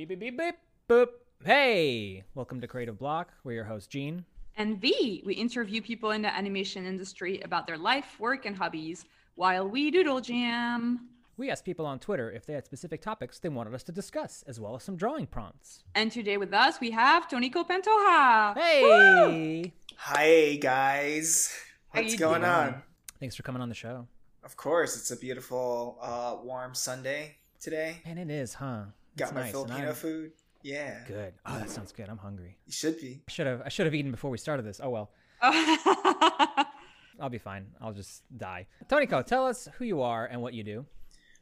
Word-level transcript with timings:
Beep, 0.00 0.08
beep, 0.08 0.20
beep, 0.20 0.38
beep, 0.38 0.54
boop. 0.88 1.08
Hey, 1.44 2.24
welcome 2.34 2.58
to 2.62 2.66
Creative 2.66 2.98
Block. 2.98 3.34
We're 3.44 3.52
your 3.52 3.64
host, 3.64 3.90
Gene. 3.90 4.24
And 4.56 4.80
V, 4.80 5.22
we 5.26 5.34
interview 5.34 5.82
people 5.82 6.12
in 6.12 6.22
the 6.22 6.34
animation 6.34 6.86
industry 6.86 7.42
about 7.42 7.66
their 7.66 7.76
life, 7.76 8.18
work, 8.18 8.46
and 8.46 8.56
hobbies 8.56 9.04
while 9.34 9.68
we 9.68 9.90
doodle 9.90 10.22
jam. 10.22 11.10
We 11.36 11.50
asked 11.50 11.66
people 11.66 11.84
on 11.84 11.98
Twitter 11.98 12.32
if 12.32 12.46
they 12.46 12.54
had 12.54 12.64
specific 12.64 13.02
topics 13.02 13.40
they 13.40 13.50
wanted 13.50 13.74
us 13.74 13.82
to 13.82 13.92
discuss, 13.92 14.42
as 14.46 14.58
well 14.58 14.74
as 14.74 14.84
some 14.84 14.96
drawing 14.96 15.26
prompts. 15.26 15.84
And 15.94 16.10
today 16.10 16.38
with 16.38 16.54
us, 16.54 16.80
we 16.80 16.92
have 16.92 17.28
Toniko 17.28 17.68
Pantoja. 17.68 18.56
Hey! 18.56 19.70
Hi, 19.96 20.56
guys. 20.56 21.54
What's 21.90 22.16
going 22.16 22.40
doing? 22.40 22.50
on? 22.50 22.82
Thanks 23.18 23.36
for 23.36 23.42
coming 23.42 23.60
on 23.60 23.68
the 23.68 23.74
show. 23.74 24.06
Of 24.44 24.56
course, 24.56 24.96
it's 24.96 25.10
a 25.10 25.16
beautiful, 25.18 25.98
uh, 26.00 26.36
warm 26.42 26.74
Sunday 26.74 27.36
today. 27.60 27.98
And 28.06 28.18
it 28.18 28.30
is, 28.30 28.54
huh? 28.54 28.84
Got 29.20 29.26
It's 29.28 29.34
my 29.34 29.40
nice, 29.42 29.50
Filipino 29.52 29.86
I'm- 29.86 29.94
food. 29.94 30.32
Yeah, 30.62 30.98
Good. 31.08 31.32
Oh, 31.46 31.58
that 31.58 31.70
sounds 31.70 31.90
good. 31.90 32.08
I'm 32.10 32.18
hungry. 32.18 32.58
you 32.66 32.72
should 32.72 33.00
be. 33.00 33.22
I 33.26 33.30
should 33.30 33.46
have. 33.46 33.62
I 33.64 33.70
should 33.70 33.86
have 33.86 33.94
eaten 33.94 34.10
before 34.10 34.30
we 34.30 34.36
started 34.36 34.66
this. 34.66 34.78
Oh 34.82 34.90
well. 34.90 35.10
I'll 35.42 37.28
be 37.30 37.38
fine. 37.38 37.66
I'll 37.80 37.92
just 37.92 38.22
die. 38.36 38.66
Toniko, 38.88 39.24
tell 39.24 39.46
us 39.46 39.68
who 39.78 39.84
you 39.84 40.02
are 40.02 40.26
and 40.26 40.40
what 40.42 40.54
you 40.54 40.62
do. 40.64 40.86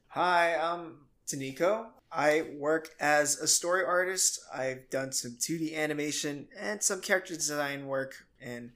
Hi, 0.09 0.57
I'm 0.57 0.99
Toniko. 1.27 1.87
I 2.11 2.47
work 2.57 2.91
as 3.01 3.37
a 3.39 3.47
story 3.47 3.85
artist. 3.85 4.41
I've 4.55 4.89
done 4.91 5.13
some 5.13 5.33
2D 5.33 5.77
animation 5.77 6.49
and 6.59 6.83
some 6.83 7.01
character 7.01 7.35
design 7.35 7.87
work 7.87 8.15
in 8.41 8.73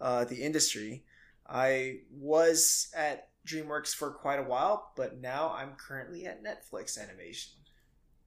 uh, 0.00 0.24
the 0.24 0.42
industry. 0.42 1.04
I 1.48 2.00
was 2.12 2.88
at 2.94 3.28
DreamWorks 3.46 3.94
for 3.94 4.10
quite 4.10 4.38
a 4.38 4.42
while, 4.42 4.92
but 4.96 5.20
now 5.20 5.54
I'm 5.56 5.72
currently 5.78 6.26
at 6.26 6.42
Netflix 6.44 6.98
Animation. 7.00 7.52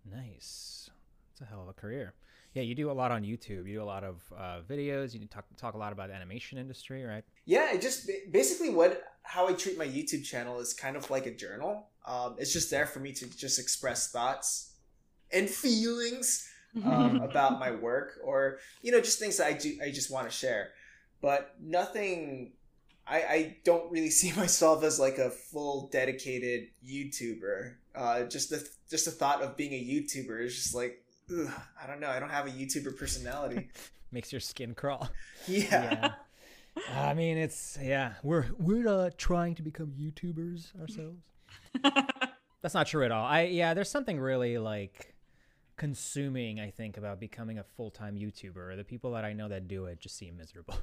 Nice. 0.06 0.90
It's 1.32 1.42
a 1.42 1.46
hell 1.46 1.62
of 1.62 1.70
a 1.70 1.74
career. 1.74 2.14
Yeah, 2.54 2.64
you 2.64 2.74
do 2.74 2.90
a 2.90 2.94
lot 2.94 3.12
on 3.12 3.24
YouTube. 3.24 3.68
You 3.68 3.76
do 3.76 3.82
a 3.82 3.86
lot 3.86 4.04
of 4.04 4.22
uh, 4.36 4.62
videos. 4.68 5.14
You 5.14 5.26
talk 5.28 5.46
talk 5.56 5.76
a 5.76 5.78
lot 5.78 5.94
about 5.94 6.10
the 6.10 6.16
animation 6.16 6.58
industry, 6.58 7.04
right? 7.04 7.24
Yeah, 7.46 7.72
it 7.74 7.82
just 7.82 8.10
basically 8.32 8.70
what 8.70 9.04
how 9.24 9.48
I 9.48 9.54
treat 9.54 9.78
my 9.78 9.86
YouTube 9.86 10.24
channel 10.24 10.60
is 10.60 10.74
kind 10.74 10.96
of 10.96 11.10
like 11.12 11.28
a 11.28 11.34
journal. 11.34 11.88
Um, 12.06 12.36
it's 12.40 12.52
just 12.52 12.72
there 12.72 12.88
for 12.88 13.00
me 13.00 13.12
to 13.14 13.28
just 13.38 13.60
express 13.60 14.12
thoughts 14.12 14.74
and 15.32 15.48
feelings 15.50 16.50
um, 16.84 17.22
about 17.22 17.60
my 17.60 17.72
work, 17.72 18.20
or 18.24 18.58
you 18.82 18.92
know, 18.92 19.00
just 19.00 19.20
things 19.20 19.38
that 19.38 19.48
I 19.48 19.54
do 19.54 19.78
I 19.84 19.92
just 19.92 20.12
want 20.12 20.28
to 20.28 20.36
share. 20.36 20.72
But 21.22 21.56
nothing. 21.62 22.54
I, 23.06 23.18
I 23.18 23.58
don't 23.64 23.92
really 23.92 24.10
see 24.20 24.32
myself 24.34 24.84
as 24.84 25.00
like 25.00 25.18
a 25.20 25.30
full 25.30 25.90
dedicated 25.92 26.70
YouTuber. 26.88 27.76
Uh, 27.96 28.24
just 28.24 28.50
the 28.50 28.68
just 28.90 29.06
the 29.06 29.12
thought 29.12 29.42
of 29.42 29.58
being 29.58 29.74
a 29.74 29.84
YouTuber 29.84 30.44
is 30.44 30.56
just 30.56 30.76
like 30.76 31.04
ugh, 31.32 31.52
I 31.82 31.88
don't 31.88 32.00
know. 32.00 32.10
I 32.10 32.20
don't 32.20 32.30
have 32.30 32.48
a 32.48 32.52
YouTuber 32.52 32.98
personality. 32.98 33.70
Makes 34.12 34.32
your 34.32 34.42
skin 34.42 34.74
crawl. 34.74 35.10
yeah. 35.48 36.14
I 36.94 37.14
mean, 37.14 37.38
it's 37.38 37.78
yeah. 37.82 38.14
We're 38.24 38.48
we're 38.58 38.88
uh, 38.88 39.10
trying 39.18 39.56
to 39.56 39.62
become 39.62 39.94
YouTubers 40.00 40.80
ourselves. 40.80 41.24
That's 42.62 42.74
not 42.74 42.88
true 42.88 43.06
at 43.06 43.12
all. 43.12 43.26
I 43.26 43.44
yeah. 43.44 43.74
There's 43.74 43.90
something 43.90 44.20
really 44.20 44.58
like 44.58 45.16
consuming. 45.78 46.60
I 46.60 46.72
think 46.72 46.98
about 46.98 47.20
becoming 47.20 47.60
a 47.60 47.64
full 47.64 47.92
time 47.92 48.16
YouTuber. 48.16 48.76
The 48.78 48.84
people 48.84 49.12
that 49.12 49.26
I 49.26 49.34
know 49.34 49.48
that 49.50 49.68
do 49.68 49.86
it 49.86 50.00
just 50.00 50.18
seem 50.18 50.38
miserable. 50.38 50.76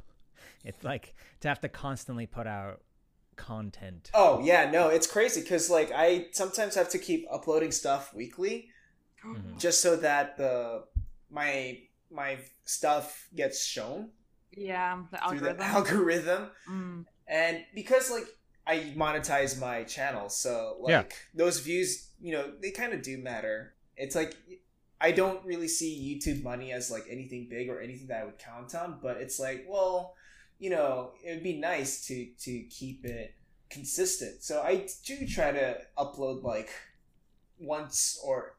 It's 0.64 0.84
like 0.84 1.14
to 1.41 1.48
have 1.48 1.60
to 1.60 1.68
constantly 1.68 2.26
put 2.26 2.46
out 2.46 2.80
content. 3.36 4.10
Oh 4.14 4.40
yeah, 4.42 4.70
no, 4.70 4.88
it's 4.88 5.06
crazy 5.06 5.40
because 5.42 5.70
like 5.70 5.90
I 5.94 6.26
sometimes 6.32 6.74
have 6.74 6.88
to 6.90 6.98
keep 6.98 7.26
uploading 7.30 7.72
stuff 7.72 8.12
weekly 8.14 8.70
Mhm. 9.24 9.58
just 9.58 9.80
so 9.82 9.96
that 9.96 10.36
the 10.36 10.84
my 11.30 11.80
my 12.10 12.38
stuff 12.64 13.28
gets 13.34 13.64
shown 13.64 14.10
yeah, 14.52 15.02
the 15.10 15.19
through 15.19 15.26
algorithm. 15.48 15.56
the 15.58 15.64
algorithm, 15.64 16.50
Mm. 16.70 17.06
and 17.26 17.64
because 17.75 18.10
like 18.10 18.26
I 18.66 18.92
monetize 18.96 19.58
my 19.60 19.84
channel, 19.84 20.28
so 20.28 20.78
like 20.80 20.91
Yeah. 20.91 21.04
those 21.34 21.60
views, 21.60 22.10
you 22.20 22.32
know, 22.32 22.52
they 22.60 22.70
kind 22.70 22.92
of 22.92 23.02
do 23.02 23.19
matter. 23.19 23.75
It's 23.96 24.14
like 24.16 24.34
I 25.00 25.12
don't 25.12 25.44
really 25.44 25.69
see 25.69 25.92
YouTube 26.19 26.42
money 26.42 26.72
as 26.72 26.91
like 26.91 27.04
anything 27.10 27.48
big 27.50 27.69
or 27.69 27.80
anything 27.80 28.06
that 28.08 28.22
I 28.22 28.25
would 28.25 28.38
count 28.38 28.75
on, 28.75 28.98
but 29.02 29.19
it's 29.19 29.38
like, 29.38 29.66
well, 29.69 30.14
you 30.59 30.71
know, 30.71 31.12
it 31.25 31.34
would 31.34 31.43
be 31.43 31.59
nice 31.59 32.06
to 32.06 32.27
to 32.41 32.62
keep 32.65 33.05
it 33.05 33.34
consistent. 33.71 34.43
So 34.43 34.62
I 34.62 34.87
do 35.05 35.27
try 35.27 35.53
to 35.53 35.78
upload 35.99 36.43
like 36.43 36.71
once 37.59 38.21
or 38.25 38.56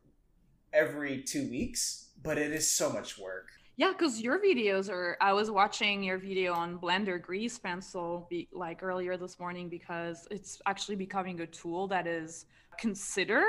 every 0.73 1.23
two 1.23 1.49
weeks, 1.49 2.09
but 2.21 2.37
it 2.37 2.51
is 2.51 2.69
so 2.69 2.91
much 2.91 3.17
work. 3.17 3.47
Yeah, 3.77 3.91
because 3.91 4.21
your 4.21 4.39
videos 4.39 4.89
are. 4.89 5.17
I 5.21 5.33
was 5.33 5.51
watching 5.51 6.03
your 6.03 6.17
video 6.17 6.53
on 6.53 6.79
Blender 6.79 7.21
Grease 7.21 7.59
Pencil 7.59 8.25
be, 8.29 8.47
like 8.51 8.81
earlier 8.81 9.17
this 9.17 9.39
morning 9.39 9.69
because 9.69 10.27
it's 10.31 10.59
actually 10.65 10.95
becoming 10.95 11.39
a 11.41 11.47
tool 11.47 11.87
that 11.89 12.07
is 12.07 12.45
considered 12.79 13.43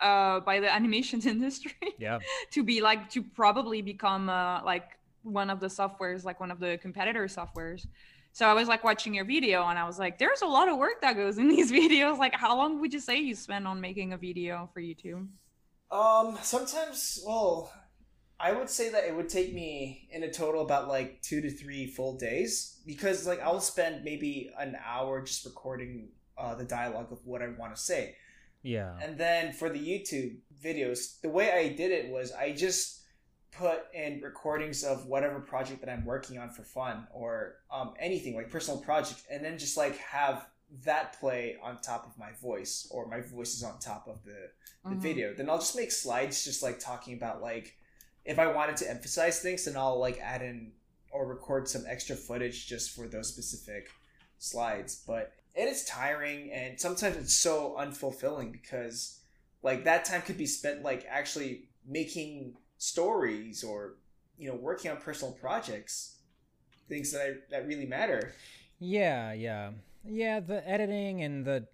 uh, 0.00 0.40
by 0.40 0.60
the 0.60 0.72
animation 0.78 1.20
industry 1.22 1.72
Yeah. 1.98 2.18
to 2.52 2.62
be 2.62 2.80
like 2.80 3.10
to 3.10 3.22
probably 3.22 3.82
become 3.82 4.28
uh, 4.28 4.62
like 4.64 4.98
one 5.24 5.50
of 5.50 5.60
the 5.60 5.66
softwares, 5.66 6.24
like 6.24 6.38
one 6.40 6.50
of 6.50 6.60
the 6.60 6.78
competitor 6.80 7.24
softwares. 7.24 7.86
So 8.32 8.46
I 8.46 8.52
was 8.52 8.68
like 8.68 8.82
watching 8.82 9.14
your 9.14 9.24
video 9.24 9.66
and 9.66 9.78
I 9.78 9.84
was 9.84 9.98
like, 9.98 10.18
there's 10.18 10.42
a 10.42 10.46
lot 10.46 10.68
of 10.68 10.76
work 10.76 11.00
that 11.02 11.16
goes 11.16 11.38
in 11.38 11.48
these 11.56 11.72
videos. 11.72 12.18
Like, 12.18 12.34
how 12.34 12.56
long 12.56 12.80
would 12.80 12.92
you 12.92 13.00
say 13.00 13.18
you 13.18 13.34
spend 13.34 13.66
on 13.66 13.80
making 13.80 14.12
a 14.12 14.16
video 14.16 14.68
for 14.72 14.80
YouTube? 14.80 15.28
Um, 15.90 16.38
sometimes, 16.42 17.22
well, 17.26 17.72
I 18.40 18.52
would 18.52 18.68
say 18.68 18.90
that 18.90 19.04
it 19.04 19.14
would 19.14 19.28
take 19.28 19.54
me 19.54 20.08
in 20.10 20.24
a 20.24 20.30
total 20.30 20.62
about 20.62 20.88
like 20.88 21.22
two 21.22 21.40
to 21.40 21.50
three 21.50 21.86
full 21.86 22.16
days 22.16 22.80
because 22.84 23.26
like 23.26 23.40
I'll 23.40 23.60
spend 23.60 24.04
maybe 24.04 24.50
an 24.58 24.76
hour 24.84 25.22
just 25.22 25.44
recording 25.44 26.08
uh, 26.36 26.54
the 26.56 26.64
dialogue 26.64 27.12
of 27.12 27.24
what 27.24 27.42
I 27.42 27.48
want 27.48 27.74
to 27.74 27.80
say. 27.80 28.16
Yeah. 28.62 28.94
And 29.00 29.16
then 29.16 29.52
for 29.52 29.68
the 29.68 29.78
YouTube 29.78 30.38
videos, 30.62 31.20
the 31.20 31.28
way 31.28 31.52
I 31.52 31.68
did 31.68 31.92
it 31.92 32.10
was 32.10 32.32
I 32.32 32.52
just 32.52 33.03
put 33.56 33.84
in 33.94 34.20
recordings 34.20 34.82
of 34.84 35.06
whatever 35.06 35.40
project 35.40 35.80
that 35.80 35.90
I'm 35.90 36.04
working 36.04 36.38
on 36.38 36.50
for 36.50 36.62
fun 36.62 37.06
or 37.12 37.56
um, 37.70 37.94
anything 38.00 38.34
like 38.34 38.50
personal 38.50 38.80
project, 38.80 39.22
and 39.30 39.44
then 39.44 39.58
just 39.58 39.76
like 39.76 39.96
have 39.98 40.46
that 40.84 41.18
play 41.20 41.56
on 41.62 41.80
top 41.80 42.06
of 42.06 42.18
my 42.18 42.32
voice 42.42 42.88
or 42.90 43.06
my 43.06 43.20
voice 43.20 43.54
is 43.54 43.62
on 43.62 43.78
top 43.78 44.08
of 44.08 44.24
the, 44.24 44.50
the 44.84 44.96
Mhm. 44.96 45.00
video. 45.00 45.34
Then 45.34 45.48
I'll 45.48 45.58
just 45.58 45.76
make 45.76 45.92
slides 45.92 46.44
just 46.44 46.62
like 46.62 46.78
talking 46.80 47.14
about 47.14 47.40
like 47.42 47.76
if 48.24 48.38
I 48.38 48.46
wanted 48.46 48.76
to 48.78 48.90
emphasize 48.90 49.40
things, 49.40 49.66
then 49.66 49.76
I'll 49.76 49.98
like 49.98 50.18
add 50.18 50.42
in 50.42 50.72
or 51.10 51.26
record 51.26 51.68
some 51.68 51.84
extra 51.86 52.16
footage 52.16 52.66
just 52.66 52.90
for 52.90 53.06
those 53.06 53.28
specific 53.28 53.88
slides. 54.38 55.02
But 55.06 55.32
it 55.54 55.68
is 55.68 55.84
tiring 55.84 56.50
and 56.50 56.80
sometimes 56.80 57.16
it's 57.16 57.36
so 57.36 57.76
unfulfilling 57.78 58.50
because 58.50 59.20
like 59.62 59.84
that 59.84 60.04
time 60.04 60.22
could 60.22 60.38
be 60.38 60.46
spent 60.46 60.82
like 60.82 61.06
actually 61.08 61.68
making 61.86 62.56
stories 62.84 63.64
or 63.64 63.94
you 64.38 64.48
know 64.48 64.54
working 64.56 64.90
on 64.90 64.96
personal 64.98 65.32
projects 65.32 66.16
things 66.88 67.12
that 67.12 67.22
I, 67.22 67.30
that 67.50 67.66
really 67.66 67.86
matter 67.86 68.32
Yeah, 68.78 69.32
yeah. 69.32 69.70
Yeah, 70.06 70.40
the 70.40 70.66
editing 70.68 71.22
and 71.22 71.44
the 71.46 71.66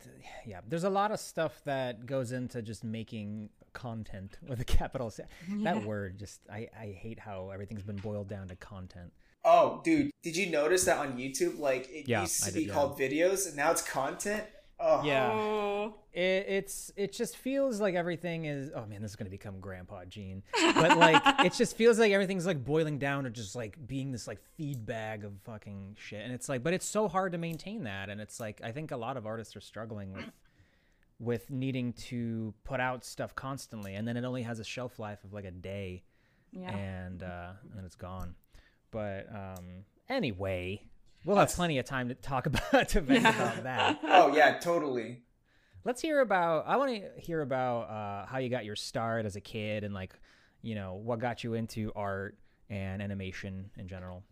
yeah, 0.46 0.60
there's 0.68 0.84
a 0.84 0.90
lot 0.90 1.10
of 1.10 1.18
stuff 1.18 1.60
that 1.64 2.06
goes 2.06 2.30
into 2.30 2.62
just 2.62 2.84
making 2.84 3.50
content 3.72 4.38
with 4.48 4.60
a 4.60 4.64
capital 4.64 5.10
C. 5.10 5.24
That 5.64 5.84
word 5.84 6.18
just 6.18 6.40
I 6.48 6.68
I 6.78 6.86
hate 7.04 7.18
how 7.18 7.50
everything's 7.50 7.82
been 7.82 7.96
boiled 7.96 8.28
down 8.28 8.46
to 8.48 8.56
content. 8.56 9.12
oh 9.44 9.80
dude 9.84 10.10
did 10.22 10.36
you 10.36 10.50
notice 10.50 10.84
that 10.84 10.98
on 10.98 11.16
youtube 11.16 11.58
like 11.58 11.88
it 11.90 12.06
Yeah, 12.06 12.20
used 12.22 12.44
I 12.44 12.48
to 12.48 12.52
did, 12.52 12.58
be 12.60 12.64
yeah. 12.66 12.74
called 12.74 12.98
videos 12.98 13.46
and 13.48 13.56
now 13.56 13.70
it's 13.70 13.82
content 13.82 14.44
oh 14.80 15.02
Yeah. 15.04 15.30
Oh. 15.32 15.94
It, 16.12 16.46
it's 16.48 16.92
it 16.96 17.12
just 17.12 17.36
feels 17.36 17.80
like 17.80 17.94
everything 17.94 18.46
is 18.46 18.70
oh 18.74 18.84
man, 18.86 19.00
this 19.02 19.12
is 19.12 19.16
going 19.16 19.26
to 19.26 19.30
become 19.30 19.60
grandpa 19.60 20.04
Gene. 20.06 20.42
But 20.74 20.98
like 20.98 21.22
it 21.44 21.52
just 21.52 21.76
feels 21.76 21.98
like 21.98 22.10
everything's 22.12 22.46
like 22.46 22.64
boiling 22.64 22.98
down 22.98 23.24
to 23.24 23.30
just 23.30 23.54
like 23.54 23.76
being 23.86 24.10
this 24.10 24.26
like 24.26 24.40
feed 24.56 24.84
bag 24.84 25.24
of 25.24 25.32
fucking 25.44 25.96
shit. 25.98 26.22
And 26.24 26.32
it's 26.32 26.48
like 26.48 26.62
but 26.64 26.72
it's 26.74 26.86
so 26.86 27.06
hard 27.08 27.32
to 27.32 27.38
maintain 27.38 27.84
that 27.84 28.08
and 28.08 28.20
it's 28.20 28.40
like 28.40 28.60
I 28.64 28.72
think 28.72 28.90
a 28.90 28.96
lot 28.96 29.16
of 29.16 29.26
artists 29.26 29.54
are 29.54 29.60
struggling 29.60 30.12
with 30.12 30.24
with 31.20 31.50
needing 31.50 31.92
to 31.92 32.54
put 32.64 32.80
out 32.80 33.04
stuff 33.04 33.34
constantly 33.36 33.94
and 33.94 34.08
then 34.08 34.16
it 34.16 34.24
only 34.24 34.42
has 34.42 34.58
a 34.58 34.64
shelf 34.64 34.98
life 34.98 35.22
of 35.22 35.32
like 35.32 35.44
a 35.44 35.50
day 35.50 36.02
Yeah. 36.50 36.74
and 36.74 37.22
uh 37.22 37.52
and 37.76 37.84
it's 37.86 37.96
gone. 37.96 38.34
But 38.90 39.28
um 39.32 39.84
anyway, 40.08 40.82
we'll 41.24 41.36
have 41.36 41.50
plenty 41.50 41.78
of 41.78 41.84
time 41.86 42.08
to 42.08 42.14
talk 42.14 42.46
about 42.50 42.88
to 42.90 43.00
vent 43.00 43.22
Yeah. 43.22 43.36
about 43.52 43.62
that. 43.64 43.98
oh 44.04 44.34
yeah 44.34 44.58
totally 44.58 45.22
Let's 45.82 46.02
hear 46.02 46.20
about. 46.20 46.64
I 46.66 46.76
want 46.76 46.90
to 46.94 47.08
hear 47.18 47.40
about 47.40 47.88
uh, 47.88 48.26
how 48.26 48.36
you 48.36 48.50
got 48.50 48.66
your 48.66 48.76
start 48.76 49.24
as 49.24 49.36
a 49.36 49.40
kid 49.40 49.82
and 49.82 49.94
like, 49.94 50.12
you 50.60 50.74
know, 50.74 51.00
what 51.02 51.20
got 51.20 51.42
you 51.42 51.54
into 51.54 51.90
art 51.96 52.36
and 52.68 53.00
animation 53.00 53.70
in 53.78 53.88
general. 53.88 54.22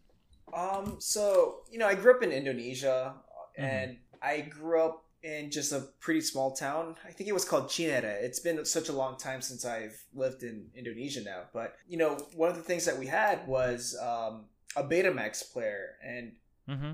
Um, 0.53 0.97
so 0.99 1.61
you 1.71 1.79
know, 1.79 1.87
I 1.87 1.95
grew 1.95 2.15
up 2.15 2.23
in 2.23 2.33
Indonesia, 2.33 3.15
Mhm. 3.59 3.65
and 3.65 3.97
I 4.21 4.43
grew 4.43 4.83
up 4.85 5.05
in 5.23 5.51
just 5.51 5.73
a 5.73 5.89
pretty 6.01 6.21
small 6.21 6.53
town. 6.55 6.97
I 7.03 7.13
think 7.13 7.31
it 7.31 7.33
was 7.33 7.47
called 7.47 7.69
Cinere. 7.71 8.05
It's 8.23 8.41
been 8.41 8.63
such 8.67 8.91
a 8.91 8.93
long 8.93 9.17
time 9.17 9.41
since 9.41 9.65
I've 9.65 9.99
lived 10.15 10.43
in 10.43 10.69
Indonesia 10.77 11.23
now. 11.25 11.45
But, 11.55 11.77
you 11.89 11.97
know, 11.97 12.19
one 12.35 12.51
of 12.51 12.57
the 12.57 12.63
things 12.63 12.85
that 12.85 12.99
we 12.99 13.07
had 13.07 13.49
was 13.49 13.97
um, 14.03 14.45
a 14.77 14.85
Betamax 14.85 15.51
player. 15.51 15.97
And 16.05 16.33
Mm-hmm. 16.69 16.93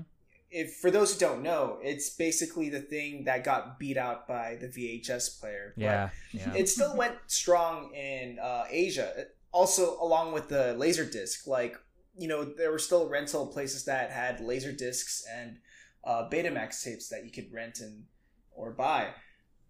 if 0.51 0.75
for 0.75 0.89
those 0.89 1.13
who 1.13 1.19
don't 1.19 1.43
know, 1.43 1.79
it's 1.81 2.09
basically 2.11 2.69
the 2.69 2.79
thing 2.79 3.25
that 3.25 3.43
got 3.43 3.77
beat 3.77 3.97
out 3.97 4.27
by 4.27 4.57
the 4.59 4.67
VHS 4.67 5.39
player. 5.39 5.73
But 5.75 5.83
Yeah. 5.83 6.09
Yeah. 6.31 6.53
it 6.55 6.69
still 6.69 6.95
went 6.95 7.15
strong 7.27 7.93
in 7.93 8.39
uh, 8.39 8.65
Asia. 8.69 9.25
Also, 9.51 9.97
along 10.01 10.33
with 10.33 10.49
the 10.49 10.73
laser 10.73 11.05
disc, 11.05 11.47
like 11.47 11.75
you 12.17 12.27
know, 12.29 12.45
there 12.45 12.71
were 12.71 12.79
still 12.79 13.09
rental 13.09 13.47
places 13.47 13.83
that 13.85 14.09
had 14.11 14.39
laser 14.39 14.71
discs 14.71 15.25
and 15.29 15.57
uh, 16.05 16.29
Betamax 16.29 16.81
tapes 16.83 17.09
that 17.09 17.25
you 17.25 17.31
could 17.31 17.51
rent 17.51 17.79
and 17.79 18.05
or 18.51 18.71
buy. 18.71 19.09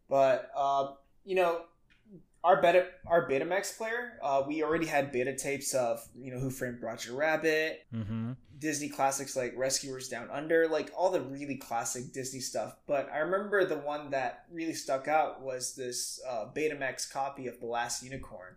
But 0.10 0.52
uh, 0.56 0.94
you 1.24 1.36
know, 1.36 1.62
our 2.46 2.62
beta 2.62 2.86
our 3.08 3.28
Betamax 3.28 3.76
player, 3.76 4.20
uh, 4.22 4.44
we 4.48 4.64
already 4.64 4.86
had 4.86 5.12
beta 5.12 5.36
tapes 5.36 5.74
of 5.74 6.08
you 6.16 6.32
know 6.32 6.40
Who 6.40 6.52
Framed 6.52 6.80
Roger 6.80 7.14
Rabbit, 7.14 7.82
mm-hmm. 7.92 8.34
Disney 8.60 8.88
classics 8.88 9.36
like 9.36 9.54
Rescuers 9.58 10.10
Down 10.10 10.30
Under, 10.32 10.68
like 10.68 10.92
all 10.96 11.10
the 11.10 11.22
really 11.22 11.56
classic 11.56 12.14
Disney 12.14 12.40
stuff. 12.40 12.76
But 12.86 13.10
I 13.12 13.18
remember 13.18 13.66
the 13.66 13.80
one 13.80 14.12
that 14.12 14.46
really 14.52 14.76
stuck 14.76 15.08
out 15.08 15.42
was 15.42 15.76
this 15.76 16.22
uh, 16.30 16.46
Betamax 16.56 17.12
copy 17.12 17.48
of 17.48 17.60
The 17.60 17.66
Last 17.66 18.04
Unicorn, 18.04 18.56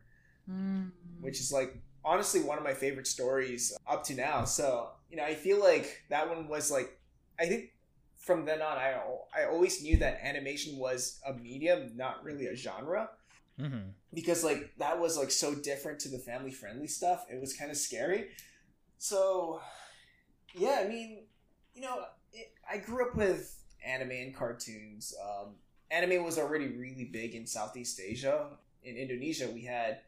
Mm. 0.50 0.92
which 1.20 1.40
is 1.40 1.52
like 1.52 1.76
honestly 2.04 2.40
one 2.40 2.56
of 2.56 2.64
my 2.64 2.72
favorite 2.72 3.06
stories 3.06 3.76
up 3.86 4.04
to 4.04 4.14
now. 4.14 4.44
So 4.44 4.90
you 5.10 5.16
know, 5.16 5.24
I 5.24 5.34
feel 5.34 5.60
like 5.60 6.04
that 6.10 6.28
one 6.28 6.48
was 6.48 6.70
like, 6.70 6.98
I 7.40 7.46
think 7.46 7.70
from 8.16 8.44
then 8.44 8.60
on, 8.60 8.76
I 8.76 9.00
I 9.34 9.44
always 9.46 9.82
knew 9.82 9.96
that 9.98 10.20
animation 10.22 10.76
was 10.76 11.20
a 11.26 11.32
medium, 11.32 11.96
not 11.96 12.22
really 12.22 12.48
a 12.48 12.54
genre 12.54 13.08
Mm-hmm. 13.60 13.88
because 14.14 14.44
like 14.44 14.72
that 14.78 15.00
was 15.00 15.16
like 15.18 15.30
so 15.30 15.54
different 15.54 15.98
to 16.00 16.08
the 16.08 16.18
family 16.18 16.52
friendly 16.52 16.86
stuff 16.86 17.26
it 17.30 17.40
was 17.40 17.54
kind 17.54 17.70
of 17.70 17.76
scary 17.76 18.28
so 18.98 19.60
yeah 20.54 20.80
i 20.84 20.88
mean 20.88 21.24
you 21.74 21.82
know 21.82 22.04
it, 22.32 22.52
i 22.70 22.76
grew 22.78 23.06
up 23.08 23.16
with 23.16 23.56
anime 23.84 24.10
and 24.12 24.34
cartoons 24.36 25.14
um, 25.22 25.54
anime 25.90 26.24
was 26.24 26.38
already 26.38 26.68
really 26.68 27.04
big 27.12 27.34
in 27.34 27.46
southeast 27.46 28.00
asia 28.00 28.50
in 28.84 28.96
indonesia 28.96 29.48
we 29.52 29.64
had 29.64 30.00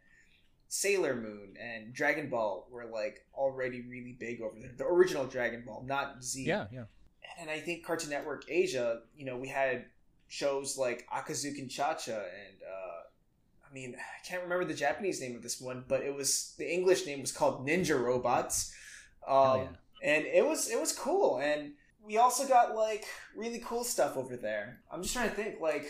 sailor 0.68 1.16
moon 1.16 1.56
and 1.60 1.92
dragon 1.92 2.28
ball 2.30 2.68
were 2.70 2.84
like 2.86 3.24
already 3.34 3.82
really 3.82 4.16
big 4.18 4.40
over 4.40 4.54
there 4.60 4.70
the 4.76 4.84
original 4.84 5.26
dragon 5.26 5.64
ball 5.66 5.82
not 5.86 6.22
z 6.22 6.44
Yeah. 6.44 6.66
Yeah. 6.72 6.84
and 7.40 7.50
I 7.50 7.58
think 7.58 7.84
Cartoon 7.84 8.10
Network 8.10 8.44
Asia, 8.48 9.00
you 9.16 9.24
know, 9.24 9.36
we 9.36 9.48
had 9.48 9.86
shows 10.28 10.76
like 10.78 11.06
Akazukin 11.12 11.68
Cha-Cha 11.70 12.12
and 12.12 12.56
uh, 12.62 12.89
I 13.70 13.74
mean, 13.74 13.94
I 13.96 14.26
can't 14.26 14.42
remember 14.42 14.64
the 14.64 14.74
Japanese 14.74 15.20
name 15.20 15.36
of 15.36 15.42
this 15.42 15.60
one, 15.60 15.84
but 15.86 16.02
it 16.02 16.14
was 16.14 16.54
the 16.58 16.70
English 16.72 17.06
name 17.06 17.20
was 17.20 17.30
called 17.32 17.66
Ninja 17.66 18.00
Robots. 18.02 18.74
Hell 19.26 19.52
Um, 19.52 19.60
yeah. 20.02 20.14
and 20.16 20.26
it 20.26 20.46
was 20.46 20.68
it 20.70 20.80
was 20.80 20.92
cool 20.92 21.38
and 21.38 21.72
we 22.04 22.16
also 22.16 22.48
got 22.48 22.74
like 22.74 23.04
really 23.36 23.60
cool 23.60 23.84
stuff 23.84 24.16
over 24.16 24.36
there. 24.36 24.80
I'm 24.90 25.02
just 25.02 25.14
trying 25.14 25.28
to 25.28 25.34
think 25.34 25.60
like 25.60 25.86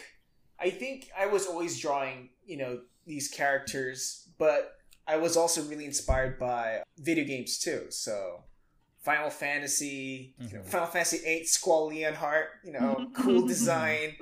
I 0.59 0.69
think 0.71 1.09
I 1.19 1.27
was 1.27 1.47
always 1.47 1.81
drawing, 1.81 2.31
you 2.45 2.59
know, 2.59 2.81
these 3.07 3.29
characters, 3.29 4.29
but 4.39 4.73
I 5.07 5.17
was 5.17 5.37
also 5.37 5.63
really 5.63 5.87
inspired 5.87 6.39
by 6.39 6.83
video 6.99 7.25
games 7.25 7.59
too. 7.59 7.87
So 7.91 8.45
Final 9.01 9.31
Fantasy, 9.31 10.35
you 10.39 10.49
know, 10.51 10.61
Mhm. 10.63 10.67
Final 10.67 10.87
Fantasy 10.89 11.25
8 11.25 11.49
Squall 11.49 11.91
Leonhart, 11.91 12.47
you 12.65 12.73
know, 12.73 13.11
cool 13.15 13.47
design, 13.55 14.17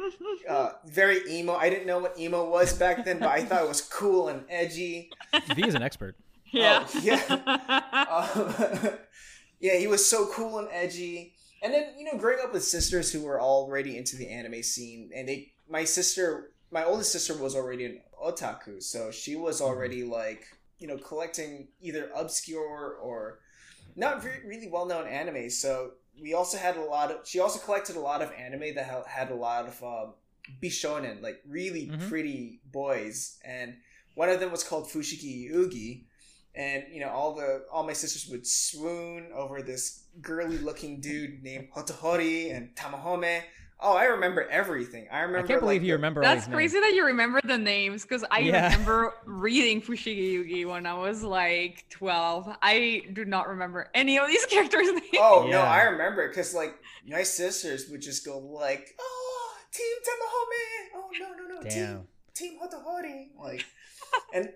uh, 0.49 0.71
very 0.87 1.21
emo. 1.29 1.55
I 1.55 1.69
didn't 1.69 1.87
know 1.87 1.99
what 1.99 2.19
emo 2.19 2.49
was 2.49 2.73
back 2.75 3.05
then, 3.05 3.19
but 3.19 3.29
I 3.29 3.45
thought 3.45 3.63
it 3.65 3.69
was 3.69 3.81
cool 3.81 4.29
and 4.29 4.45
edgy. 4.49 5.11
V 5.55 5.67
is 5.67 5.75
an 5.75 5.83
expert. 5.83 6.15
yeah. 6.53 6.87
Oh, 6.89 7.01
yeah. 7.03 7.19
Um, 8.09 8.99
yeah, 9.61 9.77
he 9.77 9.87
was 9.87 10.09
so 10.09 10.27
cool 10.33 10.59
and 10.59 10.69
edgy. 10.71 11.35
And 11.63 11.75
then 11.75 11.95
you 11.99 12.05
know, 12.05 12.17
growing 12.17 12.39
up 12.43 12.53
with 12.53 12.63
sisters 12.65 13.11
who 13.13 13.23
were 13.23 13.41
already 13.41 13.97
into 13.97 14.17
the 14.17 14.29
anime 14.29 14.63
scene, 14.63 15.11
and 15.15 15.29
they, 15.29 15.53
my 15.69 15.83
sister, 15.85 16.53
my 16.71 16.85
oldest 16.85 17.11
sister 17.11 17.37
was 17.37 17.57
already 17.57 17.85
an 17.85 18.01
otaku, 18.23 18.81
so 18.81 19.11
she 19.11 19.35
was 19.35 19.61
already 19.61 20.05
like 20.05 20.47
you 20.79 20.87
know 20.87 20.97
collecting 20.97 21.67
either 21.83 22.11
obscure 22.15 22.95
or 23.03 23.41
not 23.99 24.25
re- 24.25 24.43
really 24.47 24.69
well 24.69 24.87
known 24.87 25.06
anime. 25.06 25.50
So 25.50 25.93
we 26.23 26.33
also 26.35 26.56
had 26.59 26.77
a 26.77 26.83
lot 26.85 27.11
of. 27.11 27.17
She 27.29 27.41
also 27.41 27.59
collected 27.59 27.97
a 27.97 28.00
lot 28.00 28.23
of 28.23 28.31
anime 28.33 28.75
that 28.77 28.87
had 29.06 29.31
a 29.31 29.35
lot 29.35 29.67
of 29.67 29.83
um, 29.83 30.15
bishonen, 30.62 31.21
like 31.23 31.41
really 31.47 31.87
Mhm. 31.89 32.09
pretty 32.09 32.61
boys, 32.73 33.39
and 33.45 33.77
one 34.15 34.29
of 34.29 34.41
them 34.41 34.50
was 34.50 34.65
called 34.65 34.89
Fushigi 34.89 35.50
Yugi 35.50 36.05
and 36.55 36.85
you 36.91 37.00
know 37.00 37.11
all 37.11 37.35
the 37.35 37.65
all 37.71 37.85
my 37.87 37.93
sisters 37.93 38.27
would 38.31 38.45
swoon 38.47 39.31
over 39.35 39.62
this 39.62 40.05
girly 40.21 40.59
looking 40.59 41.01
dude 41.01 41.43
named 41.43 41.69
Hotohori 41.75 42.55
and 42.55 42.75
Tamahome. 42.75 43.43
Oh, 43.81 43.97
I 43.97 44.05
remember 44.07 44.43
everything. 44.51 45.07
I 45.13 45.21
remember. 45.21 45.45
I 45.45 45.49
can't 45.49 45.61
believe 45.61 45.83
like, 45.83 45.87
you 45.87 45.93
remember. 45.95 46.21
That's 46.21 46.47
these 46.47 46.55
crazy 46.55 46.81
that 46.81 46.95
you 46.95 47.05
remember 47.07 47.41
the 47.45 47.57
names 47.59 48.03
because 48.03 48.25
I 48.31 48.41
Yeah. 48.41 48.71
remember 48.73 49.15
reading 49.25 49.81
Fushigi 49.81 50.33
Yugi 50.35 50.69
when 50.69 50.85
I 50.85 50.95
was 50.95 51.23
like 51.23 51.85
12. 51.91 52.57
I 52.61 53.03
do 53.13 53.25
not 53.25 53.47
remember 53.49 53.89
any 53.95 54.19
of 54.19 54.27
these 54.27 54.45
characters' 54.51 54.89
names. 54.93 55.05
Oh 55.17 55.47
no, 55.49 55.61
I 55.63 55.83
remember 55.83 56.27
because 56.29 56.55
like 56.55 56.75
my 57.07 57.23
sisters 57.23 57.89
would 57.91 58.01
just 58.03 58.27
go 58.27 58.39
like, 58.39 58.97
"Oh, 58.99 59.53
Team 59.73 59.97
Tamahome! 60.03 60.97
Oh 60.97 61.11
no, 61.21 61.29
no, 61.45 61.55
no, 61.55 61.63
Damn. 61.63 62.07
Team 62.35 62.59
Team 62.59 62.59
Hotohori!" 62.61 63.29
Like, 63.39 63.65
and 64.35 64.53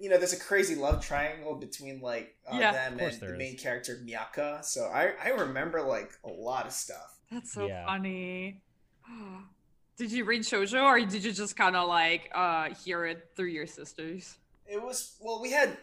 you 0.00 0.10
know, 0.10 0.18
there's 0.18 0.32
a 0.32 0.38
crazy 0.40 0.74
love 0.74 1.04
triangle 1.06 1.54
between 1.54 2.00
like 2.00 2.34
uh, 2.50 2.56
Yeah. 2.58 2.72
them 2.72 2.98
and 2.98 3.20
the 3.20 3.32
is. 3.32 3.38
main 3.38 3.56
character 3.56 4.00
Miaka. 4.04 4.58
So 4.64 4.86
I 4.86 5.12
I 5.22 5.28
remember 5.28 5.82
like 5.82 6.10
a 6.24 6.28
lot 6.28 6.66
of 6.66 6.72
stuff. 6.72 7.16
That's 7.30 7.52
so 7.52 7.66
Yeah. 7.66 7.86
funny. 7.86 8.60
Did 9.96 10.12
you 10.12 10.24
read 10.24 10.42
shoujo 10.42 10.82
or 10.82 10.98
did 11.04 11.22
you 11.24 11.30
just 11.32 11.56
kind 11.56 11.76
of 11.76 11.86
like 11.86 12.30
uh 12.34 12.70
hear 12.84 13.04
it 13.04 13.32
through 13.36 13.48
your 13.48 13.66
sisters? 13.66 14.38
It 14.66 14.82
was 14.82 15.16
well, 15.20 15.42
we 15.42 15.50
had 15.52 15.76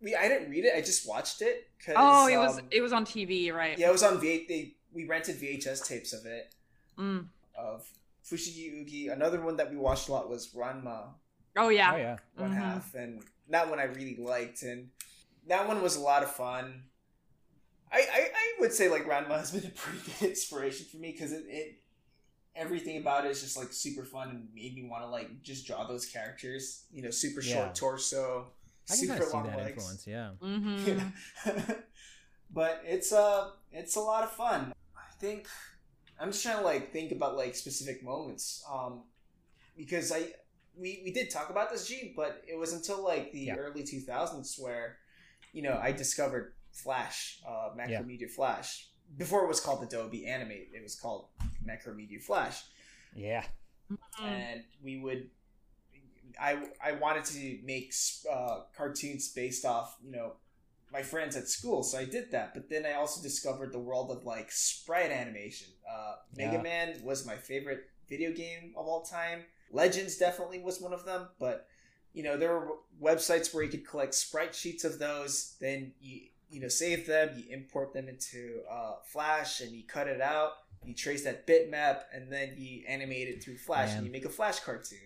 we 0.00 0.14
I 0.16 0.26
didn't 0.28 0.50
read 0.50 0.64
it. 0.64 0.74
I 0.76 0.80
just 0.80 1.08
watched 1.08 1.40
it. 1.40 1.68
Cause, 1.84 1.94
Oh, 1.96 2.26
it 2.26 2.36
was 2.36 2.58
um, 2.58 2.64
it 2.72 2.80
was 2.80 2.92
on 2.92 3.04
TV, 3.04 3.52
right? 3.52 3.78
yeah, 3.78 3.88
it 3.90 3.92
was 3.92 4.02
on 4.02 4.20
V. 4.20 4.44
They 4.48 4.74
we 4.92 5.04
rented 5.04 5.36
VHS 5.40 5.86
tapes 5.86 6.12
of 6.12 6.26
it 6.26 6.52
Mm. 6.98 7.26
of 7.56 7.86
Fushigi 8.28 8.72
Yugi. 8.72 9.12
Another 9.12 9.40
one 9.40 9.56
that 9.58 9.70
we 9.70 9.76
watched 9.76 10.08
a 10.08 10.12
lot 10.12 10.28
was 10.28 10.48
Ranma 10.48 11.10
Oh 11.56 11.68
yeah. 11.68 11.92
Oh 11.92 11.96
yeah. 11.96 12.16
one 12.36 12.50
Mhm. 12.50 12.54
half, 12.56 12.92
and 12.94 13.22
that 13.50 13.70
one 13.70 13.78
I 13.78 13.84
really 13.84 14.16
liked, 14.16 14.62
and 14.64 14.90
that 15.46 15.68
one 15.68 15.80
was 15.80 15.94
a 15.94 16.00
lot 16.00 16.24
of 16.24 16.30
fun. 16.34 16.84
I 17.92 17.98
I, 18.00 18.30
I 18.34 18.43
would 18.60 18.72
say 18.72 18.88
like 18.88 19.06
Ranma 19.06 19.38
has 19.38 19.50
been 19.52 19.66
a 19.66 19.70
pretty 19.74 20.00
good 20.20 20.28
inspiration 20.30 20.86
for 20.90 20.98
me 20.98 21.12
because 21.12 21.32
it, 21.32 21.44
it 21.48 21.76
everything 22.56 22.98
about 22.98 23.24
it 23.24 23.30
is 23.30 23.40
just 23.42 23.56
like 23.56 23.72
super 23.72 24.04
fun 24.04 24.28
and 24.30 24.48
made 24.54 24.74
me 24.74 24.86
want 24.88 25.02
to 25.04 25.08
like 25.08 25.42
just 25.42 25.66
draw 25.66 25.86
those 25.86 26.06
characters. 26.06 26.84
You 26.92 27.02
know, 27.02 27.10
super 27.10 27.40
Yeah. 27.42 27.54
short 27.54 27.74
torso, 27.74 28.46
I 28.90 28.94
super 28.94 29.12
kind 29.12 29.22
of 29.22 29.28
see 29.28 29.36
long 29.36 29.46
that 29.46 29.56
legs. 29.58 29.70
influence. 29.70 30.06
Yeah. 30.06 30.30
hmm 30.40 30.98
but 32.50 32.82
it's 32.84 33.12
uh 33.12 33.50
it's 33.72 33.96
a 33.96 34.00
lot 34.00 34.24
of 34.24 34.30
fun. 34.32 34.72
I 34.96 35.00
think 35.20 35.48
I'm 36.18 36.30
just 36.30 36.42
trying 36.42 36.58
to 36.58 36.64
like 36.64 36.92
think 36.92 37.12
about 37.12 37.36
like 37.36 37.54
specific 37.54 38.04
moments. 38.04 38.64
Um 38.70 39.04
because 39.76 40.12
I 40.12 40.28
we, 40.76 41.02
we 41.04 41.12
did 41.12 41.30
talk 41.30 41.50
about 41.50 41.70
this 41.70 41.86
G, 41.86 42.12
but 42.16 42.42
it 42.48 42.58
was 42.58 42.72
until 42.72 43.02
like 43.04 43.32
the 43.32 43.46
Yeah. 43.46 43.56
early 43.56 43.84
2000s 43.84 44.56
where 44.58 44.98
you 45.52 45.62
know 45.62 45.78
I 45.80 45.92
discovered 45.92 46.54
Flash, 46.74 47.40
uh, 47.48 47.70
Macromedia 47.76 48.30
Flash. 48.30 48.88
Before 49.16 49.44
it 49.44 49.48
was 49.48 49.60
called 49.60 49.82
Adobe 49.84 50.26
Animate, 50.26 50.68
it 50.74 50.82
was 50.82 50.94
called 50.96 51.28
Macromedia 51.66 52.20
Flash 52.22 52.62
Yeah. 53.14 53.44
Mm. 53.92 53.98
and 54.22 54.64
we 54.82 54.98
would 54.98 55.28
i 56.40 56.56
i 56.82 56.92
wanted 56.92 57.24
to 57.24 57.58
make 57.64 57.92
uh, 58.32 58.60
cartoons 58.76 59.28
based 59.28 59.64
off 59.64 59.96
you 60.04 60.10
know 60.10 60.32
my 60.92 61.02
friends 61.02 61.36
at 61.36 61.48
school 61.48 61.82
so 61.82 61.98
i 61.98 62.04
did 62.04 62.30
that 62.32 62.54
but 62.54 62.68
then 62.70 62.84
i 62.86 62.94
also 62.94 63.22
discovered 63.22 63.72
the 63.72 63.78
world 63.78 64.10
of 64.10 64.24
like 64.24 64.50
sprite 64.50 65.10
animation 65.10 65.68
uh, 65.88 66.14
mega 66.36 66.54
Yeah. 66.56 66.62
man 66.62 67.00
was 67.04 67.26
my 67.26 67.36
favorite 67.36 67.82
video 68.08 68.32
game 68.32 68.72
of 68.76 68.86
all 68.86 69.02
time 69.02 69.40
legends 69.70 70.16
definitely 70.16 70.60
was 70.60 70.80
one 70.80 70.92
of 70.94 71.04
them 71.04 71.28
but 71.38 71.66
you 72.14 72.22
know 72.22 72.36
there 72.36 72.52
were 72.58 72.68
websites 73.02 73.52
where 73.52 73.62
you 73.62 73.70
could 73.70 73.86
collect 73.86 74.14
sprite 74.14 74.54
sheets 74.54 74.82
of 74.84 74.98
those 74.98 75.56
then 75.60 75.92
you 76.00 76.20
you 76.54 76.60
know 76.60 76.68
save 76.68 77.06
them 77.06 77.30
you 77.36 77.44
import 77.50 77.92
them 77.92 78.08
into 78.08 78.60
uh, 78.70 78.94
flash 79.04 79.60
and 79.60 79.72
you 79.72 79.82
cut 79.86 80.06
it 80.08 80.20
out 80.20 80.52
you 80.84 80.94
trace 80.94 81.24
that 81.24 81.46
bitmap 81.46 82.00
and 82.14 82.30
then 82.32 82.54
you 82.56 82.82
animate 82.86 83.28
it 83.28 83.42
through 83.42 83.56
flash 83.56 83.88
Man. 83.88 83.98
and 83.98 84.06
you 84.06 84.12
make 84.12 84.24
a 84.24 84.28
flash 84.30 84.60
cartoon 84.60 84.98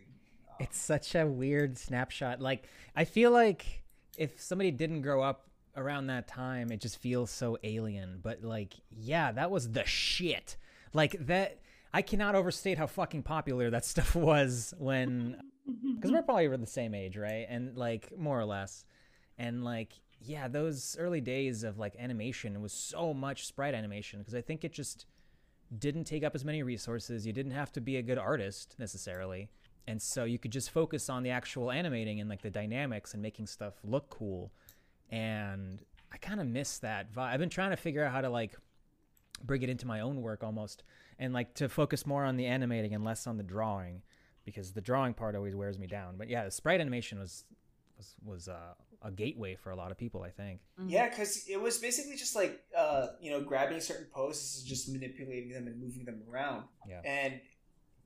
Um, 0.49 0.57
It's 0.61 0.79
such 0.79 1.15
a 1.15 1.25
weird 1.27 1.79
snapshot. 1.79 2.41
Like 2.41 2.65
I 2.97 3.05
feel 3.05 3.31
like 3.31 3.83
if 4.17 4.41
somebody 4.41 4.71
didn't 4.73 5.03
grow 5.03 5.23
up 5.23 5.47
around 5.77 6.09
that 6.09 6.27
time, 6.27 6.73
it 6.73 6.81
just 6.81 6.99
feels 6.99 7.31
so 7.31 7.57
alien. 7.63 8.19
But 8.21 8.43
like, 8.43 8.75
yeah, 8.91 9.31
that 9.33 9.51
was 9.53 9.71
the 9.71 9.85
shit. 9.85 10.57
Like 10.93 11.15
that. 11.27 11.61
I 11.95 12.03
cannot 12.03 12.35
overstate 12.35 12.77
how 12.77 12.87
fucking 12.89 13.23
popular 13.23 13.71
that 13.71 13.85
stuff 13.93 14.15
was 14.17 14.75
when 14.79 15.41
because 15.95 16.11
we're 16.11 16.23
probably 16.31 16.49
the 16.49 16.67
same 16.67 16.95
age, 16.95 17.17
right? 17.17 17.47
And 17.49 17.77
like 17.77 18.13
more 18.19 18.39
or 18.41 18.45
less, 18.45 18.85
and 19.39 19.63
like 19.65 19.93
yeah, 20.21 20.49
those 20.49 20.97
early 20.99 21.21
days 21.21 21.65
of 21.65 21.79
like 21.79 21.95
animation 21.99 22.61
was 22.61 22.73
so 22.73 23.15
much 23.15 23.47
sprite 23.47 23.75
animation 23.75 24.19
because 24.19 24.35
I 24.35 24.41
think 24.41 24.65
it 24.65 24.73
just 24.73 25.07
didn't 25.77 26.05
take 26.05 26.25
up 26.25 26.35
as 26.35 26.45
many 26.45 26.63
resources. 26.63 27.27
You 27.27 27.33
didn't 27.33 27.53
have 27.53 27.73
to 27.73 27.81
be 27.81 27.97
a 27.97 28.03
good 28.03 28.19
artist 28.19 28.75
necessarily. 28.79 29.49
And 29.87 30.03
so 30.03 30.25
you 30.25 30.39
could 30.39 30.51
just 30.51 30.71
focus 30.71 31.09
on 31.09 31.23
the 31.23 31.31
actual 31.31 31.71
animating 31.71 32.21
and 32.21 32.29
like 32.29 32.43
the 32.43 32.51
dynamics 32.51 33.15
and 33.15 33.23
making 33.23 33.47
stuff 33.47 33.75
look 33.85 34.11
cool. 34.11 34.53
And 35.11 35.83
I 36.13 36.19
kind 36.19 36.41
of 36.41 36.47
miss 36.47 36.79
that 36.79 37.13
vibe. 37.13 37.33
I've 37.33 37.41
been 37.41 37.49
trying 37.49 37.71
to 37.71 37.77
figure 37.77 38.05
out 38.05 38.13
how 38.13 38.21
to 38.21 38.29
like 38.29 38.57
bring 39.45 39.63
it 39.63 39.71
into 39.71 39.87
my 39.87 40.01
own 40.01 40.21
work 40.21 40.43
almost 40.43 40.83
and 41.19 41.33
like 41.33 41.55
to 41.55 41.69
focus 41.69 42.07
more 42.07 42.25
on 42.25 42.37
the 42.37 42.47
animating 42.47 42.95
and 42.95 43.05
less 43.05 43.27
on 43.27 43.37
the 43.37 43.43
drawing 43.43 44.03
because 44.45 44.73
the 44.73 44.81
drawing 44.81 45.15
part 45.15 45.37
always 45.37 45.55
wears 45.55 45.79
me 45.79 45.87
down. 45.87 46.17
But 46.17 46.29
yeah, 46.29 46.45
the 46.45 46.51
sprite 46.51 46.81
animation 46.81 47.19
was 47.19 47.45
was 47.97 48.15
was 48.25 48.49
uh, 48.49 48.75
a 49.03 49.11
gateway 49.11 49.55
for 49.55 49.71
a 49.71 49.77
lot 49.77 49.91
of 49.91 49.99
people, 49.99 50.23
I 50.23 50.31
think. 50.31 50.61
Mm-hmm. 50.81 50.91
Yeah, 50.91 51.09
because 51.09 51.45
it 51.49 51.61
was 51.61 51.79
basically 51.79 52.17
just 52.17 52.35
like 52.35 52.61
uh, 52.77 53.09
you 53.21 53.31
know 53.31 53.41
grabbing 53.41 53.81
certain 53.81 54.07
poses 54.13 54.61
and 54.61 54.69
just 54.69 54.89
manipulating 54.89 55.51
them 55.51 55.67
and 55.67 55.81
moving 55.81 56.05
them 56.05 56.23
around. 56.31 56.65
Yeah. 56.89 57.01
And 57.05 57.41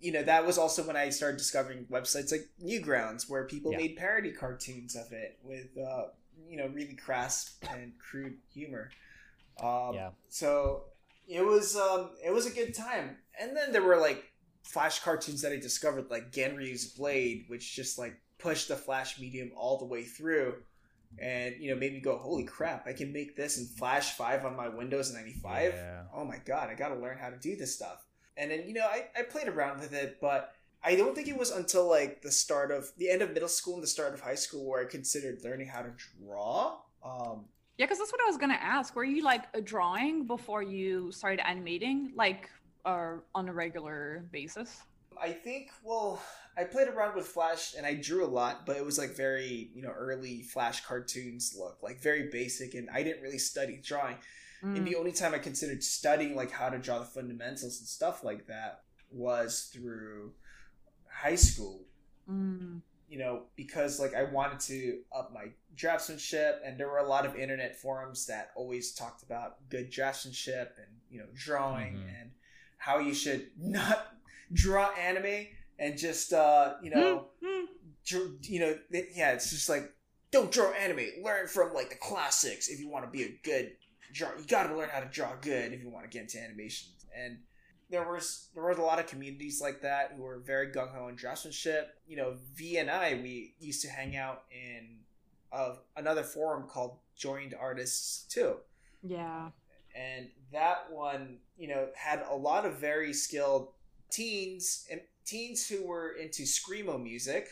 you 0.01 0.13
know 0.13 0.23
that 0.23 0.47
was 0.47 0.59
also 0.59 0.87
when 0.87 0.97
I 0.97 1.09
started 1.11 1.39
discovering 1.39 1.87
websites 1.91 2.31
like 2.33 2.49
Newgrounds 2.63 3.29
where 3.31 3.45
people 3.47 3.73
Yeah. 3.73 3.79
made 3.79 3.97
parody 3.97 4.33
cartoons 4.33 4.97
of 4.97 5.13
it 5.13 5.39
with 5.43 5.69
uh, 5.79 6.07
you 6.49 6.57
know 6.57 6.67
really 6.69 6.95
crass 6.95 7.57
and 7.71 7.93
crude 7.99 8.37
humor. 8.53 8.91
Um, 9.63 9.95
Yeah. 9.95 10.11
So 10.29 10.85
it 11.29 11.45
was 11.45 11.77
um, 11.77 12.11
it 12.25 12.33
was 12.33 12.47
a 12.47 12.51
good 12.51 12.75
time. 12.75 13.17
And 13.41 13.57
then 13.57 13.73
there 13.73 13.83
were 13.83 13.97
like 13.97 14.25
Flash 14.65 15.01
cartoons 15.01 15.41
that 15.43 15.53
I 15.53 15.57
discovered 15.57 16.11
like 16.11 16.31
Genryu's 16.33 16.85
Blade, 16.87 17.45
which 17.49 17.75
just 17.75 17.99
like 17.99 18.21
pushed 18.39 18.69
the 18.69 18.77
Flash 18.77 19.19
medium 19.19 19.53
all 19.57 19.79
the 19.79 19.85
way 19.85 20.03
through 20.05 20.57
and 21.19 21.55
you 21.61 21.71
know 21.73 21.79
made 21.79 21.93
me 21.93 22.01
go 22.01 22.17
holy 22.17 22.45
crap 22.45 22.87
i 22.87 22.93
can 22.93 23.13
make 23.13 23.37
this 23.37 23.59
in 23.59 23.67
flash 23.67 24.13
5 24.17 24.45
on 24.45 24.57
my 24.57 24.69
windows 24.69 25.13
95 25.13 25.73
Yeah. 25.75 26.03
oh 26.15 26.25
my 26.25 26.39
god 26.45 26.71
i 26.71 26.75
gotta 26.75 26.97
learn 26.97 27.19
how 27.19 27.31
to 27.31 27.37
do 27.39 27.57
this 27.57 27.75
stuff 27.75 28.05
and 28.37 28.51
then 28.51 28.65
you 28.67 28.75
know 28.75 28.87
I, 28.87 29.07
I 29.19 29.23
played 29.23 29.49
around 29.49 29.81
with 29.81 29.93
it 29.93 30.19
but 30.21 30.55
i 30.83 30.95
don't 30.97 31.15
think 31.15 31.29
it 31.29 31.37
was 31.37 31.51
until 31.51 31.89
like 31.89 32.23
the 32.23 32.31
start 32.31 32.71
of 32.71 32.91
the 32.99 33.11
end 33.11 33.23
of 33.23 33.33
middle 33.33 33.49
school 33.49 33.75
and 33.75 33.83
the 33.83 33.87
start 33.89 34.15
of 34.15 34.21
high 34.21 34.35
school 34.35 34.67
where 34.69 34.81
i 34.81 34.85
considered 34.85 35.41
learning 35.45 35.69
how 35.69 35.83
to 35.83 35.91
draw 36.25 36.77
um 37.05 37.45
Yeah, 37.79 37.87
because 37.87 37.99
that's 37.99 38.13
what 38.13 38.21
I 38.23 38.27
was 38.29 38.37
gonna 38.37 38.61
ask. 38.61 38.95
Were 38.95 39.03
you 39.05 39.23
like 39.25 39.45
a 39.55 39.61
drawing 39.61 40.27
before 40.27 40.63
you 40.63 41.11
started 41.11 41.41
animating, 41.47 42.13
like 42.15 42.49
uh, 42.85 43.15
on 43.35 43.49
a 43.49 43.53
regular 43.53 44.25
basis? 44.31 44.83
I 45.21 45.33
think 45.33 45.71
well, 45.83 46.21
I 46.57 46.65
played 46.65 46.89
around 46.89 47.17
with 47.17 47.27
Flash 47.27 47.75
and 47.77 47.87
I 47.87 47.95
drew 47.95 48.25
a 48.25 48.27
lot, 48.29 48.67
but 48.67 48.77
it 48.77 48.85
was 48.85 48.99
like 48.99 49.17
very, 49.17 49.71
you 49.75 49.83
know, 49.83 49.91
early 49.91 50.43
Flash 50.43 50.85
cartoons 50.85 51.55
look, 51.59 51.79
like 51.83 52.01
very 52.03 52.29
basic 52.31 52.75
and 52.75 52.89
I 52.91 53.03
didn't 53.03 53.23
really 53.23 53.39
study 53.39 53.81
drawing. 53.83 54.17
And 54.63 54.77
Mm. 54.79 54.85
the 54.85 54.95
only 54.97 55.11
time 55.13 55.35
I 55.35 55.39
considered 55.39 55.83
studying 55.83 56.37
like 56.37 56.53
how 56.53 56.69
to 56.69 56.79
draw 56.79 57.01
the 57.01 57.05
fundamentals 57.05 57.79
and 57.81 57.89
stuff 57.89 58.23
like 58.23 58.47
that 58.47 58.85
was 59.11 59.71
through 59.73 60.35
high 61.11 61.35
school. 61.35 61.85
Mm. 62.29 62.81
You 63.09 63.19
know, 63.19 63.47
because 63.57 63.99
like 64.01 64.15
I 64.15 64.23
wanted 64.25 64.61
to 64.61 65.01
up 65.15 65.33
my 65.35 65.47
draftsmanship 65.75 66.59
and 66.65 66.79
there 66.79 66.89
were 66.89 66.99
a 66.99 67.09
lot 67.09 67.27
of 67.27 67.35
internet 67.37 67.77
forums 67.77 68.27
that 68.27 68.53
always 68.55 68.93
talked 68.95 69.23
about 69.23 69.69
good 69.69 69.91
draftsmanship 69.91 70.69
and, 70.79 71.01
you 71.11 71.19
know, 71.19 71.27
drawing 71.35 71.97
Mhm. 71.97 72.21
and 72.21 72.31
how 72.79 72.99
you 73.01 73.15
should 73.15 73.51
not 73.59 74.15
draw 74.53 74.91
anime 74.93 75.47
and 75.79 75.97
just 75.99 76.33
uh, 76.33 76.75
you 76.83 76.91
know, 76.91 77.27
Mm. 77.43 77.65
dr- 78.07 78.39
you 78.43 78.61
know, 78.61 78.79
th- 78.91 79.09
yeah, 79.15 79.33
it's 79.33 79.51
just 79.51 79.69
like 79.69 79.93
don't 80.31 80.51
draw 80.53 80.71
anime. 80.73 81.23
Learn 81.23 81.47
from 81.49 81.75
like 81.75 81.91
the 81.91 81.97
classics 81.97 82.69
if 82.69 82.81
you 82.81 82.89
want 82.89 83.05
to 83.05 83.11
be 83.11 83.23
a 83.25 83.39
good 83.45 83.73
draw. 84.13 84.29
You 84.39 84.45
got 84.47 84.69
to 84.69 84.77
learn 84.77 84.89
how 84.91 85.01
to 85.01 85.07
draw 85.09 85.35
good 85.41 85.73
if 85.73 85.81
you 85.83 85.91
want 85.91 86.05
to 86.05 86.11
get 86.11 86.23
into 86.23 86.41
animation. 86.41 86.93
And 87.17 87.39
there 87.91 88.11
was 88.11 88.49
there 88.55 88.65
was 88.65 88.79
a 88.79 88.83
lot 88.83 88.99
of 88.99 89.07
communities 89.07 89.61
like 89.61 89.83
that 89.83 90.13
who 90.17 90.23
were 90.23 90.39
very 90.39 90.69
gung 90.69 90.95
ho 90.95 91.09
in 91.09 91.17
draftsmanship. 91.17 91.85
You 92.07 92.17
know, 92.17 92.37
V 92.55 92.79
and 92.79 92.91
I 92.91 93.15
we 93.23 93.55
used 93.59 93.83
to 93.83 93.89
hang 93.89 94.17
out 94.17 94.45
in 94.51 94.99
uh, 95.53 95.75
another 95.97 96.23
forum 96.23 96.67
called 96.69 96.97
Joined 97.17 97.55
Artists 97.59 98.25
too 98.33 98.57
Yeah. 99.03 99.51
and 99.95 100.31
that 100.51 100.91
one 100.91 101.41
you 101.59 101.69
know 101.69 101.89
had 101.95 102.25
a 102.31 102.35
lot 102.35 102.65
of 102.65 102.79
very 102.79 103.13
skilled 103.13 103.69
teens 104.13 104.87
and 104.91 105.01
teens 105.25 105.67
who 105.69 105.87
were 105.87 106.13
into 106.13 106.43
screamo 106.43 107.03
music 107.03 107.49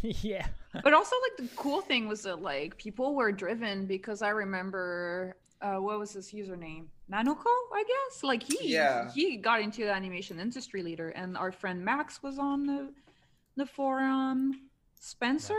yeah. 0.02 0.46
But 0.84 0.94
also, 0.94 1.16
like 1.22 1.48
the 1.48 1.56
cool 1.56 1.80
thing 1.80 2.06
was 2.06 2.22
that 2.22 2.40
like 2.40 2.76
people 2.76 3.16
were 3.16 3.32
driven 3.32 3.86
because 3.86 4.22
I 4.22 4.28
remember 4.28 5.34
uh, 5.60 5.76
what 5.76 5.98
was 5.98 6.12
his 6.12 6.30
username? 6.30 6.84
Nanoko, 7.10 7.46
I 7.74 7.82
guess. 7.82 8.22
Like 8.22 8.44
he 8.44 8.74
Yeah. 8.74 9.10
he 9.12 9.38
got 9.38 9.60
into 9.60 9.80
the 9.84 9.92
animation 9.92 10.38
industry 10.38 10.82
leader, 10.84 11.08
and 11.08 11.36
our 11.36 11.50
friend 11.50 11.84
Max 11.84 12.22
was 12.22 12.38
on 12.38 12.66
the 12.66 12.92
the 13.56 13.66
forum. 13.66 14.68
Spencer, 15.00 15.58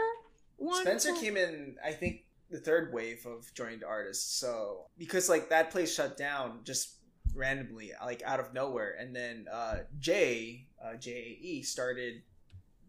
one 0.60 0.82
spencer 0.82 1.14
came 1.14 1.38
in 1.38 1.76
i 1.84 1.92
think 1.92 2.26
the 2.52 2.60
third 2.60 2.94
wave 2.94 3.26
of 3.26 3.52
joined 3.54 3.84
artists 3.84 4.40
so 4.40 4.86
because 4.98 5.30
like 5.30 5.50
that 5.50 5.72
place 5.72 5.94
shut 5.94 6.18
down 6.18 6.60
just 6.64 6.96
randomly 7.36 7.92
like 8.04 8.22
out 8.26 8.40
of 8.40 8.54
nowhere 8.54 8.96
and 9.00 9.16
then 9.16 9.46
uh 9.52 9.78
jay 10.00 10.68
uh 10.84 10.94
jae 10.98 11.64
started 11.66 12.22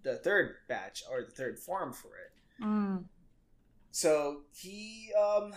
the 0.03 0.17
third 0.17 0.55
batch 0.69 1.03
or 1.11 1.23
the 1.23 1.31
third 1.31 1.59
forum 1.59 1.93
for 1.93 2.09
it 2.17 2.33
Mm. 2.63 3.05
so 3.91 4.43
he 4.55 5.11
um 5.21 5.53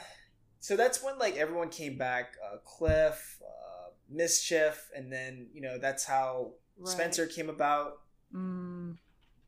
so 0.60 0.76
that's 0.78 1.04
when 1.04 1.18
like 1.20 1.36
everyone 1.38 1.70
came 1.70 1.98
back 1.98 2.36
uh 2.44 2.58
cliff 2.64 3.42
uh 3.42 3.90
mischief 4.10 4.90
and 4.96 5.12
then 5.12 5.48
you 5.54 5.62
know 5.62 5.78
that's 5.78 6.06
how 6.06 6.52
Right. 6.78 6.88
spencer 6.90 7.26
came 7.28 7.50
about 7.50 8.02
Mm. 8.34 8.98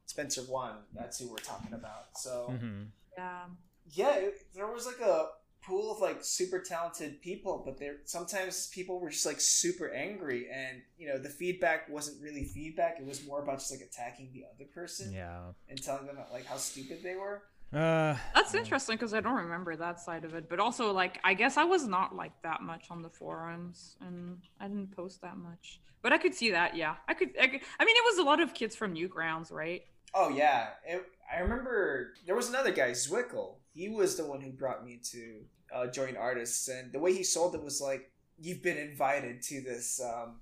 spencer 0.06 0.42
one 0.44 0.76
that's 0.94 1.18
who 1.20 1.30
we're 1.32 1.38
talking 1.38 1.74
about 1.74 2.18
so 2.18 2.56
hmm 2.60 2.84
Yeah. 3.18 3.46
yeah 3.92 4.16
it, 4.16 4.34
there 4.54 4.68
was 4.68 4.86
like 4.86 5.00
a 5.00 5.30
pool 5.66 5.92
of 5.92 6.00
like 6.00 6.18
super 6.24 6.60
talented 6.60 7.22
people 7.22 7.62
but 7.66 7.78
there 7.80 7.96
sometimes 8.06 8.68
people 8.68 9.00
were 9.00 9.10
just 9.10 9.26
like 9.26 9.40
super 9.42 9.90
angry 9.92 10.48
and 10.54 10.82
you 10.98 11.08
know 11.08 11.18
the 11.18 11.30
feedback 11.30 11.90
wasn't 11.90 12.22
really 12.22 12.44
feedback 12.44 12.98
it 13.00 13.06
was 13.06 13.26
more 13.26 13.42
about 13.42 13.58
just 13.60 13.72
like 13.72 13.82
attacking 13.82 14.30
the 14.34 14.44
other 14.54 14.66
person 14.74 15.12
Yeah. 15.12 15.40
and 15.70 15.82
telling 15.82 16.06
them 16.08 16.18
like 16.32 16.46
how 16.46 16.58
stupid 16.58 17.00
they 17.04 17.16
were 17.16 17.44
Uh, 17.74 18.16
That's 18.36 18.54
interesting 18.54 18.96
because 18.96 19.14
I 19.14 19.22
don't 19.22 19.36
remember 19.46 19.76
that 19.76 20.00
side 20.00 20.24
of 20.24 20.34
it. 20.36 20.48
But 20.48 20.60
also, 20.60 20.94
like, 20.94 21.20
I 21.24 21.34
guess 21.34 21.58
I 21.58 21.64
was 21.66 21.86
not 21.88 22.16
like 22.16 22.32
that 22.44 22.62
much 22.62 22.86
on 22.92 23.02
the 23.02 23.10
forums, 23.10 23.98
and 24.00 24.38
I 24.62 24.68
didn't 24.68 24.96
post 24.96 25.20
that 25.24 25.36
much. 25.36 25.82
But 26.04 26.14
I 26.14 26.18
could 26.20 26.36
see 26.36 26.52
that. 26.52 26.76
Yeah, 26.78 26.96
I 27.10 27.14
could. 27.16 27.32
I, 27.42 27.48
could, 27.48 27.62
I 27.80 27.84
mean, 27.86 27.96
it 27.98 28.06
was 28.06 28.18
a 28.20 28.24
lot 28.24 28.40
of 28.40 28.54
kids 28.54 28.76
from 28.76 28.94
Newgrounds, 28.94 29.52
right? 29.52 29.82
Oh 30.14 30.30
yeah, 30.30 30.68
it, 30.88 31.04
I 31.36 31.40
remember 31.42 32.14
there 32.28 32.36
was 32.36 32.48
another 32.50 32.72
guy, 32.72 32.92
Zwickle. 32.92 33.56
He 33.76 33.90
was 33.90 34.16
the 34.16 34.26
one 34.26 34.42
who 34.42 34.52
brought 34.52 34.86
me 34.86 35.00
to 35.12 35.42
uh, 35.74 35.88
join 35.88 36.16
artists, 36.16 36.68
and 36.68 36.92
the 36.92 37.00
way 37.00 37.14
he 37.14 37.24
sold 37.24 37.54
it 37.56 37.64
was 37.64 37.82
like, 37.82 38.10
"You've 38.40 38.64
been 38.64 38.78
invited 38.78 39.42
to 39.44 39.62
this 39.62 40.02
um, 40.02 40.38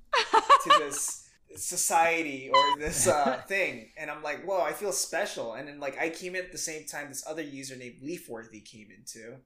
to 0.63 0.69
this 0.79 1.27
society 1.55 2.49
or 2.53 2.79
this 2.79 3.07
uh, 3.07 3.41
thing," 3.47 3.89
and 3.97 4.11
I'm 4.11 4.21
like, 4.21 4.45
"Whoa, 4.45 4.61
I 4.61 4.71
feel 4.71 4.91
special." 4.91 5.53
And 5.53 5.67
then 5.67 5.79
like 5.79 5.99
I 5.99 6.09
came 6.09 6.35
in 6.35 6.45
at 6.45 6.51
the 6.51 6.57
same 6.57 6.85
time 6.85 7.09
this 7.09 7.23
other 7.27 7.41
user 7.41 7.75
named 7.75 7.97
Leafworthy 8.03 8.61
came 8.61 8.89
in 8.95 9.03
too. 9.05 9.37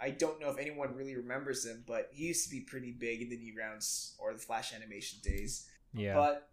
I 0.00 0.10
don't 0.10 0.40
know 0.40 0.50
if 0.50 0.58
anyone 0.58 0.96
really 0.96 1.14
remembers 1.14 1.64
him, 1.64 1.84
but 1.86 2.10
he 2.12 2.26
used 2.26 2.44
to 2.44 2.50
be 2.50 2.60
pretty 2.60 2.90
big 2.90 3.22
in 3.22 3.30
the 3.30 3.36
Newgrounds 3.36 4.14
or 4.18 4.32
the 4.32 4.38
Flash 4.38 4.72
animation 4.74 5.20
days. 5.22 5.68
yeah. 5.92 6.14
But 6.14 6.48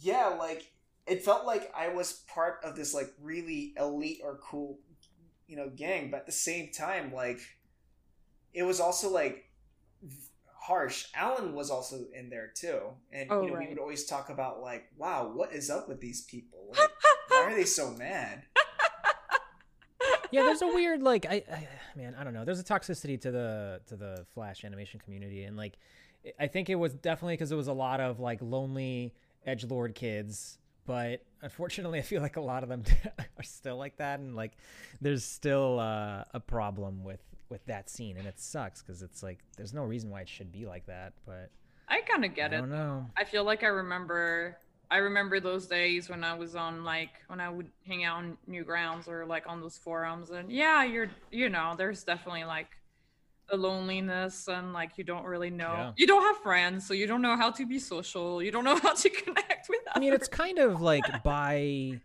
yeah, 0.00 0.28
like 0.28 0.70
it 1.06 1.24
felt 1.24 1.46
like 1.46 1.72
I 1.76 1.88
was 1.88 2.24
part 2.26 2.60
of 2.64 2.74
this 2.74 2.92
like 2.94 3.12
really 3.22 3.74
elite 3.78 4.20
or 4.22 4.40
cool, 4.42 4.78
you 5.46 5.56
know, 5.56 5.70
gang. 5.74 6.10
But 6.10 6.20
at 6.20 6.26
the 6.26 6.32
same 6.32 6.70
time, 6.72 7.12
like 7.12 7.38
it 8.54 8.62
was 8.62 8.80
also 8.80 9.10
like 9.10 9.44
harsh. 10.52 11.06
Alan 11.14 11.54
was 11.54 11.70
also 11.70 12.06
in 12.14 12.28
there 12.30 12.50
too, 12.54 12.80
and 13.12 13.30
Oh, 13.30 13.42
you 13.42 13.52
know 13.52 13.58
we 13.58 13.68
would 13.68 13.78
always 13.78 14.04
talk 14.06 14.30
about 14.30 14.60
like, 14.60 14.84
wow, 14.96 15.30
what 15.32 15.52
is 15.52 15.70
up 15.70 15.88
with 15.88 16.00
these 16.00 16.22
people? 16.22 16.74
Like, 17.28 17.44
why 17.46 17.52
are 17.52 17.54
they 17.56 17.64
so 17.64 17.90
mad? 17.90 18.44
yeah, 20.30 20.42
there's 20.42 20.62
a 20.62 20.66
weird 20.66 21.02
like 21.02 21.26
I, 21.26 21.42
I 21.50 21.68
man, 21.96 22.14
I 22.18 22.24
don't 22.24 22.32
know. 22.34 22.44
There's 22.44 22.60
a 22.60 22.64
toxicity 22.64 23.20
to 23.20 23.30
the 23.30 23.80
to 23.86 23.96
the 23.96 24.26
Flash 24.34 24.64
animation 24.64 25.00
community, 25.00 25.44
and 25.44 25.56
like 25.56 25.74
I- 26.24 26.44
I 26.44 26.46
think 26.48 26.68
it 26.70 26.76
was 26.76 26.94
definitely 26.94 27.34
because 27.34 27.52
it 27.52 27.56
was 27.56 27.68
a 27.68 27.72
lot 27.72 28.00
of 28.00 28.18
like 28.20 28.38
lonely 28.42 29.12
edge 29.44 29.64
lord 29.64 29.94
kids. 29.94 30.58
But 30.86 31.22
unfortunately, 31.42 31.98
I 32.00 32.02
feel 32.02 32.22
like 32.22 32.36
a 32.36 32.40
lot 32.40 32.62
of 32.62 32.68
them 32.68 32.84
are 33.38 33.42
still 33.42 33.76
like 33.76 33.96
that, 33.98 34.20
and 34.20 34.34
like 34.36 34.52
there's 35.00 35.24
still 35.24 35.78
uh, 35.80 36.24
a 36.32 36.40
problem 36.40 37.04
with 37.04 37.20
with 37.48 37.64
that 37.66 37.88
scene, 37.88 38.16
and 38.16 38.26
it 38.26 38.40
sucks 38.40 38.82
because 38.82 39.02
it's 39.02 39.22
like 39.22 39.38
there's 39.56 39.72
no 39.74 39.84
reason 39.84 40.10
why 40.10 40.22
it 40.22 40.28
should 40.28 40.52
be 40.52 40.66
like 40.66 40.86
that. 40.86 41.12
But 41.26 41.50
I 41.88 42.00
kind 42.00 42.24
of 42.24 42.34
get 42.34 42.52
it. 42.52 42.56
I 42.56 42.58
it. 42.58 42.62
don't 42.62 42.70
know. 42.70 43.06
I 43.16 43.24
feel 43.24 43.44
like 43.44 43.62
I 43.62 43.68
remember 43.68 44.58
I 44.90 44.98
remember 44.98 45.40
those 45.40 45.66
days 45.66 46.08
when 46.08 46.22
I 46.22 46.34
was 46.34 46.54
on 46.54 46.84
like 46.84 47.10
when 47.26 47.40
I 47.40 47.48
would 47.48 47.68
hang 47.86 48.04
out 48.04 48.18
on 48.18 48.38
Newgrounds 48.48 49.08
or 49.08 49.26
like 49.26 49.48
on 49.48 49.60
those 49.60 49.76
forums, 49.76 50.30
and 50.30 50.50
yeah, 50.50 50.84
you're 50.84 51.10
you 51.30 51.48
know, 51.48 51.74
there's 51.76 52.04
definitely 52.04 52.44
like 52.44 52.68
a 53.50 53.56
loneliness 53.56 54.48
and 54.48 54.72
like 54.72 54.98
you 54.98 55.04
don't 55.04 55.24
really 55.24 55.50
know 55.50 55.72
Yeah. 55.72 55.92
you 55.96 56.06
don't 56.06 56.22
have 56.22 56.38
friends 56.38 56.86
so 56.86 56.94
you 56.94 57.06
don't 57.06 57.22
know 57.22 57.36
how 57.36 57.50
to 57.52 57.64
be 57.66 57.78
social 57.78 58.42
you 58.42 58.50
don't 58.50 58.64
know 58.64 58.76
how 58.82 58.94
to 58.94 59.08
connect 59.08 59.68
with 59.68 59.80
I 59.94 60.00
mean, 60.00 60.12
it's 60.12 60.28
kind 60.28 60.58
of 60.58 60.80
like 60.80 61.22
by 61.22 62.00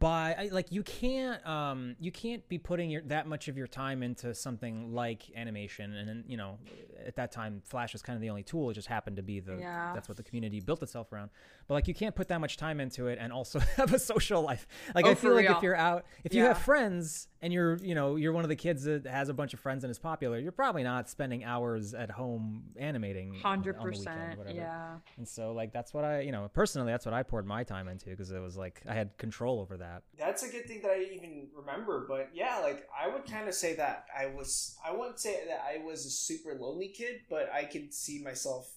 by 0.00 0.34
I- 0.36 0.48
like 0.52 0.72
you 0.72 0.82
can't 0.82 1.46
um 1.46 1.94
you 2.00 2.10
can't 2.10 2.46
be 2.48 2.58
putting 2.58 2.90
your 2.90 3.02
that 3.02 3.28
much 3.28 3.46
of 3.46 3.56
your 3.56 3.68
time 3.68 4.02
into 4.02 4.34
something 4.34 4.92
like 4.92 5.22
animation 5.36 5.94
and 5.94 6.08
then 6.08 6.24
you 6.26 6.36
know 6.36 6.58
at 7.06 7.14
that 7.16 7.30
time 7.30 7.62
flash 7.64 7.92
was 7.92 8.02
kind 8.02 8.16
of 8.16 8.20
the 8.20 8.28
only 8.28 8.42
tool 8.42 8.68
it 8.70 8.74
just 8.74 8.88
happened 8.88 9.14
to 9.16 9.22
be 9.22 9.38
the 9.38 9.56
Yeah. 9.58 9.92
that's 9.94 10.08
what 10.08 10.16
the 10.16 10.24
community 10.24 10.58
built 10.60 10.82
itself 10.82 11.12
around 11.12 11.30
but 11.68 11.74
like 11.74 11.86
you 11.86 11.94
can't 11.94 12.16
put 12.16 12.26
that 12.28 12.40
much 12.40 12.56
time 12.56 12.80
into 12.80 13.06
it 13.06 13.18
and 13.20 13.32
also 13.32 13.60
have 13.76 13.94
a 13.94 13.98
social 14.00 14.42
life 14.42 14.66
like 14.94 15.06
Oh, 15.06 15.10
i 15.10 15.14
feel 15.14 15.34
like 15.34 15.46
real. 15.48 15.56
if 15.56 15.62
you're 15.62 15.76
out 15.76 16.04
if 16.24 16.34
you 16.34 16.42
have 16.42 16.58
friends 16.58 17.28
and 17.40 17.52
you're 17.52 17.76
you 17.76 17.94
know 17.94 18.16
you're 18.16 18.32
one 18.32 18.42
of 18.44 18.48
the 18.48 18.56
kids 18.56 18.82
that 18.84 19.06
has 19.06 19.28
a 19.28 19.34
bunch 19.34 19.54
of 19.54 19.60
friends 19.60 19.84
and 19.84 19.90
is 19.92 20.00
popular 20.00 20.38
you're 20.40 20.50
probably 20.50 20.82
not 20.82 21.08
spending 21.08 21.44
hours 21.44 21.94
at 21.94 22.10
home 22.10 22.64
animating 22.76 23.36
on 23.44 23.62
the 23.62 23.72
100% 23.72 23.84
weekend, 23.98 24.38
whatever. 24.38 24.56
yeah 24.56 24.96
And 25.16 25.28
so, 25.28 25.52
like, 25.52 25.72
that's 25.72 25.92
what 25.94 26.04
I, 26.04 26.20
you 26.20 26.32
know, 26.32 26.48
personally, 26.52 26.90
that's 26.92 27.04
what 27.06 27.14
I 27.14 27.22
poured 27.22 27.46
my 27.46 27.62
time 27.64 27.88
into 27.88 28.06
because 28.10 28.30
it 28.32 28.40
was 28.40 28.56
like 28.56 28.80
I 28.88 28.94
had 28.94 29.16
control 29.18 29.60
over 29.60 29.75
that. 29.76 30.02
That's 30.18 30.42
a 30.42 30.48
good 30.48 30.66
thing 30.66 30.82
that 30.82 30.90
I 30.92 31.08
even 31.14 31.48
remember. 31.54 32.06
But 32.08 32.30
yeah, 32.34 32.58
like 32.62 32.88
I 32.96 33.08
would 33.08 33.26
kind 33.26 33.48
of 33.48 33.54
say 33.54 33.74
that 33.76 34.06
I 34.16 34.26
was. 34.26 34.76
I 34.84 34.92
wouldn't 34.92 35.20
say 35.20 35.44
that 35.48 35.64
I 35.66 35.84
was 35.84 36.06
a 36.06 36.10
super 36.10 36.54
lonely 36.54 36.88
kid, 36.88 37.22
but 37.28 37.50
I 37.52 37.64
could 37.64 37.92
see 37.94 38.22
myself 38.22 38.70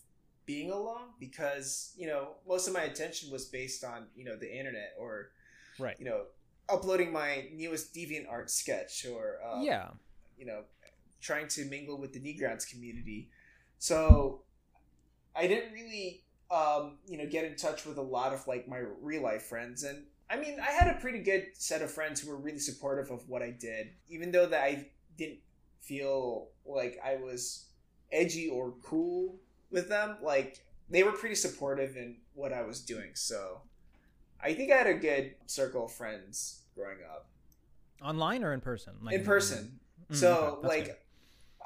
being 0.46 0.72
alone 0.72 1.10
because 1.20 1.94
you 1.96 2.08
know 2.08 2.30
most 2.48 2.68
of 2.68 2.74
my 2.74 2.82
attention 2.82 3.32
was 3.32 3.46
based 3.46 3.84
on 3.84 4.08
you 4.16 4.26
know 4.26 4.36
the 4.36 4.52
internet 4.52 4.96
or 5.00 5.30
Right. 5.78 5.96
you 6.00 6.06
know 6.06 6.24
uploading 6.70 7.12
my 7.12 7.48
newest 7.54 7.94
deviant 7.94 8.30
art 8.30 8.50
sketch 8.52 9.06
or 9.06 9.38
um, 9.46 9.62
yeah. 9.64 9.90
you 10.38 10.46
know, 10.46 10.62
trying 11.22 11.48
to 11.50 11.66
mingle 11.66 11.98
with 11.98 12.14
the 12.14 12.20
Newgrounds 12.20 12.70
community. 12.70 13.30
So 13.80 14.42
I 15.36 15.48
didn't 15.48 15.74
really, 15.74 16.24
um, 16.52 16.98
you 17.08 17.18
know, 17.18 17.26
get 17.28 17.46
in 17.46 17.56
touch 17.56 17.86
with 17.86 17.98
a 17.98 18.02
lot 18.02 18.34
of 18.34 18.46
like 18.48 18.68
my 18.68 18.82
real 19.02 19.24
life 19.24 19.44
friends. 19.44 19.84
And 19.84 20.04
I 20.30 20.38
mean, 20.38 20.60
I 20.60 20.72
had 20.72 20.96
a 20.96 21.00
pretty 21.00 21.20
good 21.20 21.48
set 21.54 21.82
of 21.82 21.92
friends 21.92 22.22
who 22.22 22.30
were 22.30 22.38
really 22.38 22.60
supportive 22.60 23.10
of 23.10 23.28
what 23.28 23.42
I 23.42 23.52
did, 23.52 23.90
even 24.10 24.32
though 24.32 24.46
that 24.46 24.64
I 24.64 24.88
didn't 25.18 25.40
feel 25.82 26.50
like 26.66 27.00
I 27.04 27.16
was 27.16 27.66
edgy 28.12 28.48
or 28.48 28.74
cool 28.84 29.36
with 29.72 29.90
them. 29.90 30.18
Like 30.22 30.64
they 30.90 31.04
were 31.04 31.12
pretty 31.12 31.36
supportive 31.36 31.96
in 31.98 32.18
what 32.36 32.54
I 32.54 32.62
was 32.62 32.82
doing. 32.82 33.12
So 33.16 33.62
I 34.42 34.54
think 34.54 34.72
I 34.72 34.78
had 34.78 34.88
a 34.88 34.94
good 34.94 35.36
circle 35.48 35.86
of 35.86 35.92
friends 35.92 36.62
growing 36.76 37.00
up. 37.10 37.28
Online 38.02 38.44
or 38.44 38.54
in 38.54 38.62
person? 38.62 38.94
Like 39.02 39.16
in 39.16 39.24
person. 39.24 39.80
Mm, 40.12 40.16
so 40.16 40.60
okay, 40.60 40.68
like. 40.68 41.06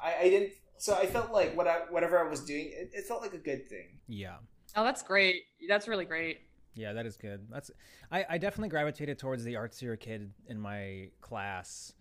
I, 0.02 0.16
I 0.20 0.22
didn't 0.24 0.52
so 0.76 0.94
I 0.94 1.06
felt 1.06 1.32
like 1.32 1.56
what 1.56 1.66
I 1.66 1.78
whatever 1.88 2.18
I 2.18 2.28
was 2.28 2.40
doing 2.40 2.66
it, 2.72 2.90
it 2.92 3.04
felt 3.06 3.22
like 3.22 3.32
a 3.32 3.38
good 3.38 3.68
thing. 3.68 3.98
yeah. 4.06 4.36
oh 4.76 4.84
that's 4.84 5.02
great 5.02 5.44
that's 5.68 5.88
really 5.88 6.04
great 6.04 6.40
Yeah, 6.74 6.92
that 6.92 7.06
is 7.06 7.16
good. 7.16 7.46
That's 7.50 7.70
I, 8.10 8.24
I 8.30 8.38
definitely 8.38 8.68
gravitated 8.68 9.18
towards 9.18 9.44
the 9.44 9.54
artsier 9.54 9.98
kid 9.98 10.32
in 10.48 10.58
my 10.58 11.10
class 11.20 11.92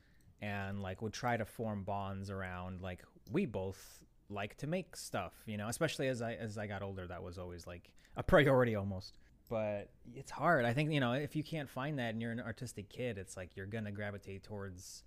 and 0.42 0.82
like 0.82 1.02
would 1.02 1.14
try 1.14 1.38
to 1.38 1.46
form 1.46 1.84
bonds 1.84 2.30
around 2.30 2.82
like 2.82 3.04
we 3.32 3.46
both 3.46 4.04
like 4.30 4.58
to 4.58 4.68
make 4.68 4.96
stuff, 4.96 5.34
you 5.46 5.58
know, 5.58 5.68
especially 5.68 6.08
as 6.08 6.22
I 6.22 6.34
as 6.34 6.58
I 6.58 6.68
got 6.68 6.82
older 6.82 7.08
that 7.08 7.22
was 7.22 7.38
always 7.38 7.68
like 7.68 7.94
a 8.18 8.24
priority 8.24 8.76
almost. 8.76 9.18
But 9.50 9.90
it's 10.16 10.32
hard. 10.32 10.66
I 10.66 10.74
think, 10.74 10.92
you 10.92 11.00
know, 11.00 11.14
if 11.14 11.36
you 11.36 11.44
can't 11.44 11.70
find 11.70 12.00
that 12.00 12.14
and 12.14 12.22
you're 12.22 12.32
an 12.32 12.40
artistic 12.40 12.90
kid, 12.90 13.18
it's 13.18 13.38
like 13.38 13.56
you're 13.56 13.68
going 13.68 13.84
to 13.84 13.92
gravitate 13.92 14.44
towards 14.44 15.04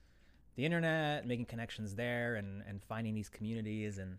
the 0.55 0.64
internet, 0.64 1.26
making 1.26 1.46
connections 1.46 1.94
there 1.94 2.37
and 2.37 2.62
and 2.68 2.83
finding 2.85 3.14
these 3.14 3.29
communities 3.29 3.98
and 3.98 4.18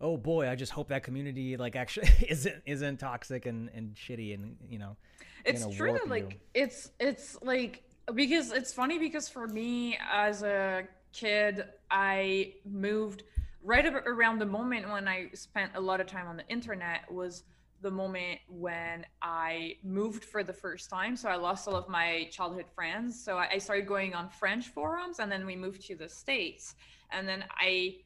oh 0.00 0.16
boy, 0.16 0.48
I 0.48 0.54
just 0.54 0.72
hope 0.72 0.88
that 0.88 1.02
community 1.02 1.56
like 1.56 1.76
actually 1.76 2.08
isn't 2.28 2.62
isn't 2.66 2.98
toxic 2.98 3.46
and 3.46 3.70
and 3.74 3.94
shitty 3.94 4.34
and 4.34 4.56
you 4.68 4.78
know 4.78 4.96
it's 5.44 5.66
true 5.76 5.92
that 5.92 6.08
like 6.08 6.32
you. 6.32 6.62
it's 6.62 6.90
it's 7.00 7.36
like 7.42 7.82
because 8.14 8.52
it's 8.52 8.72
funny 8.72 8.98
because 8.98 9.28
for 9.28 9.46
me 9.46 9.98
as 10.10 10.42
a 10.42 10.84
kid 11.12 11.64
i 11.90 12.52
moved 12.64 13.22
right 13.62 13.86
around 14.06 14.38
the 14.38 14.46
moment 14.46 14.88
when 14.88 15.06
i 15.06 15.28
spent 15.34 15.70
a 15.74 15.80
lot 15.80 16.00
of 16.00 16.06
time 16.06 16.26
on 16.26 16.36
the 16.36 16.46
internet 16.48 17.10
was 17.12 17.44
the 17.82 17.90
moment 17.90 18.38
when 18.48 19.04
i 19.20 19.76
moved 19.82 20.24
for 20.24 20.44
the 20.44 20.52
first 20.52 20.88
time. 20.88 21.16
So 21.16 21.28
i 21.28 21.34
lost 21.34 21.66
all 21.66 21.74
of 21.74 21.88
my 21.88 22.28
childhood 22.30 22.66
friends. 22.72 23.22
So 23.22 23.38
I 23.38 23.58
started 23.58 23.88
going 23.88 24.14
on 24.14 24.28
french 24.28 24.68
forums 24.68 25.18
and 25.18 25.30
then 25.30 25.44
we 25.44 25.56
moved 25.56 25.84
to 25.88 25.96
the 25.96 26.08
states. 26.08 26.76
And 27.10 27.26
then 27.26 27.44
i 27.58 27.96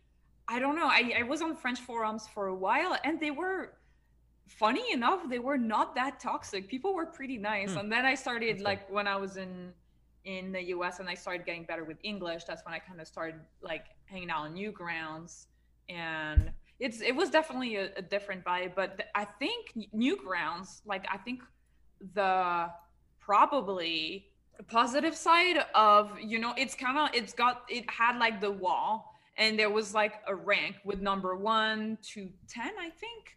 i 0.48 0.58
don't 0.58 0.76
know. 0.76 0.86
I, 0.86 1.14
I 1.20 1.22
was 1.22 1.42
on 1.42 1.56
french 1.56 1.80
forums 1.80 2.26
for 2.32 2.46
a 2.48 2.54
while 2.54 2.96
and 3.04 3.20
they 3.20 3.30
were 3.30 3.72
funny 4.46 4.92
enough 4.92 5.28
they 5.28 5.40
were 5.40 5.58
not 5.58 5.94
that 5.96 6.20
toxic. 6.20 6.68
People 6.68 6.94
were 6.94 7.06
pretty 7.06 7.36
nice. 7.36 7.72
Hmm. 7.72 7.78
and 7.78 7.92
then 7.92 8.04
i 8.04 8.14
started 8.14 8.60
like 8.60 8.88
when 8.90 9.06
i 9.08 9.16
was 9.16 9.36
in 9.36 9.72
in 10.24 10.52
the 10.52 10.60
us 10.60 10.98
and 11.00 11.08
i 11.08 11.14
started 11.14 11.44
getting 11.46 11.64
better 11.64 11.84
with 11.84 11.98
english 12.02 12.44
that's 12.44 12.64
when 12.64 12.74
i 12.74 12.78
kind 12.78 13.00
of 13.00 13.06
started 13.06 13.40
like 13.60 13.86
hanging 14.06 14.30
out 14.30 14.42
on 14.46 14.54
newgrounds 14.54 15.46
and 15.88 16.50
it's 16.78 17.00
it 17.00 17.14
was 17.14 17.30
definitely 17.30 17.76
a, 17.76 17.90
a 17.96 18.02
different 18.02 18.44
vibe 18.44 18.72
but 18.74 18.96
th- 18.98 19.08
i 19.14 19.24
think 19.24 19.72
newgrounds 19.94 20.80
like 20.84 21.04
i 21.12 21.16
think 21.16 21.42
the 22.14 22.68
probably 23.20 24.26
positive 24.68 25.14
side 25.14 25.58
of 25.74 26.10
you 26.20 26.38
know 26.38 26.54
it's 26.56 26.74
kind 26.74 26.98
of 26.98 27.08
it's 27.14 27.32
got 27.32 27.62
it 27.68 27.88
had 27.90 28.18
like 28.18 28.40
the 28.40 28.50
wall 28.50 29.15
and 29.38 29.58
there 29.58 29.70
was 29.70 29.94
like 29.94 30.14
a 30.26 30.34
rank 30.34 30.76
with 30.84 31.00
number 31.00 31.36
one 31.36 31.98
to 32.02 32.28
10 32.48 32.70
i 32.80 32.90
think. 32.90 33.36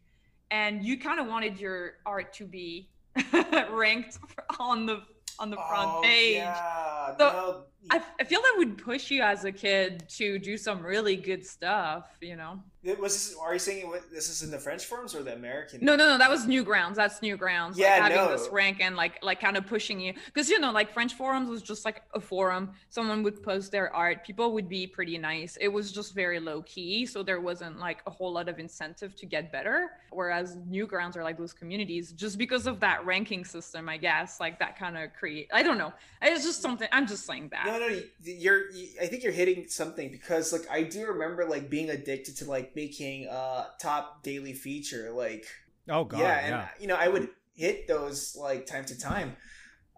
And 0.52 0.84
you 0.84 0.98
kind 0.98 1.20
of 1.20 1.28
wanted 1.28 1.60
your 1.60 1.98
art 2.08 2.34
to 2.34 2.46
be 2.46 2.90
ranked 3.72 4.18
on 4.60 4.88
the 4.88 5.04
on 5.38 5.50
the 5.52 5.58
front 5.58 5.90
Oh, 5.94 6.02
page. 6.04 6.38
Yeah, 6.38 7.16
So, 7.18 7.26
no, 7.32 7.64
I, 7.90 8.24
feel 8.24 8.42
that 8.42 8.56
would 8.58 8.78
push 8.78 9.10
you 9.10 9.22
as 9.22 9.46
a 9.46 9.52
kid 9.52 10.04
to 10.10 10.38
do 10.38 10.58
some 10.58 10.86
really 10.86 11.16
good 11.16 11.46
stuff 11.46 12.06
you 12.22 12.36
know? 12.36 12.60
It 12.82 12.98
was 12.98 13.14
this, 13.14 13.38
are 13.38 13.52
you 13.54 13.60
saying 13.60 13.92
it 13.94 14.04
this 14.12 14.30
is 14.30 14.42
in 14.42 14.52
the 14.52 14.58
French 14.58 14.86
forums 14.86 15.14
or 15.14 15.22
the 15.22 15.34
American? 15.34 15.84
no 15.84 15.96
no 15.96 16.08
no 16.08 16.18
that 16.18 16.30
was 16.30 16.46
newgrounds 16.46 16.96
that's 16.96 17.20
newgrounds 17.20 17.74
Yeah, 17.76 18.00
like 18.00 18.02
having 18.04 18.18
no. 18.18 18.32
this 18.32 18.48
rank 18.52 18.78
and 18.80 18.96
like 18.96 19.22
like 19.22 19.42
kind 19.42 19.58
of 19.58 19.66
pushing 19.68 20.00
you. 20.00 20.14
Because 20.26 20.50
you 20.50 20.60
know 20.60 20.72
like 20.72 20.92
french 20.94 21.14
forums 21.14 21.50
was 21.50 21.62
just 21.62 21.84
like 21.84 22.04
a 22.14 22.20
forum. 22.20 22.72
Someone 22.90 23.24
would 23.24 23.42
post 23.44 23.72
their 23.72 23.94
art. 23.94 24.24
People 24.24 24.54
would 24.54 24.70
be 24.70 24.88
pretty 24.88 25.18
nice. 25.18 25.58
It 25.60 25.68
was 25.68 25.92
just 25.92 26.14
very 26.14 26.40
low 26.40 26.62
key 26.62 27.06
so 27.06 27.24
there 27.24 27.42
wasn't 27.42 27.80
like 27.80 28.02
a 28.08 28.12
whole 28.12 28.32
lot 28.32 28.48
of 28.48 28.60
incentive 28.60 29.16
to 29.16 29.26
get 29.26 29.52
better. 29.52 29.90
Whereas 30.12 30.58
newgrounds 30.70 31.18
are 31.18 31.24
like 31.24 31.38
those 31.38 31.54
communities 31.54 32.14
just 32.14 32.38
because 32.38 32.66
of 32.68 32.80
that 32.80 33.06
ranking 33.06 33.46
system 33.46 33.88
i 33.90 33.98
guess 33.98 34.40
like 34.40 34.58
that 34.60 34.78
kind 34.78 34.98
of 34.98 35.14
create 35.14 35.50
i 35.54 35.64
don't 35.64 35.78
know. 35.78 35.94
It's 36.22 36.46
just 36.46 36.62
something 36.62 36.88
i'm 36.92 37.08
just 37.08 37.26
saying 37.26 37.50
that 37.52 37.69
No, 37.72 37.80
no, 37.80 37.88
you- 37.88 38.10
you're. 38.22 38.72
You, 38.72 38.88
I 39.02 39.06
think 39.08 39.24
you're 39.24 39.32
hitting 39.32 39.68
something 39.68 40.12
because, 40.12 40.52
like, 40.54 40.70
I 40.70 40.84
do 40.84 41.06
remember 41.08 41.46
like 41.46 41.70
being 41.70 41.90
addicted 41.90 42.38
to 42.38 42.46
like 42.50 42.76
making 42.76 43.28
uh 43.28 43.66
top 43.80 44.24
daily 44.24 44.54
feature. 44.54 45.12
Like, 45.12 45.46
oh 45.90 46.04
god 46.06 46.20
yeah, 46.20 46.48
yeah, 46.48 46.60
and 46.62 46.82
you 46.82 46.88
know, 46.88 46.96
I 46.96 47.08
would 47.08 47.30
hit 47.54 47.88
those 47.88 48.36
like 48.36 48.66
time 48.66 48.86
to 48.86 48.98
time. 49.00 49.36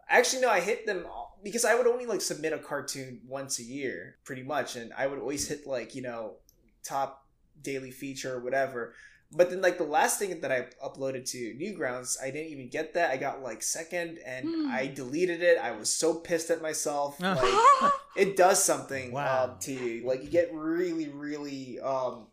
Actually, 0.10 0.42
no, 0.42 0.50
I 0.50 0.60
hit 0.60 0.86
them 0.86 1.06
all- 1.06 1.40
because 1.44 1.64
I 1.66 1.74
would 1.76 1.88
only 1.88 2.06
like 2.06 2.22
submit 2.22 2.54
a 2.54 2.60
cartoon 2.60 3.22
once 3.28 3.60
a 3.60 3.64
year, 3.64 4.18
pretty 4.26 4.44
much, 4.44 4.76
and 4.76 4.92
I 4.98 5.08
would 5.08 5.20
always 5.20 5.48
hit 5.48 5.66
like 5.66 5.96
you 5.96 6.02
know 6.02 6.36
top 6.84 7.26
daily 7.62 7.92
feature 7.92 8.36
or 8.36 8.40
whatever. 8.44 8.94
But 9.34 9.50
then, 9.50 9.62
like 9.62 9.78
the 9.78 9.86
last 9.86 10.20
thing 10.20 10.42
that 10.42 10.52
I 10.52 10.66
uploaded 10.86 11.26
to 11.32 11.38
Newgrounds, 11.56 12.18
I 12.22 12.32
didn't 12.32 12.52
even 12.52 12.68
get 12.68 12.94
that. 12.96 13.12
I 13.12 13.18
got 13.18 13.42
like 13.42 13.64
second, 13.64 14.20
and 14.26 14.46
Hmm. 14.46 14.68
I 14.70 14.88
deleted 14.88 15.42
it. 15.42 15.58
I 15.58 15.72
was 15.72 15.94
so 15.94 16.16
pissed 16.16 16.50
at 16.50 16.62
myself. 16.62 17.18
Like, 17.22 17.92
it 18.18 18.36
does 18.36 18.62
something 18.64 19.14
Wow. 19.14 19.52
um, 19.54 19.60
to 19.62 19.72
you. 19.72 20.06
Like 20.06 20.22
you 20.24 20.30
get 20.30 20.54
really, 20.54 21.08
really, 21.08 21.80
um, 21.80 22.28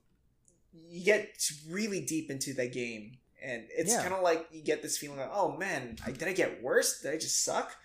you 0.91 1.05
get 1.05 1.29
really 1.69 2.01
deep 2.01 2.31
into 2.33 2.53
that 2.55 2.73
game, 2.73 3.19
and 3.43 3.67
it's 3.71 3.93
Yeah. 3.93 4.03
kind 4.03 4.15
of 4.15 4.23
like 4.23 4.49
you 4.51 4.63
get 4.63 4.83
this 4.83 4.99
feeling 4.99 5.19
like, 5.19 5.31
oh 5.33 5.57
man, 5.57 5.97
I, 6.05 6.11
did 6.11 6.27
I 6.27 6.33
get 6.33 6.63
worse? 6.63 7.01
Did 7.01 7.13
I 7.13 7.17
just 7.17 7.45
suck? 7.45 7.77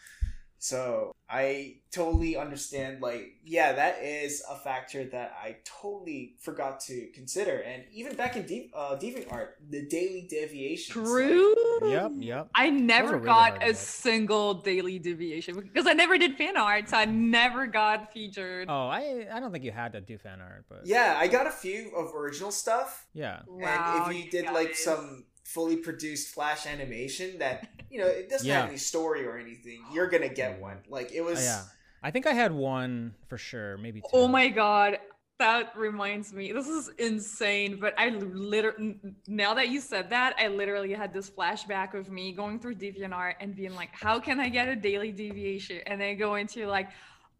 So 0.57 1.11
I 1.33 1.77
totally 1.91 2.37
understand. 2.37 3.01
Like, 3.01 3.33
yeah, 3.43 3.73
that 3.73 4.03
is 4.03 4.43
a 4.49 4.55
factor 4.59 5.03
that 5.05 5.33
I 5.41 5.57
totally 5.81 6.35
forgot 6.39 6.79
to 6.81 7.07
consider. 7.13 7.57
And 7.59 7.83
even 7.91 8.15
back 8.15 8.35
in 8.35 8.45
Deep, 8.45 8.71
uh, 8.75 8.95
DeviantArt, 8.97 9.47
the 9.69 9.87
daily 9.87 10.27
deviations. 10.29 10.95
like- 10.95 11.05
true 11.05 11.55
yep 11.89 12.11
yep 12.19 12.47
I 12.55 12.69
never 12.69 13.13
really 13.13 13.25
got 13.25 13.55
a 13.63 13.67
get. 13.73 13.77
single 13.77 14.53
daily 14.53 14.99
deviation 14.99 15.55
because 15.59 15.87
I 15.87 15.93
never 15.93 16.17
did 16.17 16.37
fan 16.37 16.55
art, 16.55 16.87
so 16.89 16.97
I 16.97 17.05
never 17.05 17.65
got 17.67 18.13
featured. 18.13 18.67
oh 18.69 18.87
i 18.87 19.25
i 19.33 19.39
don't 19.39 19.51
think 19.51 19.63
you 19.65 19.71
had 19.71 19.91
to 19.93 20.01
do 20.01 20.17
fan 20.17 20.39
art 20.39 20.65
but 20.69 20.81
yeah, 20.85 21.15
I 21.17 21.27
got 21.27 21.47
a 21.47 21.51
few 21.51 21.91
of 21.95 22.13
original 22.15 22.51
stuff. 22.51 23.05
yeah 23.13 23.41
Wow, 23.47 24.05
and 24.05 24.11
if 24.11 24.17
you 24.17 24.23
you 24.25 24.31
did 24.31 24.45
like 24.53 24.75
some 24.75 25.25
fully 25.43 25.75
produced 25.77 26.33
Flash 26.33 26.65
animation 26.65 27.39
that 27.39 27.67
you 27.89 27.99
know 27.99 28.07
it 28.07 28.29
doesn't 28.29 28.47
Yeah. 28.47 28.61
have 28.61 28.69
any 28.69 28.77
story 28.77 29.25
or 29.25 29.37
anything, 29.37 29.83
you're 29.93 30.07
gonna 30.07 30.29
get 30.29 30.59
one. 30.61 30.77
Like 30.87 31.11
it 31.11 31.21
was. 31.21 31.43
yeah. 31.43 31.63
I 32.01 32.11
think 32.11 32.27
I 32.27 32.33
had 32.33 32.51
one 32.51 33.13
for 33.29 33.37
sure, 33.37 33.77
maybe 33.77 34.01
two. 34.01 34.07
Oh 34.13 34.27
my 34.27 34.49
god, 34.49 34.99
that 35.39 35.75
reminds 35.77 36.33
me. 36.33 36.51
This 36.51 36.67
is 36.67 36.89
insane, 36.97 37.77
but 37.79 37.93
I 37.97 38.09
literally 38.09 38.97
now 39.27 39.53
that 39.53 39.69
you 39.69 39.79
said 39.79 40.09
that, 40.09 40.35
I 40.37 40.47
literally 40.49 40.93
had 40.93 41.13
this 41.13 41.29
flashback 41.29 41.93
of 41.93 42.09
me 42.09 42.33
going 42.33 42.59
through 42.59 42.75
DeviantArt 42.75 43.35
and 43.39 43.55
being 43.55 43.73
like, 43.75 43.89
"How 43.93 44.19
can 44.19 44.39
I 44.41 44.49
get 44.49 44.67
a 44.67 44.75
daily 44.75 45.11
deviation?" 45.13 45.79
And 45.87 45.99
then 46.01 46.17
go 46.17 46.35
into 46.35 46.67
like, 46.67 46.89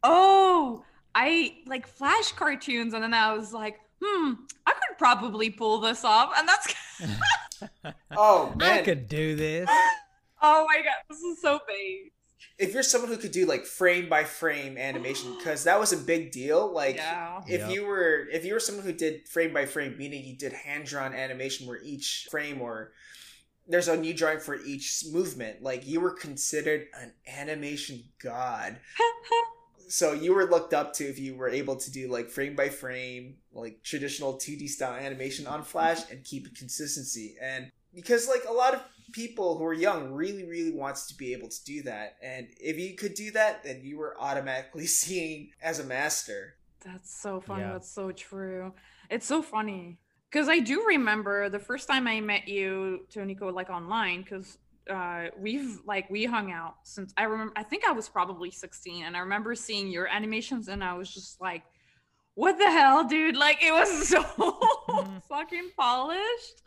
"Oh, 0.01 0.83
I 1.15 1.57
like 1.65 1.85
Flash 1.87 2.31
cartoons," 2.31 2.93
and 2.93 3.03
then 3.03 3.13
I 3.13 3.33
was 3.33 3.53
like, 3.53 3.79
"Hmm, 4.01 4.33
I 4.65 4.73
could 4.93 4.97
probably 4.97 5.49
pull 5.49 5.79
this 5.79 6.03
off," 6.03 6.31
and 6.37 6.47
that's. 6.47 6.73
Oh 8.11 8.53
I 8.59 8.79
could 8.81 9.07
do 9.07 9.35
this. 9.35 9.69
oh 10.41 10.65
my 10.67 10.81
god, 10.81 10.93
this 11.09 11.19
is 11.19 11.41
so 11.41 11.59
big. 11.67 12.11
if 12.59 12.73
you're 12.73 12.83
someone 12.83 13.09
who 13.09 13.15
could 13.17 13.31
do 13.31 13.45
like 13.45 13.65
frame 13.65 14.09
by 14.09 14.25
frame 14.25 14.77
animation, 14.77 15.33
because 15.37 15.63
that 15.63 15.79
was 15.79 15.93
a 15.93 15.97
big 15.97 16.31
deal. 16.31 16.71
Like 16.73 16.97
yeah. 16.97 17.41
if 17.47 17.61
Yep. 17.61 17.71
you 17.71 17.85
were 17.85 18.27
if 18.31 18.43
you 18.43 18.53
were 18.53 18.59
someone 18.59 18.83
who 18.85 18.91
did 18.91 19.27
frame 19.29 19.53
by 19.53 19.65
frame, 19.65 19.97
meaning 19.97 20.25
you 20.25 20.35
did 20.37 20.51
hand 20.51 20.85
drawn 20.85 21.13
animation 21.13 21.67
where 21.67 21.79
each 21.81 22.27
frame 22.29 22.61
or 22.61 22.91
there's 23.65 23.87
a 23.87 23.95
new 23.95 24.13
drawing 24.13 24.39
for 24.41 24.55
each 24.61 25.05
movement, 25.11 25.61
like 25.63 25.87
you 25.87 26.01
were 26.01 26.11
considered 26.13 26.87
an 26.99 27.13
animation 27.27 28.03
god. 28.21 28.77
so 29.93 30.13
you 30.13 30.33
were 30.33 30.45
looked 30.45 30.73
up 30.73 30.93
to 30.93 31.03
if 31.03 31.19
you 31.19 31.35
were 31.35 31.49
able 31.49 31.75
to 31.75 31.91
do 31.91 32.07
like 32.07 32.29
frame 32.29 32.55
by 32.55 32.69
frame 32.69 33.35
like 33.53 33.83
traditional 33.83 34.33
2d 34.35 34.67
style 34.67 34.95
animation 34.95 35.45
on 35.45 35.63
flash 35.63 36.09
and 36.09 36.23
keep 36.23 36.55
consistency 36.55 37.35
and 37.41 37.71
because 37.93 38.27
like 38.27 38.43
a 38.49 38.53
lot 38.53 38.73
of 38.73 38.81
people 39.11 39.57
who 39.57 39.63
are 39.63 39.73
young 39.73 40.11
really 40.11 40.43
really 40.45 40.73
wants 40.73 41.05
to 41.07 41.15
be 41.15 41.33
able 41.33 41.47
to 41.47 41.63
do 41.65 41.83
that 41.83 42.15
and 42.23 42.47
if 42.59 42.79
you 42.79 42.95
could 42.95 43.13
do 43.13 43.29
that 43.31 43.63
then 43.63 43.81
you 43.83 43.97
were 43.97 44.15
automatically 44.19 44.85
seen 45.01 45.51
as 45.61 45.79
a 45.79 45.83
master 45.83 46.55
That's 46.83 47.15
so 47.15 47.39
funny. 47.39 47.61
Yeah. 47.61 47.73
That's 47.73 47.89
so 47.89 48.11
true. 48.11 48.73
It's 49.09 49.25
so 49.25 49.41
funny 49.41 49.99
because 50.29 50.49
I 50.49 50.59
do 50.59 50.83
remember 50.87 51.49
the 51.49 51.59
first 51.59 51.87
time 51.87 52.07
I 52.07 52.19
met 52.19 52.47
you, 52.47 53.05
Toniko, 53.13 53.53
like 53.53 53.69
online, 53.69 54.21
because 54.23 54.57
uh, 54.89 55.27
we've 55.37 55.79
like 55.85 56.09
we 56.09 56.25
hung 56.25 56.51
out 56.51 56.75
since 56.83 57.13
I 57.17 57.23
remember. 57.23 57.53
I 57.55 57.63
think 57.63 57.85
I 57.87 57.91
was 57.91 58.09
probably 58.09 58.51
16, 58.51 59.05
and 59.05 59.15
I 59.15 59.19
remember 59.19 59.55
seeing 59.55 59.89
your 59.89 60.07
animations, 60.07 60.67
and 60.67 60.83
I 60.83 60.93
was 60.93 61.13
just 61.13 61.39
like, 61.41 61.63
"What 62.35 62.57
the 62.57 62.69
hell, 62.69 63.03
dude!" 63.03 63.37
Like 63.37 63.63
it 63.63 63.71
was 63.71 64.07
so 64.09 64.23
fucking 65.29 65.71
polished. 65.77 66.61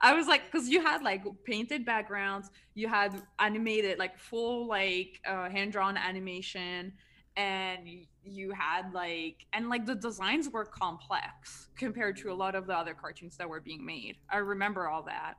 I 0.00 0.14
was 0.14 0.26
like, 0.26 0.50
because 0.50 0.68
you 0.68 0.82
had 0.82 1.02
like 1.02 1.22
painted 1.44 1.84
backgrounds, 1.84 2.50
you 2.74 2.88
had 2.88 3.14
animated 3.38 3.98
like 3.98 4.18
full 4.18 4.66
like 4.66 5.20
uh, 5.26 5.48
hand 5.48 5.72
drawn 5.72 5.96
animation, 5.96 6.92
and 7.36 7.88
you 8.24 8.52
had 8.52 8.92
like 8.92 9.46
and 9.52 9.68
like 9.68 9.86
the 9.86 9.94
designs 9.94 10.48
were 10.48 10.64
complex 10.64 11.68
compared 11.76 12.16
to 12.18 12.32
a 12.32 12.34
lot 12.34 12.54
of 12.54 12.66
the 12.66 12.76
other 12.76 12.94
cartoons 12.94 13.36
that 13.36 13.48
were 13.48 13.60
being 13.60 13.84
made. 13.84 14.16
I 14.30 14.38
remember 14.38 14.88
all 14.88 15.02
that, 15.04 15.34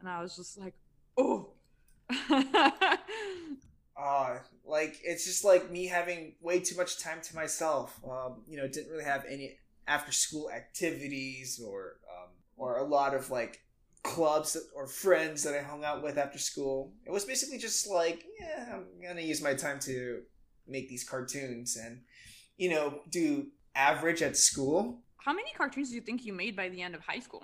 and 0.00 0.08
I 0.08 0.22
was 0.22 0.36
just 0.36 0.58
like, 0.58 0.74
oh. 1.18 1.50
uh 3.96 4.38
like 4.64 4.98
it's 5.04 5.24
just 5.24 5.44
like 5.44 5.70
me 5.70 5.86
having 5.86 6.34
way 6.40 6.58
too 6.60 6.76
much 6.76 6.98
time 6.98 7.20
to 7.22 7.34
myself 7.34 8.00
um 8.08 8.42
you 8.48 8.56
know 8.56 8.66
didn't 8.66 8.90
really 8.90 9.04
have 9.04 9.24
any 9.28 9.56
after 9.86 10.12
school 10.12 10.50
activities 10.50 11.60
or 11.64 11.96
um 12.10 12.30
or 12.56 12.78
a 12.78 12.84
lot 12.84 13.14
of 13.14 13.30
like 13.30 13.60
clubs 14.02 14.56
or 14.74 14.86
friends 14.86 15.42
that 15.42 15.54
I 15.54 15.62
hung 15.62 15.84
out 15.84 16.02
with 16.02 16.18
after 16.18 16.38
school. 16.38 16.92
It 17.06 17.10
was 17.10 17.24
basically 17.24 17.58
just 17.58 17.86
like, 17.88 18.24
yeah, 18.40 18.74
I'm 18.74 18.86
gonna 19.02 19.20
use 19.20 19.42
my 19.42 19.54
time 19.54 19.78
to 19.80 20.22
make 20.66 20.88
these 20.88 21.04
cartoons 21.04 21.76
and, 21.76 22.00
you 22.56 22.70
know, 22.70 23.00
do 23.10 23.48
average 23.74 24.22
at 24.22 24.36
school. 24.36 25.02
How 25.18 25.32
many 25.32 25.50
cartoons 25.56 25.90
do 25.90 25.94
you 25.96 26.00
think 26.00 26.24
you 26.24 26.32
made 26.32 26.56
by 26.56 26.68
the 26.68 26.80
end 26.80 26.94
of 26.94 27.02
high 27.02 27.18
school? 27.18 27.42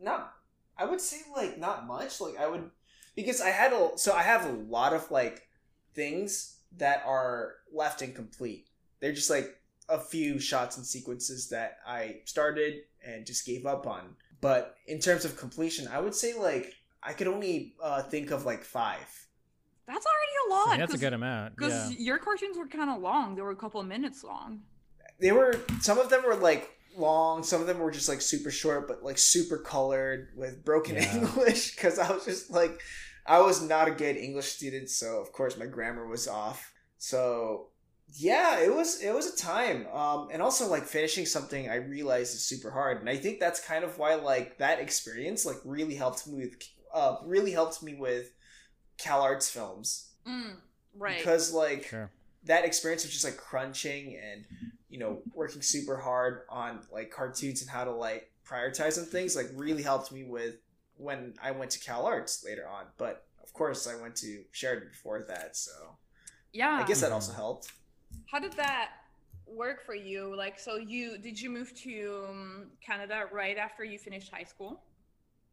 not. 0.00 0.32
I 0.78 0.84
would 0.86 1.00
say 1.00 1.18
like 1.34 1.58
not 1.58 1.86
much. 1.86 2.20
Like 2.20 2.38
I 2.38 2.48
would 2.48 2.70
because 3.14 3.40
I 3.40 3.50
had 3.50 3.72
a 3.72 3.90
so 3.96 4.12
I 4.12 4.22
have 4.22 4.46
a 4.46 4.52
lot 4.52 4.92
of 4.92 5.10
like 5.10 5.46
things 5.94 6.56
that 6.76 7.02
are 7.06 7.54
left 7.72 8.02
incomplete. 8.02 8.68
They're 9.00 9.12
just 9.12 9.30
like 9.30 9.56
a 9.88 9.98
few 9.98 10.38
shots 10.38 10.76
and 10.76 10.86
sequences 10.86 11.48
that 11.50 11.78
I 11.86 12.20
started 12.24 12.82
and 13.04 13.26
just 13.26 13.44
gave 13.46 13.66
up 13.66 13.86
on. 13.86 14.16
But 14.40 14.76
in 14.86 15.00
terms 15.00 15.24
of 15.24 15.36
completion, 15.36 15.88
I 15.88 16.00
would 16.00 16.14
say 16.14 16.34
like 16.38 16.74
I 17.02 17.12
could 17.12 17.28
only 17.28 17.74
uh, 17.82 18.02
think 18.02 18.30
of 18.30 18.44
like 18.46 18.64
five. 18.64 19.26
That's 19.86 20.06
already 20.06 20.32
a 20.46 20.50
lot. 20.70 20.78
that's 20.78 20.94
a 20.94 20.98
good 20.98 21.12
amount. 21.14 21.56
Because 21.56 21.90
Yeah. 21.92 21.96
your 21.98 22.18
cartoons 22.18 22.56
were 22.56 22.68
kind 22.68 22.90
of 22.90 23.02
long. 23.02 23.34
They 23.34 23.42
were 23.42 23.50
a 23.50 23.56
couple 23.56 23.80
of 23.80 23.86
minutes 23.86 24.22
long. 24.22 24.62
They 25.18 25.32
were 25.32 25.54
some 25.80 25.98
of 25.98 26.08
them 26.08 26.22
were 26.24 26.36
like 26.36 26.70
long, 26.96 27.42
some 27.42 27.60
of 27.60 27.66
them 27.66 27.78
were 27.78 27.90
just 27.90 28.08
like 28.08 28.20
super 28.20 28.50
short, 28.50 28.88
but 28.88 29.02
like 29.02 29.18
super 29.18 29.58
colored 29.58 30.28
with 30.36 30.64
broken 30.64 30.96
Yeah. 30.96 31.16
English 31.18 31.74
because 31.74 31.98
I 31.98 32.10
was 32.12 32.24
just 32.24 32.50
like 32.50 32.80
I 33.26 33.40
was 33.40 33.62
not 33.62 33.88
a 33.88 33.92
good 33.92 34.16
English 34.16 34.46
student, 34.46 34.88
so 34.90 35.20
of 35.20 35.32
course 35.32 35.56
my 35.58 35.66
grammar 35.66 36.06
was 36.06 36.26
off. 36.28 36.72
So 36.98 37.68
yeah, 38.14 38.58
it 38.60 38.74
was 38.74 39.00
it 39.02 39.14
was 39.14 39.32
a 39.32 39.36
time. 39.36 39.86
Um, 39.92 40.28
and 40.32 40.42
also 40.42 40.66
like 40.68 40.84
finishing 40.84 41.26
something 41.26 41.68
I 41.70 41.76
realized 41.76 42.34
is 42.34 42.44
super 42.44 42.70
hard, 42.70 43.00
and 43.00 43.08
I 43.08 43.16
think 43.16 43.38
that's 43.40 43.60
kind 43.64 43.84
of 43.84 43.98
why 43.98 44.14
like 44.16 44.58
that 44.58 44.80
experience 44.80 45.46
like 45.46 45.58
really 45.64 45.94
helped 45.94 46.26
me 46.26 46.38
with 46.44 46.56
uh 46.92 47.16
really 47.24 47.52
helped 47.52 47.82
me 47.82 47.94
with 47.94 48.32
Cal 48.98 49.22
Arts 49.22 49.48
films 49.48 50.08
Mm, 50.26 50.56
right. 50.98 51.18
because 51.18 51.52
like 51.52 51.84
Sure. 51.84 52.10
that 52.44 52.64
experience 52.64 53.04
of 53.04 53.10
just 53.10 53.24
like 53.24 53.36
crunching 53.36 54.16
and 54.22 54.44
you 54.90 54.98
know 54.98 55.22
working 55.32 55.62
super 55.62 55.96
hard 55.96 56.42
on 56.50 56.80
like 56.92 57.10
cartoons 57.10 57.62
and 57.62 57.70
how 57.70 57.84
to 57.84 57.92
like 57.92 58.30
prioritize 58.46 58.98
and 58.98 59.06
things 59.06 59.36
like 59.36 59.46
really 59.54 59.82
helped 59.82 60.12
me 60.12 60.24
with 60.24 60.56
when 60.96 61.34
I 61.42 61.52
went 61.52 61.70
to 61.70 61.78
Cal 61.78 62.04
Arts 62.04 62.44
later 62.44 62.68
on. 62.68 62.84
But 62.98 63.24
of 63.42 63.52
course, 63.52 63.86
I 63.86 64.00
went 64.00 64.16
to 64.16 64.42
Sheridan 64.52 64.88
before 64.88 65.24
that, 65.28 65.56
so 65.56 65.72
yeah. 66.52 66.80
I 66.82 66.86
guess 66.86 67.00
that 67.00 67.12
also 67.12 67.32
helped. 67.32 67.72
How 68.26 68.38
did 68.38 68.52
that 68.54 68.90
work 69.46 69.84
for 69.84 69.94
you? 69.94 70.34
Like, 70.36 70.58
so 70.58 70.76
you 70.76 71.18
did 71.18 71.40
you 71.40 71.50
move 71.50 71.74
to 71.82 72.24
um, 72.28 72.66
Canada 72.84 73.24
right 73.32 73.56
after 73.56 73.84
you 73.84 73.98
finished 73.98 74.30
high 74.32 74.44
school? 74.44 74.82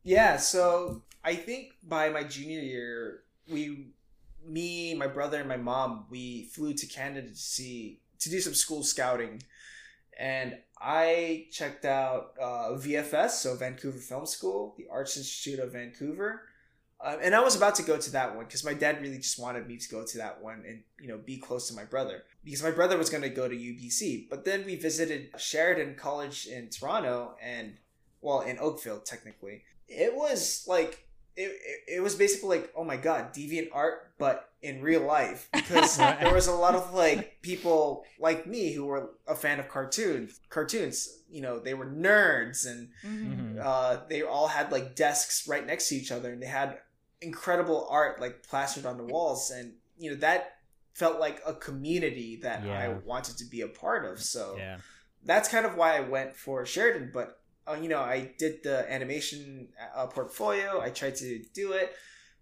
Yeah, 0.03 0.37
so 0.37 1.03
I 1.23 1.35
think 1.35 1.73
by 1.83 2.09
my 2.09 2.23
junior 2.23 2.61
year, 2.61 3.23
we, 3.49 3.87
me, 4.45 4.93
my 4.93 5.07
brother, 5.07 5.39
and 5.39 5.49
my 5.49 5.57
mom, 5.57 6.05
we 6.09 6.45
flew 6.45 6.73
to 6.73 6.85
Canada 6.85 7.27
to 7.27 7.35
see 7.35 7.99
to 8.19 8.29
do 8.29 8.39
some 8.39 8.53
school 8.53 8.83
scouting, 8.83 9.43
and 10.19 10.57
I 10.79 11.47
checked 11.51 11.85
out 11.85 12.33
uh, 12.41 12.69
VFS, 12.75 13.31
so 13.31 13.55
Vancouver 13.55 13.99
Film 13.99 14.25
School, 14.25 14.75
the 14.77 14.87
Arts 14.91 15.17
Institute 15.17 15.59
of 15.59 15.73
Vancouver, 15.73 16.43
uh, 16.99 17.17
and 17.21 17.35
I 17.35 17.41
was 17.41 17.55
about 17.55 17.75
to 17.75 17.83
go 17.83 17.97
to 17.97 18.11
that 18.11 18.35
one 18.35 18.45
because 18.45 18.65
my 18.65 18.73
dad 18.73 19.01
really 19.01 19.17
just 19.19 19.39
wanted 19.39 19.67
me 19.67 19.77
to 19.77 19.89
go 19.89 20.03
to 20.03 20.17
that 20.17 20.41
one 20.41 20.63
and 20.67 20.81
you 20.99 21.07
know 21.07 21.19
be 21.19 21.37
close 21.37 21.67
to 21.67 21.75
my 21.75 21.83
brother. 21.83 22.23
Because 22.43 22.63
my 22.63 22.71
brother 22.71 22.97
was 22.97 23.09
going 23.09 23.23
to 23.23 23.29
go 23.29 23.47
to 23.47 23.55
UBC, 23.55 24.29
but 24.29 24.45
then 24.45 24.65
we 24.65 24.75
visited 24.75 25.29
Sheridan 25.37 25.95
College 25.95 26.47
in 26.47 26.69
Toronto 26.69 27.35
and 27.41 27.77
well 28.21 28.41
in 28.41 28.57
Oakville 28.57 28.99
technically. 28.99 29.63
It 29.87 30.15
was 30.15 30.65
like 30.67 31.06
it, 31.37 31.51
it, 31.51 31.95
it 31.97 31.99
was 32.01 32.15
basically 32.15 32.57
like 32.59 32.73
oh 32.75 32.83
my 32.83 32.97
god 32.97 33.33
deviant 33.33 33.69
art 33.71 34.11
but 34.17 34.49
in 34.61 34.81
real 34.81 35.05
life 35.05 35.47
because 35.53 35.99
Right. 35.99 36.19
there 36.19 36.33
was 36.33 36.47
a 36.47 36.51
lot 36.53 36.75
of 36.75 36.93
like 36.93 37.41
people 37.41 38.03
like 38.19 38.45
me 38.47 38.73
who 38.73 38.85
were 38.85 39.11
a 39.27 39.35
fan 39.35 39.59
of 39.59 39.67
cartoons 39.69 40.39
cartoons 40.49 40.97
you 41.29 41.41
know 41.41 41.59
they 41.59 41.73
were 41.73 41.85
nerds 41.85 42.65
and 42.65 42.89
Mhm. 43.05 43.63
uh, 43.63 44.01
they 44.09 44.21
all 44.23 44.47
had 44.47 44.71
like 44.71 44.95
desks 44.95 45.47
right 45.47 45.65
next 45.65 45.89
to 45.89 45.95
each 45.95 46.11
other 46.11 46.31
and 46.33 46.41
they 46.41 46.47
had 46.47 46.79
incredible 47.21 47.87
art 47.89 48.19
like 48.21 48.43
plastered 48.43 48.85
on 48.85 48.97
the 48.97 49.03
walls 49.03 49.51
and 49.51 49.73
you 49.97 50.09
know 50.11 50.17
that 50.17 50.55
felt 50.93 51.19
like 51.19 51.41
a 51.45 51.53
community 51.53 52.39
that 52.41 52.63
i 52.63 52.87
wanted 53.05 53.37
to 53.37 53.45
be 53.45 53.61
a 53.61 53.67
part 53.67 54.05
of 54.05 54.19
so 54.21 54.55
Yeah. 54.57 54.77
that's 55.23 55.49
kind 55.49 55.65
of 55.65 55.75
why 55.75 55.97
I 55.97 56.01
went 56.01 56.35
for 56.35 56.65
Sheridan. 56.65 57.11
But 57.13 57.39
you 57.73 57.89
know, 57.89 57.99
I 57.99 58.31
did 58.37 58.63
the 58.63 58.91
animation 58.91 59.69
uh, 59.95 60.07
portfolio. 60.07 60.81
I 60.81 60.89
tried 60.89 61.15
to 61.17 61.43
do 61.53 61.73
it, 61.73 61.93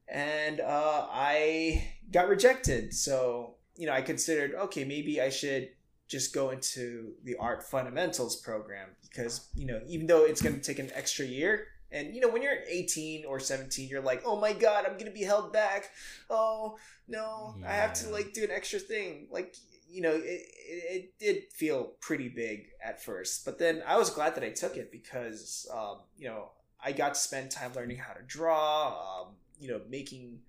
and 0.08 0.60
uh, 0.60 1.08
I 1.10 1.88
got 2.12 2.28
rejected. 2.28 2.94
So 2.94 3.56
you 3.76 3.88
know, 3.88 3.94
I 3.94 4.02
considered 4.02 4.54
okay, 4.56 4.84
maybe 4.84 5.22
I 5.22 5.30
should 5.30 5.70
just 6.08 6.34
go 6.34 6.52
into 6.52 7.14
the 7.24 7.36
art 7.38 7.64
fundamentals 7.64 8.36
program 8.36 8.90
because 9.02 9.48
you 9.56 9.66
know, 9.66 9.82
even 9.88 10.08
though 10.08 10.26
it's 10.26 10.42
going 10.42 10.56
to 10.56 10.62
take 10.62 10.80
an 10.80 10.92
extra 10.94 11.26
year. 11.26 11.68
And 11.92 12.14
you 12.14 12.20
know, 12.20 12.30
when 12.30 12.42
you're 12.42 12.58
18 12.68 13.26
or 13.26 13.40
17, 13.40 13.88
you're 13.88 14.02
like, 14.02 14.24
"Oh 14.26 14.38
my 14.38 14.52
god, 14.54 14.86
I'm 14.86 14.98
gonna 14.98 15.12
be 15.12 15.24
held 15.24 15.54
back. 15.54 15.92
Oh 16.30 16.78
no, 17.08 17.56
I 17.66 17.74
have 17.74 17.94
to 17.94 18.10
like 18.10 18.34
do 18.34 18.44
an 18.44 18.52
extra 18.52 18.80
thing." 18.80 19.28
Like 19.32 19.56
you 19.88 20.02
know, 20.02 20.12
it, 20.12 20.22
it, 20.22 20.84
it 20.90 21.20
did 21.20 21.44
feel 21.54 21.94
pretty 22.02 22.30
big 22.30 22.68
at 22.84 23.02
first, 23.04 23.46
but 23.46 23.60
then 23.60 23.84
I 23.86 23.98
was 23.98 24.10
glad 24.10 24.36
that 24.36 24.44
I 24.44 24.50
took 24.50 24.78
it 24.78 24.92
because, 24.92 25.68
um, 25.74 26.00
you 26.18 26.28
know, 26.28 26.52
I 26.84 26.92
got 26.92 27.14
to 27.14 27.20
spend 27.20 27.52
time 27.52 27.74
learning 27.76 27.98
how 27.98 28.14
to 28.14 28.22
draw, 28.26 29.24
um, 29.24 29.36
you 29.60 29.70
know, 29.70 29.82
making 29.90 30.40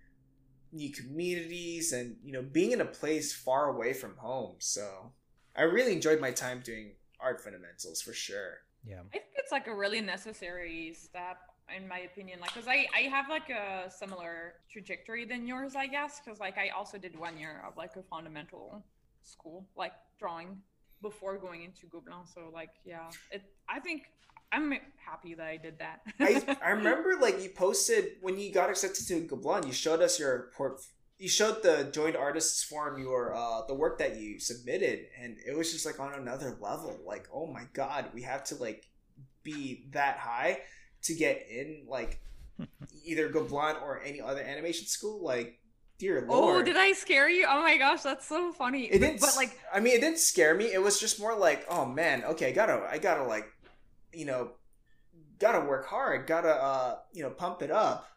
new 0.72 0.90
communities 0.90 1.92
and, 1.92 2.16
you 2.22 2.33
know, 2.33 2.42
being 2.42 2.72
in 2.72 2.81
a 2.81 2.87
place 2.87 3.33
far 3.33 3.68
away 3.68 3.92
from 3.92 4.16
home. 4.16 4.57
So 4.59 5.12
I 5.57 5.62
really 5.62 5.92
enjoyed 5.92 6.20
my 6.20 6.33
time 6.33 6.61
doing 6.61 6.92
art 7.20 7.40
fundamentals 7.40 8.03
for 8.03 8.12
sure. 8.12 8.59
Yeah. 8.85 9.01
I 9.01 9.12
think 9.12 9.25
it's 9.37 9.53
like 9.53 9.66
a 9.68 9.75
really 9.75 10.01
necessary 10.01 10.94
step 10.94 11.38
in 11.75 11.88
my 11.88 12.01
opinion 12.01 12.38
like 12.40 12.53
because 12.55 12.68
I, 12.68 12.87
I 12.94 13.03
have 13.09 13.29
like 13.29 13.51
a 13.51 13.90
similar 13.90 14.55
trajectory 14.70 15.25
than 15.25 15.46
yours 15.46 15.75
i 15.75 15.87
guess 15.87 16.20
because 16.25 16.38
like 16.38 16.59
i 16.59 16.68
also 16.68 16.96
did 16.96 17.18
one 17.18 17.37
year 17.37 17.62
of 17.66 17.77
like 17.77 17.96
a 17.96 18.03
fundamental 18.03 18.85
school 19.26 19.66
like 19.76 19.92
drawing 20.18 20.58
before 21.02 21.38
going 21.38 21.62
into 21.62 21.86
gobelin. 21.86 22.26
So 22.32 22.50
like 22.52 22.70
yeah 22.84 23.10
it 23.30 23.42
i 23.68 23.80
think 23.80 24.04
i'm 24.52 24.72
happy 24.96 25.34
that 25.34 25.46
i 25.46 25.56
did 25.56 25.78
that. 25.78 26.00
I, 26.20 26.56
I 26.64 26.70
remember 26.70 27.16
like 27.20 27.42
you 27.42 27.50
posted 27.50 28.12
when 28.22 28.38
you 28.38 28.52
got 28.52 28.70
accepted 28.70 29.06
to 29.08 29.20
gobelin 29.26 29.66
you 29.66 29.72
showed 29.72 30.00
us 30.00 30.18
your 30.18 30.50
port 30.56 30.80
you 31.18 31.28
showed 31.28 31.62
the 31.62 31.88
joint 31.92 32.16
artists 32.16 32.62
form 32.62 33.00
your 33.00 33.34
uh 33.34 33.66
the 33.66 33.74
work 33.74 33.98
that 33.98 34.16
you 34.16 34.38
submitted 34.38 35.06
and 35.20 35.36
it 35.46 35.56
was 35.56 35.72
just 35.72 35.86
like 35.86 35.98
on 36.00 36.14
another 36.14 36.56
level. 36.60 36.98
Like 37.06 37.28
oh 37.32 37.46
my 37.46 37.64
god 37.72 38.06
we 38.14 38.22
have 38.22 38.44
to 38.44 38.54
like 38.56 38.88
be 39.42 39.86
that 39.92 40.18
high 40.18 40.60
to 41.02 41.14
get 41.14 41.46
in 41.48 41.84
like 41.88 42.20
either 43.04 43.28
Gobelin 43.30 43.80
or 43.82 44.02
any 44.02 44.20
other 44.20 44.40
animation 44.40 44.86
school, 44.86 45.22
like 45.22 45.58
dear 45.98 46.26
oh, 46.28 46.40
lord. 46.40 46.56
Oh, 46.56 46.62
did 46.62 46.76
I 46.76 46.92
scare 46.92 47.28
you? 47.28 47.46
Oh 47.48 47.62
my 47.62 47.76
gosh, 47.76 48.02
that's 48.02 48.26
so 48.26 48.52
funny. 48.52 48.85
It 48.85 48.98
didn't 48.98 49.20
but 49.20 49.37
like 49.37 49.59
I 49.72 49.80
mean 49.80 49.96
it 49.96 50.00
didn't 50.00 50.18
scare 50.18 50.54
me. 50.54 50.66
It 50.66 50.82
was 50.82 51.00
just 51.00 51.20
more 51.20 51.37
like, 51.37 51.66
oh 51.68 51.85
man, 51.85 52.24
okay, 52.24 52.48
I 52.48 52.52
gotta 52.52 52.87
I 52.90 52.98
gotta 52.98 53.24
like 53.24 53.46
you 54.12 54.24
know 54.24 54.52
gotta 55.38 55.61
work 55.61 55.87
hard, 55.87 56.26
gotta 56.26 56.50
uh 56.50 56.96
you 57.12 57.22
know 57.22 57.30
pump 57.30 57.62
it 57.62 57.70
up. 57.70 58.09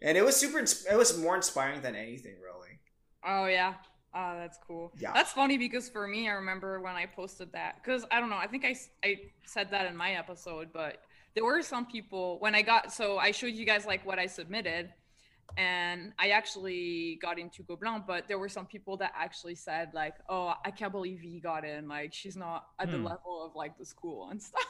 And 0.00 0.16
it 0.16 0.24
was 0.24 0.36
super 0.36 0.58
it 0.58 0.96
was 0.96 1.18
more 1.18 1.36
inspiring 1.36 1.82
than 1.82 1.94
anything 1.94 2.36
really. 2.42 2.78
Oh 3.24 3.46
yeah. 3.46 3.74
Oh, 4.14 4.34
that's 4.38 4.58
cool. 4.66 4.92
Yeah. 4.98 5.12
That's 5.12 5.32
funny 5.32 5.58
because 5.58 5.88
for 5.88 6.08
me, 6.08 6.28
I 6.28 6.32
remember 6.32 6.80
when 6.80 6.94
I 6.94 7.04
posted 7.06 7.52
that 7.52 7.76
because 7.82 8.06
I 8.10 8.20
don't 8.20 8.30
know. 8.30 8.38
I 8.38 8.46
think 8.46 8.64
I, 8.64 8.74
I 9.04 9.20
said 9.44 9.70
that 9.70 9.86
in 9.86 9.96
my 9.96 10.12
episode, 10.12 10.68
but 10.72 11.02
there 11.34 11.44
were 11.44 11.62
some 11.62 11.86
people 11.86 12.38
when 12.40 12.54
I 12.54 12.62
got 12.62 12.92
so 12.92 13.18
I 13.18 13.32
showed 13.32 13.52
you 13.52 13.66
guys 13.66 13.86
like 13.86 14.04
what 14.06 14.18
I 14.18 14.26
submitted 14.26 14.90
and 15.56 16.12
I 16.18 16.30
actually 16.30 17.18
got 17.20 17.38
into 17.38 17.62
Gobelin, 17.62 18.06
but 18.06 18.28
there 18.28 18.38
were 18.38 18.48
some 18.48 18.66
people 18.66 18.96
that 18.98 19.12
actually 19.16 19.54
said 19.54 19.90
like, 19.94 20.14
"Oh, 20.28 20.54
I 20.64 20.70
can't 20.70 20.92
believe 20.92 21.20
he 21.20 21.40
got 21.40 21.64
in. 21.64 21.88
Like, 21.88 22.12
she's 22.12 22.36
not 22.36 22.66
at 22.78 22.88
hmm. 22.88 22.92
the 23.02 23.08
level 23.08 23.44
of 23.44 23.56
like 23.56 23.78
the 23.78 23.84
school 23.84 24.28
and 24.30 24.42
stuff." 24.42 24.62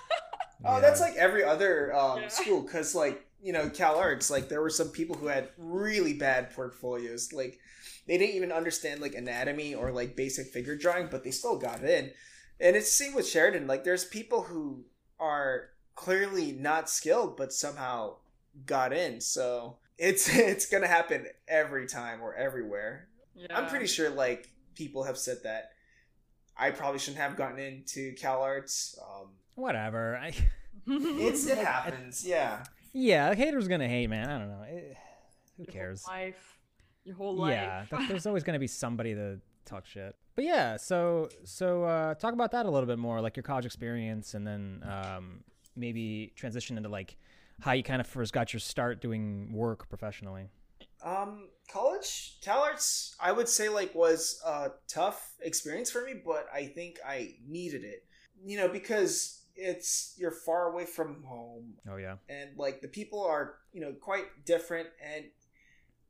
oh, 0.64 0.74
yeah. 0.74 0.80
that's 0.80 1.00
like 1.00 1.16
every 1.16 1.44
other 1.44 1.94
um, 1.94 2.20
yeah. 2.20 2.28
school, 2.28 2.62
because 2.62 2.94
like 2.94 3.26
you 3.42 3.52
know, 3.52 3.68
Cal 3.68 3.98
Arts, 3.98 4.30
like 4.30 4.48
there 4.48 4.62
were 4.62 4.70
some 4.70 4.88
people 4.88 5.16
who 5.16 5.26
had 5.26 5.50
really 5.56 6.14
bad 6.14 6.54
portfolios. 6.54 7.32
Like, 7.32 7.58
they 8.06 8.18
didn't 8.18 8.36
even 8.36 8.52
understand 8.52 9.00
like 9.00 9.14
anatomy 9.14 9.74
or 9.74 9.92
like 9.92 10.16
basic 10.16 10.48
figure 10.48 10.76
drawing, 10.76 11.08
but 11.10 11.24
they 11.24 11.30
still 11.30 11.58
got 11.58 11.82
in. 11.82 12.10
And 12.60 12.74
it's 12.74 12.86
the 12.86 13.04
same 13.04 13.14
with 13.14 13.28
Sheridan. 13.28 13.66
Like, 13.66 13.84
there's 13.84 14.04
people 14.04 14.42
who 14.42 14.84
are 15.20 15.70
clearly 15.94 16.52
not 16.52 16.90
skilled, 16.90 17.36
but 17.36 17.52
somehow 17.52 18.16
got 18.66 18.92
in. 18.92 19.20
So 19.20 19.76
it's 19.98 20.28
it's 20.34 20.66
gonna 20.66 20.86
happen 20.86 21.26
every 21.46 21.86
time 21.86 22.22
or 22.22 22.34
everywhere. 22.34 23.08
Yeah. 23.34 23.46
I'm 23.56 23.68
pretty 23.68 23.86
sure 23.86 24.10
like 24.10 24.50
people 24.74 25.04
have 25.04 25.18
said 25.18 25.38
that 25.44 25.70
I 26.56 26.70
probably 26.70 26.98
shouldn't 26.98 27.20
have 27.20 27.36
gotten 27.36 27.58
into 27.58 28.14
Cal 28.14 28.42
Arts. 28.42 28.98
Um, 29.00 29.30
Whatever. 29.54 30.16
I 30.22 30.32
it's 30.86 31.46
it 31.46 31.58
happens. 31.66 32.24
Yeah. 32.26 32.64
Yeah, 32.92 33.34
haters 33.34 33.68
gonna 33.68 33.88
hate, 33.88 34.08
man. 34.08 34.28
I 34.28 34.38
don't 34.38 34.48
know. 34.48 34.62
It, 34.62 34.96
who 35.56 35.64
Your 35.64 35.72
cares? 35.72 36.04
Whole 36.04 36.14
life. 36.16 36.58
Your 37.04 37.16
whole 37.16 37.36
life. 37.36 37.88
Yeah, 37.90 38.06
there's 38.08 38.26
always 38.26 38.44
gonna 38.44 38.58
be 38.58 38.66
somebody 38.66 39.14
to 39.14 39.40
talk 39.64 39.86
shit. 39.86 40.16
But 40.34 40.44
yeah, 40.44 40.76
so 40.76 41.28
so 41.44 41.84
uh, 41.84 42.14
talk 42.14 42.32
about 42.32 42.52
that 42.52 42.66
a 42.66 42.70
little 42.70 42.86
bit 42.86 42.98
more, 42.98 43.20
like 43.20 43.36
your 43.36 43.42
college 43.42 43.66
experience, 43.66 44.34
and 44.34 44.46
then 44.46 44.82
um, 44.88 45.44
maybe 45.76 46.32
transition 46.36 46.76
into 46.76 46.88
like 46.88 47.16
how 47.60 47.72
you 47.72 47.82
kind 47.82 48.00
of 48.00 48.06
first 48.06 48.32
got 48.32 48.52
your 48.52 48.60
start 48.60 49.00
doing 49.00 49.52
work 49.52 49.88
professionally? 49.88 50.48
Um, 51.02 51.48
college, 51.70 52.38
CalArts, 52.42 53.14
I 53.20 53.32
would 53.32 53.48
say 53.48 53.68
like 53.68 53.94
was 53.94 54.40
a 54.44 54.70
tough 54.88 55.34
experience 55.40 55.90
for 55.90 56.04
me, 56.04 56.14
but 56.24 56.46
I 56.52 56.66
think 56.66 56.98
I 57.06 57.34
needed 57.46 57.84
it. 57.84 58.04
You 58.44 58.56
know, 58.56 58.68
because 58.68 59.42
it's 59.58 60.14
you're 60.16 60.30
far 60.30 60.70
away 60.70 60.86
from 60.86 61.22
home. 61.24 61.74
Oh 61.90 61.96
yeah. 61.96 62.16
And 62.28 62.50
like 62.56 62.80
the 62.80 62.88
people 62.88 63.22
are, 63.24 63.56
you 63.72 63.80
know, 63.80 63.92
quite 63.92 64.44
different 64.46 64.88
and 65.04 65.24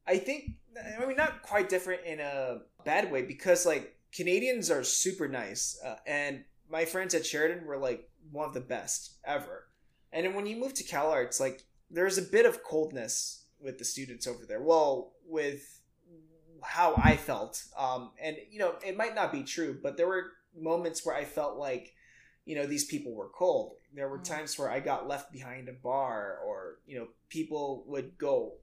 I 0.07 0.19
think 0.19 0.53
I 1.01 1.05
mean 1.07 1.17
not 1.17 1.43
quite 1.43 1.69
different 1.69 2.05
in 2.05 2.21
a 2.21 2.59
bad 2.85 3.11
way 3.11 3.23
because 3.23 3.67
like 3.67 3.97
Canadians 4.13 4.71
are 4.71 4.85
super 4.85 5.29
nice 5.29 5.79
uh, 5.85 5.97
and 6.07 6.45
my 6.71 6.85
friends 6.85 7.15
at 7.15 7.25
Sheridan 7.25 7.67
were 7.67 7.79
like 7.79 8.09
one 8.31 8.47
of 8.47 8.55
the 8.55 8.61
best 8.61 9.19
ever. 9.25 9.68
And 10.13 10.25
then 10.25 10.35
when 10.35 10.47
you 10.47 10.57
move 10.57 10.75
to 10.75 10.85
CalArts, 10.85 11.41
like 11.41 11.65
there's 11.91 12.19
a 12.19 12.23
bit 12.23 12.47
of 12.47 12.63
coldness 12.63 13.45
with 13.61 13.79
the 13.79 13.85
students 13.85 14.27
over 14.27 14.45
there. 14.47 14.61
Well, 14.61 15.13
with 15.27 15.81
how 16.63 16.95
I 16.97 17.17
felt, 17.17 17.65
um, 17.77 18.11
and 18.23 18.37
you 18.51 18.59
know, 18.59 18.75
it 18.85 18.97
might 18.97 19.15
not 19.15 19.33
be 19.33 19.43
true, 19.43 19.79
but 19.83 19.97
there 19.97 20.09
were 20.09 20.33
moments 20.59 21.05
where 21.05 21.15
I 21.15 21.25
felt 21.25 21.57
like, 21.57 21.95
you 22.45 22.57
know, 22.57 22.67
these 22.67 22.85
people 22.85 23.15
were 23.15 23.29
cold. 23.29 23.77
There 23.95 24.09
were 24.09 24.19
mm. 24.19 24.25
times 24.25 24.59
where 24.59 24.71
I 24.71 24.81
got 24.81 25.09
left 25.09 25.33
behind 25.33 25.69
a 25.69 25.73
bar, 25.73 26.39
or 26.47 26.79
you 26.87 26.99
know, 26.99 27.09
people 27.29 27.85
would 27.87 28.17
go, 28.19 28.55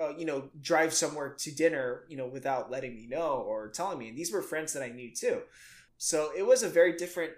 uh, 0.00 0.16
you 0.16 0.24
know, 0.24 0.48
drive 0.60 0.92
somewhere 0.92 1.34
to 1.38 1.54
dinner, 1.54 2.04
you 2.08 2.16
know, 2.16 2.26
without 2.26 2.70
letting 2.70 2.94
me 2.94 3.06
know 3.06 3.44
or 3.46 3.68
telling 3.68 3.98
me. 3.98 4.08
And 4.08 4.18
these 4.18 4.32
were 4.32 4.42
friends 4.42 4.72
that 4.72 4.82
I 4.82 4.88
knew 4.88 5.10
too. 5.10 5.42
So 5.98 6.30
it 6.36 6.46
was 6.46 6.62
a 6.62 6.68
very 6.68 6.96
different 6.96 7.32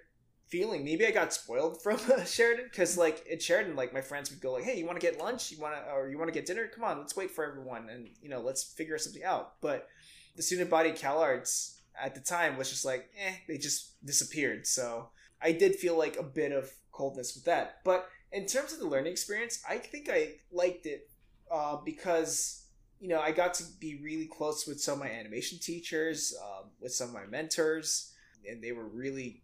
feeling. 0.49 0.85
Maybe 0.85 1.07
I 1.07 1.11
got 1.11 1.33
spoiled 1.33 1.83
from 1.83 1.99
Sheridan 2.25 2.67
because 2.71 2.97
like 2.97 3.27
at 3.31 3.43
Sheridan, 3.43 3.77
like 3.77 3.93
my 3.93 4.01
friends 4.01 4.31
would 4.31 4.41
go 4.41 4.53
like, 4.53 4.65
"Hey, 4.65 4.79
you 4.79 4.87
want 4.87 5.01
to 5.01 5.07
get 5.07 5.21
lunch? 5.21 5.51
You 5.51 5.59
want 5.59 5.75
to 5.75 5.93
or 5.93 6.09
you 6.09 6.19
want 6.19 6.29
to 6.29 6.35
get 6.35 6.47
dinner? 6.47 6.69
Come 6.69 6.85
on, 6.85 6.99
let's 6.99 7.17
wait 7.17 7.31
for 7.31 7.45
everyone 7.45 7.89
and 7.91 8.09
you 8.23 8.29
know 8.29 8.41
let's 8.41 8.63
figure 8.63 8.99
something 8.99 9.25
out." 9.25 9.61
But 9.61 9.89
the 10.37 10.43
student 10.43 10.71
body 10.71 10.93
Cal 10.93 11.21
Arts 11.21 11.81
at 12.01 12.15
the 12.15 12.21
time 12.21 12.57
was 12.57 12.69
just 12.69 12.85
like, 12.85 13.09
eh, 13.19 13.35
they 13.49 13.59
just 13.59 14.05
disappeared. 14.05 14.67
So 14.67 15.09
I 15.41 15.53
did 15.53 15.77
feel 15.77 15.97
like 15.97 16.19
a 16.19 16.23
bit 16.23 16.53
of 16.53 16.71
coldness 16.93 17.35
with 17.35 17.45
that. 17.45 17.79
But 17.85 18.09
in 18.33 18.47
terms 18.47 18.73
of 18.73 18.81
the 18.81 18.87
learning 18.87 19.13
experience, 19.13 19.63
I 19.69 19.79
think 19.79 20.09
I 20.11 20.35
liked 20.53 20.87
it 20.87 21.09
uh, 21.51 21.77
because 21.85 22.65
you 23.01 23.09
know 23.09 23.21
I 23.21 23.33
got 23.33 23.55
to 23.55 23.65
be 23.81 24.01
really 24.03 24.27
close 24.27 24.67
with 24.67 24.81
some 24.81 24.95
of 24.95 25.01
my 25.01 25.11
animation 25.11 25.59
teachers, 25.59 26.35
um, 26.43 26.71
with 26.81 26.93
some 26.93 27.09
of 27.09 27.15
my 27.15 27.27
mentors, 27.27 28.13
and 28.49 28.63
they 28.63 28.73
were 28.73 28.87
really 28.87 29.43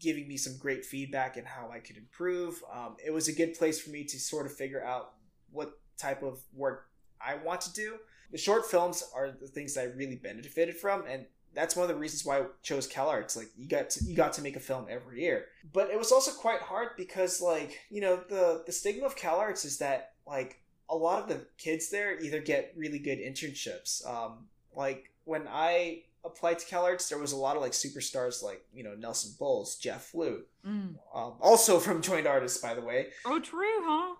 giving 0.00 0.28
me 0.28 0.36
some 0.36 0.56
great 0.58 0.84
feedback 0.84 1.36
and 1.36 1.46
how 1.46 1.70
I 1.70 1.78
could 1.78 1.96
improve. 1.96 2.62
Um, 2.72 2.96
it 3.04 3.10
was 3.10 3.28
a 3.28 3.32
good 3.32 3.54
place 3.54 3.80
for 3.80 3.90
me 3.90 4.04
to 4.04 4.18
sort 4.18 4.46
of 4.46 4.54
figure 4.54 4.84
out 4.84 5.12
what 5.50 5.78
type 5.98 6.22
of 6.22 6.40
work 6.54 6.88
I 7.20 7.36
want 7.36 7.60
to 7.62 7.72
do. 7.72 7.96
The 8.32 8.38
short 8.38 8.66
films 8.66 9.04
are 9.14 9.30
the 9.30 9.46
things 9.46 9.74
that 9.74 9.82
I 9.82 9.84
really 9.84 10.16
benefited 10.16 10.76
from, 10.76 11.04
and 11.06 11.26
that's 11.54 11.74
one 11.74 11.84
of 11.84 11.88
the 11.88 12.00
reasons 12.00 12.24
why 12.24 12.40
I 12.40 12.44
chose 12.62 12.88
CalArts. 12.88 13.36
Like 13.36 13.48
you 13.56 13.66
got 13.68 13.90
to, 13.90 14.04
you 14.04 14.14
got 14.14 14.32
to 14.34 14.42
make 14.42 14.56
a 14.56 14.60
film 14.60 14.86
every 14.88 15.22
year, 15.22 15.46
but 15.72 15.90
it 15.90 15.98
was 15.98 16.12
also 16.12 16.32
quite 16.32 16.60
hard 16.60 16.90
because 16.96 17.40
like 17.40 17.78
you 17.88 18.00
know 18.00 18.20
the 18.28 18.62
the 18.66 18.72
stigma 18.72 19.06
of 19.06 19.16
CalArts 19.16 19.64
is 19.64 19.78
that 19.78 20.12
like 20.26 20.60
a 20.88 20.96
lot 20.96 21.22
of 21.22 21.28
the 21.28 21.46
kids 21.58 21.88
there 21.90 22.20
either 22.20 22.40
get 22.40 22.72
really 22.76 22.98
good 22.98 23.18
internships. 23.18 24.06
Um, 24.06 24.46
like 24.74 25.10
when 25.24 25.48
I 25.48 26.02
applied 26.26 26.58
to 26.58 26.66
CalArts, 26.66 27.08
there 27.08 27.18
was 27.18 27.32
a 27.32 27.36
lot 27.36 27.56
of 27.56 27.62
like 27.62 27.72
superstars 27.72 28.42
like 28.42 28.62
you 28.72 28.84
know 28.84 28.94
Nelson 28.94 29.34
Boles, 29.38 29.76
Jeff 29.76 30.06
Flute, 30.06 30.46
mm. 30.66 30.94
um, 31.14 31.34
also 31.40 31.78
from 31.80 32.02
Joint 32.02 32.26
Artists, 32.26 32.58
by 32.58 32.74
the 32.74 32.80
way. 32.80 33.08
Oh, 33.24 33.40
true, 33.40 33.80
huh? 33.82 34.14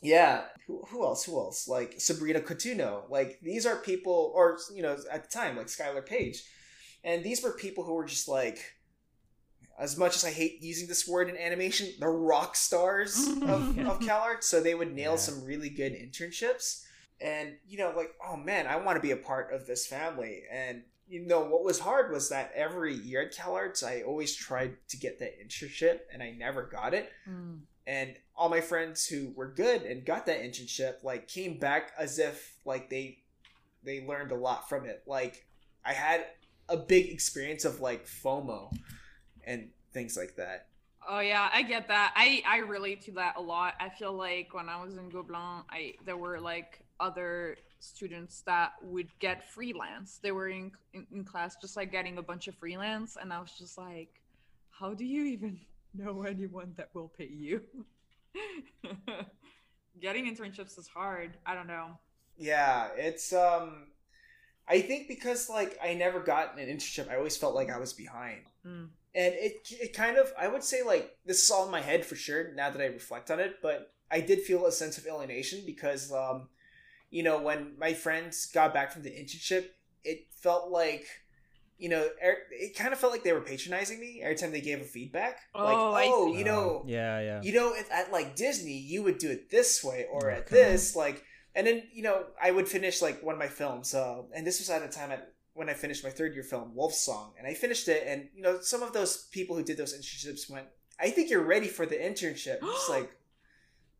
Yeah. 0.00 0.44
Who, 0.66 0.84
who 0.88 1.04
else? 1.04 1.24
Who 1.24 1.38
else? 1.38 1.66
Like 1.66 1.94
Sabrina 1.98 2.40
Cotugno. 2.40 3.02
Like 3.10 3.40
these 3.42 3.66
are 3.66 3.76
people, 3.76 4.32
or 4.34 4.58
you 4.74 4.82
know, 4.82 4.96
at 5.10 5.24
the 5.24 5.30
time, 5.30 5.56
like 5.56 5.66
Skyler 5.66 6.04
Page, 6.04 6.42
and 7.04 7.24
these 7.24 7.42
were 7.42 7.52
people 7.52 7.84
who 7.84 7.94
were 7.94 8.06
just 8.06 8.28
like. 8.28 8.58
As 9.80 9.96
much 9.96 10.16
as 10.16 10.24
I 10.24 10.32
hate 10.32 10.60
using 10.60 10.88
this 10.88 11.06
word 11.06 11.28
in 11.28 11.36
animation, 11.36 11.86
the 12.00 12.08
rock 12.08 12.56
stars 12.56 13.16
of, 13.42 13.78
of 13.78 14.00
CalArts, 14.00 14.42
so 14.42 14.60
they 14.60 14.74
would 14.74 14.92
nail 14.92 15.12
yeah. 15.12 15.18
some 15.18 15.44
really 15.44 15.68
good 15.68 15.92
internships 15.92 16.82
and 17.20 17.54
you 17.66 17.78
know 17.78 17.92
like 17.96 18.12
oh 18.26 18.36
man 18.36 18.66
i 18.66 18.76
want 18.76 18.96
to 18.96 19.02
be 19.02 19.10
a 19.10 19.16
part 19.16 19.52
of 19.52 19.66
this 19.66 19.86
family 19.86 20.42
and 20.52 20.82
you 21.08 21.26
know 21.26 21.40
what 21.40 21.64
was 21.64 21.80
hard 21.80 22.12
was 22.12 22.28
that 22.28 22.52
every 22.54 22.94
year 22.94 23.22
at 23.22 23.34
CalArts 23.34 23.82
I 23.82 24.02
always 24.02 24.34
tried 24.34 24.76
to 24.88 24.96
get 24.96 25.18
that 25.20 25.40
internship 25.42 26.00
and 26.12 26.22
I 26.22 26.30
never 26.30 26.62
got 26.62 26.94
it. 26.94 27.10
Mm. 27.28 27.60
And 27.86 28.14
all 28.36 28.50
my 28.50 28.60
friends 28.60 29.06
who 29.06 29.32
were 29.34 29.50
good 29.50 29.82
and 29.82 30.04
got 30.04 30.26
that 30.26 30.42
internship 30.42 31.02
like 31.02 31.26
came 31.28 31.58
back 31.58 31.92
as 31.98 32.18
if 32.18 32.56
like 32.64 32.90
they 32.90 33.18
they 33.82 34.04
learned 34.06 34.32
a 34.32 34.36
lot 34.36 34.68
from 34.68 34.84
it. 34.84 35.02
Like 35.06 35.46
I 35.84 35.92
had 35.92 36.26
a 36.68 36.76
big 36.76 37.08
experience 37.10 37.64
of 37.64 37.80
like 37.80 38.06
FOMO 38.06 38.70
and 39.44 39.70
things 39.92 40.16
like 40.16 40.36
that. 40.36 40.66
Oh 41.08 41.20
yeah, 41.20 41.48
I 41.52 41.62
get 41.62 41.88
that. 41.88 42.12
I 42.14 42.42
I 42.46 42.58
relate 42.58 43.00
to 43.02 43.12
that 43.12 43.36
a 43.36 43.40
lot. 43.40 43.74
I 43.80 43.88
feel 43.88 44.12
like 44.12 44.52
when 44.52 44.68
I 44.68 44.82
was 44.82 44.98
in 44.98 45.10
Gobelin, 45.10 45.64
I 45.70 45.94
there 46.04 46.18
were 46.18 46.38
like 46.38 46.84
other 47.00 47.56
students 47.80 48.42
that 48.42 48.72
would 48.82 49.08
get 49.18 49.48
freelance. 49.48 50.18
They 50.22 50.32
were 50.32 50.48
in, 50.48 50.72
in 50.92 51.06
in 51.12 51.24
class 51.24 51.56
just 51.56 51.76
like 51.76 51.92
getting 51.92 52.18
a 52.18 52.22
bunch 52.22 52.48
of 52.48 52.54
freelance, 52.54 53.16
and 53.20 53.32
I 53.32 53.40
was 53.40 53.52
just 53.58 53.78
like, 53.78 54.20
how 54.70 54.94
do 54.94 55.04
you 55.04 55.24
even 55.24 55.60
know 55.94 56.22
anyone 56.22 56.74
that 56.76 56.90
will 56.94 57.08
pay 57.08 57.30
you? 57.30 57.62
getting 60.00 60.32
internships 60.32 60.78
is 60.78 60.88
hard. 60.88 61.36
I 61.46 61.54
don't 61.54 61.66
know. 61.66 61.98
Yeah, 62.36 62.88
it's 62.96 63.32
um 63.32 63.88
I 64.68 64.80
think 64.80 65.08
because 65.08 65.48
like 65.48 65.78
I 65.82 65.94
never 65.94 66.20
got 66.20 66.58
an 66.58 66.66
internship, 66.68 67.10
I 67.10 67.16
always 67.16 67.36
felt 67.36 67.54
like 67.54 67.70
I 67.70 67.78
was 67.78 67.92
behind. 67.92 68.42
Mm. 68.66 68.88
And 69.14 69.34
it 69.34 69.68
it 69.70 69.92
kind 69.92 70.16
of 70.16 70.32
I 70.38 70.48
would 70.48 70.62
say 70.62 70.82
like 70.82 71.16
this 71.26 71.42
is 71.42 71.50
all 71.50 71.64
in 71.64 71.70
my 71.70 71.80
head 71.80 72.04
for 72.04 72.16
sure 72.16 72.52
now 72.54 72.70
that 72.70 72.80
I 72.80 72.86
reflect 72.86 73.30
on 73.30 73.40
it, 73.40 73.56
but 73.62 73.92
I 74.10 74.20
did 74.20 74.40
feel 74.40 74.66
a 74.66 74.72
sense 74.72 74.98
of 74.98 75.06
alienation 75.06 75.62
because 75.66 76.12
um 76.12 76.48
you 77.10 77.22
know 77.22 77.40
when 77.40 77.74
my 77.78 77.94
friends 77.94 78.46
got 78.46 78.74
back 78.74 78.92
from 78.92 79.02
the 79.02 79.10
internship, 79.10 79.66
it 80.04 80.26
felt 80.30 80.70
like 80.70 81.06
you 81.80 81.88
know, 81.88 82.08
er, 82.24 82.38
it 82.50 82.74
kind 82.76 82.92
of 82.92 82.98
felt 82.98 83.12
like 83.12 83.22
they 83.22 83.32
were 83.32 83.40
patronizing 83.40 84.00
me 84.00 84.20
every 84.20 84.34
time 84.34 84.50
they 84.50 84.60
gave 84.60 84.80
a 84.80 84.84
feedback. 84.84 85.38
like, 85.54 85.76
Oh, 85.78 85.92
I 85.94 86.06
oh, 86.12 86.36
you 86.36 86.44
know, 86.44 86.82
yeah, 86.88 87.20
yeah. 87.20 87.40
you 87.40 87.52
know, 87.52 87.72
at, 87.72 87.88
at 87.92 88.10
like 88.12 88.34
Disney, 88.34 88.76
you 88.78 89.04
would 89.04 89.18
do 89.18 89.30
it 89.30 89.48
this 89.48 89.84
way, 89.84 90.06
or 90.10 90.28
at 90.28 90.40
Okay. 90.46 90.56
this, 90.56 90.96
like, 90.96 91.22
and 91.54 91.66
then 91.68 91.84
you 91.92 92.02
know, 92.02 92.24
I 92.42 92.50
would 92.50 92.66
finish 92.68 93.00
like 93.00 93.22
one 93.22 93.34
of 93.34 93.38
my 93.38 93.46
films, 93.46 93.94
uh, 93.94 94.22
and 94.34 94.44
this 94.44 94.58
was 94.58 94.70
at 94.70 94.82
a 94.82 94.88
time 94.88 95.12
at 95.12 95.32
when 95.54 95.68
I 95.68 95.74
finished 95.74 96.02
my 96.02 96.10
third 96.10 96.34
year 96.34 96.42
film, 96.42 96.74
Wolf 96.74 96.94
Song, 96.94 97.34
and 97.38 97.46
I 97.46 97.54
finished 97.54 97.86
it, 97.86 98.02
and 98.06 98.28
you 98.34 98.42
know, 98.42 98.58
some 98.60 98.82
of 98.82 98.92
those 98.92 99.28
people 99.30 99.54
who 99.56 99.62
did 99.62 99.76
those 99.76 99.96
internships 99.96 100.50
went, 100.50 100.66
"I 100.98 101.10
think 101.10 101.30
you're 101.30 101.44
ready 101.44 101.68
for 101.68 101.86
the 101.86 101.94
internship." 101.96 102.58
I'm 102.60 102.68
just 102.72 102.90
like, 102.96 103.10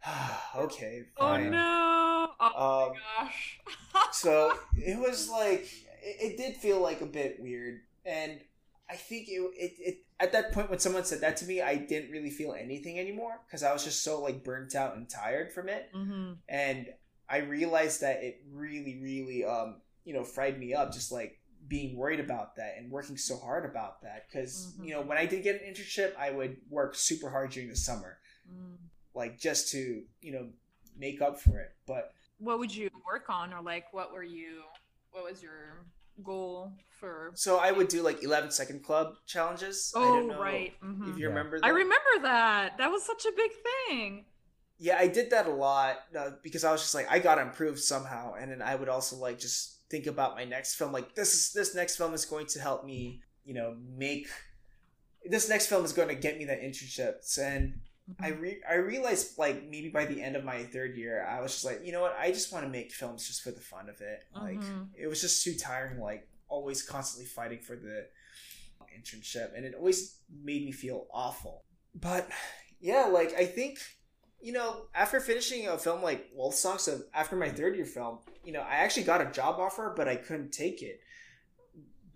okay, 0.57 1.05
Oh 1.17 1.37
no! 1.37 1.88
Oh 2.41 2.87
Um, 2.91 2.93
my 2.95 3.25
gosh. 3.27 3.61
so 4.13 4.53
it 4.77 4.99
was 4.99 5.29
like 5.29 5.69
it, 6.03 6.33
it 6.33 6.37
did 6.37 6.57
feel 6.57 6.81
like 6.81 7.01
a 7.01 7.07
bit 7.07 7.39
weird 7.41 7.81
and 8.05 8.41
i 8.91 8.97
think 8.97 9.29
it, 9.29 9.41
it, 9.55 9.73
it 9.79 9.99
at 10.21 10.33
that 10.33 10.53
point 10.53 10.71
when 10.71 10.79
someone 10.79 11.05
said 11.05 11.21
that 11.21 11.37
to 11.37 11.45
me 11.45 11.61
i 11.61 11.75
didn't 11.77 12.11
really 12.11 12.31
feel 12.31 12.55
anything 12.55 12.99
anymore 12.99 13.41
because 13.47 13.63
i 13.63 13.73
was 13.73 13.85
just 13.85 14.03
so 14.03 14.21
like 14.23 14.43
burnt 14.45 14.75
out 14.75 14.97
and 14.97 15.09
tired 15.11 15.53
from 15.53 15.69
it 15.69 15.91
hmm 15.93 16.33
and 16.49 16.87
i 17.29 17.39
realized 17.39 18.01
that 18.01 18.23
it 18.23 18.41
really 18.53 18.99
really 19.03 19.45
um 19.45 19.77
you 20.05 20.15
know 20.15 20.25
fried 20.25 20.59
me 20.59 20.73
up 20.75 20.93
just 20.93 21.13
like 21.13 21.39
being 21.67 21.97
worried 21.97 22.21
about 22.21 22.57
that 22.57 22.77
and 22.79 22.91
working 22.91 23.17
so 23.19 23.37
hard 23.37 23.69
about 23.69 24.01
that 24.03 24.25
because 24.31 24.73
Mhm. 24.79 24.87
you 24.87 24.93
know 24.95 25.03
when 25.03 25.19
i 25.19 25.27
did 25.27 25.43
get 25.43 25.61
an 25.61 25.71
internship 25.75 26.17
i 26.17 26.31
would 26.31 26.57
work 26.71 26.95
super 26.95 27.29
hard 27.31 27.51
during 27.51 27.69
the 27.69 27.77
summer 27.77 28.19
Mm. 28.51 28.79
like 29.15 29.39
just 29.39 29.71
to 29.73 30.05
you 30.23 30.33
know 30.33 30.49
make 30.97 31.21
up 31.21 31.39
for 31.39 31.59
it 31.59 31.75
but 31.87 32.13
What 32.39 32.59
would 32.59 32.75
you 32.75 32.91
work 33.07 33.29
on, 33.29 33.53
or 33.53 33.63
like, 33.63 33.93
what 33.93 34.13
were 34.13 34.23
you? 34.23 34.63
What 35.11 35.25
was 35.25 35.43
your 35.43 35.87
goal 36.23 36.73
for? 37.01 37.33
So 37.35 37.59
I 37.59 37.73
would 37.73 37.89
do 37.89 38.03
like 38.03 38.23
11 38.23 38.51
second 38.51 38.85
club 38.85 39.15
challenges. 39.27 39.93
I 39.97 40.01
don't 40.01 40.29
Oh 40.29 40.29
know 40.29 40.41
right. 40.41 40.73
mhm. 40.83 41.11
If 41.11 41.17
you 41.19 41.23
Yeah. 41.23 41.29
remember 41.29 41.59
that. 41.61 41.67
I 41.67 41.71
remember 41.71 42.23
that. 42.23 42.79
That 42.79 42.91
was 42.91 43.05
such 43.05 43.25
a 43.27 43.33
big 43.33 43.51
thing. 43.89 44.25
Yeah, 44.79 44.97
I 44.99 45.09
did 45.09 45.31
that 45.31 45.47
a 45.47 45.51
lot 45.51 45.97
uh, 46.17 46.31
because 46.43 46.63
I 46.63 46.71
was 46.71 46.81
just 46.81 46.95
like, 46.95 47.11
I 47.11 47.19
gotta 47.19 47.43
improve 47.43 47.81
somehow, 47.81 48.35
and 48.35 48.51
then 48.53 48.63
I 48.63 48.77
would 48.77 48.89
also 48.89 49.17
like 49.17 49.39
just 49.39 49.89
think 49.91 50.07
about 50.07 50.37
my 50.37 50.45
next 50.45 50.77
film. 50.77 50.93
Like 50.93 51.15
this 51.15 51.35
is 51.35 51.53
this 51.53 51.75
next 51.75 51.97
film 51.97 52.15
is 52.15 52.25
going 52.25 52.47
to 52.47 52.61
help 52.61 52.85
me, 52.85 53.21
you 53.45 53.55
know, 53.55 53.77
make 53.97 54.29
this 55.25 55.49
next 55.49 55.67
film 55.67 55.85
is 55.85 55.93
going 55.93 56.09
to 56.09 56.15
get 56.15 56.39
me 56.39 56.45
that 56.47 56.61
internships, 56.63 57.39
and 57.39 57.81
I 58.21 58.29
re- 58.29 58.63
I 58.69 58.75
realized 58.77 59.39
like 59.39 59.69
maybe 59.69 59.89
by 59.91 60.07
the 60.07 60.23
end 60.23 60.35
of 60.37 60.45
my 60.45 60.65
third 60.65 60.97
year, 60.97 61.27
I 61.27 61.41
was 61.41 61.53
just 61.53 61.65
like, 61.65 61.81
you 61.85 61.93
know 61.93 62.01
what, 62.01 62.17
I 62.19 62.31
just 62.33 62.53
want 62.53 62.65
to 62.65 62.71
make 62.71 62.91
films 62.93 63.27
just 63.27 63.43
for 63.43 63.51
the 63.51 63.61
fun 63.61 63.89
of 63.89 64.01
it. 64.01 64.25
Like 64.35 64.61
Mhm. 64.61 64.89
it 64.97 65.07
was 65.09 65.21
just 65.21 65.43
too 65.45 65.55
tiring, 65.55 66.01
like 66.01 66.27
always 66.49 66.83
constantly 66.83 67.27
fighting 67.27 67.61
for 67.61 67.77
the 67.77 68.07
internship, 68.97 69.55
and 69.55 69.65
it 69.65 69.75
always 69.75 70.19
made 70.31 70.65
me 70.65 70.73
feel 70.73 71.07
awful. 71.13 71.65
But 71.95 72.29
yeah, 72.81 73.05
like 73.07 73.35
I 73.35 73.45
think 73.45 73.79
you 74.41 74.53
know 74.53 74.87
after 74.95 75.21
finishing 75.21 75.67
a 75.69 75.77
film 75.79 76.03
like 76.03 76.29
Wolf 76.35 76.55
Song, 76.55 76.79
so 76.79 77.01
after 77.13 77.37
my 77.37 77.51
third 77.51 77.77
year 77.77 77.85
film, 77.85 78.21
you 78.45 78.53
know 78.53 78.61
I 78.63 78.77
actually 78.77 79.05
got 79.05 79.21
a 79.21 79.31
job 79.31 79.59
offer, 79.59 79.93
but 79.97 80.09
I 80.09 80.17
couldn't 80.17 80.53
take 80.53 80.83
it. 80.83 81.01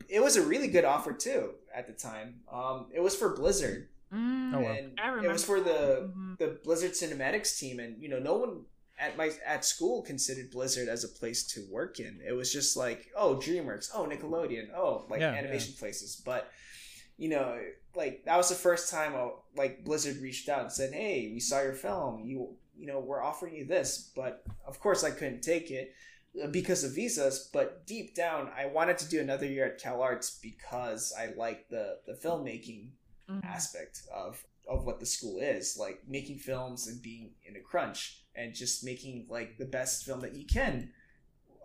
It 0.09 0.21
was 0.23 0.37
a 0.37 0.43
really 0.43 0.69
good 0.69 0.85
offer 0.85 1.13
too 1.13 1.55
at 1.75 1.87
the 1.87 1.93
time. 1.93 2.41
Um, 2.51 2.89
it 2.95 3.01
was 3.01 3.15
for 3.17 3.35
Blizzard, 3.35 3.89
Mm, 4.13 4.55
Oh, 4.55 4.61
wow. 4.61 4.73
and 4.73 5.01
I 5.01 5.25
it 5.25 5.29
was 5.29 5.45
for 5.45 5.61
the 5.61 6.11
Mhm. 6.15 6.39
the 6.39 6.49
Blizzard 6.65 6.93
cinematics 6.93 7.59
team, 7.59 7.81
and 7.81 8.01
you 8.03 8.09
know, 8.09 8.19
no 8.19 8.37
one 8.37 8.67
at 8.99 9.17
my 9.17 9.31
at 9.45 9.65
school 9.65 10.03
considered 10.03 10.51
Blizzard 10.51 10.89
as 10.89 11.03
a 11.05 11.09
place 11.09 11.45
to 11.55 11.67
work 11.71 11.99
in. 11.99 12.21
It 12.27 12.33
was 12.33 12.53
just 12.53 12.77
like, 12.77 13.11
oh, 13.17 13.37
DreamWorks, 13.37 13.91
oh, 13.95 14.05
Nickelodeon, 14.07 14.73
oh, 14.75 15.07
like 15.09 15.21
Yeah, 15.21 15.33
animation 15.33 15.75
places. 15.79 16.17
But 16.17 16.51
you 17.17 17.29
know, 17.29 17.59
like 17.95 18.25
that 18.25 18.37
was 18.37 18.49
the 18.49 18.55
first 18.55 18.91
time, 18.91 19.15
uh, 19.15 19.29
like 19.57 19.85
Blizzard 19.85 20.17
reached 20.19 20.49
out 20.49 20.63
and 20.63 20.73
said, 20.73 20.93
hey, 20.93 21.31
we 21.33 21.41
saw 21.41 21.63
your 21.63 21.75
film. 21.75 22.25
You 22.25 22.57
you 22.77 22.87
know, 22.87 23.01
we're 23.01 23.23
offering 23.23 23.55
you 23.55 23.65
this, 23.67 24.11
but 24.17 24.45
of 24.67 24.81
course, 24.81 25.05
I 25.05 25.11
couldn't 25.11 25.43
take 25.43 25.71
it 25.71 25.93
uh, 26.43 26.47
because 26.49 26.85
of 26.85 26.95
visas. 26.95 27.51
But 27.53 27.87
deep 27.87 28.15
down, 28.15 28.51
I 28.57 28.67
wanted 28.67 28.99
to 28.99 29.09
do 29.09 29.21
another 29.21 29.47
year 29.47 29.67
at 29.67 29.79
Cal 29.79 30.01
Arts 30.03 30.39
because 30.43 31.13
I 31.17 31.27
liked 31.37 31.71
the 31.71 31.99
the 32.07 32.15
filmmaking 32.15 32.91
Mhm. 33.29 33.45
aspect 33.45 34.03
of 34.13 34.45
of 34.69 34.85
what 34.87 35.01
the 35.01 35.07
school 35.07 35.39
is 35.41 35.77
like 35.79 36.03
making 36.07 36.39
films 36.39 36.87
and 36.87 37.03
being 37.03 37.35
in 37.45 37.57
a 37.57 37.61
crunch 37.61 38.25
and 38.35 38.55
just 38.55 38.85
making 38.85 39.27
like 39.29 39.59
the 39.59 39.65
best 39.65 40.05
film 40.05 40.21
that 40.21 40.35
you 40.35 40.47
can 40.47 40.93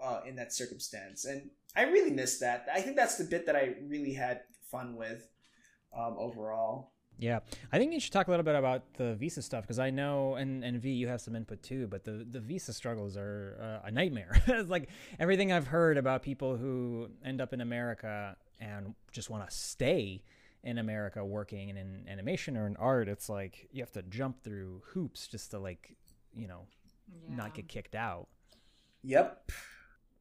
uh, 0.01 0.21
in 0.25 0.35
that 0.35 0.53
circumstance 0.53 1.25
and 1.25 1.49
i 1.75 1.83
really 1.83 2.11
miss 2.11 2.39
that 2.39 2.67
i 2.73 2.81
think 2.81 2.95
that's 2.95 3.17
the 3.17 3.23
bit 3.23 3.45
that 3.45 3.55
i 3.55 3.75
really 3.87 4.13
had 4.13 4.41
fun 4.71 4.95
with 4.95 5.29
um, 5.95 6.15
overall 6.17 6.91
Yeah, 7.19 7.39
I 7.73 7.79
think 7.79 7.93
you 7.93 7.99
should 7.99 8.13
talk 8.13 8.27
a 8.27 8.29
little 8.29 8.43
bit 8.45 8.53
about 8.55 8.93
the 8.93 9.15
visa 9.15 9.41
stuff 9.41 9.63
because 9.63 9.79
I 9.79 9.89
know, 9.89 10.35
and 10.35 10.63
and 10.63 10.79
V, 10.79 10.91
you 10.91 11.07
have 11.07 11.19
some 11.19 11.35
input 11.35 11.63
too. 11.63 11.87
But 11.87 12.03
the 12.03 12.23
the 12.29 12.39
visa 12.39 12.73
struggles 12.73 13.17
are 13.17 13.57
uh, 13.59 13.87
a 13.87 13.91
nightmare. 13.91 14.39
it's 14.47 14.69
like 14.69 14.89
everything 15.17 15.51
I've 15.51 15.65
heard 15.65 15.97
about 15.97 16.21
people 16.21 16.57
who 16.57 17.09
end 17.25 17.41
up 17.41 17.53
in 17.53 17.61
America 17.61 18.37
and 18.59 18.93
just 19.11 19.31
want 19.31 19.49
to 19.49 19.55
stay 19.55 20.21
in 20.67 20.77
America 20.77 21.23
working 21.25 21.69
in, 21.69 21.77
in 21.77 22.05
animation 22.09 22.57
or 22.57 22.67
in 22.67 22.75
art. 22.75 23.07
It's 23.07 23.29
like 23.29 23.69
you 23.71 23.81
have 23.81 23.91
to 23.93 24.01
jump 24.03 24.43
through 24.43 24.81
hoops 24.93 25.27
just 25.27 25.51
to 25.51 25.59
like, 25.59 25.95
you 26.35 26.47
know, 26.47 26.67
not 27.29 27.53
get 27.55 27.67
kicked 27.69 27.95
out. 27.95 28.27
yep 29.03 29.49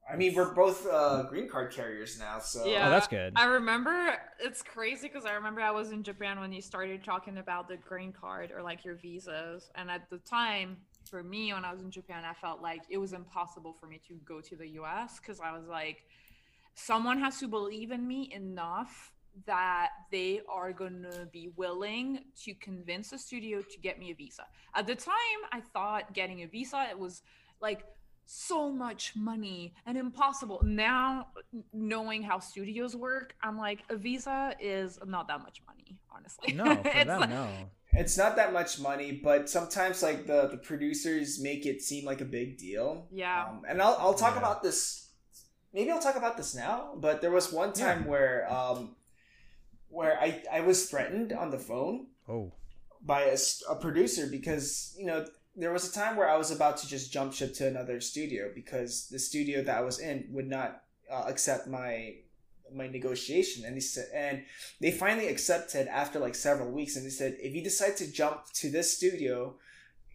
i 0.08 0.14
mean 0.14 0.32
we're 0.36 0.54
both 0.54 0.86
uh, 0.86 1.24
green 1.28 1.48
card 1.48 1.72
carriers 1.72 2.16
now 2.18 2.38
so 2.38 2.64
Yeah. 2.70 2.86
Oh, 2.86 2.90
that's 2.90 3.08
good. 3.08 3.32
I 3.34 3.46
remember 3.46 3.96
it's 4.38 4.62
crazy 4.62 5.08
because 5.08 5.24
I 5.24 5.32
remember 5.32 5.60
I 5.60 5.72
was 5.72 5.90
in 5.90 6.02
Japan 6.04 6.38
when 6.38 6.52
you 6.52 6.62
started 6.62 7.02
talking 7.02 7.38
about 7.38 7.66
the 7.68 7.76
green 7.76 8.12
card 8.12 8.52
or 8.54 8.62
like 8.62 8.84
your 8.84 8.94
visas. 8.94 9.68
And 9.74 9.90
at 9.90 10.08
the 10.10 10.18
time, 10.18 10.76
for 11.10 11.22
me, 11.24 11.52
when 11.52 11.64
I 11.64 11.72
was 11.72 11.82
in 11.82 11.90
Japan, 11.90 12.22
I 12.24 12.34
felt 12.34 12.62
like 12.62 12.82
it 12.88 12.98
was 12.98 13.12
impossible 13.12 13.72
for 13.80 13.86
me 13.88 14.00
to 14.06 14.14
go 14.24 14.40
to 14.40 14.54
the 14.56 14.68
US 14.80 15.18
because 15.18 15.40
I 15.40 15.50
was 15.58 15.66
like, 15.66 16.04
someone 16.74 17.18
has 17.18 17.40
to 17.40 17.48
believe 17.48 17.90
in 17.90 18.06
me 18.06 18.30
enough 18.32 19.12
that 19.46 19.90
they 20.10 20.40
are 20.48 20.72
going 20.72 21.02
to 21.10 21.26
be 21.32 21.50
willing 21.56 22.20
to 22.44 22.54
convince 22.54 23.12
a 23.12 23.18
studio 23.18 23.60
to 23.62 23.78
get 23.80 23.98
me 23.98 24.10
a 24.10 24.14
visa. 24.14 24.44
At 24.74 24.86
the 24.86 24.94
time, 24.94 25.14
I 25.52 25.60
thought 25.60 26.14
getting 26.14 26.42
a 26.42 26.46
visa 26.46 26.86
it 26.90 26.98
was 26.98 27.22
like 27.60 27.84
so 28.24 28.72
much 28.72 29.14
money 29.14 29.72
and 29.86 29.96
impossible. 29.96 30.60
Now, 30.64 31.28
knowing 31.72 32.22
how 32.22 32.38
studios 32.40 32.96
work, 32.96 33.34
I'm 33.42 33.56
like 33.56 33.80
a 33.88 33.96
visa 33.96 34.54
is 34.60 34.98
not 35.06 35.28
that 35.28 35.40
much 35.42 35.60
money, 35.66 35.96
honestly. 36.14 36.52
No, 36.54 36.64
for 36.82 36.88
It's 36.88 37.04
them, 37.06 37.20
like- 37.20 37.30
no. 37.30 37.48
it's 37.92 38.18
not 38.18 38.34
that 38.36 38.52
much 38.52 38.80
money 38.80 39.20
but 39.22 39.48
sometimes 39.48 40.02
like 40.02 40.26
the 40.26 40.48
the 40.48 40.56
producers 40.58 41.40
make 41.40 41.64
it 41.64 41.80
seem 41.80 42.04
like 42.04 42.20
a 42.20 42.24
big 42.24 42.58
deal 42.58 43.06
Yeah. 43.12 43.46
um, 43.48 43.62
and 43.68 43.80
i'll, 43.80 43.96
I'll 44.00 44.12
talk 44.14 44.34
Yeah. 44.34 44.40
about 44.40 44.62
this 44.62 45.10
maybe 45.72 45.90
i'll 45.92 46.00
talk 46.02 46.16
about 46.16 46.36
this 46.36 46.52
now 46.54 46.94
but 46.96 47.20
there 47.22 47.30
was 47.30 47.52
one 47.52 47.72
time 47.72 48.04
where 48.06 48.52
um 48.52 48.96
where 49.96 50.18
i 50.20 50.42
i 50.52 50.60
was 50.60 50.88
threatened 50.90 51.32
on 51.32 51.50
the 51.50 51.58
phone 51.58 52.06
Oh, 52.28 52.52
by 53.02 53.22
a 53.22 53.74
producer 53.76 54.26
because 54.38 54.94
you 54.98 55.06
know 55.06 55.26
there 55.54 55.72
was 55.72 55.88
a 55.88 55.92
time 55.92 56.16
where 56.16 56.28
i 56.28 56.36
was 56.36 56.50
about 56.50 56.76
to 56.78 56.86
just 56.88 57.12
jump 57.12 57.32
ship 57.32 57.54
to 57.54 57.66
another 57.66 58.00
studio 58.00 58.50
because 58.54 59.08
the 59.08 59.18
studio 59.18 59.62
that 59.62 59.76
i 59.76 59.80
was 59.80 59.98
in 59.98 60.26
would 60.30 60.48
not 60.48 60.82
uh, 61.10 61.24
accept 61.26 61.66
my 61.68 62.16
my 62.74 62.88
negotiation. 62.88 63.64
And 63.64 63.76
they 63.76 63.80
said 63.80 64.06
and 64.14 64.42
they 64.80 64.90
finally 64.90 65.28
accepted 65.28 65.88
after 65.88 66.18
like 66.18 66.34
several 66.34 66.70
weeks 66.70 66.96
and 66.96 67.04
they 67.06 67.10
said 67.10 67.36
if 67.40 67.54
you 67.54 67.62
decide 67.62 67.96
to 67.98 68.10
jump 68.10 68.44
to 68.54 68.70
this 68.70 68.96
studio 68.96 69.54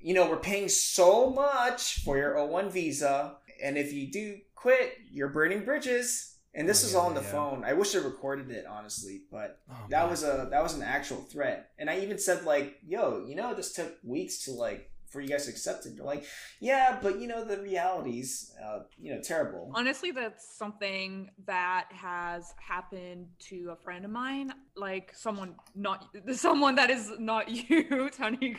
you 0.01 0.13
know 0.13 0.29
we're 0.29 0.38
paying 0.38 0.67
so 0.67 1.29
much 1.29 2.03
for 2.03 2.17
your 2.17 2.36
o1 2.36 2.71
visa 2.71 3.36
and 3.63 3.77
if 3.77 3.93
you 3.93 4.11
do 4.11 4.38
quit 4.55 4.97
you're 5.11 5.29
burning 5.29 5.63
bridges 5.63 6.30
And 6.54 6.68
this 6.68 6.84
Oh, 6.84 6.88
is 6.88 6.93
yeah, 6.93 6.99
all 6.99 7.08
on 7.08 7.16
the 7.16 7.22
yeah. 7.22 7.32
phone. 7.32 7.64
I 7.64 7.74
wish 7.74 7.95
I 7.95 7.99
recorded 7.99 8.52
it 8.52 8.66
honestly, 8.66 9.22
but 9.32 9.60
Oh, 9.70 9.76
that 9.89 10.02
man. 10.02 10.10
was 10.10 10.24
a 10.24 10.47
that 10.52 10.62
was 10.64 10.74
an 10.76 10.84
actual 10.84 11.22
threat. 11.22 11.72
And 11.80 11.89
I 11.89 11.99
even 11.99 12.18
said 12.20 12.43
like, 12.43 12.78
"Yo, 12.86 13.26
you 13.26 13.36
know, 13.36 13.54
this 13.54 13.72
took 13.74 13.97
weeks 14.04 14.43
to 14.45 14.52
like 14.52 14.89
for 15.08 15.22
you 15.22 15.28
guys 15.30 15.45
to 15.45 15.52
accept 15.52 15.86
it." 15.86 15.95
They're 15.95 16.06
like, 16.06 16.26
"Yeah, 16.60 16.99
but 17.02 17.20
you 17.22 17.28
know 17.28 17.45
the 17.45 17.58
realities, 17.62 18.54
uh, 18.64 18.80
you 18.99 19.14
know, 19.16 19.22
terrible." 19.22 19.72
Honestly, 19.76 20.12
that's 20.12 20.45
something 20.58 21.30
that 21.45 21.88
has 21.91 22.54
happened 22.60 23.28
to 23.49 23.70
a 23.72 23.76
friend 23.78 24.04
of 24.04 24.12
mine, 24.12 24.54
like 24.76 25.14
someone 25.16 25.56
not 25.74 26.10
someone 26.34 26.76
that 26.76 26.89
is 26.89 27.12
not 27.18 27.49
you, 27.70 28.10
Tony. 28.10 28.58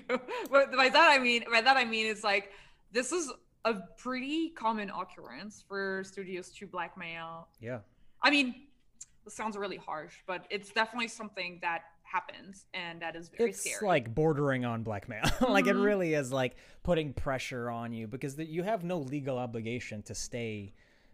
But 0.51 0.72
by 0.76 0.88
that 0.88 1.11
I 1.11 1.18
mean, 1.18 1.45
by 1.51 1.61
that 1.61 1.76
I 1.76 1.84
mean, 1.84 2.07
it's 2.07 2.24
like 2.24 2.51
this 2.90 3.12
is 3.12 3.30
a 3.64 3.74
pretty 3.96 4.50
common 4.50 4.90
occurrence 4.90 5.64
for 5.66 6.02
studios 6.04 6.50
to 6.50 6.66
blackmail. 6.66 7.48
Yeah. 7.60 7.78
I 8.22 8.30
mean, 8.30 8.54
this 9.24 9.34
sounds 9.34 9.56
really 9.56 9.76
harsh, 9.76 10.14
but 10.26 10.46
it's 10.50 10.70
definitely 10.70 11.08
something 11.08 11.58
that 11.62 11.82
happens, 12.02 12.66
and 12.74 13.00
that 13.00 13.14
is 13.16 13.30
very 13.36 13.50
it's 13.50 13.60
scary. 13.60 13.74
It's 13.74 13.82
like 13.82 14.14
bordering 14.14 14.64
on 14.64 14.82
blackmail. 14.82 15.22
like 15.48 15.66
it 15.66 15.76
Mhm. 15.76 15.84
really 15.84 16.14
is 16.14 16.32
like 16.32 16.56
putting 16.82 17.12
pressure 17.12 17.70
on 17.70 17.92
you 17.92 18.06
because 18.06 18.36
the, 18.36 18.44
you 18.44 18.62
have 18.64 18.84
no 18.84 18.98
legal 18.98 19.38
obligation 19.38 20.02
to 20.02 20.14
stay 20.14 20.72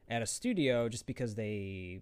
at 0.09 0.23
a 0.23 0.27
studio 0.27 0.89
just 0.89 1.07
because 1.07 1.35
they 1.35 2.01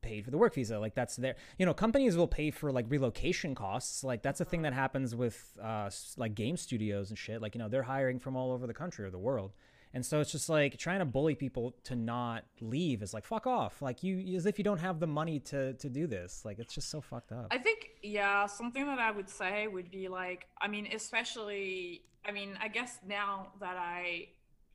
paid 0.00 0.24
for 0.24 0.30
the 0.30 0.38
work 0.38 0.54
visa. 0.54 0.78
Like 0.78 0.94
that's 0.94 1.16
their, 1.16 1.36
you 1.58 1.64
know, 1.66 1.74
companies 1.74 2.16
will 2.16 2.26
pay 2.26 2.50
for 2.50 2.72
like 2.72 2.86
relocation 2.88 3.54
costs. 3.54 4.02
Like 4.02 4.22
that's 4.22 4.40
a 4.40 4.44
thing 4.44 4.62
that 4.62 4.72
happens 4.72 5.14
with 5.14 5.56
uh 5.62 5.90
like 6.16 6.34
game 6.34 6.56
studios 6.56 7.10
and 7.10 7.18
shit. 7.18 7.40
Like 7.42 7.54
you 7.54 7.58
know 7.58 7.68
they're 7.68 7.82
hiring 7.84 8.18
from 8.18 8.34
all 8.36 8.50
over 8.52 8.66
the 8.66 8.74
country 8.74 9.04
or 9.04 9.10
the 9.10 9.18
world. 9.18 9.52
And 9.94 10.04
so 10.04 10.20
it's 10.20 10.32
just 10.32 10.48
like 10.48 10.76
trying 10.76 10.98
to 10.98 11.04
bully 11.04 11.36
people 11.36 11.76
to 11.84 11.94
not 11.94 12.44
leave 12.60 13.02
is 13.02 13.14
like 13.14 13.24
fuck 13.24 13.46
off. 13.46 13.80
Like 13.80 14.02
you 14.02 14.36
as 14.36 14.44
if 14.44 14.58
you 14.58 14.64
don't 14.64 14.80
have 14.80 14.98
the 14.98 15.06
money 15.06 15.38
to 15.40 15.74
to 15.74 15.88
do 15.88 16.06
this. 16.08 16.44
Like 16.44 16.58
it's 16.58 16.74
just 16.74 16.90
so 16.90 17.00
fucked 17.00 17.30
up. 17.30 17.46
I 17.50 17.58
think, 17.58 17.90
yeah, 18.02 18.46
something 18.46 18.84
that 18.86 18.98
I 18.98 19.12
would 19.12 19.30
say 19.30 19.68
would 19.68 19.90
be 19.90 20.08
like, 20.08 20.48
I 20.60 20.66
mean, 20.66 20.88
especially, 20.92 22.02
I 22.26 22.32
mean, 22.32 22.58
I 22.60 22.68
guess 22.68 22.98
now 23.06 23.52
that 23.60 23.76
I 23.76 24.28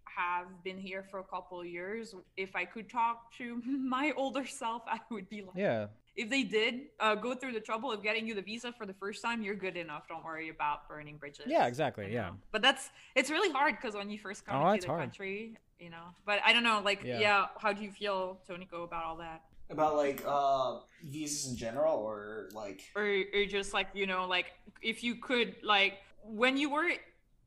have 0.05 0.47
been 0.63 0.77
here 0.77 1.03
for 1.03 1.19
a 1.19 1.23
couple 1.23 1.59
of 1.59 1.67
years, 1.67 2.15
if 2.37 2.55
I 2.55 2.65
could 2.65 2.89
talk 2.89 3.33
to 3.37 3.61
my 3.65 4.13
older 4.15 4.45
self, 4.45 4.83
I 4.87 4.99
would 5.11 5.29
be 5.29 5.41
like, 5.41 5.55
yeah. 5.55 5.87
If 6.15 6.29
they 6.29 6.43
did 6.43 6.87
uh, 6.99 7.15
go 7.15 7.33
through 7.35 7.53
the 7.53 7.59
trouble 7.59 7.91
of 7.91 8.03
getting 8.03 8.27
you 8.27 8.33
the 8.33 8.41
visa 8.41 8.71
for 8.71 8.85
the 8.85 8.93
first 8.93 9.21
time, 9.21 9.41
you're 9.41 9.55
good 9.55 9.77
enough. 9.77 10.07
Don't 10.07 10.23
worry 10.23 10.49
about 10.49 10.87
burning 10.89 11.17
bridges. 11.17 11.45
Yeah, 11.47 11.67
exactly. 11.67 12.11
Yeah. 12.11 12.29
know? 12.29 12.35
But 12.51 12.61
that's, 12.61 12.89
it's 13.15 13.29
really 13.29 13.51
hard 13.51 13.75
because 13.75 13.95
when 13.95 14.09
you 14.09 14.19
first 14.19 14.45
come 14.45 14.55
Oh, 14.61 14.65
into 14.67 14.75
it's 14.75 14.85
the 14.85 14.91
hard. 14.91 15.01
country, 15.01 15.55
you 15.79 15.89
know, 15.89 16.05
but 16.25 16.39
I 16.45 16.51
don't 16.53 16.63
know, 16.63 16.81
like, 16.83 17.03
Yeah. 17.03 17.19
yeah, 17.19 17.45
how 17.57 17.71
do 17.73 17.81
you 17.83 17.91
feel, 17.91 18.39
Toniko, 18.49 18.83
about 18.83 19.05
all 19.05 19.17
that? 19.17 19.43
About 19.71 19.97
like 19.97 20.23
uh 20.25 20.79
visas 21.03 21.51
in 21.51 21.55
general 21.55 21.93
or 21.97 22.49
like 22.53 22.81
or, 22.95 23.21
or 23.35 23.45
just 23.45 23.71
like 23.71 23.85
you 23.93 24.07
know 24.07 24.25
like 24.25 24.47
if 24.81 25.03
you 25.03 25.13
could 25.13 25.57
like 25.61 25.99
when 26.23 26.57
you 26.57 26.71
were 26.71 26.89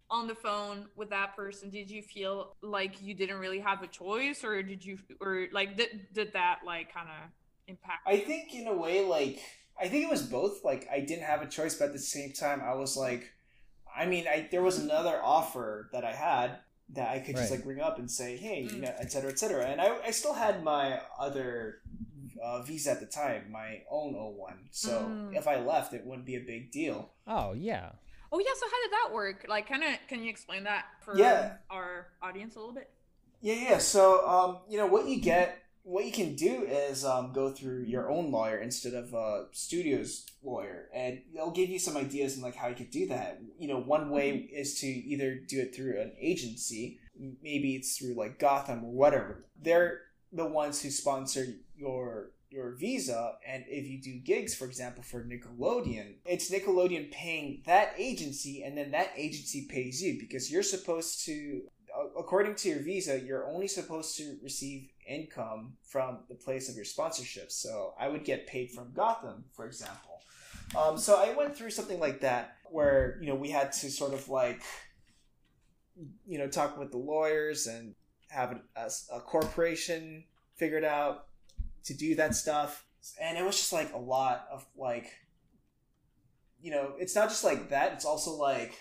on 0.09 0.29
the 0.29 0.35
phone 0.37 0.87
with 0.95 1.11
that 1.11 1.35
person 1.35 1.69
did 1.69 1.91
you 1.91 2.01
feel 2.01 2.55
like 2.63 3.03
you 3.03 3.13
didn't 3.13 3.39
really 3.41 3.59
have 3.59 3.83
a 3.83 3.89
choice 3.89 4.45
or 4.45 4.63
did 4.63 4.85
you 4.85 5.01
or 5.21 5.49
like 5.51 5.77
did, 5.77 6.07
did 6.13 6.33
that 6.33 6.61
like 6.65 6.95
kind 6.95 7.09
of 7.09 7.29
impact 7.69 8.01
I 8.07 8.19
think 8.19 8.55
in 8.55 8.67
a 8.67 8.75
way, 8.75 9.05
like 9.05 9.41
I 9.81 9.89
think 9.89 10.05
it 10.05 10.11
was 10.11 10.23
both. 10.23 10.65
Like 10.65 10.87
I 10.93 11.01
didn't 11.01 11.25
have 11.25 11.43
a 11.43 11.47
choice, 11.49 11.75
but 11.77 11.87
at 11.87 11.93
the 11.93 11.99
same 11.99 12.33
time, 12.33 12.61
I 12.65 12.75
was 12.75 12.97
like, 12.97 13.33
I 13.97 14.07
mean, 14.07 14.27
I 14.29 14.49
there 14.51 14.63
was 14.63 14.79
another 14.79 15.21
offer 15.23 15.89
that 15.93 16.05
I 16.05 16.13
had 16.13 16.59
that 16.95 17.09
I 17.11 17.21
could 17.21 17.37
just 17.37 17.51
like 17.51 17.65
ring 17.67 17.81
up 17.81 17.99
and 17.99 18.11
say, 18.11 18.37
hey, 18.37 18.63
you 18.63 18.79
Mm. 18.79 18.81
know, 18.83 18.95
et 18.99 19.11
cetera, 19.13 19.31
et 19.31 19.39
cetera. 19.39 19.65
And 19.67 19.81
I, 19.81 19.97
I 20.07 20.11
still 20.11 20.35
had 20.35 20.63
my 20.63 21.01
other 21.19 21.79
uh, 22.43 22.63
visa 22.63 22.91
at 22.91 23.01
the 23.01 23.07
time, 23.07 23.51
my 23.51 23.83
own 23.91 24.15
O1. 24.15 24.55
So 24.71 24.91
Mm. 24.93 25.37
if 25.37 25.47
I 25.49 25.57
left, 25.61 25.95
it 25.95 26.05
wouldn't 26.05 26.27
be 26.27 26.37
a 26.37 26.41
big 26.41 26.71
deal. 26.71 27.11
Oh 27.27 27.53
yeah. 27.53 27.93
oh 28.33 28.39
yeah 28.39 28.53
so 28.59 28.67
how 28.67 28.83
did 28.83 28.93
that 28.93 29.15
work 29.15 29.47
like 29.49 29.69
kind 29.69 29.83
of 29.85 29.91
can 30.09 30.23
you 30.25 30.31
explain 30.31 30.65
that 30.65 30.85
for 31.05 31.17
Yeah. 31.17 31.57
our 31.71 32.09
audience 32.23 32.57
a 32.57 32.59
little 32.59 32.75
bit 32.75 32.91
Yeah, 33.41 33.55
yeah. 33.55 33.79
So, 33.79 34.27
um, 34.29 34.59
you 34.69 34.79
know, 34.79 34.87
what 34.87 35.07
you 35.09 35.21
get, 35.21 35.62
what 35.85 36.05
you 36.05 36.13
can 36.13 36.37
do 36.37 36.65
is 36.65 37.05
um, 37.05 37.33
go 37.33 37.51
through 37.51 37.83
your 37.83 38.11
own 38.11 38.31
lawyer 38.31 38.59
instead 38.59 38.95
of 38.95 39.13
a 39.15 39.47
studio's 39.53 40.27
lawyer, 40.43 40.89
and 40.95 41.23
they'll 41.35 41.51
give 41.51 41.71
you 41.71 41.79
some 41.79 41.97
ideas 41.97 42.37
on 42.37 42.43
like 42.43 42.55
how 42.55 42.69
you 42.69 42.75
could 42.75 42.91
do 42.91 43.09
that. 43.09 43.41
You 43.59 43.69
know, 43.69 43.81
one 43.81 44.11
way 44.11 44.33
mm-hmm. 44.33 44.55
is 44.55 44.79
to 44.81 44.87
either 44.87 45.35
do 45.35 45.61
it 45.61 45.75
through 45.75 46.01
an 46.01 46.13
agency, 46.21 47.01
maybe 47.43 47.75
it's 47.75 47.97
through 47.97 48.15
like 48.15 48.39
Gotham 48.39 48.85
or 48.85 48.93
whatever. 48.93 49.45
They're 49.61 50.01
the 50.33 50.47
ones 50.47 50.81
who 50.81 50.91
sponsor 50.91 51.47
your 51.77 52.31
your 52.49 52.73
visa, 52.73 53.37
and 53.47 53.65
if 53.67 53.87
you 53.87 54.01
do 54.01 54.19
gigs, 54.19 54.55
for 54.55 54.67
example, 54.67 55.03
for 55.03 55.25
Nickelodeon, 55.25 56.17
it's 56.27 56.51
Nickelodeon 56.51 57.11
paying 57.11 57.63
that 57.65 57.95
agency, 57.97 58.63
and 58.63 58.77
then 58.77 58.91
that 58.91 59.13
agency 59.17 59.67
pays 59.71 60.03
you 60.03 60.21
because 60.21 60.53
you're 60.53 60.63
supposed 60.63 61.25
to 61.25 61.63
uh, 61.95 62.05
according 62.19 62.55
to 62.55 62.69
your 62.69 62.81
visa, 62.81 63.21
you're 63.21 63.47
only 63.47 63.69
supposed 63.69 64.17
to 64.17 64.37
receive 64.43 64.89
income 65.07 65.75
from 65.83 66.21
the 66.29 66.35
place 66.35 66.69
of 66.69 66.77
your 66.77 66.85
sponsorship. 66.85 67.51
So 67.51 67.95
I 67.99 68.09
would 68.09 68.25
get 68.25 68.47
paid 68.47 68.71
from 68.71 68.93
Gotham, 68.93 69.45
for 69.53 69.67
example. 69.67 70.21
Um, 70.77 70.97
so 70.99 71.17
I 71.17 71.35
went 71.35 71.55
through 71.57 71.71
something 71.71 72.01
like 72.01 72.21
that 72.21 72.57
where 72.71 73.19
you 73.21 73.29
know 73.29 73.35
we 73.35 73.51
had 73.51 73.73
to 73.73 73.91
sort 73.91 74.15
of 74.15 74.29
like 74.29 74.63
you 76.27 76.39
know 76.39 76.49
talk 76.49 76.79
with 76.79 76.91
the 76.91 76.99
lawyers 76.99 77.67
and 77.67 77.95
have 78.31 78.59
a, 78.77 78.91
a 79.13 79.21
corporation 79.21 80.25
figured 80.57 80.85
out 80.85 81.27
to 81.85 81.95
do 81.95 82.15
that 82.15 82.35
stuff, 82.35 82.87
and 83.21 83.37
it 83.37 83.45
was 83.45 83.57
just 83.57 83.73
like 83.73 83.93
a 83.93 83.99
lot 83.99 84.47
of 84.51 84.65
like 84.77 85.13
you 86.63 86.71
know 86.71 86.93
it's 86.99 87.15
not 87.15 87.29
just 87.29 87.45
like 87.45 87.69
that; 87.69 87.93
it's 87.93 88.07
also 88.07 88.33
like 88.33 88.79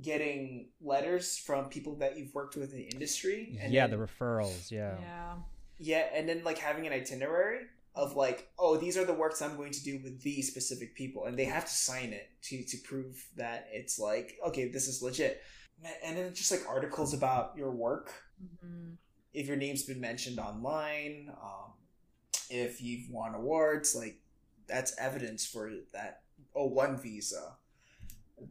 getting 0.00 0.68
letters 0.80 1.36
from 1.36 1.66
people 1.66 1.96
that 1.96 2.16
you've 2.16 2.32
worked 2.34 2.56
with 2.56 2.72
in 2.72 2.78
the 2.78 2.88
industry. 2.92 3.58
And 3.60 3.72
yeah, 3.72 3.88
then, 3.88 3.98
the 3.98 4.06
referrals. 4.06 4.70
Yeah. 4.70 4.94
yeah 5.00 5.34
yeah, 5.82 6.06
and 6.14 6.28
then 6.28 6.42
like 6.44 6.58
having 6.58 6.86
an 6.86 6.92
itinerary 6.92 7.66
of 7.94 8.16
like, 8.16 8.48
oh, 8.58 8.76
these 8.76 8.96
are 8.96 9.04
the 9.04 9.12
works 9.12 9.42
I'm 9.42 9.56
going 9.56 9.72
to 9.72 9.82
do 9.82 10.00
with 10.02 10.22
these 10.22 10.48
specific 10.48 10.94
people, 10.94 11.26
and 11.26 11.38
they 11.38 11.44
have 11.44 11.64
to 11.64 11.70
sign 11.70 12.12
it 12.12 12.30
to 12.42 12.64
to 12.64 12.76
prove 12.78 13.26
that 13.36 13.66
it's 13.72 13.98
like, 13.98 14.38
okay, 14.46 14.68
this 14.68 14.86
is 14.88 15.02
legit. 15.02 15.42
And 16.04 16.16
then 16.16 16.32
just 16.34 16.52
like 16.52 16.62
articles 16.68 17.12
about 17.12 17.56
your 17.56 17.72
work, 17.72 18.12
Mhm. 18.42 18.96
if 19.34 19.46
your 19.48 19.56
name's 19.56 19.82
been 19.82 20.00
mentioned 20.00 20.38
online, 20.38 21.28
um, 21.42 21.72
if 22.48 22.80
you've 22.80 23.10
won 23.10 23.34
awards, 23.34 23.94
like 23.96 24.20
that's 24.68 24.96
evidence 24.98 25.44
for 25.44 25.70
that 25.92 26.22
O1 26.54 26.96
visa 27.02 27.56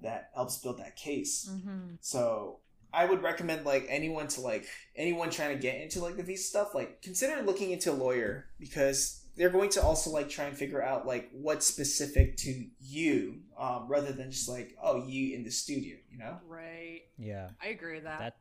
that 0.01 0.31
helps 0.33 0.57
build 0.57 0.77
that 0.79 0.95
case. 0.95 1.47
Mhm. 1.49 1.97
So 2.01 2.59
I 2.93 3.05
would 3.05 3.23
recommend 3.23 3.65
like 3.65 3.85
anyone 3.89 4.27
to 4.29 4.41
like 4.41 4.65
anyone 4.95 5.29
trying 5.29 5.55
to 5.55 5.61
get 5.61 5.81
into 5.81 6.01
like 6.01 6.17
the 6.17 6.23
visa 6.23 6.43
stuff, 6.43 6.75
like 6.75 7.01
consider 7.01 7.41
looking 7.41 7.71
into 7.71 7.91
a 7.91 7.93
lawyer 7.93 8.47
because 8.59 9.25
they're 9.37 9.49
going 9.49 9.69
to 9.71 9.81
also 9.81 10.09
like 10.09 10.29
try 10.29 10.45
and 10.45 10.57
figure 10.57 10.83
out 10.83 11.07
like 11.07 11.29
what's 11.31 11.65
specific 11.65 12.37
to 12.37 12.65
you, 12.79 13.39
um, 13.57 13.85
rather 13.87 14.11
than 14.11 14.31
just 14.31 14.49
like 14.49 14.75
oh 14.81 15.05
you 15.05 15.35
in 15.35 15.43
the 15.43 15.51
studio, 15.51 15.95
you 16.09 16.17
know. 16.17 16.37
right 16.47 17.01
Yeah. 17.17 17.49
i 17.61 17.67
agree 17.67 17.95
with 17.95 18.03
that, 18.03 18.19
That 18.19 18.35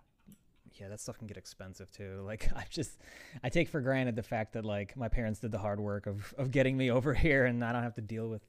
yeah, 0.81 0.89
that 0.89 1.01
stuff 1.01 1.19
can 1.19 1.27
get 1.27 1.37
expensive 1.37 1.91
too. 1.93 2.23
Like 2.31 2.51
I 2.55 2.65
just 2.71 2.99
I 3.43 3.49
take 3.49 3.69
for 3.69 3.81
granted 3.81 4.17
the 4.17 4.23
fact 4.23 4.53
that 4.55 4.65
like 4.65 4.97
my 4.97 5.09
parents 5.09 5.41
did 5.41 5.53
the 5.53 5.59
hard 5.59 5.81
work 5.81 6.07
of 6.07 6.35
of 6.39 6.51
getting 6.51 6.77
me 6.77 6.91
over 6.97 7.15
here 7.15 7.45
and 7.45 7.63
I 7.65 7.73
don't 7.73 7.83
have 7.83 7.95
to 7.95 8.01
deal 8.01 8.29
with 8.29 8.43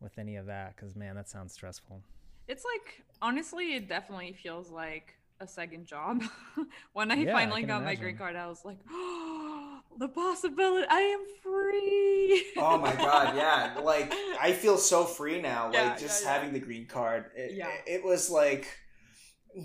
with 0.00 0.18
any 0.18 0.36
of 0.36 0.46
that 0.46 0.76
cuz 0.76 0.94
man, 0.94 1.16
that 1.16 1.28
sounds 1.28 1.52
stressful. 1.52 2.02
It's 2.48 2.64
like 2.64 3.02
honestly, 3.20 3.74
it 3.74 3.88
definitely 3.88 4.32
feels 4.32 4.70
like 4.70 5.15
a 5.40 5.46
second 5.46 5.86
job. 5.86 6.22
when 6.92 7.10
I 7.10 7.16
Yeah, 7.16 7.32
finally 7.32 7.62
can 7.62 7.68
got 7.68 7.84
my 7.84 7.94
green 7.94 8.16
card, 8.16 8.36
I 8.36 8.46
was 8.46 8.64
like, 8.64 8.78
oh, 8.90 9.80
the 9.98 10.08
possibility 10.08 10.86
I 10.88 11.00
am 11.00 11.20
free. 11.42 12.44
Oh 12.56 12.78
my 12.78 12.94
god, 12.94 13.36
yeah. 13.36 13.78
Like 13.82 14.12
I 14.40 14.52
feel 14.52 14.78
so 14.78 15.04
free 15.04 15.40
now. 15.40 15.70
Yeah, 15.72 15.90
like 15.90 15.98
just 15.98 16.22
yeah, 16.22 16.28
yeah. 16.30 16.34
having 16.38 16.52
the 16.52 16.60
green 16.60 16.86
card. 16.86 17.26
It, 17.36 17.52
Yeah. 17.56 17.68
it, 17.86 18.04
was 18.04 18.30
like 18.30 18.66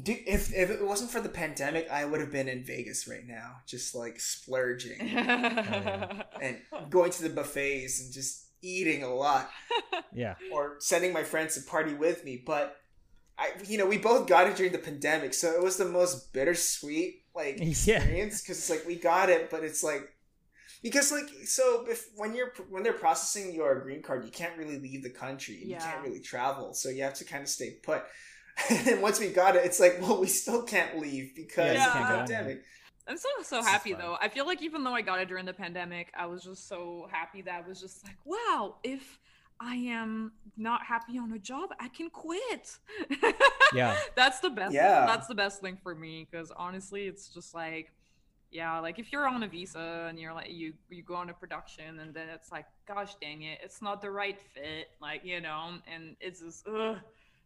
dude, 0.04 0.20
if 0.28 0.54
if 0.54 0.70
it 0.70 0.86
wasn't 0.86 1.12
for 1.12 1.22
the 1.22 1.30
pandemic, 1.30 1.90
I 1.90 2.06
would 2.06 2.20
have 2.22 2.32
been 2.32 2.48
in 2.48 2.64
Vegas 2.64 3.08
right 3.08 3.26
now, 3.26 3.58
just 3.68 3.96
like 3.96 4.20
splurging 4.20 5.00
oh, 5.18 6.22
and 6.42 6.58
going 6.90 7.12
to 7.12 7.24
the 7.24 7.30
buffets 7.30 8.02
and 8.02 8.14
just 8.14 8.48
eating 8.62 9.04
a 9.04 9.14
lot 9.14 9.50
Yeah. 10.14 10.36
or 10.52 10.76
sending 10.80 11.14
my 11.14 11.24
friends 11.24 11.56
to 11.56 11.62
party 11.62 11.94
with 11.94 12.24
me. 12.24 12.42
But 12.46 12.76
I, 13.42 13.52
you 13.66 13.78
know, 13.78 13.88
we 13.88 13.98
both 13.98 14.28
got 14.28 14.48
it 14.48 14.56
during 14.56 14.72
the 14.72 14.78
pandemic, 14.78 15.34
so 15.34 15.52
it 15.52 15.64
was 15.64 15.78
the 15.78 15.86
most 15.86 16.32
bittersweet 16.34 17.24
like 17.36 17.58
experience 17.62 18.42
because 18.42 18.60
it's 18.60 18.70
like 18.70 18.86
we 18.88 18.96
got 18.96 19.30
it, 19.30 19.50
but 19.50 19.64
it's 19.64 19.84
like 19.84 20.14
because 20.84 21.12
like 21.12 21.30
so 21.46 21.86
if 21.90 22.10
when 22.16 22.36
you're 22.36 22.54
when 22.70 22.84
they're 22.84 22.94
processing 22.94 23.54
your 23.54 23.82
green 23.82 24.02
card, 24.04 24.26
you 24.26 24.32
can't 24.32 24.58
really 24.58 24.80
leave 24.80 25.04
the 25.04 25.10
country, 25.10 25.62
and 25.62 25.70
you 25.70 25.78
can't 25.78 26.02
really 26.04 26.20
travel, 26.22 26.74
so 26.74 26.90
you 26.90 27.04
have 27.04 27.16
to 27.16 27.26
kind 27.26 27.44
of 27.44 27.50
stay 27.50 27.78
put. 27.84 28.04
And 28.70 28.86
then 28.86 29.02
once 29.02 29.20
we 29.20 29.30
got 29.30 29.56
it, 29.56 29.66
it's 29.66 29.80
like, 29.80 29.98
well, 30.02 30.20
we 30.20 30.28
still 30.28 30.64
can't 30.64 31.00
leave 31.00 31.34
because 31.36 31.74
Yeah, 31.74 31.88
of 31.88 31.94
the 31.94 32.00
can't 32.00 32.28
pandemic. 32.28 32.64
I'm 33.08 33.18
so 33.18 33.30
so 33.44 33.64
happy 33.64 33.94
though. 33.94 34.18
I 34.22 34.30
feel 34.30 34.46
like 34.46 34.62
even 34.62 34.84
though 34.84 34.94
I 34.94 35.02
got 35.02 35.20
it 35.20 35.28
during 35.28 35.46
the 35.46 35.54
pandemic, 35.54 36.12
I 36.16 36.28
was 36.28 36.44
just 36.44 36.68
so 36.68 37.08
happy 37.12 37.42
that 37.44 37.64
I 37.64 37.68
was 37.68 37.80
just 37.82 38.04
like, 38.06 38.18
wow, 38.26 38.76
if 38.84 39.20
I 39.62 39.76
am 39.76 40.32
not 40.58 40.84
happy 40.84 41.18
on 41.20 41.32
a 41.34 41.40
job, 41.40 41.70
I 41.80 41.88
can 41.88 42.10
quit. 42.10 42.78
Yeah. 43.74 43.98
that's 44.16 44.40
the 44.40 44.50
best. 44.50 44.74
Yeah. 44.74 45.06
that's 45.06 45.28
the 45.28 45.36
best 45.36 45.62
thing 45.62 45.78
for 45.82 45.96
me 45.96 46.28
because 46.30 46.52
honestly, 46.56 47.08
it's 47.08 47.30
just 47.30 47.54
like, 47.54 47.92
yeah, 48.52 48.80
like 48.80 49.00
if 49.00 49.14
you're 49.14 49.28
on 49.28 49.44
a 49.44 49.48
visa 49.48 50.08
and 50.10 50.20
you're 50.20 50.34
like 50.34 50.52
you 50.52 50.74
you 50.90 51.04
go 51.04 51.16
on 51.16 51.30
a 51.30 51.34
production 51.34 52.00
and 52.00 52.14
then 52.14 52.28
it's 52.28 52.52
like, 52.52 52.66
gosh 52.88 53.16
dang 53.22 53.44
it, 53.44 53.60
it's 53.64 53.82
not 53.82 54.02
the 54.02 54.12
right 54.12 54.38
fit, 54.54 54.90
like 55.02 55.24
you 55.24 55.40
know, 55.40 55.76
and 55.94 56.18
it's 56.20 56.42
just 56.42 56.68
ugh. 56.68 56.98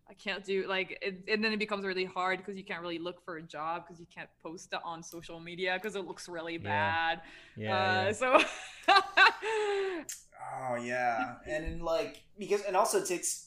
I 0.09 0.13
can't 0.13 0.43
do 0.43 0.65
like, 0.67 0.97
it, 1.01 1.23
and 1.27 1.43
then 1.43 1.51
it 1.51 1.57
becomes 1.57 1.83
really 1.85 2.05
hard 2.05 2.39
because 2.39 2.55
you 2.57 2.63
can't 2.63 2.81
really 2.81 2.99
look 2.99 3.23
for 3.25 3.37
a 3.37 3.41
job 3.41 3.83
because 3.85 3.99
you 3.99 4.05
can't 4.13 4.29
post 4.43 4.71
it 4.73 4.79
on 4.85 5.01
social 5.01 5.39
media 5.39 5.79
because 5.81 5.95
it 5.95 6.05
looks 6.05 6.29
really 6.29 6.57
Yeah. 6.59 6.93
bad. 6.93 7.21
Yeah. 7.55 7.71
uh, 7.71 8.11
yeah. 8.11 8.13
So, 8.13 8.39
Oh 10.59 10.75
yeah, 10.75 11.35
and 11.47 11.81
like 11.81 12.23
because 12.37 12.61
and 12.61 12.75
also 12.75 12.99
it 12.99 13.07
takes 13.07 13.45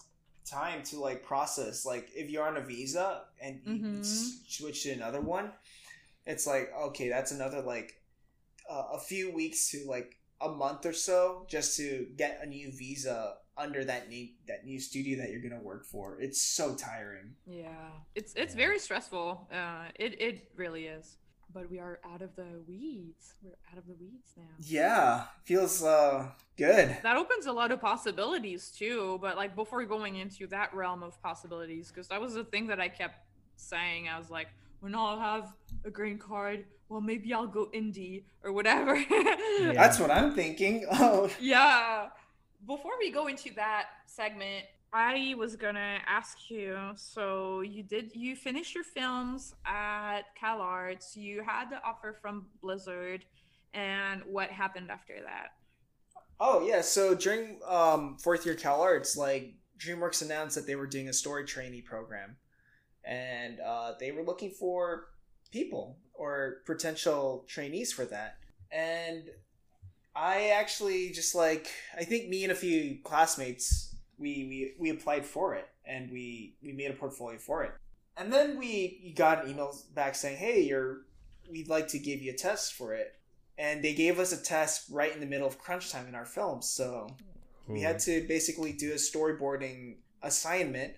time 0.48 0.82
to 0.84 0.98
like 0.98 1.22
process. 1.24 1.84
Like 1.84 2.09
if 2.14 2.30
you're 2.30 2.46
on 2.46 2.56
a 2.56 2.61
visa 2.61 3.22
and 3.40 3.61
you 3.66 3.80
Mhm. 3.82 4.38
switch 4.46 4.82
to 4.84 4.90
another 4.90 5.20
one, 5.20 5.52
it's 6.26 6.46
like 6.46 6.72
okay, 6.88 7.09
that's 7.09 7.32
another 7.32 7.62
like 7.62 7.94
uh, 8.70 8.84
a 8.94 9.00
few 9.00 9.32
weeks 9.34 9.70
to 9.72 9.84
like 9.88 10.16
a 10.40 10.48
month 10.50 10.86
or 10.86 10.92
so 10.94 11.46
just 11.48 11.76
to 11.78 12.09
get 12.16 12.40
a 12.42 12.46
new 12.46 12.72
visa 12.72 13.36
under 13.59 13.84
that 13.84 14.09
new 14.09 14.28
that 14.46 14.64
new 14.64 14.78
studio 14.80 15.18
that 15.18 15.30
you're 15.30 15.40
gonna 15.42 15.61
work 15.62 15.84
for. 15.84 16.18
It's 16.20 16.40
so 16.40 16.74
tiring. 16.74 17.34
yeah, 17.46 17.90
it's 18.14 18.32
it's 18.34 18.54
Yeah. 18.54 18.64
very 18.66 18.78
stressful. 18.78 19.48
Uh, 19.52 19.84
it 19.96 20.20
it 20.20 20.50
really 20.56 20.86
is. 20.86 21.16
But 21.52 21.70
we 21.70 21.78
are 21.78 21.98
out 22.04 22.20
of 22.20 22.36
the 22.36 22.46
weeds. 22.68 23.34
We're 23.42 23.56
out 23.72 23.78
of 23.78 23.86
the 23.86 23.94
weeds 23.94 24.34
now. 24.36 24.44
Yeah, 24.61 25.24
feels 25.44 25.82
uh 25.82 26.28
good. 26.56 26.96
That 27.02 27.16
opens 27.16 27.46
a 27.46 27.52
lot 27.52 27.72
of 27.72 27.80
possibilities 27.80 28.70
too. 28.70 29.18
But 29.22 29.36
like 29.36 29.56
before 29.56 29.82
going 29.84 30.16
into 30.16 30.46
that 30.48 30.74
realm 30.74 31.02
of 31.02 31.20
possibilities, 31.22 31.88
because 31.88 32.09
that 32.09 32.20
was 32.20 32.34
the 32.34 32.44
thing 32.44 32.66
that 32.66 32.80
I 32.80 32.88
kept 32.88 33.16
saying. 33.56 34.09
I 34.09 34.18
was 34.18 34.30
like, 34.30 34.48
when 34.80 34.94
I'll 34.94 35.18
have 35.18 35.52
a 35.84 35.90
green 35.90 36.18
card, 36.18 36.66
well 36.90 37.00
maybe 37.00 37.32
I'll 37.32 37.46
go 37.46 37.70
indie 37.74 38.24
or 38.44 38.52
whatever. 38.52 38.94
Yeah. 39.59 39.72
That's 39.72 39.98
what 39.98 40.11
I'm 40.12 40.34
thinking. 40.34 40.86
Oh, 40.92 41.28
yeah. 41.40 42.11
Before 42.66 42.92
we 42.98 43.11
go 43.11 43.28
into 43.28 43.54
that 43.54 43.86
segment, 44.06 44.66
I 44.92 45.34
was 45.38 45.56
gonna 45.56 45.98
ask 46.06 46.50
you. 46.50 46.76
So 46.96 47.61
you 47.61 47.82
did 47.82 48.11
you 48.14 48.34
finished 48.34 48.74
your 48.74 48.84
films 48.84 49.54
at 49.66 50.22
CalArts? 50.42 51.16
You 51.16 51.42
had 51.42 51.70
the 51.70 51.82
offer 51.84 52.16
from 52.20 52.46
Blizzard, 52.62 53.24
and 53.74 54.22
what 54.24 54.50
happened 54.50 54.90
after 54.90 55.14
that? 55.24 55.52
Oh 56.40 56.66
yeah, 56.66 56.80
so 56.80 57.14
during 57.14 57.61
um, 57.66 58.16
fourth 58.18 58.46
year 58.46 58.54
Cal 58.54 58.80
Arts, 58.80 59.16
like 59.16 59.54
DreamWorks 59.78 60.22
announced 60.22 60.54
that 60.56 60.66
they 60.66 60.76
were 60.76 60.86
doing 60.86 61.09
a 61.09 61.12
story 61.12 61.44
trainee 61.44 61.82
program, 61.82 62.36
and 63.04 63.61
uh, 63.61 63.92
they 63.98 64.11
were 64.12 64.22
looking 64.22 64.50
for 64.50 65.09
people 65.50 65.98
or 66.14 66.62
potential 66.66 67.44
trainees 67.48 67.92
for 67.92 68.04
that. 68.06 68.36
And 68.70 69.24
I 70.18 70.48
actually 70.48 71.10
just 71.10 71.34
like 71.34 71.68
I 71.96 72.04
think 72.04 72.28
me 72.28 72.42
and 72.42 72.52
a 72.52 72.56
few 72.56 72.98
classmates 73.04 73.94
we 74.18 74.46
we, 74.48 74.74
we 74.78 74.90
applied 74.90 75.24
for 75.24 75.54
it 75.54 75.68
and 75.84 76.10
we 76.10 76.56
we 76.62 76.72
made 76.72 76.90
a 76.90 76.94
portfolio 76.94 77.38
for 77.38 77.62
it. 77.64 77.72
And 78.16 78.32
then 78.32 78.58
we 78.58 79.14
got 79.16 79.44
an 79.44 79.50
email 79.52 79.76
back 79.94 80.16
saying, 80.16 80.38
"Hey, 80.38 80.62
you're 80.62 81.02
we'd 81.50 81.68
like 81.68 81.88
to 81.88 81.98
give 81.98 82.20
you 82.20 82.32
a 82.32 82.36
test 82.36 82.74
for 82.74 82.94
it." 82.94 83.14
and 83.58 83.82
they 83.82 83.92
gave 83.92 84.18
us 84.18 84.32
a 84.32 84.42
test 84.42 84.86
right 84.90 85.12
in 85.12 85.20
the 85.20 85.26
middle 85.26 85.46
of 85.46 85.58
crunch 85.58 85.90
time 85.90 86.06
in 86.06 86.14
our 86.14 86.24
film 86.24 86.62
so 86.62 87.08
we 87.66 87.82
had 87.82 87.98
to 87.98 88.26
basically 88.26 88.72
do 88.72 88.92
a 88.92 88.94
storyboarding 88.94 89.96
assignment 90.22 90.94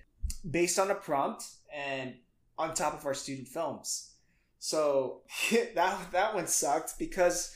based 0.48 0.78
on 0.78 0.90
a 0.90 0.94
prompt 0.94 1.44
and 1.74 2.14
on 2.56 2.72
top 2.72 2.94
of 2.94 3.04
our 3.06 3.14
student 3.14 3.48
films 3.48 4.12
so 4.60 5.22
that 5.74 6.12
that 6.12 6.34
one 6.34 6.46
sucked 6.46 6.96
because 6.98 7.52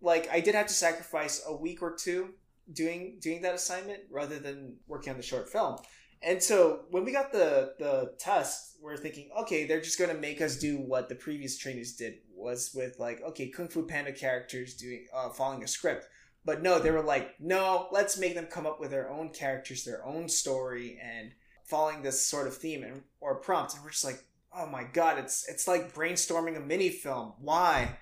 like 0.00 0.28
i 0.32 0.40
did 0.40 0.54
have 0.54 0.66
to 0.66 0.74
sacrifice 0.74 1.42
a 1.46 1.54
week 1.54 1.82
or 1.82 1.94
two 1.94 2.30
doing 2.72 3.18
doing 3.20 3.42
that 3.42 3.54
assignment 3.54 4.00
rather 4.10 4.38
than 4.38 4.76
working 4.86 5.10
on 5.10 5.16
the 5.16 5.22
short 5.22 5.48
film. 5.48 5.76
And 6.22 6.42
so 6.42 6.80
when 6.90 7.04
we 7.04 7.12
got 7.12 7.32
the 7.32 7.74
the 7.78 8.12
test 8.18 8.76
we're 8.80 8.96
thinking 8.96 9.30
okay 9.40 9.66
they're 9.66 9.80
just 9.80 9.98
going 9.98 10.14
to 10.14 10.20
make 10.20 10.40
us 10.40 10.56
do 10.56 10.78
what 10.78 11.08
the 11.08 11.14
previous 11.14 11.58
trainees 11.58 11.96
did 11.96 12.14
was 12.34 12.70
with 12.74 12.98
like 12.98 13.20
okay 13.22 13.48
kung 13.48 13.68
fu 13.68 13.86
panda 13.86 14.12
characters 14.12 14.74
doing 14.74 15.06
uh, 15.14 15.30
following 15.30 15.62
a 15.62 15.68
script. 15.68 16.06
But 16.44 16.62
no 16.62 16.78
they 16.78 16.90
were 16.90 17.02
like 17.02 17.34
no 17.40 17.88
let's 17.92 18.18
make 18.18 18.34
them 18.34 18.46
come 18.46 18.66
up 18.66 18.80
with 18.80 18.90
their 18.90 19.10
own 19.10 19.30
characters 19.30 19.84
their 19.84 20.04
own 20.04 20.28
story 20.28 20.98
and 21.02 21.32
following 21.64 22.02
this 22.02 22.24
sort 22.24 22.46
of 22.46 22.56
theme 22.56 22.82
and 22.82 23.02
or 23.20 23.36
prompt 23.36 23.74
and 23.74 23.84
we're 23.84 23.90
just 23.90 24.04
like 24.04 24.24
oh 24.56 24.66
my 24.66 24.84
god 24.84 25.18
it's 25.18 25.48
it's 25.48 25.68
like 25.68 25.94
brainstorming 25.94 26.56
a 26.56 26.60
mini 26.60 26.90
film. 26.90 27.34
Why? 27.40 27.96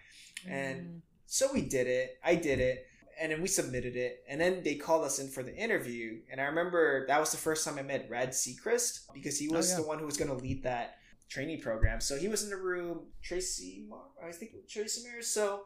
And- 0.48 1.02
so 1.26 1.48
we 1.52 1.62
did 1.62 1.86
it. 1.86 2.18
I 2.24 2.34
did 2.36 2.60
it. 2.60 2.86
And 3.20 3.32
then 3.32 3.40
we 3.40 3.48
submitted 3.48 3.96
it. 3.96 4.22
And 4.28 4.38
then 4.40 4.62
they 4.62 4.74
called 4.74 5.04
us 5.04 5.18
in 5.18 5.28
for 5.28 5.42
the 5.42 5.54
interview. 5.56 6.18
And 6.30 6.40
i 6.40 6.44
remember 6.44 7.06
that 7.06 7.18
was 7.18 7.30
the 7.30 7.38
first 7.38 7.64
time 7.64 7.78
i 7.78 7.82
met 7.82 8.08
Rad 8.10 8.30
Sechrist 8.30 9.00
because 9.14 9.38
he 9.38 9.48
Oh, 9.50 9.56
was 9.56 9.70
yeah. 9.70 9.76
the 9.76 9.82
one 9.86 9.98
who 9.98 10.04
was 10.06 10.16
going 10.18 10.28
to 10.30 10.36
lead 10.36 10.62
that 10.64 10.96
trainee 11.30 11.56
program. 11.56 12.00
So 12.00 12.16
he 12.18 12.28
was 12.28 12.44
in 12.44 12.50
the 12.50 12.56
room 12.56 13.06
tracy 13.22 13.86
Mar- 13.88 14.00
i 14.22 14.30
think 14.32 14.52
tracy 14.68 15.02
Mears. 15.08 15.26
so 15.28 15.62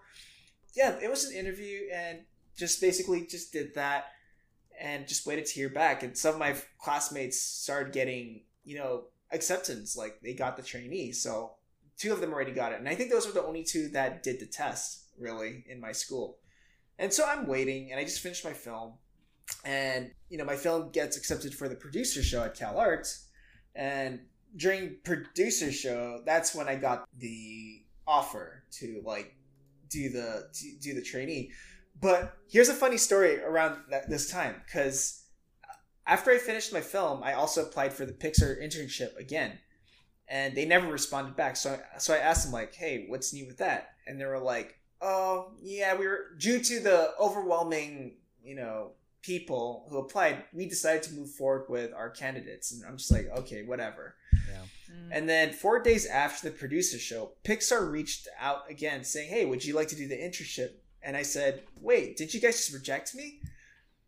yeah 0.76 0.96
it 1.02 1.10
was 1.10 1.24
an 1.24 1.36
interview 1.36 1.88
and 1.92 2.20
just 2.56 2.80
basically 2.80 3.26
just 3.26 3.52
did 3.52 3.74
that 3.74 4.04
and 4.80 5.06
just 5.08 5.26
waited 5.26 5.44
to 5.46 5.52
hear 5.52 5.68
back. 5.68 6.02
And 6.04 6.16
some 6.16 6.34
of 6.34 6.38
my 6.40 6.54
classmates 6.78 7.40
started 7.42 7.92
getting 7.92 8.44
you 8.64 8.76
know 8.78 9.04
acceptance 9.32 9.96
like 9.96 10.20
they 10.22 10.34
got 10.34 10.56
the 10.56 10.62
trainee. 10.62 11.10
So 11.12 11.52
two 11.98 12.12
of 12.12 12.20
them 12.20 12.32
already 12.32 12.52
got 12.52 12.72
it. 12.72 12.78
And 12.78 12.88
i 12.88 12.94
think 12.94 13.10
those 13.10 13.26
were 13.26 13.32
the 13.32 13.42
only 13.44 13.64
two 13.64 13.88
that 13.88 14.22
did 14.22 14.38
the 14.40 14.46
test 14.46 14.99
really 15.18 15.64
in 15.68 15.80
my 15.80 15.92
school. 15.92 16.38
And 16.98 17.12
so 17.12 17.24
i'm 17.26 17.46
waiting 17.46 17.90
and 17.90 17.98
i 17.98 18.04
just 18.04 18.20
finished 18.20 18.44
my 18.44 18.52
film. 18.52 18.94
And 19.64 20.10
you 20.28 20.38
know 20.38 20.44
my 20.44 20.56
film 20.56 20.90
gets 20.90 21.16
accepted 21.16 21.54
for 21.54 21.68
the 21.68 21.74
producer 21.74 22.22
show 22.22 22.44
at 22.44 22.54
cal 22.54 22.78
arts. 22.78 23.28
And 23.74 24.20
during 24.56 24.96
producer 25.04 25.70
show 25.72 26.22
that's 26.26 26.54
when 26.54 26.68
i 26.68 26.74
got 26.74 27.08
the 27.18 27.82
offer 28.06 28.64
to 28.72 29.00
like 29.04 29.36
do 29.88 30.08
the 30.10 30.46
do 30.80 30.94
the 30.94 31.02
trainee. 31.02 31.50
But 32.00 32.36
here's 32.48 32.68
a 32.68 32.74
funny 32.74 32.96
story 32.96 33.42
around 33.42 33.78
that 33.90 34.08
this 34.08 34.30
time 34.30 34.62
because 34.66 35.24
after 36.06 36.30
i 36.30 36.38
finished 36.38 36.72
my 36.72 36.80
film 36.80 37.22
i 37.22 37.34
also 37.34 37.62
applied 37.62 37.92
for 37.92 38.06
the 38.06 38.12
pixar 38.12 38.62
internship 38.62 39.16
again. 39.16 39.58
And 40.28 40.54
they 40.54 40.64
never 40.64 40.86
responded 40.86 41.34
back. 41.34 41.56
So 41.56 41.72
I, 41.72 41.98
so 41.98 42.14
i 42.14 42.18
asked 42.18 42.44
them 42.44 42.52
like 42.52 42.74
hey 42.74 43.06
what's 43.08 43.32
new 43.32 43.46
with 43.46 43.58
that? 43.58 43.90
And 44.06 44.20
they 44.20 44.26
were 44.26 44.38
like 44.38 44.79
oh 45.02 45.52
yeah 45.62 45.96
we 45.96 46.06
were 46.06 46.26
due 46.38 46.60
to 46.60 46.80
the 46.80 47.12
overwhelming 47.20 48.16
you 48.42 48.54
know 48.54 48.92
people 49.22 49.86
who 49.90 49.98
applied 49.98 50.42
we 50.52 50.66
decided 50.66 51.02
to 51.02 51.12
move 51.14 51.30
forward 51.30 51.66
with 51.68 51.92
our 51.92 52.08
candidates 52.10 52.72
and 52.72 52.82
i'm 52.86 52.96
just 52.96 53.10
like 53.10 53.28
okay 53.36 53.62
whatever 53.62 54.14
Mm. 54.90 55.08
and 55.12 55.28
then 55.28 55.52
four 55.52 55.80
days 55.80 56.04
after 56.06 56.50
the 56.50 56.56
producer 56.56 56.98
show, 56.98 57.30
Pixar 57.44 57.88
reached 57.92 58.26
out 58.40 58.68
again 58.68 59.04
saying, 59.04 59.28
Hey, 59.28 59.44
would 59.44 59.64
you 59.64 59.74
like 59.76 59.86
to 59.88 59.94
do 59.94 60.08
the 60.08 60.16
internship? 60.16 60.70
And 61.00 61.16
I 61.16 61.22
said, 61.22 61.62
Wait, 61.80 62.16
did 62.16 62.34
you 62.34 62.40
guys 62.40 62.56
just 62.56 62.72
reject 62.74 63.14
me? 63.14 63.40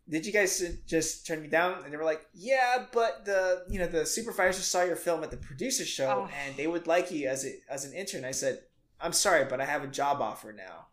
Did 0.09 0.25
you 0.25 0.33
guys 0.33 0.61
just 0.85 1.25
turn 1.25 1.41
me 1.41 1.47
down? 1.47 1.83
And 1.85 1.93
they 1.93 1.95
were 1.97 2.03
like, 2.03 2.25
Yeah, 2.33 2.85
but 2.91 3.23
the 3.23 3.63
you 3.69 3.79
know 3.79 3.87
the 3.87 4.05
supervisors 4.05 4.65
saw 4.65 4.83
your 4.83 4.97
film 4.97 5.23
at 5.23 5.31
the 5.31 5.37
producer 5.37 5.85
show 5.85 6.27
Oh. 6.27 6.29
and 6.45 6.57
they 6.57 6.67
would 6.67 6.85
like 6.85 7.09
you 7.11 7.29
as 7.29 7.45
a, 7.45 7.53
as 7.69 7.85
an 7.85 7.93
intern. 7.93 8.25
I 8.25 8.31
said, 8.31 8.59
I'm 9.03 9.13
sorry, 9.13 9.45
but 9.45 9.61
I 9.61 9.65
have 9.65 9.83
a 9.83 9.87
job 9.87 10.21
offer 10.21 10.53
now. 10.53 10.87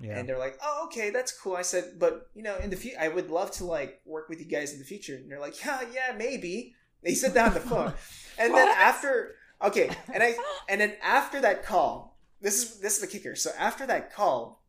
Yeah. 0.00 0.18
And 0.18 0.28
they're 0.28 0.38
like, 0.38 0.58
"Oh, 0.62 0.84
okay, 0.86 1.10
that's 1.10 1.32
cool." 1.32 1.56
I 1.56 1.62
said, 1.62 1.98
"But 1.98 2.28
you 2.34 2.42
know, 2.42 2.56
in 2.58 2.70
the 2.70 2.76
future, 2.76 2.98
I 3.00 3.08
would 3.08 3.30
love 3.30 3.50
to 3.52 3.64
like 3.64 4.00
work 4.04 4.28
with 4.28 4.38
you 4.38 4.46
guys 4.46 4.72
in 4.72 4.78
the 4.78 4.84
future." 4.84 5.16
And 5.16 5.30
they're 5.30 5.40
like, 5.40 5.64
"Yeah, 5.64 5.82
yeah, 5.92 6.14
maybe." 6.16 6.74
They 7.02 7.14
said 7.14 7.34
that 7.34 7.48
on 7.48 7.54
the 7.54 7.60
phone, 7.60 7.92
and 8.38 8.54
then 8.54 8.68
after, 8.68 9.36
okay, 9.62 9.90
and 10.12 10.22
I, 10.22 10.34
and 10.68 10.80
then 10.80 10.94
after 11.02 11.40
that 11.42 11.64
call, 11.64 12.18
this 12.40 12.62
is 12.62 12.80
this 12.80 12.94
is 12.96 13.00
the 13.00 13.06
kicker. 13.06 13.36
So 13.36 13.50
after 13.58 13.86
that 13.86 14.12
call, 14.12 14.64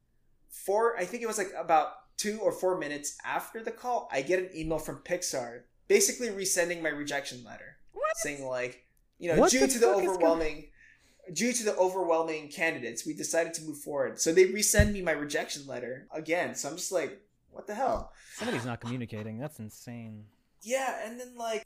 four, 0.50 0.98
I 0.98 1.06
think 1.06 1.24
it 1.24 1.28
was 1.28 1.38
like 1.38 1.52
about 1.58 1.90
two 2.18 2.40
or 2.42 2.52
four 2.52 2.78
minutes 2.78 3.18
after 3.26 3.64
the 3.64 3.72
call, 3.72 4.10
I 4.12 4.22
get 4.22 4.40
an 4.40 4.50
email 4.56 4.80
from 4.80 4.98
Pixar, 4.98 5.62
basically 5.88 6.30
resending 6.30 6.82
my 6.82 6.90
rejection 6.90 7.44
letter, 7.44 7.78
What? 7.94 8.18
saying 8.18 8.46
like, 8.46 8.86
you 9.18 9.34
know, 9.34 9.40
What 9.40 9.52
due 9.52 9.68
to 9.68 9.80
the 9.80 9.88
overwhelming 9.88 10.68
due 11.34 11.54
to 11.54 11.64
the 11.64 11.76
overwhelming 11.76 12.50
candidates, 12.50 13.06
we 13.06 13.14
decided 13.14 13.54
to 13.56 13.64
move 13.64 13.78
forward. 13.78 14.20
So 14.20 14.34
they 14.34 14.46
resend 14.46 14.92
me 14.92 15.02
my 15.02 15.12
rejection 15.12 15.66
letter 15.68 16.08
again. 16.12 16.56
So 16.56 16.70
I'm 16.70 16.76
just 16.76 16.92
like, 16.92 17.22
what 17.52 17.68
the 17.68 17.76
hell? 17.76 18.12
Somebody's 18.34 18.66
not 18.66 18.82
communicating. 18.82 19.40
That's 19.40 19.60
insane. 19.60 20.26
Yeah, 20.62 21.06
and 21.06 21.20
then 21.20 21.36
like, 21.38 21.66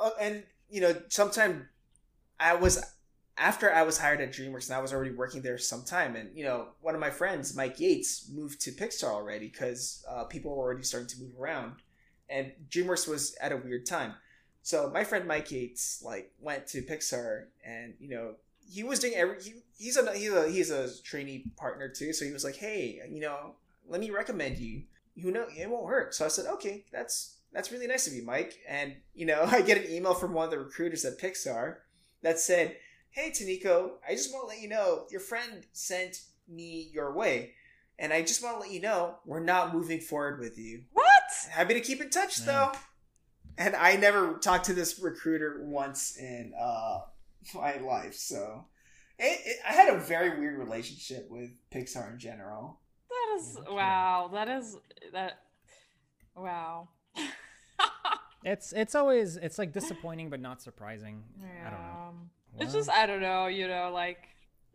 uh, 0.00 0.10
and 0.20 0.44
you 0.70 0.80
know, 0.80 0.94
sometime 1.08 1.68
I 2.38 2.54
was 2.54 2.84
after 3.36 3.72
I 3.72 3.82
was 3.82 3.98
hired 3.98 4.20
at 4.20 4.32
DreamWorks 4.32 4.68
and 4.68 4.76
I 4.76 4.80
was 4.80 4.92
already 4.92 5.10
working 5.10 5.42
there 5.42 5.58
some 5.58 5.82
time, 5.82 6.14
and 6.14 6.36
you 6.36 6.44
know, 6.44 6.68
one 6.80 6.94
of 6.94 7.00
my 7.00 7.10
friends, 7.10 7.56
Mike 7.56 7.80
Yates, 7.80 8.30
moved 8.32 8.60
to 8.62 8.70
Pixar 8.70 9.08
already 9.08 9.48
because 9.48 10.04
uh, 10.08 10.24
people 10.24 10.54
were 10.54 10.62
already 10.62 10.84
starting 10.84 11.08
to 11.08 11.20
move 11.20 11.32
around, 11.38 11.74
and 12.28 12.52
DreamWorks 12.70 13.08
was 13.08 13.34
at 13.40 13.52
a 13.52 13.56
weird 13.56 13.86
time. 13.86 14.14
So 14.62 14.90
my 14.94 15.04
friend 15.04 15.26
Mike 15.26 15.50
Yates 15.50 16.02
like 16.02 16.32
went 16.40 16.66
to 16.68 16.82
Pixar, 16.82 17.46
and 17.64 17.94
you 17.98 18.08
know, 18.08 18.34
he 18.66 18.82
was 18.82 18.98
doing 18.98 19.14
every. 19.14 19.42
He, 19.42 19.54
he's 19.76 19.96
a 19.96 20.12
he's 20.12 20.32
a 20.32 20.48
he's 20.50 20.70
a 20.70 21.02
trainee 21.02 21.46
partner 21.56 21.88
too, 21.88 22.12
so 22.12 22.24
he 22.24 22.32
was 22.32 22.44
like, 22.44 22.56
hey, 22.56 23.00
you 23.10 23.20
know, 23.20 23.56
let 23.86 24.00
me 24.00 24.10
recommend 24.10 24.58
you. 24.58 24.82
You 25.14 25.30
know, 25.30 25.46
it 25.48 25.70
won't 25.70 25.88
hurt. 25.88 26.14
So 26.14 26.24
I 26.24 26.28
said, 26.28 26.46
okay, 26.46 26.84
that's 26.92 27.38
that's 27.52 27.70
really 27.70 27.86
nice 27.86 28.06
of 28.06 28.14
you, 28.14 28.24
Mike. 28.24 28.58
And 28.68 28.94
you 29.14 29.26
know, 29.26 29.42
I 29.46 29.62
get 29.62 29.78
an 29.78 29.90
email 29.90 30.14
from 30.14 30.32
one 30.32 30.46
of 30.46 30.50
the 30.50 30.58
recruiters 30.58 31.04
at 31.04 31.20
Pixar 31.20 31.76
that 32.22 32.38
said 32.38 32.76
hey 33.14 33.30
Toniko, 33.30 33.92
I 34.06 34.12
just 34.12 34.32
want 34.32 34.44
to 34.44 34.48
let 34.48 34.60
you 34.60 34.68
know 34.68 35.06
your 35.10 35.20
friend 35.20 35.64
sent 35.72 36.22
me 36.48 36.90
your 36.92 37.14
way. 37.14 37.52
And 37.96 38.12
I 38.12 38.22
just 38.22 38.42
want 38.42 38.56
to 38.56 38.60
let 38.60 38.72
you 38.72 38.80
know 38.80 39.18
we're 39.24 39.38
not 39.38 39.72
moving 39.72 40.00
forward 40.00 40.40
with 40.40 40.58
you. 40.58 40.82
What? 40.92 41.06
Happy 41.48 41.74
to 41.74 41.80
keep 41.80 42.00
in 42.00 42.10
touch 42.10 42.40
Man. 42.40 42.46
though. 42.48 42.72
And 43.56 43.76
I 43.76 43.94
never 43.94 44.34
talked 44.38 44.66
to 44.66 44.74
this 44.74 44.98
recruiter 44.98 45.60
once 45.62 46.16
in 46.16 46.52
uh, 46.60 47.02
my 47.54 47.76
life, 47.78 48.14
so 48.14 48.66
it, 49.18 49.40
it, 49.44 49.56
I 49.68 49.72
had 49.72 49.94
a 49.94 49.98
very 49.98 50.38
weird 50.38 50.58
relationship 50.58 51.26
with 51.30 51.50
Pixar 51.72 52.12
in 52.12 52.18
general. 52.18 52.80
That 53.10 53.36
is 53.40 53.56
Okay. 53.58 53.72
wow. 53.74 54.30
That 54.32 54.48
is 54.48 54.76
that. 55.12 55.38
Wow. 56.36 56.88
It's 58.46 58.72
it's 58.74 58.94
always 58.94 59.36
it's 59.36 59.56
like 59.58 59.72
disappointing 59.72 60.28
but 60.28 60.38
not 60.38 60.60
surprising. 60.60 61.22
I 61.66 61.70
don't 61.70 61.80
know. 61.80 62.08
Um, 62.08 62.30
It's 62.58 62.74
just 62.74 62.90
I 62.90 63.06
don't 63.06 63.22
know. 63.22 63.46
You 63.46 63.66
know, 63.68 63.90
like 63.90 64.18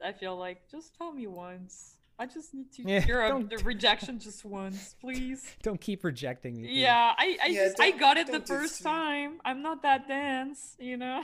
I 0.03 0.11
feel 0.11 0.35
like 0.37 0.67
just 0.71 0.95
tell 0.97 1.11
me 1.11 1.27
once. 1.27 1.93
I 2.17 2.25
just 2.25 2.51
need 2.55 2.71
to 2.73 2.81
Yeah, 2.83 2.99
hear 3.09 3.21
of 3.21 3.29
don't- 3.29 3.49
the 3.51 3.57
rejection 3.63 4.17
just 4.19 4.43
once, 4.43 4.95
please. 4.99 5.45
don't 5.61 5.79
keep 5.79 6.03
rejecting 6.03 6.55
me. 6.59 6.67
please. 6.67 6.79
Yeah, 6.79 7.13
I 7.15 7.37
I 7.43 7.47
Yeah, 7.47 7.65
just 7.67 7.79
I 7.79 7.91
got 7.91 8.17
it 8.17 8.25
the 8.25 8.39
don't 8.39 8.47
do 8.47 8.53
this 8.57 8.61
first 8.71 8.81
time. 8.83 9.39
I'm 9.45 9.61
not 9.61 9.83
that 9.83 10.07
dense, 10.07 10.75
you 10.79 10.97
know. 10.97 11.21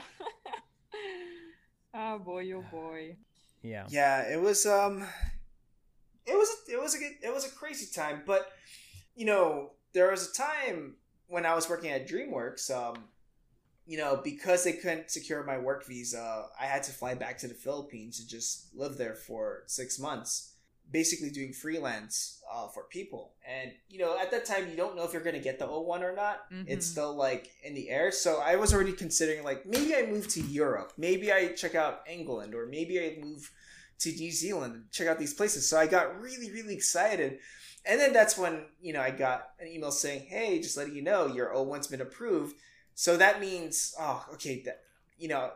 Oh 1.94 2.18
boy, 2.18 2.52
oh 2.52 2.64
boy. 2.70 3.16
Yeah. 3.62 3.86
Yeah, 3.88 4.22
it 4.22 4.40
was 4.40 4.66
um 4.66 5.06
it 6.26 6.34
was 6.34 6.48
it 6.68 6.80
was 6.80 6.94
a 6.94 6.98
good, 6.98 7.12
it 7.22 7.32
was 7.32 7.44
a 7.44 7.50
crazy 7.50 7.86
time, 7.92 8.22
but 8.26 8.50
you 9.14 9.26
know, 9.26 9.70
there 9.92 10.10
was 10.10 10.30
a 10.30 10.32
time 10.32 10.96
when 11.28 11.46
I 11.46 11.54
was 11.54 11.68
working 11.68 11.90
at 11.90 12.08
DreamWorks, 12.08 12.70
um 12.70 13.04
you 13.88 13.96
know, 13.96 14.20
because 14.22 14.64
they 14.64 14.72
couldn't 14.72 15.10
secure 15.12 15.44
my 15.44 15.58
work 15.58 15.86
visa, 15.86 16.46
I 16.60 16.66
had 16.66 16.82
to 16.84 16.92
fly 16.92 17.14
back 17.14 17.38
to 17.38 17.46
the 17.48 17.54
Philippines 17.54 18.18
and 18.18 18.28
just 18.28 18.74
live 18.74 18.96
there 18.96 19.14
for 19.14 19.62
6 19.66 19.98
months, 20.00 20.55
basically 20.90 21.30
doing 21.30 21.52
freelance 21.52 22.40
uh, 22.52 22.68
for 22.68 22.84
people. 22.84 23.32
And 23.46 23.72
you 23.88 23.98
know, 23.98 24.18
at 24.18 24.30
that 24.30 24.44
time 24.44 24.68
you 24.70 24.76
don't 24.76 24.96
know 24.96 25.04
if 25.04 25.12
you're 25.12 25.22
going 25.22 25.34
to 25.36 25.42
get 25.42 25.58
the 25.58 25.66
O1 25.66 26.02
or 26.02 26.14
not. 26.14 26.44
It's 26.66 26.86
Mhm. 26.86 26.90
still 26.90 27.14
like 27.14 27.50
in 27.64 27.74
the 27.74 27.90
air. 27.90 28.12
So 28.12 28.40
I 28.40 28.56
was 28.56 28.72
already 28.72 28.92
considering 28.92 29.42
like 29.44 29.66
maybe 29.66 29.94
I 29.96 30.06
move 30.06 30.28
to 30.28 30.40
Europe, 30.40 30.92
maybe 30.96 31.32
I 31.32 31.48
check 31.52 31.74
out 31.74 32.02
England, 32.08 32.54
or 32.54 32.66
maybe 32.66 33.00
I 33.00 33.18
move 33.20 33.50
to 33.98 34.12
New 34.12 34.30
Zealand 34.30 34.74
and 34.74 34.90
check 34.92 35.08
out 35.08 35.18
these 35.18 35.34
places. 35.34 35.68
So 35.68 35.78
I 35.78 35.86
got 35.86 36.20
really, 36.20 36.50
really 36.52 36.74
excited. 36.74 37.38
And 37.84 38.00
then 38.00 38.12
that's 38.12 38.36
when, 38.36 38.66
you 38.80 38.92
know, 38.92 39.00
I 39.00 39.10
got 39.10 39.50
an 39.60 39.68
email 39.68 39.92
saying, 39.92 40.26
hey, 40.26 40.60
just 40.60 40.76
letting 40.76 40.94
you 40.94 41.02
know 41.02 41.26
your 41.28 41.48
O1's 41.54 41.86
been 41.86 42.00
approved. 42.00 42.56
So 42.94 43.16
that 43.16 43.40
means, 43.40 43.94
oh, 43.98 44.26
okay, 44.34 44.62
that, 44.64 44.82
you 45.18 45.28
know, 45.28 45.52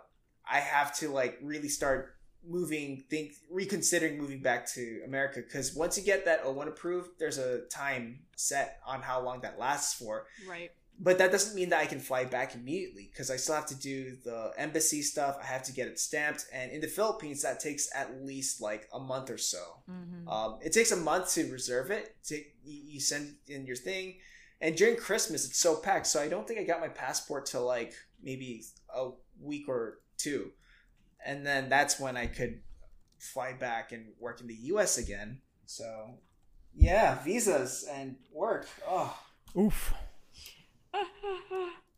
I 0.48 0.60
have 0.60 0.96
to 0.98 1.08
like 1.10 1.38
really 1.42 1.68
start 1.68 2.16
moving, 2.46 3.04
think, 3.10 3.32
reconsidering 3.50 4.18
moving 4.18 4.40
back 4.42 4.66
to 4.72 5.02
America. 5.04 5.40
Because 5.40 5.74
once 5.74 5.96
you 5.98 6.04
get 6.04 6.24
that 6.24 6.44
O1 6.44 6.68
approved, 6.68 7.10
there's 7.18 7.38
a 7.38 7.62
time 7.66 8.20
set 8.36 8.80
on 8.86 9.02
how 9.02 9.20
long 9.22 9.40
that 9.42 9.58
lasts 9.58 9.94
for 9.94 10.26
Right. 10.48 10.70
but 10.98 11.18
that 11.18 11.30
doesn't 11.32 11.54
mean 11.54 11.68
that 11.70 11.80
I 11.80 11.86
can 11.86 12.00
fly 12.00 12.24
back 12.24 12.54
immediately 12.54 13.08
because 13.10 13.30
I 13.30 13.36
still 13.36 13.54
have 13.54 13.66
to 13.66 13.74
do 13.74 14.16
the 14.24 14.52
embassy 14.58 15.02
stuff. 15.02 15.38
I 15.42 15.46
have 15.46 15.62
to 15.64 15.72
get 15.72 15.88
it 15.88 15.98
stamped, 15.98 16.46
and 16.52 16.70
in 16.72 16.80
the 16.80 16.86
Philippines, 16.88 17.42
that 17.42 17.60
takes 17.60 17.88
at 17.94 18.22
least 18.22 18.60
like 18.60 18.88
a 18.92 18.98
month 19.00 19.30
or 19.30 19.38
so. 19.38 19.82
Mm-hmm. 19.90 20.28
Um, 20.28 20.58
it 20.62 20.72
takes 20.72 20.92
a 20.92 20.96
month 20.96 21.32
to 21.34 21.50
reserve 21.50 21.90
it. 21.90 22.16
To, 22.28 22.36
you 22.36 22.44
you 22.64 23.00
send 23.00 23.36
in 23.48 23.66
your 23.66 23.76
thing, 23.76 24.16
and 24.60 24.76
during 24.76 24.96
Christmas, 24.96 25.46
it's 25.46 25.58
so 25.58 25.76
packed. 25.76 26.06
So 26.06 26.20
I 26.20 26.28
don't 26.28 26.46
think 26.46 26.60
I 26.60 26.64
got 26.64 26.80
my 26.80 26.88
passport 26.88 27.46
till 27.46 27.64
like 27.66 27.94
maybe 28.22 28.64
a 28.94 29.10
week 29.40 29.68
or 29.68 30.00
two, 30.18 30.50
and 31.24 31.46
then 31.46 31.68
that's 31.68 31.98
when 32.00 32.16
I 32.16 32.26
could 32.26 32.60
fly 33.18 33.52
back 33.52 33.92
and 33.92 34.06
work 34.18 34.40
in 34.40 34.46
the 34.46 34.54
U.S. 34.54 34.98
again. 34.98 35.40
So 35.66 36.18
yeah, 36.74 37.22
visas 37.22 37.86
and 37.90 38.16
work. 38.32 38.66
Oh. 38.88 39.16
Oof. 39.58 39.92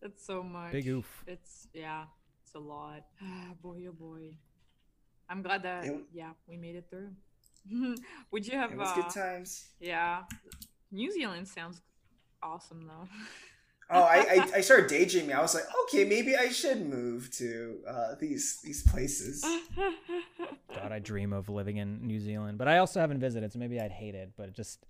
it's 0.02 0.24
so 0.26 0.42
much. 0.42 0.72
Big 0.72 0.88
oof. 0.88 1.24
It's 1.26 1.68
yeah, 1.72 2.04
it's 2.44 2.54
a 2.54 2.58
lot. 2.58 3.04
Ah, 3.22 3.54
boy, 3.62 3.84
oh 3.88 3.92
boy. 3.92 4.36
I'm 5.28 5.42
glad 5.42 5.62
that 5.62 5.84
It- 5.84 6.00
yeah 6.12 6.30
we 6.48 6.56
made 6.56 6.76
it 6.76 6.86
through. 6.90 7.10
Would 8.32 8.46
you 8.46 8.58
have? 8.58 8.72
It 8.72 8.78
was 8.78 8.88
uh, 8.88 8.94
good 8.96 9.10
times. 9.10 9.68
Yeah, 9.80 10.22
New 10.90 11.12
Zealand 11.12 11.46
sounds 11.46 11.80
awesome 12.42 12.86
though. 12.86 13.08
Oh, 13.92 14.02
I, 14.02 14.18
I 14.18 14.50
I 14.56 14.60
started 14.62 14.88
daydreaming. 14.88 15.34
I 15.34 15.40
was 15.42 15.54
like, 15.54 15.64
okay, 15.84 16.04
maybe 16.04 16.34
I 16.36 16.48
should 16.48 16.86
move 16.86 17.30
to 17.32 17.78
uh, 17.86 18.14
these 18.18 18.60
these 18.62 18.82
places. 18.82 19.44
God, 20.74 20.92
I 20.92 20.98
dream 20.98 21.32
of 21.32 21.48
living 21.48 21.76
in 21.76 22.06
New 22.06 22.18
Zealand, 22.20 22.58
but 22.58 22.68
I 22.68 22.78
also 22.78 23.00
haven't 23.00 23.20
visited, 23.20 23.52
so 23.52 23.58
maybe 23.58 23.80
I'd 23.80 23.92
hate 23.92 24.14
it. 24.14 24.32
But 24.36 24.52
just, 24.54 24.86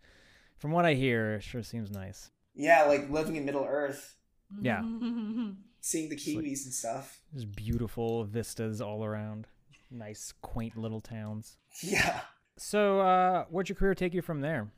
from 0.59 0.71
what 0.71 0.85
I 0.85 0.95
hear, 0.95 1.35
it 1.35 1.43
sure 1.43 1.63
seems 1.63 1.91
nice. 1.91 2.31
Yeah, 2.55 2.85
like 2.85 3.11
living 3.11 3.37
in 3.37 3.45
Middle 3.45 3.65
Earth, 3.69 4.17
Yeah. 4.61 4.83
seeing 5.81 6.09
the 6.09 6.15
It's 6.15 6.27
like- 6.29 6.45
kiwis 6.45 6.65
and 6.65 6.73
stuff. 6.75 7.21
There's 7.33 7.45
beautiful 7.45 8.25
vistas 8.25 8.81
all 8.81 9.05
around, 9.05 9.47
nice, 9.91 10.33
quaint 10.43 10.77
little 10.77 11.01
towns. 11.01 11.57
Yeah. 11.83 12.21
So, 12.59 13.01
uh, 13.01 13.45
where'd 13.51 13.69
your 13.69 13.77
career 13.77 13.95
take 13.95 14.15
you 14.15 14.23
from 14.23 14.41
there? 14.43 14.69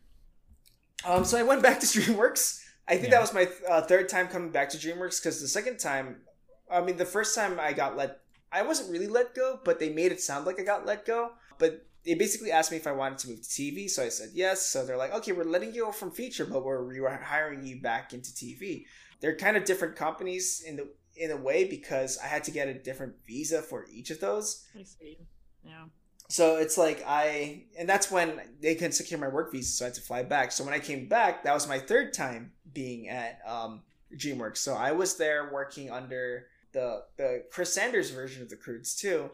Um. 1.05 1.25
So 1.25 1.37
I 1.37 1.43
went 1.43 1.63
back 1.63 1.81
to 1.81 1.87
DreamWorks. 1.87 2.64
I 2.87 2.93
think 2.97 3.05
Yeah. 3.05 3.11
that 3.13 3.21
was 3.21 3.33
my 3.35 3.49
uh, 3.69 3.83
third 3.83 4.09
time 4.09 4.29
coming 4.29 4.51
back 4.51 4.69
to 4.71 4.77
DreamWorks 4.77 5.21
because 5.21 5.41
the 5.41 5.49
second 5.49 5.79
time, 5.79 6.23
I 6.71 6.81
mean, 6.83 6.97
the 6.97 7.07
first 7.07 7.35
time 7.35 7.59
I 7.59 7.73
got 7.73 7.97
let, 7.97 8.21
I 8.53 8.63
wasn't 8.63 8.91
really 8.91 9.07
let 9.09 9.35
go, 9.35 9.61
but 9.65 9.79
they 9.79 9.91
made 9.91 10.13
it 10.13 10.21
sound 10.21 10.47
like 10.47 10.61
I 10.61 10.65
got 10.65 10.85
let 10.87 11.05
go. 11.07 11.33
But 11.59 11.87
they 12.05 12.15
basically 12.15 12.51
asked 12.53 12.71
me 12.71 12.77
if 12.77 12.87
I 12.87 12.93
wanted 12.93 13.19
to 13.19 13.29
move 13.29 13.43
to 13.43 13.49
TV, 13.49 13.89
so 13.89 14.03
I 14.05 14.11
said 14.11 14.31
yes. 14.35 14.67
So 14.67 14.85
they're 14.85 14.97
like, 14.99 15.15
okay, 15.15 15.33
we're 15.33 15.45
letting 15.45 15.73
you 15.75 15.85
go 15.85 15.93
from 15.93 16.11
feature, 16.11 16.45
but 16.45 16.65
we're 16.65 16.83
rehiring 16.85 17.67
you 17.67 17.81
back 17.81 18.13
into 18.13 18.31
TV. 18.33 18.85
They're 19.21 19.37
kind 19.37 19.57
of 19.57 19.65
different 19.65 19.97
companies 19.97 20.63
in 20.67 20.77
the 20.77 20.89
in 21.17 21.31
a 21.31 21.37
way 21.37 21.65
because 21.65 22.19
I 22.19 22.27
had 22.27 22.45
to 22.45 22.51
get 22.51 22.67
a 22.69 22.75
different 22.75 23.15
visa 23.27 23.63
for 23.63 23.87
each 23.91 24.11
of 24.11 24.21
those. 24.21 24.67
I 24.79 24.83
see. 24.83 25.17
Yeah. 25.65 25.85
So 26.29 26.57
it's 26.57 26.79
like 26.79 27.05
I, 27.07 27.65
and 27.79 27.89
that's 27.89 28.11
when 28.11 28.41
they 28.61 28.75
couldn't 28.75 28.93
secure 28.93 29.21
my 29.21 29.29
work 29.29 29.53
visa, 29.53 29.71
so 29.71 29.85
I 29.85 29.89
had 29.89 29.95
to 29.95 30.01
fly 30.01 30.23
back. 30.23 30.53
So 30.53 30.65
when 30.65 30.75
I 30.75 30.79
came 30.79 31.07
back, 31.07 31.45
that 31.45 31.53
was 31.53 31.69
my 31.69 31.79
third 31.79 32.15
time 32.15 32.53
being 32.73 33.09
at 33.09 33.41
um, 33.47 33.83
DreamWorks. 34.17 34.59
So 34.59 34.75
I 34.75 34.93
was 34.93 35.17
there 35.17 35.51
working 35.53 35.91
under 35.91 36.47
the 36.73 37.05
the 37.17 37.45
Chris 37.51 37.73
Sanders 37.73 38.11
version 38.11 38.43
of 38.43 38.49
the 38.49 38.57
Croods 38.57 38.95
too, 38.95 39.31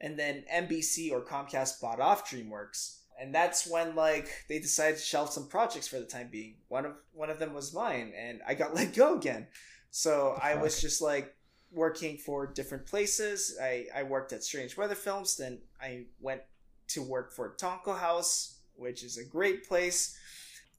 and 0.00 0.18
then 0.18 0.44
NBC 0.52 1.12
or 1.12 1.20
Comcast 1.20 1.80
bought 1.80 2.00
off 2.00 2.30
DreamWorks, 2.30 2.96
and 3.20 3.34
that's 3.34 3.66
when 3.66 3.94
like 3.94 4.28
they 4.48 4.58
decided 4.58 4.96
to 4.96 5.04
shelve 5.04 5.30
some 5.30 5.46
projects 5.46 5.88
for 5.88 5.98
the 5.98 6.06
time 6.06 6.28
being. 6.30 6.56
One 6.68 6.86
of 6.86 6.92
one 7.12 7.30
of 7.30 7.38
them 7.38 7.52
was 7.52 7.74
mine, 7.74 8.12
and 8.16 8.40
I 8.46 8.54
got 8.54 8.74
let 8.74 8.94
go 8.94 9.16
again. 9.16 9.46
So 9.90 10.38
I 10.40 10.54
was 10.56 10.80
just 10.80 11.02
like 11.02 11.34
working 11.72 12.18
for 12.18 12.46
different 12.46 12.86
places. 12.86 13.56
I, 13.60 13.86
I 13.94 14.02
worked 14.02 14.32
at 14.32 14.42
Strange 14.42 14.76
Weather 14.76 14.94
Films, 14.94 15.36
then 15.36 15.58
I 15.80 16.06
went 16.20 16.42
to 16.88 17.02
work 17.02 17.32
for 17.32 17.54
Tonko 17.56 17.98
House, 17.98 18.58
which 18.74 19.02
is 19.04 19.18
a 19.18 19.24
great 19.24 19.68
place. 19.68 20.16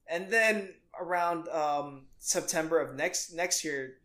And 0.07 0.29
then 0.29 0.73
around 0.99 1.47
um, 1.49 2.03
September 2.19 2.79
of 2.79 2.95
next 2.95 3.33
next 3.33 3.63
year, 3.63 3.97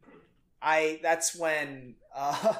I 0.62 1.00
that's 1.02 1.36
when 1.36 1.96
uh, 2.14 2.54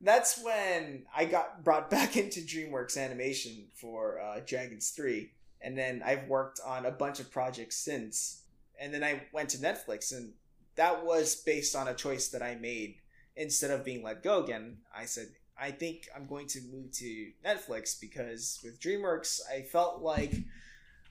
that's 0.00 0.42
when 0.42 1.04
I 1.14 1.24
got 1.24 1.64
brought 1.64 1.90
back 1.90 2.16
into 2.16 2.40
DreamWorks 2.40 2.96
Animation 2.96 3.66
for 3.74 4.20
uh, 4.20 4.40
Dragons 4.46 4.90
Three, 4.90 5.32
and 5.60 5.76
then 5.76 6.02
I've 6.04 6.28
worked 6.28 6.60
on 6.64 6.86
a 6.86 6.90
bunch 6.90 7.18
of 7.20 7.30
projects 7.30 7.76
since. 7.76 8.42
And 8.78 8.92
then 8.92 9.02
I 9.02 9.22
went 9.32 9.48
to 9.50 9.58
Netflix, 9.58 10.14
and 10.14 10.34
that 10.74 11.02
was 11.02 11.34
based 11.34 11.74
on 11.74 11.88
a 11.88 11.94
choice 11.94 12.28
that 12.28 12.42
I 12.42 12.56
made 12.56 12.96
instead 13.36 13.70
of 13.70 13.84
being 13.84 14.02
let 14.02 14.22
go 14.22 14.42
again, 14.42 14.78
I 14.94 15.04
said, 15.04 15.28
I 15.58 15.70
think 15.70 16.08
I'm 16.14 16.26
going 16.26 16.46
to 16.48 16.60
move 16.72 16.92
to 16.92 17.30
Netflix 17.44 17.98
because 18.00 18.60
with 18.62 18.80
DreamWorks, 18.80 19.40
I 19.52 19.62
felt 19.62 20.02
like 20.02 20.34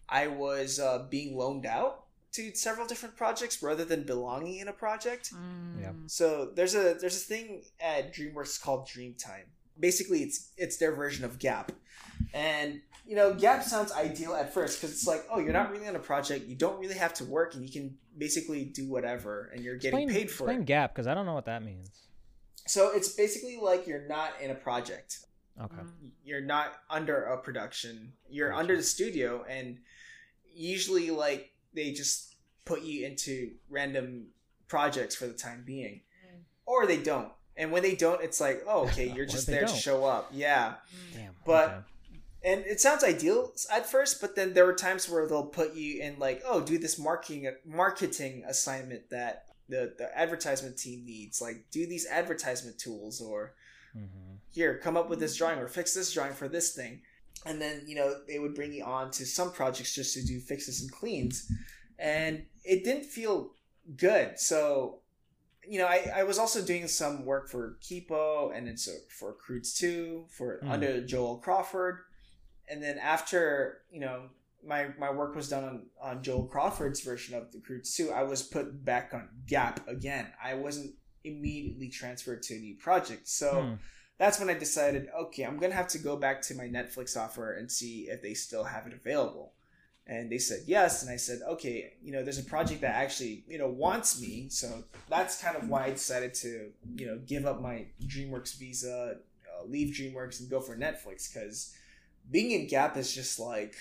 I 0.08 0.28
was 0.28 0.80
uh, 0.80 1.06
being 1.10 1.36
loaned 1.38 1.66
out 1.66 2.04
to 2.34 2.54
several 2.54 2.86
different 2.86 3.16
projects 3.16 3.64
rather 3.64 3.86
than 3.86 4.04
belonging 4.04 4.58
in 4.58 4.68
a 4.68 4.74
project. 4.74 5.32
Yeah. 5.80 5.90
Mm. 5.90 6.10
So 6.10 6.52
there's 6.54 6.76
a 6.76 6.96
there's 7.00 7.16
a 7.18 7.26
thing 7.26 7.64
at 7.80 8.14
DreamWorks 8.14 8.62
called 8.62 8.88
Dreamtime, 8.88 9.46
basically 9.80 10.20
it's 10.24 10.52
it's 10.58 10.78
their 10.78 10.94
version 10.94 11.26
of 11.26 11.40
Gap, 11.40 11.72
and 12.34 12.82
you 13.06 13.16
know 13.16 13.34
Gap 13.34 13.64
sounds 13.64 13.92
ideal 13.92 14.34
at 14.36 14.54
first 14.54 14.80
because 14.80 14.94
it's 14.94 15.08
like 15.08 15.26
oh 15.32 15.40
you're 15.40 15.54
not 15.54 15.72
really 15.72 15.88
on 15.88 15.96
a 15.96 16.00
project, 16.00 16.46
you 16.46 16.56
don't 16.56 16.80
really 16.80 16.96
have 16.96 17.14
to 17.16 17.26
work, 17.26 17.56
and 17.56 17.64
you 17.64 17.72
can 17.72 17.98
basically 18.18 18.66
do 18.66 18.88
whatever, 18.90 19.50
and 19.54 19.64
you're 19.64 19.78
getting 19.78 20.02
Explain, 20.02 20.22
paid 20.22 20.32
for 20.32 20.46
explain 20.46 20.62
it. 20.62 20.66
gap 20.66 20.94
because 20.94 21.08
I 21.08 21.14
don't 21.14 21.26
know 21.26 21.34
what 21.34 21.46
that 21.46 21.64
means. 21.64 21.90
So 22.68 22.92
it's 22.96 23.10
basically 23.10 23.58
like 23.58 23.88
you're 23.88 24.08
not 24.08 24.34
in 24.42 24.52
a 24.52 24.56
project. 24.56 25.20
Okay. 25.62 25.76
Mm. 25.76 26.10
You're 26.24 26.42
not 26.42 26.74
under 26.90 27.24
a 27.24 27.38
production. 27.38 28.14
You're 28.30 28.50
Gotcha. 28.50 28.60
under 28.60 28.76
the 28.78 28.84
studio, 28.84 29.46
and 29.50 29.78
usually 30.54 31.12
like 31.12 31.52
they 31.74 31.92
just 31.92 32.36
put 32.66 32.82
you 32.82 33.06
into 33.06 33.52
random 33.70 34.28
projects 34.68 35.16
for 35.16 35.28
the 35.28 35.34
time 35.34 35.64
being, 35.66 36.02
Mm. 36.26 36.40
or 36.66 36.86
they 36.86 36.98
don't. 36.98 37.32
And 37.58 37.72
when 37.72 37.84
they 37.84 37.96
don't, 37.96 38.22
it's 38.22 38.42
like, 38.42 38.64
oh, 38.68 38.84
okay, 38.88 39.10
you're 39.16 39.26
just 39.26 39.48
there 39.48 39.62
to 39.62 39.68
don't. 39.68 39.78
show 39.78 40.04
up. 40.06 40.30
Yeah. 40.34 40.76
Mm. 41.14 41.16
Damn. 41.16 41.36
But- 41.46 41.70
okay. 41.70 41.80
And 42.44 42.64
it 42.68 42.80
sounds 42.80 43.04
ideal 43.04 43.54
at 43.72 43.88
first, 43.90 44.22
but 44.22 44.36
then 44.36 44.54
there 44.54 44.68
were 44.68 44.76
times 44.76 45.10
where 45.10 45.28
they'll 45.28 45.48
put 45.48 45.74
you 45.74 46.00
in 46.04 46.20
like, 46.20 46.44
oh, 46.46 46.62
do 46.62 46.78
this 46.78 47.00
marketing 47.00 47.52
marketing 47.66 48.44
assignment 48.48 49.10
that 49.10 49.46
the, 49.70 49.94
the 49.98 50.18
advertisement 50.18 50.78
team 50.78 51.06
needs. 51.06 51.42
Like, 51.42 51.66
do 51.72 51.86
these 51.88 52.06
advertisement 52.08 52.78
tools 52.80 53.22
or 53.22 53.54
Mhm. 53.98 54.40
here, 54.52 54.78
come 54.78 54.98
up 54.98 55.10
with 55.10 55.20
this 55.20 55.36
drawing 55.38 55.58
or 55.60 55.68
fix 55.70 55.94
this 55.94 56.12
drawing 56.12 56.34
for 56.34 56.50
this 56.50 56.74
thing. 56.76 57.02
And 57.46 57.62
then, 57.62 57.84
you 57.88 57.96
know, 57.96 58.24
they 58.28 58.40
would 58.40 58.54
bring 58.54 58.74
you 58.74 58.84
on 58.84 59.10
to 59.12 59.26
some 59.26 59.52
projects 59.54 59.94
just 59.96 60.14
to 60.16 60.22
do 60.26 60.40
fixes 60.42 60.82
and 60.82 60.92
cleans. 60.92 61.50
And 61.98 62.46
it 62.64 62.84
didn't 62.84 63.06
feel 63.06 63.54
good. 63.96 64.38
So, 64.40 65.02
you 65.68 65.80
know, 65.80 65.86
I, 65.88 66.12
I 66.14 66.24
was 66.24 66.38
also 66.38 66.62
doing 66.64 66.88
some 66.88 67.24
work 67.26 67.50
for 67.50 67.78
Kipo 67.82 68.52
and 68.56 68.68
then 68.68 68.78
so 68.78 68.92
for 69.10 69.34
Croods 69.34 69.74
2, 69.74 70.28
for 70.30 70.60
Mm. 70.62 70.70
under 70.70 71.02
Joel 71.06 71.38
Crawford. 71.38 72.00
And 72.68 72.82
then 72.84 72.98
after, 72.98 73.82
you 73.90 74.00
know, 74.02 74.30
my, 74.66 74.88
my 75.00 75.12
work 75.12 75.36
was 75.36 75.50
done 75.50 75.64
on, 75.64 75.86
on 76.02 76.24
Joel 76.24 76.46
Crawford's 76.48 77.02
version 77.02 77.36
of 77.36 77.52
the 77.52 77.60
Croods 77.60 77.96
2, 77.96 78.12
I 78.12 78.24
was 78.24 78.42
put 78.44 78.84
back 78.84 79.12
on 79.14 79.30
Gap 79.48 79.88
again. 79.88 80.28
I 80.44 80.56
wasn't 80.56 80.96
immediately 81.24 81.90
transferred 81.90 82.44
to 82.44 82.56
a 82.56 82.60
new 82.60 82.76
project. 82.76 83.28
So, 83.28 83.62
Hmm. 83.62 83.74
that's 84.18 84.40
when 84.40 84.50
I 84.50 84.54
decided, 84.54 85.08
okay, 85.24 85.44
I'm 85.44 85.58
gonna 85.58 85.74
have 85.74 85.90
to 85.90 85.98
go 85.98 86.16
back 86.16 86.42
to 86.44 86.56
my 86.56 86.66
Netflix 86.66 87.18
offer 87.18 87.54
and 87.54 87.70
see 87.72 88.08
if 88.10 88.22
they 88.22 88.34
still 88.34 88.64
have 88.64 88.88
it 88.88 88.94
available. 88.94 89.54
And 90.08 90.32
they 90.32 90.38
said 90.38 90.60
yes, 90.68 91.02
and 91.02 91.12
I 91.12 91.18
said, 91.18 91.40
okay, 91.48 91.94
you 92.02 92.12
know, 92.12 92.24
there's 92.24 92.38
a 92.38 92.44
project 92.44 92.82
that 92.82 92.94
actually, 92.96 93.44
you 93.48 93.58
know, 93.58 93.68
wants 93.68 94.22
me, 94.22 94.50
so 94.50 94.84
that's 95.10 95.42
kind 95.42 95.58
of 95.58 95.68
why 95.68 95.86
I 95.86 95.90
decided 95.90 96.34
to, 96.36 96.72
you 96.96 97.08
know, 97.08 97.20
give 97.26 97.46
up 97.48 97.60
my 97.60 97.88
DreamWorks 98.06 98.56
visa, 98.60 99.18
uh, 99.52 99.66
leave 99.66 99.96
DreamWorks, 99.96 100.40
and 100.42 100.50
go 100.50 100.62
for 100.62 100.78
Netflix 100.78 101.34
because 101.34 101.76
being 102.30 102.52
in 102.52 102.68
Gap 102.68 102.98
is 102.98 103.14
just 103.14 103.40
like, 103.40 103.76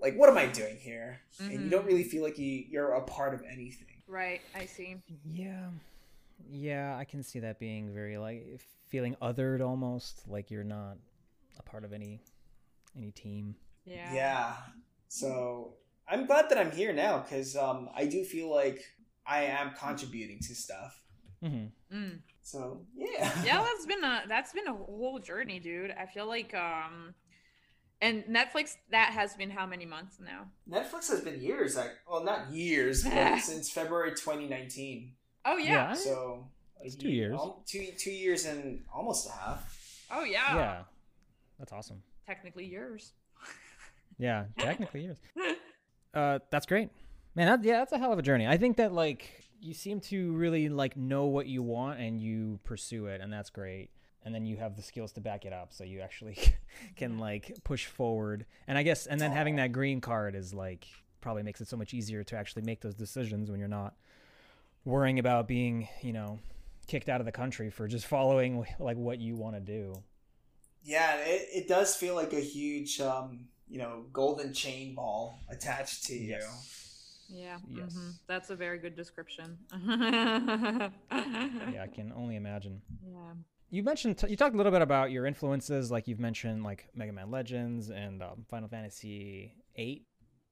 like, 0.00 0.14
what 0.16 0.28
am 0.28 0.36
I 0.36 0.46
doing 0.46 0.76
here? 0.76 1.20
And 1.40 1.52
you 1.52 1.70
don't 1.70 1.86
really 1.86 2.04
feel 2.04 2.22
like 2.22 2.38
you 2.38 2.64
you're 2.68 2.92
a 2.92 3.02
part 3.02 3.34
of 3.34 3.42
anything. 3.50 4.02
Right, 4.06 4.40
I 4.54 4.66
see. 4.66 4.96
Yeah. 5.24 5.68
Yeah, 6.50 6.96
I 6.96 7.04
can 7.04 7.22
see 7.22 7.40
that 7.40 7.58
being 7.58 7.92
very 7.92 8.18
like 8.18 8.60
feeling 8.88 9.16
othered 9.22 9.66
almost, 9.66 10.22
like 10.28 10.50
you're 10.50 10.64
not 10.64 10.98
a 11.58 11.62
part 11.62 11.84
of 11.84 11.92
any 11.92 12.20
any 12.96 13.10
team. 13.10 13.56
Yeah. 13.84 14.12
Yeah. 14.12 14.52
So 15.08 15.74
I'm 16.08 16.26
glad 16.26 16.50
that 16.50 16.58
I'm 16.58 16.70
here 16.70 16.92
now 16.92 17.18
because 17.18 17.56
um, 17.56 17.88
I 17.94 18.06
do 18.06 18.24
feel 18.24 18.50
like 18.50 18.84
I 19.26 19.44
am 19.44 19.72
contributing 19.78 20.38
to 20.40 20.54
stuff. 20.54 21.00
mm-hmm. 21.42 21.96
Mm. 21.96 22.18
So 22.42 22.80
yeah. 22.96 23.32
yeah 23.44 23.62
that's 23.64 23.86
been 23.86 24.04
a 24.04 24.22
that's 24.28 24.52
been 24.52 24.68
a 24.68 24.72
whole 24.74 25.18
journey 25.18 25.58
dude 25.58 25.92
i 25.98 26.06
feel 26.06 26.26
like 26.26 26.54
um 26.54 27.12
and 28.02 28.24
netflix 28.24 28.76
that 28.90 29.10
has 29.12 29.34
been 29.34 29.50
how 29.50 29.64
many 29.66 29.86
months 29.86 30.16
now 30.20 30.46
Netflix 30.70 31.08
has 31.08 31.20
been 31.22 31.40
years. 31.40 31.76
Like, 31.76 31.92
well, 32.08 32.22
not 32.24 32.50
years, 32.52 33.04
but 33.04 33.38
since 33.50 33.70
February 33.70 34.10
2019. 34.10 35.12
oh 35.46 35.56
yeah, 35.56 35.70
Yeah. 35.72 35.92
So 35.94 36.48
It's 36.82 36.94
two 36.96 37.08
ye- 37.08 37.14
years. 37.16 37.34
al- 37.34 37.62
Two 37.66 37.86
two 37.98 38.10
years 38.12 38.44
and 38.46 38.84
almost 38.94 39.28
a 39.28 39.32
half. 39.32 40.04
oh 40.10 40.24
yeah. 40.24 40.54
Yeah. 40.56 40.82
That's 41.58 41.72
awesome. 41.72 42.02
technically 42.26 42.66
yours 42.66 43.12
Yeah, 44.18 44.44
technically 44.58 45.02
yours. 45.04 45.18
Uh, 46.14 46.38
that's 46.50 46.64
great, 46.64 46.88
man. 47.34 47.46
That, 47.46 47.62
yeah, 47.68 47.76
that's 47.80 47.92
a 47.92 47.98
hell 47.98 48.10
of 48.10 48.18
a 48.18 48.22
journey. 48.22 48.46
I 48.46 48.56
think 48.56 48.78
that 48.78 48.90
like 48.94 49.44
you 49.60 49.74
seem 49.74 50.00
to 50.00 50.32
really 50.32 50.70
like 50.70 50.96
know 50.96 51.26
what 51.26 51.46
you 51.46 51.62
want 51.62 52.00
and 52.00 52.18
you 52.18 52.58
pursue 52.64 53.04
it, 53.08 53.20
and 53.20 53.30
that's 53.30 53.50
great. 53.50 53.90
And 54.26 54.34
then 54.34 54.44
you 54.44 54.56
have 54.56 54.74
the 54.76 54.82
skills 54.82 55.12
to 55.12 55.20
back 55.22 55.44
it 55.46 55.52
up, 55.54 55.72
so 55.72 55.84
you 55.84 56.00
actually 56.00 56.36
can 56.96 57.18
like 57.18 57.52
push 57.64 57.86
forward. 57.86 58.44
And 58.66 58.76
I 58.76 58.82
guess, 58.82 59.06
and 59.06 59.18
then 59.20 59.30
having 59.30 59.56
that 59.56 59.70
green 59.72 60.00
card 60.02 60.34
is 60.34 60.52
like 60.52 60.84
probably 61.20 61.42
makes 61.44 61.60
it 61.60 61.68
so 61.68 61.76
much 61.76 61.94
easier 61.94 62.22
to 62.24 62.36
actually 62.36 62.62
make 62.62 62.80
those 62.80 62.94
decisions 62.96 63.50
when 63.50 63.58
you're 63.60 63.68
not 63.68 63.94
worrying 64.84 65.18
about 65.20 65.46
being, 65.48 65.88
you 66.02 66.12
know, 66.12 66.40
kicked 66.88 67.08
out 67.08 67.20
of 67.20 67.24
the 67.26 67.32
country 67.32 67.70
for 67.70 67.86
just 67.88 68.06
following 68.16 68.66
like 68.80 68.96
what 68.96 69.20
you 69.20 69.36
want 69.36 69.54
to 69.54 69.60
do. 69.60 69.94
Yeah, 70.84 71.16
it, 71.18 71.48
it 71.54 71.68
does 71.68 71.94
feel 71.96 72.14
like 72.16 72.32
a 72.32 72.40
huge, 72.40 73.00
um, 73.00 73.46
you 73.68 73.78
know, 73.78 74.06
golden 74.12 74.52
chain 74.52 74.94
ball 74.96 75.38
attached 75.48 76.04
to 76.06 76.14
you. 76.14 76.38
yeah 77.28 77.58
Yes. 77.68 77.94
mhm. 77.96 78.12
that's 78.28 78.50
a 78.50 78.56
very 78.56 78.78
good 78.78 78.94
description 78.94 79.58
Yeah, 81.10 81.82
I 81.82 81.88
can 81.92 82.12
only 82.14 82.36
imagine. 82.36 82.80
yeah 83.04 83.32
you 83.70 83.82
mentioned 83.82 84.22
you 84.28 84.36
talked 84.36 84.54
a 84.54 84.56
little 84.56 84.72
bit 84.72 84.82
about 84.82 85.10
your 85.10 85.26
influences 85.26 85.90
like 85.90 86.06
you've 86.08 86.20
mentioned 86.20 86.62
like 86.64 86.88
mega 86.94 87.12
man 87.12 87.30
legends 87.30 87.90
and 87.90 88.22
um, 88.22 88.44
final 88.48 88.68
fantasy 88.68 89.52
8 89.76 90.04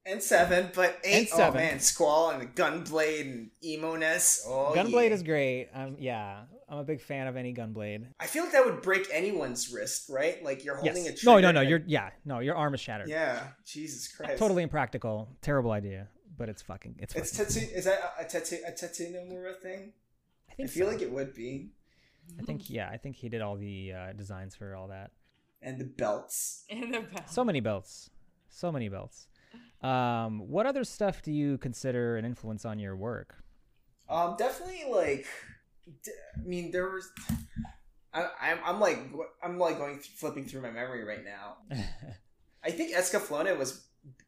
And 0.05 0.21
seven, 0.21 0.69
but 0.75 0.99
eight. 1.03 1.29
And 1.33 1.41
Oh 1.41 1.51
man, 1.53 1.79
Squall 1.79 2.29
and 2.31 2.41
the 2.41 2.45
Gunblade 2.45 3.21
and 3.21 3.49
emo-ness. 3.63 4.43
Oh, 4.47 4.73
gunblade 4.75 5.09
yeah. 5.09 5.15
is 5.15 5.23
great 5.23 5.69
um, 5.73 5.95
yeah 5.99 6.41
i'm 6.69 6.77
a 6.79 6.83
big 6.83 7.01
fan 7.01 7.27
of 7.27 7.35
any 7.37 7.53
gunblade 7.53 8.05
I 8.19 8.27
feel 8.27 8.43
like 8.43 8.51
that 8.53 8.65
would 8.65 8.81
break 8.81 9.07
anyone's 9.11 9.71
wrist, 9.73 10.09
right? 10.09 10.43
Like 10.43 10.63
you're 10.65 10.75
holding 10.75 11.05
yes. 11.05 11.23
a 11.23 11.25
no 11.25 11.39
no 11.39 11.51
no 11.51 11.61
and- 11.61 11.69
you're 11.69 11.81
yeah 11.87 12.09
no 12.25 12.39
your 12.39 12.55
arm 12.55 12.73
is 12.73 12.79
shattered 12.81 13.09
Yeah, 13.09 13.41
Jesus 13.65 14.07
Christ. 14.15 14.37
totally 14.37 14.63
impractical 14.63 15.29
terrible 15.41 15.71
idea 15.71 16.07
but 16.37 16.49
it's 16.49 16.61
fucking 16.61 16.95
it's, 16.99 17.15
It's 17.15 17.31
tattoo. 17.31 17.65
Is 17.73 17.85
that 17.85 18.13
a 18.19 18.23
a 18.25 18.27
tattoo? 18.27 18.57
A 18.67 18.71
Tetsuya 18.71 19.13
Nomura 19.15 19.55
thing? 19.55 19.93
I 20.59 20.63
I 20.63 20.67
feel 20.67 20.85
so. 20.87 20.91
like 20.91 21.01
it 21.01 21.09
would 21.11 21.33
be. 21.33 21.69
I 22.39 22.43
think 22.43 22.69
yeah 22.69 22.89
I 22.91 22.97
think 22.97 23.15
he 23.15 23.29
did 23.29 23.41
all 23.41 23.55
the 23.55 23.93
uh, 23.93 24.13
designs 24.13 24.55
for 24.55 24.75
all 24.75 24.87
that 24.89 25.11
And 25.61 25.79
the 25.79 25.85
belts. 25.85 26.63
in 26.69 26.91
the 26.91 27.01
back. 27.01 27.29
so 27.29 27.43
many 27.43 27.59
belts 27.59 28.09
so 28.49 28.71
many 28.71 28.89
belts 28.89 29.27
um 29.81 30.39
what 30.47 30.65
other 30.65 30.83
stuff 30.83 31.21
do 31.21 31.31
you 31.31 31.57
consider 31.59 32.17
an 32.17 32.25
influence 32.25 32.65
on 32.65 32.79
your 32.79 32.95
work 32.95 33.35
Um, 34.09 34.35
definitely 34.37 34.83
like. 34.91 35.25
d- 36.03 36.11
I 36.37 36.41
mean, 36.47 36.71
there 36.71 36.89
was. 36.89 37.09
I, 38.13 38.29
I'm, 38.41 38.59
I'm 38.63 38.79
like 38.79 38.99
I'm 39.43 39.57
like 39.59 39.77
going 39.77 39.99
flipping 39.99 40.45
through 40.45 40.61
my 40.61 40.71
memory 40.71 41.03
right 41.03 41.23
now. 41.23 41.57
I 42.63 42.71
think 42.71 42.95
Escaflowne 42.95 43.57
was 43.57 43.85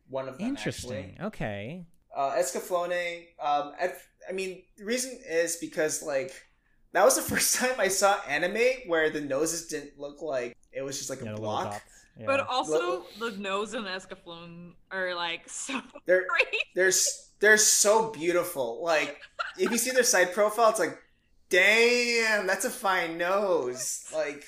one 0.09 0.27
of 0.27 0.37
them. 0.37 0.47
interesting 0.47 1.17
Actually. 1.19 1.27
okay 1.27 1.85
uh, 2.15 2.31
Escaflowne. 2.35 3.25
Um, 3.39 3.73
at, 3.79 3.97
I 4.27 4.33
mean, 4.33 4.63
the 4.77 4.85
reason 4.85 5.17
is 5.29 5.57
because 5.57 6.01
like 6.03 6.33
that 6.97 7.05
was 7.05 7.15
the 7.15 7.21
first 7.33 7.55
time 7.55 7.75
I 7.79 7.87
saw 7.89 8.17
anime 8.27 8.57
where 8.87 9.09
the 9.11 9.21
noses 9.21 9.67
didn't 9.67 9.99
look 9.99 10.21
like 10.23 10.57
it 10.71 10.81
was 10.81 10.97
just 10.97 11.09
like 11.11 11.19
Yeah, 11.19 11.25
a 11.25 11.29
little 11.31 11.41
block. 11.45 11.71
dots. 11.71 11.83
Yeah. 12.19 12.25
But 12.25 12.47
also, 12.47 13.03
the 13.19 13.31
nose 13.37 13.75
and 13.75 13.85
Escaflowne 13.85 14.71
are 14.89 15.13
like 15.13 15.47
so 15.49 15.79
They're 16.07 16.25
great. 16.27 16.63
they're 16.75 16.91
they're 17.39 17.57
so 17.57 18.09
beautiful. 18.11 18.81
Like 18.83 19.21
if 19.59 19.69
you 19.71 19.77
see 19.77 19.91
their 19.91 20.01
side 20.03 20.33
profile, 20.33 20.69
it's 20.71 20.79
like, 20.79 20.97
damn, 21.49 22.47
that's 22.47 22.65
a 22.65 22.69
fine 22.71 23.17
nose. 23.19 24.05
Like 24.13 24.43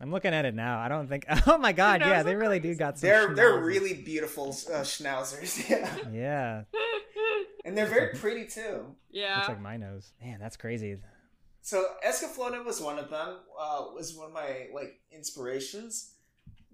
I'm 0.00 0.10
looking 0.10 0.32
at 0.34 0.44
it 0.46 0.54
now. 0.54 0.78
I 0.78 0.88
don't 0.88 1.06
think. 1.08 1.24
Oh 1.46 1.58
my 1.58 1.72
god! 1.72 2.00
Their 2.00 2.08
Yeah, 2.08 2.22
they 2.22 2.34
are 2.34 2.38
really 2.38 2.60
do 2.60 2.74
got 2.74 2.98
some. 2.98 3.08
they're 3.08 3.34
they're 3.34 3.58
really 3.62 3.92
beautiful 3.94 4.48
uh, 4.72 4.80
schnauzers. 4.80 5.68
Yeah, 5.68 5.90
Yeah, 6.12 6.62
and 7.64 7.76
they're 7.76 7.86
very 7.86 8.14
pretty 8.14 8.46
too. 8.46 8.94
yeah. 9.10 9.36
looks 9.36 9.48
like 9.48 9.60
my 9.60 9.76
nose. 9.76 10.12
Man, 10.22 10.38
that's 10.40 10.56
crazy. 10.56 10.96
So 11.66 11.84
Escaflowne 12.06 12.64
was 12.64 12.80
one 12.80 12.96
of 12.96 13.10
them. 13.10 13.38
Uh, 13.60 13.86
was 13.92 14.14
one 14.14 14.28
of 14.28 14.32
my 14.32 14.68
like 14.72 15.00
inspirations 15.10 16.12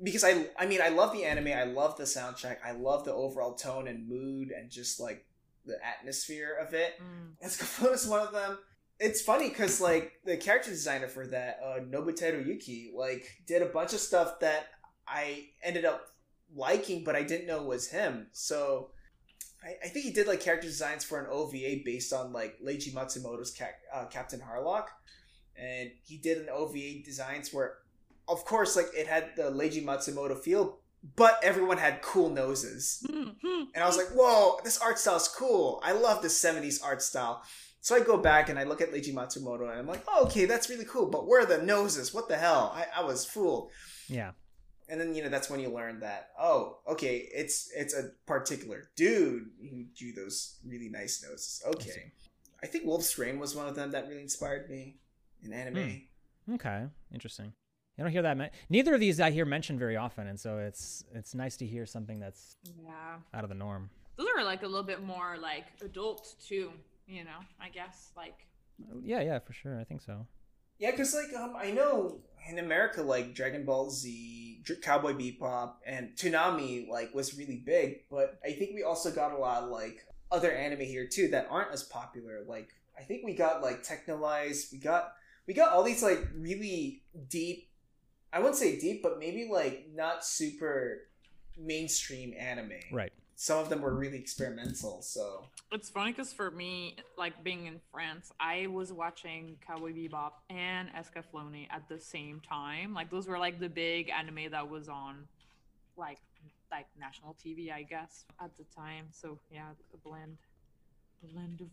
because 0.03 0.23
I 0.23 0.49
I 0.59 0.67
mean 0.67 0.83
I 0.83 0.91
love 0.91 1.15
the 1.15 1.25
anime. 1.25 1.47
I 1.47 1.65
love 1.65 1.97
the 1.97 2.05
soundtrack. 2.05 2.59
I 2.63 2.73
love 2.73 3.07
the 3.07 3.15
overall 3.15 3.55
tone 3.55 3.89
and 3.89 4.07
mood 4.07 4.51
and 4.51 4.71
just 4.71 5.01
like 5.01 5.25
the 5.65 5.79
atmosphere 5.83 6.59
of 6.61 6.75
it. 6.75 6.93
Mm. 7.01 7.43
Escaflowne 7.43 7.95
is 7.95 8.07
one 8.07 8.21
of 8.21 8.35
them. 8.35 8.59
It's 9.01 9.23
funny 9.23 9.49
because 9.49 9.81
like 9.81 10.13
the 10.27 10.37
character 10.37 10.69
designer 10.69 11.09
for 11.09 11.27
that, 11.29 11.61
uh, 11.65 11.81
Nobuteru 11.81 12.47
Yuki, 12.47 12.93
like 12.95 13.25
did 13.47 13.63
a 13.63 13.73
bunch 13.73 13.95
of 13.95 14.01
stuff 14.01 14.41
that 14.41 14.67
I 15.09 15.47
ended 15.63 15.87
up 15.87 16.03
liking, 16.55 17.03
but 17.03 17.17
I 17.17 17.23
didn't 17.23 17.47
know 17.47 17.63
was 17.63 17.89
him. 17.89 18.27
So 18.33 18.91
I, 19.63 19.87
I 19.87 19.89
think 19.89 20.05
he 20.05 20.13
did 20.13 20.27
like 20.27 20.41
character 20.41 20.67
designs 20.67 21.05
for 21.05 21.21
an 21.21 21.27
OVA 21.31 21.83
based 21.85 22.13
on 22.13 22.33
like 22.33 22.59
Leiji 22.65 22.93
Matsumoto's 22.93 23.55
Ca- 23.57 23.67
uh, 23.95 24.07
Captain 24.07 24.41
Harlock, 24.41 24.87
and 25.57 25.91
he 26.05 26.19
did 26.19 26.39
an 26.39 26.49
OVA 26.51 27.03
designs 27.05 27.53
where 27.53 27.79
of 28.29 28.45
course, 28.45 28.77
like 28.77 28.87
it 28.97 29.07
had 29.07 29.37
the 29.37 29.45
Leiji 29.45 29.85
Matsumoto 29.85 30.39
feel, 30.39 30.79
but 31.17 31.39
everyone 31.43 31.79
had 31.79 32.03
cool 32.03 32.31
noses. 32.31 33.05
And 33.75 33.83
I 33.83 33.87
was 33.87 33.97
like, 33.97 34.09
whoa, 34.09 34.59
this 34.65 34.79
art 34.79 34.99
style 34.99 35.17
is 35.17 35.29
cool. 35.29 35.81
I 35.83 35.93
love 35.93 36.23
this 36.23 36.41
70s 36.43 36.85
art 36.85 37.03
style. 37.03 37.43
So 37.81 37.97
I 37.97 38.01
go 38.01 38.17
back 38.17 38.49
and 38.49 38.59
I 38.59 38.65
look 38.65 38.81
at 38.81 38.93
Leiji 38.93 39.13
Matsumoto 39.13 39.63
and 39.63 39.79
I'm 39.79 39.87
like, 39.87 40.05
oh, 40.07 40.27
okay, 40.27 40.45
that's 40.45 40.71
really 40.71 40.85
cool. 40.85 41.07
But 41.07 41.27
where 41.27 41.43
are 41.43 41.47
the 41.47 41.63
noses? 41.63 42.15
What 42.15 42.29
the 42.29 42.37
hell? 42.37 42.73
I, 42.75 43.01
I 43.01 43.05
was 43.05 43.25
fooled. 43.25 43.71
Yeah. 44.09 44.33
And 44.93 45.01
then 45.01 45.15
you 45.15 45.23
know 45.23 45.31
that's 45.31 45.49
when 45.49 45.59
you 45.59 45.71
learn 45.71 46.01
that 46.01 46.29
oh 46.39 46.79
okay 46.87 47.17
it's 47.33 47.71
it's 47.75 47.95
a 47.95 48.11
particular 48.27 48.91
dude 48.95 49.47
who 49.59 49.85
drew 49.97 50.13
those 50.13 50.59
really 50.67 50.91
nice 50.91 51.25
noses. 51.27 51.63
Okay, 51.67 52.13
I 52.63 52.67
think 52.67 52.85
Wolf's 52.85 53.17
Rain 53.19 53.39
was 53.39 53.57
one 53.57 53.67
of 53.67 53.75
them 53.75 53.91
that 53.93 54.07
really 54.09 54.21
inspired 54.21 54.69
me 54.69 54.99
in 55.43 55.53
anime. 55.55 56.03
Hmm. 56.47 56.55
Okay, 56.57 56.81
interesting. 57.11 57.55
I 57.99 58.03
don't 58.03 58.13
hear 58.13 58.23
that. 58.23 58.37
Me- 58.37 58.51
Neither 58.69 58.93
of 58.95 59.01
these 59.01 59.19
I 59.19 59.31
hear 59.31 59.47
mentioned 59.47 59.79
very 59.79 59.97
often, 59.97 60.27
and 60.27 60.39
so 60.39 60.59
it's 60.59 61.05
it's 61.15 61.35
nice 61.35 61.57
to 61.59 61.67
hear 61.67 61.87
something 61.87 62.21
that's 62.21 62.57
Yeah. 62.85 63.17
out 63.33 63.45
of 63.45 63.49
the 63.49 63.57
norm. 63.67 63.89
Those 64.17 64.29
are 64.37 64.45
like 64.45 64.63
a 64.63 64.67
little 64.67 64.83
bit 64.93 65.03
more 65.03 65.39
like 65.39 65.67
adult 65.83 66.35
too, 66.47 66.71
you 67.07 67.25
know, 67.25 67.41
I 67.59 67.71
guess. 67.71 68.13
Like 68.15 68.47
Yeah, 69.03 69.23
yeah, 69.23 69.39
for 69.39 69.55
sure. 69.55 69.81
I 69.81 69.85
think 69.85 70.03
so. 70.03 70.27
Yeah, 70.83 70.91
because 70.91 71.15
like 71.15 71.33
um, 71.41 71.55
I 71.57 71.71
know 71.71 72.19
in 72.51 72.59
America, 72.59 73.03
like 73.03 73.37
Dragon 73.37 73.65
Ball 73.65 73.89
Z, 73.89 74.65
Cowboy 74.83 75.13
Bebop, 75.13 75.75
and 75.87 76.09
Toonami 76.17 76.89
like 76.89 77.15
was 77.15 77.39
really 77.39 77.63
big, 77.65 78.01
but 78.11 78.41
I 78.45 78.51
think 78.51 78.73
we 78.75 78.83
also 78.83 79.13
got 79.13 79.31
a 79.31 79.39
lot 79.39 79.63
of 79.63 79.71
like 79.71 80.05
other 80.33 80.51
anime 80.51 80.81
here 80.81 81.07
too 81.07 81.29
that 81.29 81.47
aren't 81.49 81.71
as 81.71 81.85
popular. 81.85 82.41
Like 82.45 82.71
I 82.99 83.03
think 83.03 83.25
we 83.25 83.33
got 83.33 83.63
like 83.63 83.85
Texhnolyze, 83.85 84.73
we 84.73 84.79
got 84.79 85.13
we 85.47 85.55
got 85.55 85.73
all 85.73 85.85
these 85.85 86.03
like 86.03 86.19
really 86.37 87.05
deep. 87.29 87.69
I 88.33 88.41
wouldn't 88.41 88.57
say 88.57 88.77
deep, 88.77 89.05
but 89.05 89.21
maybe 89.21 89.49
like 89.49 89.87
not 89.95 90.27
super 90.27 91.03
mainstream 91.57 92.35
anime. 92.37 92.73
Right. 92.91 93.13
Some 93.43 93.59
of 93.59 93.69
them 93.69 93.81
were 93.81 93.93
really 93.93 94.19
experimental. 94.19 95.03
So 95.03 95.47
it's 95.73 95.91
funny 95.91 96.13
because 96.13 96.33
for 96.33 96.53
me, 96.53 96.95
like 97.19 97.43
being 97.43 97.67
in 97.67 97.81
France, 97.91 98.31
I 98.39 98.69
was 98.69 98.93
watching 98.93 99.57
Cowboy 99.67 99.93
Bebop 99.93 100.31
and 100.49 100.89
Escaflowne 100.91 101.67
at 101.73 101.89
the 101.89 101.99
same 101.99 102.41
time. 102.49 102.95
Like 102.95 103.11
those 103.11 103.27
were 103.27 103.41
like 103.41 103.59
the 103.59 103.69
big 103.69 104.11
anime 104.11 104.53
that 104.53 104.71
was 104.71 104.89
on, 104.89 105.27
like 105.97 106.19
like 106.71 106.87
national 106.97 107.35
TV, 107.45 107.73
I 107.73 107.83
guess, 107.83 108.27
at 108.41 108.57
the 108.57 108.63
time. 108.77 109.07
So 109.11 109.41
yeah, 109.51 109.71
a 109.93 109.97
blend, 110.09 110.39
blend 111.33 111.63
of 111.63 111.69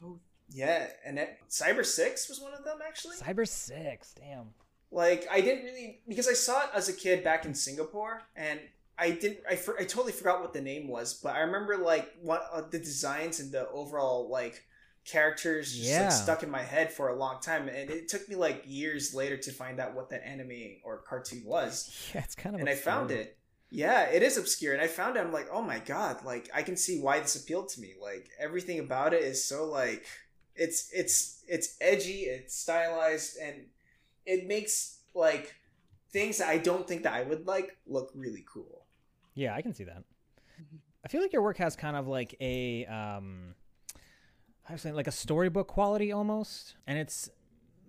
both. 0.00 0.20
yeah, 0.48 0.86
and 1.04 1.18
it, 1.18 1.36
Cybersix 1.50 2.30
was 2.30 2.40
one 2.40 2.54
of 2.54 2.64
them 2.64 2.78
actually. 2.86 3.16
Cybersix. 3.16 4.14
Damn. 4.14 4.54
like 4.90 5.28
i 5.30 5.40
didn't 5.42 5.64
really 5.64 6.00
because 6.08 6.26
i 6.26 6.32
saw 6.32 6.62
it 6.64 6.70
as 6.74 6.88
a 6.88 6.92
kid 6.92 7.22
back 7.22 7.44
in 7.44 7.54
singapore 7.54 8.22
and 8.34 8.58
i 9.00 9.10
didn't 9.10 9.38
i, 9.48 9.56
for, 9.56 9.74
I 9.80 9.84
totally 9.84 10.12
forgot 10.12 10.40
what 10.42 10.52
the 10.52 10.60
name 10.60 10.88
was 10.88 11.14
but 11.14 11.34
i 11.34 11.40
remember 11.40 11.76
like 11.78 12.10
what 12.22 12.46
uh, 12.52 12.62
the 12.70 12.78
designs 12.78 13.40
and 13.40 13.50
the 13.50 13.68
overall 13.70 14.28
like 14.30 14.64
characters 15.04 15.72
just 15.74 15.88
Yeah. 15.88 16.02
like 16.02 16.12
stuck 16.12 16.42
in 16.42 16.50
my 16.50 16.62
head 16.62 16.92
for 16.92 17.08
a 17.08 17.16
long 17.16 17.40
time 17.40 17.68
and 17.68 17.90
it 17.90 18.08
took 18.08 18.28
me 18.28 18.36
like 18.36 18.62
years 18.66 19.14
later 19.14 19.36
to 19.38 19.50
find 19.52 19.80
out 19.80 19.94
what 19.94 20.10
that 20.10 20.26
anime 20.26 20.76
or 20.84 20.98
cartoon 20.98 21.42
was 21.44 21.90
Yeah, 22.14 22.22
it's 22.22 22.34
kind 22.34 22.54
of. 22.54 22.60
and 22.60 22.68
i 22.68 22.74
found 22.74 23.10
it 23.10 23.36
yeah 23.70 24.02
it 24.02 24.22
is 24.22 24.36
obscure 24.36 24.72
and 24.74 24.82
i 24.82 24.86
found 24.86 25.16
it 25.16 25.20
i'm 25.20 25.32
like 25.32 25.48
oh 25.52 25.62
my 25.62 25.78
god 25.78 26.24
like 26.24 26.50
i 26.54 26.62
can 26.62 26.76
see 26.76 27.00
why 27.00 27.18
this 27.20 27.36
appealed 27.36 27.68
to 27.70 27.80
me 27.80 27.94
like 28.02 28.28
everything 28.38 28.78
about 28.78 29.14
it 29.14 29.22
is 29.22 29.44
so 29.44 29.64
like 29.64 30.04
it's 30.54 30.90
it's 30.92 31.42
it's 31.48 31.76
edgy 31.80 32.22
it's 32.24 32.54
stylized 32.54 33.38
and 33.42 33.54
it 34.26 34.46
makes 34.46 34.98
like 35.14 35.54
things 36.12 36.38
that 36.38 36.48
i 36.48 36.58
don't 36.58 36.86
think 36.86 37.04
that 37.04 37.14
i 37.14 37.22
would 37.22 37.46
like 37.46 37.76
look 37.86 38.10
really 38.14 38.44
cool 38.52 38.79
Yeah, 39.34 39.54
I 39.54 39.62
can 39.62 39.74
see 39.74 39.84
that. 39.84 40.02
I 41.04 41.08
feel 41.08 41.22
like 41.22 41.32
your 41.32 41.42
work 41.42 41.56
has 41.58 41.76
kind 41.76 41.96
of 41.96 42.06
like 42.06 42.34
a 42.40 42.84
um 42.86 43.54
how 44.64 44.74
do 44.74 44.74
I 44.74 44.76
say 44.76 44.92
like 44.92 45.06
a 45.06 45.12
storybook 45.12 45.68
quality 45.68 46.12
almost. 46.12 46.76
And 46.86 46.98
it's 46.98 47.30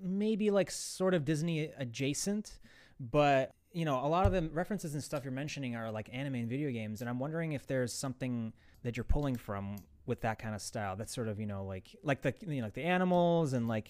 maybe 0.02 0.50
like 0.50 0.72
sort 0.72 1.14
of 1.14 1.26
Disney 1.26 1.72
adjacent, 1.78 2.60
but 3.00 3.52
you 3.74 3.86
know, 3.86 4.04
a 4.04 4.08
lot 4.08 4.26
of 4.26 4.34
the 4.34 4.50
references 4.50 4.94
and 4.94 5.04
stuff 5.04 5.24
you're 5.24 5.32
mentioning 5.32 5.76
are 5.76 5.92
like 5.92 6.10
anime 6.12 6.36
and 6.36 6.50
video 6.50 6.72
games, 6.72 7.02
and 7.02 7.10
I'm 7.10 7.20
wondering 7.20 7.54
if 7.54 7.68
there's 7.68 7.94
something 7.94 8.52
that 8.84 8.98
you're 8.98 9.04
pulling 9.06 9.38
from 9.38 9.78
with 10.06 10.22
that 10.22 10.40
kind 10.40 10.56
of 10.56 10.62
style. 10.62 10.96
That's 10.98 11.14
sort 11.14 11.30
of, 11.30 11.40
you 11.40 11.46
know, 11.46 11.64
like 11.66 11.96
like 12.04 12.22
the 12.22 12.34
you 12.48 12.58
know, 12.58 12.68
like 12.68 12.74
the 12.74 12.84
animals 12.84 13.54
and 13.54 13.68
like 13.68 13.88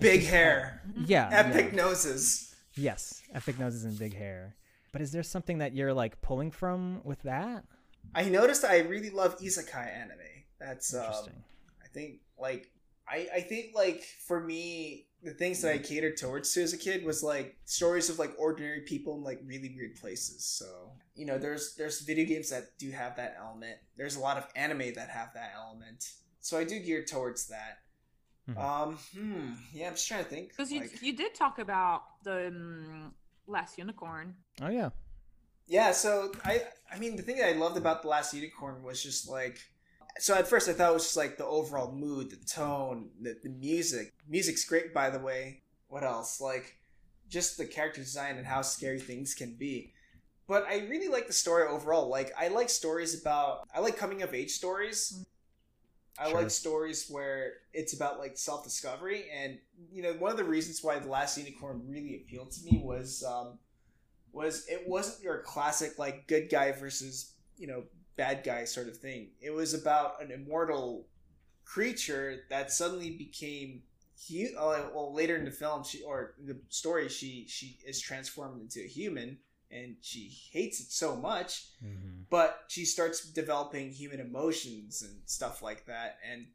big 0.00 0.24
hair 0.24 0.82
yeah. 1.04 1.28
epic 1.30 1.68
yeah. 1.72 1.76
noses 1.76 2.54
Yes, 2.76 3.22
epic 3.32 3.58
noses 3.58 3.84
and 3.84 3.98
big 3.98 4.14
hair. 4.16 4.56
But 4.94 5.02
is 5.02 5.10
there 5.10 5.24
something 5.24 5.58
that 5.58 5.74
you're 5.74 5.92
like 5.92 6.20
pulling 6.22 6.50
from 6.52 7.00
with 7.04 7.20
that? 7.22 7.64
i 8.14 8.22
noticed 8.28 8.64
i 8.64 8.78
really 8.80 9.08
love 9.10 9.36
isekai 9.40 9.86
anime 10.02 10.18
that's 10.60 10.94
um, 10.94 11.00
Interesting. 11.00 11.42
i 11.82 11.88
think 11.88 12.20
like 12.38 12.70
I, 13.08 13.28
I 13.36 13.40
think 13.40 13.74
like 13.74 14.02
for 14.28 14.38
me 14.40 15.06
the 15.22 15.32
things 15.32 15.62
that 15.62 15.72
i 15.72 15.78
catered 15.78 16.16
towards 16.18 16.52
to 16.52 16.62
as 16.62 16.74
a 16.74 16.76
kid 16.76 17.02
was 17.04 17.22
like 17.22 17.56
stories 17.64 18.10
of 18.10 18.18
like 18.18 18.32
ordinary 18.38 18.82
people 18.82 19.16
in 19.16 19.22
like 19.24 19.40
really 19.46 19.72
weird 19.74 19.96
places 19.96 20.44
so 20.44 20.92
you 21.16 21.24
know 21.24 21.38
there's 21.38 21.74
there's 21.76 22.02
video 22.02 22.26
games 22.26 22.50
that 22.50 22.76
do 22.78 22.90
have 22.92 23.16
that 23.16 23.34
element 23.40 23.78
there's 23.96 24.16
a 24.16 24.20
lot 24.20 24.36
of 24.36 24.46
anime 24.54 24.92
that 24.94 25.08
have 25.08 25.30
that 25.34 25.52
element 25.56 26.00
so 26.40 26.58
i 26.58 26.62
do 26.62 26.78
gear 26.78 27.02
towards 27.04 27.48
that 27.48 27.78
Mhm. 28.50 28.58
um 28.62 28.98
hmm 29.16 29.52
yeah 29.72 29.86
i'm 29.88 29.94
just 29.94 30.06
trying 30.06 30.22
to 30.22 30.28
think 30.28 30.50
Because 30.50 30.70
you 30.70 30.80
like- 30.82 31.00
you 31.02 31.16
did 31.16 31.34
talk 31.34 31.58
about 31.58 32.02
the 32.22 32.48
um, 32.48 33.14
last 33.46 33.78
unicorn. 33.78 34.34
Oh 34.62 34.68
yeah. 34.68 34.90
Yeah, 35.66 35.92
so 35.92 36.32
I 36.44 36.62
I 36.92 36.98
mean 36.98 37.16
the 37.16 37.22
thing 37.22 37.38
that 37.38 37.48
I 37.48 37.52
loved 37.52 37.76
about 37.76 38.02
the 38.02 38.08
last 38.08 38.34
unicorn 38.34 38.82
was 38.82 39.02
just 39.02 39.28
like 39.28 39.58
so 40.18 40.34
at 40.34 40.46
first 40.46 40.68
I 40.68 40.72
thought 40.72 40.90
it 40.90 40.94
was 40.94 41.04
just 41.04 41.16
like 41.16 41.38
the 41.38 41.46
overall 41.46 41.92
mood, 41.92 42.30
the 42.30 42.36
tone, 42.36 43.10
the, 43.20 43.36
the 43.42 43.48
music. 43.48 44.12
Music's 44.28 44.64
great 44.64 44.92
by 44.94 45.10
the 45.10 45.18
way. 45.18 45.62
What 45.88 46.04
else? 46.04 46.40
Like 46.40 46.76
just 47.28 47.56
the 47.56 47.66
character 47.66 48.00
design 48.00 48.36
and 48.36 48.46
how 48.46 48.62
scary 48.62 49.00
things 49.00 49.34
can 49.34 49.54
be. 49.54 49.92
But 50.46 50.66
I 50.68 50.86
really 50.88 51.08
like 51.08 51.26
the 51.26 51.32
story 51.32 51.66
overall. 51.66 52.08
Like 52.08 52.32
I 52.38 52.48
like 52.48 52.68
stories 52.68 53.20
about 53.20 53.66
I 53.74 53.80
like 53.80 53.96
coming 53.96 54.22
of 54.22 54.34
age 54.34 54.50
stories. 54.50 55.14
Mm. 55.18 55.24
I 56.18 56.30
Sure. 56.30 56.40
like 56.42 56.50
stories 56.50 57.08
where 57.08 57.54
it's 57.72 57.92
about 57.94 58.18
like 58.18 58.36
self 58.38 58.62
discovery 58.64 59.26
and 59.34 59.58
you 59.90 60.02
know 60.02 60.12
one 60.14 60.30
of 60.30 60.36
the 60.36 60.44
reasons 60.44 60.82
why 60.82 60.98
the 60.98 61.08
last 61.08 61.36
unicorn 61.36 61.82
really 61.88 62.16
appealed 62.16 62.52
to 62.52 62.64
me 62.64 62.80
was 62.84 63.24
um 63.24 63.58
was 64.32 64.66
it 64.68 64.88
wasn't 64.88 65.22
your 65.22 65.38
classic 65.42 65.98
like 65.98 66.26
good 66.28 66.48
guy 66.50 66.72
versus 66.72 67.32
you 67.56 67.66
know 67.66 67.84
bad 68.16 68.44
guy 68.44 68.64
sort 68.64 68.88
of 68.88 68.96
thing. 68.96 69.30
It 69.40 69.50
was 69.50 69.74
about 69.74 70.22
an 70.22 70.30
immortal 70.30 71.08
creature 71.64 72.44
that 72.50 72.70
suddenly 72.70 73.10
became 73.16 73.82
hu- 74.28 74.56
uh, 74.58 74.88
well 74.94 75.12
later 75.14 75.36
in 75.36 75.44
the 75.44 75.50
film 75.50 75.82
she 75.84 76.02
or 76.02 76.34
the 76.44 76.58
story 76.68 77.08
she 77.08 77.46
she 77.48 77.78
is 77.86 78.00
transformed 78.00 78.60
into 78.60 78.80
a 78.80 78.88
human 78.88 79.38
and 79.74 79.96
she 80.00 80.22
hates 80.52 80.80
it 80.80 80.90
so 80.90 81.16
much 81.16 81.52
Mm-hmm. 81.84 82.22
but 82.30 82.50
she 82.68 82.84
starts 82.84 83.18
developing 83.32 83.90
human 83.90 84.20
emotions 84.20 85.02
and 85.02 85.16
stuff 85.26 85.56
like 85.68 85.84
that 85.86 86.10
and 86.30 86.46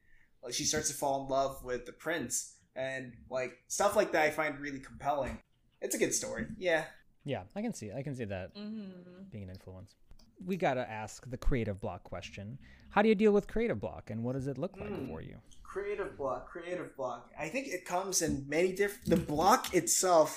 she 0.52 0.64
starts 0.64 0.88
to 0.90 0.96
fall 0.96 1.24
in 1.24 1.30
love 1.30 1.64
with 1.64 1.86
the 1.86 1.92
prince 2.06 2.56
and 2.76 3.14
like 3.30 3.54
stuff 3.68 3.96
like 3.96 4.12
that 4.14 4.24
i 4.24 4.30
find 4.30 4.60
really 4.60 4.80
compelling 4.80 5.38
it's 5.82 5.96
a 5.96 6.00
good 6.00 6.14
story 6.22 6.46
yeah 6.58 6.84
Yeah, 7.26 7.44
I 7.56 7.62
can 7.62 7.74
see. 7.80 7.92
I 8.00 8.02
can 8.08 8.16
see 8.16 8.26
that 8.36 8.56
Mm-hmm. 8.56 9.30
being 9.32 9.44
an 9.44 9.50
influence. 9.58 9.92
We 10.50 10.56
gotta 10.58 10.86
ask 11.04 11.30
the 11.30 11.38
creative 11.38 11.78
block 11.86 12.02
question. 12.12 12.58
How 12.94 13.02
do 13.04 13.10
you 13.12 13.16
deal 13.24 13.34
with 13.38 13.46
creative 13.54 13.80
block, 13.86 14.10
and 14.10 14.24
what 14.24 14.34
does 14.38 14.48
it 14.48 14.58
look 14.58 14.76
like 14.80 14.90
Hmm. 14.96 15.08
for 15.12 15.22
you? 15.22 15.38
creative 15.74 16.12
block 16.18 16.42
creative 16.54 16.90
block 16.98 17.22
i 17.38 17.48
think 17.54 17.68
it 17.68 17.84
comes 17.86 18.16
in 18.26 18.34
many 18.56 18.72
different 18.82 19.08
the 19.16 19.22
block 19.34 19.62
itself 19.80 20.30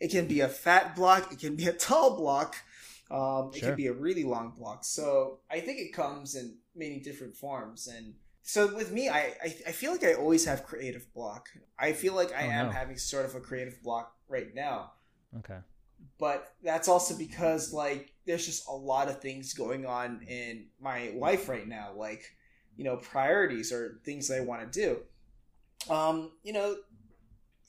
it 0.00 0.10
can 0.10 0.26
be 0.26 0.40
a 0.40 0.48
fat 0.48 0.94
block 0.96 1.32
it 1.32 1.38
can 1.38 1.56
be 1.56 1.66
a 1.66 1.72
tall 1.88 2.16
block 2.16 2.56
um, 3.10 3.50
it 3.54 3.60
Sure. 3.60 3.68
can 3.70 3.76
be 3.76 3.86
a 3.86 3.92
really 3.92 4.24
long 4.24 4.50
block 4.56 4.84
so 4.84 5.38
i 5.50 5.60
think 5.60 5.78
it 5.78 5.92
comes 5.92 6.34
in 6.34 6.56
many 6.74 7.00
different 7.00 7.34
forms 7.36 7.86
and 7.88 8.14
so 8.42 8.74
with 8.74 8.92
me 8.92 9.08
I, 9.08 9.34
I 9.42 9.54
i 9.68 9.72
feel 9.72 9.92
like 9.92 10.04
i 10.04 10.14
always 10.14 10.44
have 10.44 10.64
creative 10.64 11.12
block 11.14 11.48
i 11.78 11.92
feel 11.92 12.14
like 12.14 12.32
i 12.34 12.44
Oh, 12.46 12.50
am 12.50 12.66
no. 12.66 12.72
having 12.72 12.96
sort 12.98 13.24
of 13.26 13.34
a 13.34 13.40
creative 13.40 13.82
block 13.82 14.14
right 14.28 14.54
now 14.54 14.92
Okay. 15.38 15.58
but 16.18 16.54
that's 16.62 16.88
also 16.88 17.16
because 17.16 17.72
like 17.72 18.12
there's 18.26 18.46
just 18.46 18.68
a 18.68 18.72
lot 18.72 19.08
of 19.08 19.20
things 19.20 19.52
going 19.54 19.86
on 19.86 20.22
in 20.28 20.66
my 20.80 21.10
life 21.16 21.48
right 21.48 21.66
now 21.68 21.92
like 21.96 22.22
you 22.76 22.84
know 22.84 22.96
priorities 22.96 23.72
or 23.72 24.00
things 24.04 24.28
that 24.28 24.38
i 24.38 24.40
want 24.40 24.72
to 24.72 24.80
do 24.80 25.92
um 25.92 26.32
you 26.42 26.52
know 26.52 26.76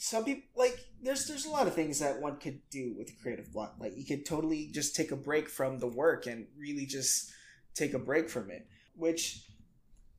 some 0.02 0.24
people 0.24 0.44
like 0.56 0.80
there's 1.04 1.28
there's 1.28 1.46
a 1.46 1.50
lot 1.50 1.68
of 1.68 1.76
things 1.76 2.00
that 2.00 2.22
one 2.22 2.38
could 2.38 2.60
do 2.72 2.96
with 2.98 3.10
a 3.10 3.22
creative 3.22 3.52
block 3.52 3.76
like 3.80 3.96
you 3.98 4.06
could 4.06 4.26
totally 4.26 4.70
just 4.74 4.96
take 4.96 5.12
a 5.12 5.16
break 5.16 5.50
from 5.50 5.78
the 5.78 5.88
work 5.88 6.26
and 6.26 6.48
really 6.58 6.86
just 6.86 7.30
take 7.76 7.94
a 7.94 8.00
break 8.00 8.30
from 8.30 8.50
it 8.50 8.66
which 8.96 9.44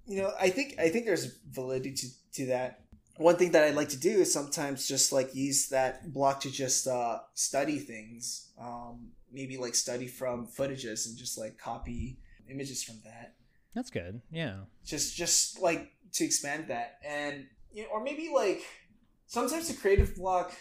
you 0.07 0.21
know 0.21 0.33
i 0.39 0.51
think 0.51 0.75
i 0.79 0.89
think 0.91 1.07
there's 1.07 1.39
validity 1.51 1.93
to, 1.95 2.07
to 2.33 2.47
that 2.47 2.85
one 3.17 3.37
thing 3.37 3.53
that 3.53 3.65
I 3.65 3.71
like 3.71 3.91
to 3.91 3.99
do 3.99 4.21
is 4.21 4.33
sometimes 4.33 4.89
just 4.89 5.13
like 5.13 5.35
use 5.35 5.69
that 5.69 6.11
block 6.11 6.41
to 6.41 6.51
just 6.51 6.87
uh, 6.87 7.19
study 7.35 7.79
things. 7.79 8.49
Um, 8.59 9.11
maybe 9.31 9.59
like 9.59 9.75
study 9.75 10.07
from 10.07 10.47
footages 10.47 11.07
and 11.07 11.19
just 11.19 11.37
like 11.37 11.59
copy 11.59 12.19
images 12.51 12.83
from 12.83 12.97
that. 13.05 13.35
That's 13.75 13.91
good. 13.91 14.23
Yeah. 14.31 14.61
Just 14.87 15.17
just 15.17 15.61
like 15.61 15.93
to 16.15 16.25
expand 16.25 16.69
that 16.69 16.99
and 17.07 17.47
you 17.73 17.83
know, 17.83 17.91
or 17.91 18.03
maybe 18.03 18.31
like 18.35 18.63
sometimes 19.31 19.69
the 19.69 19.75
creative 19.75 20.17
block. 20.17 20.53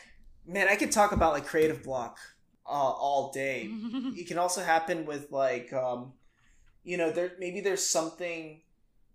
Man, 0.46 0.68
I 0.70 0.76
could 0.76 0.92
talk 0.92 1.12
about 1.12 1.34
like 1.34 1.46
creative 1.46 1.84
block 1.84 2.18
uh, 2.66 2.70
all 2.70 3.32
day. 3.32 3.68
it 4.16 4.28
can 4.28 4.38
also 4.38 4.64
happen 4.64 5.06
with 5.06 5.32
like 5.32 5.74
um, 5.74 6.14
you 6.84 6.98
know 6.98 7.12
there 7.12 7.32
maybe 7.40 7.60
there's 7.62 7.86
something 7.86 8.62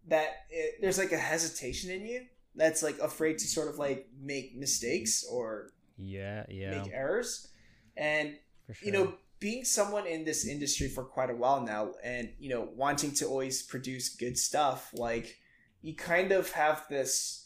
that 0.09 0.29
it, 0.51 0.81
there's 0.81 0.99
like 0.99 1.13
a 1.13 1.17
hesitation 1.19 1.91
in 1.91 2.05
you 2.05 2.27
that's 2.55 2.83
like 2.83 2.99
afraid 2.99 3.39
to 3.39 3.47
sort 3.47 3.69
of 3.69 3.79
like 3.79 4.07
make 4.21 4.55
mistakes 4.57 5.25
or 5.31 5.71
Yeah, 5.97 6.45
yeah. 6.49 6.83
make 6.83 6.93
errors 6.93 7.49
and 7.97 8.37
sure. 8.73 8.87
you 8.87 8.93
know 8.93 9.15
being 9.41 9.65
someone 9.65 10.07
in 10.07 10.25
this 10.25 10.47
industry 10.47 10.89
for 10.89 11.05
quite 11.05 11.31
a 11.31 11.35
while 11.35 11.61
now 11.63 11.93
and 12.05 12.31
you 12.39 12.49
know 12.51 12.69
wanting 12.77 13.13
to 13.13 13.27
always 13.27 13.63
produce 13.63 14.15
good 14.15 14.37
stuff 14.39 14.91
like 14.95 15.39
you 15.83 15.95
kind 15.95 16.33
of 16.33 16.51
have 16.53 16.85
this 16.89 17.44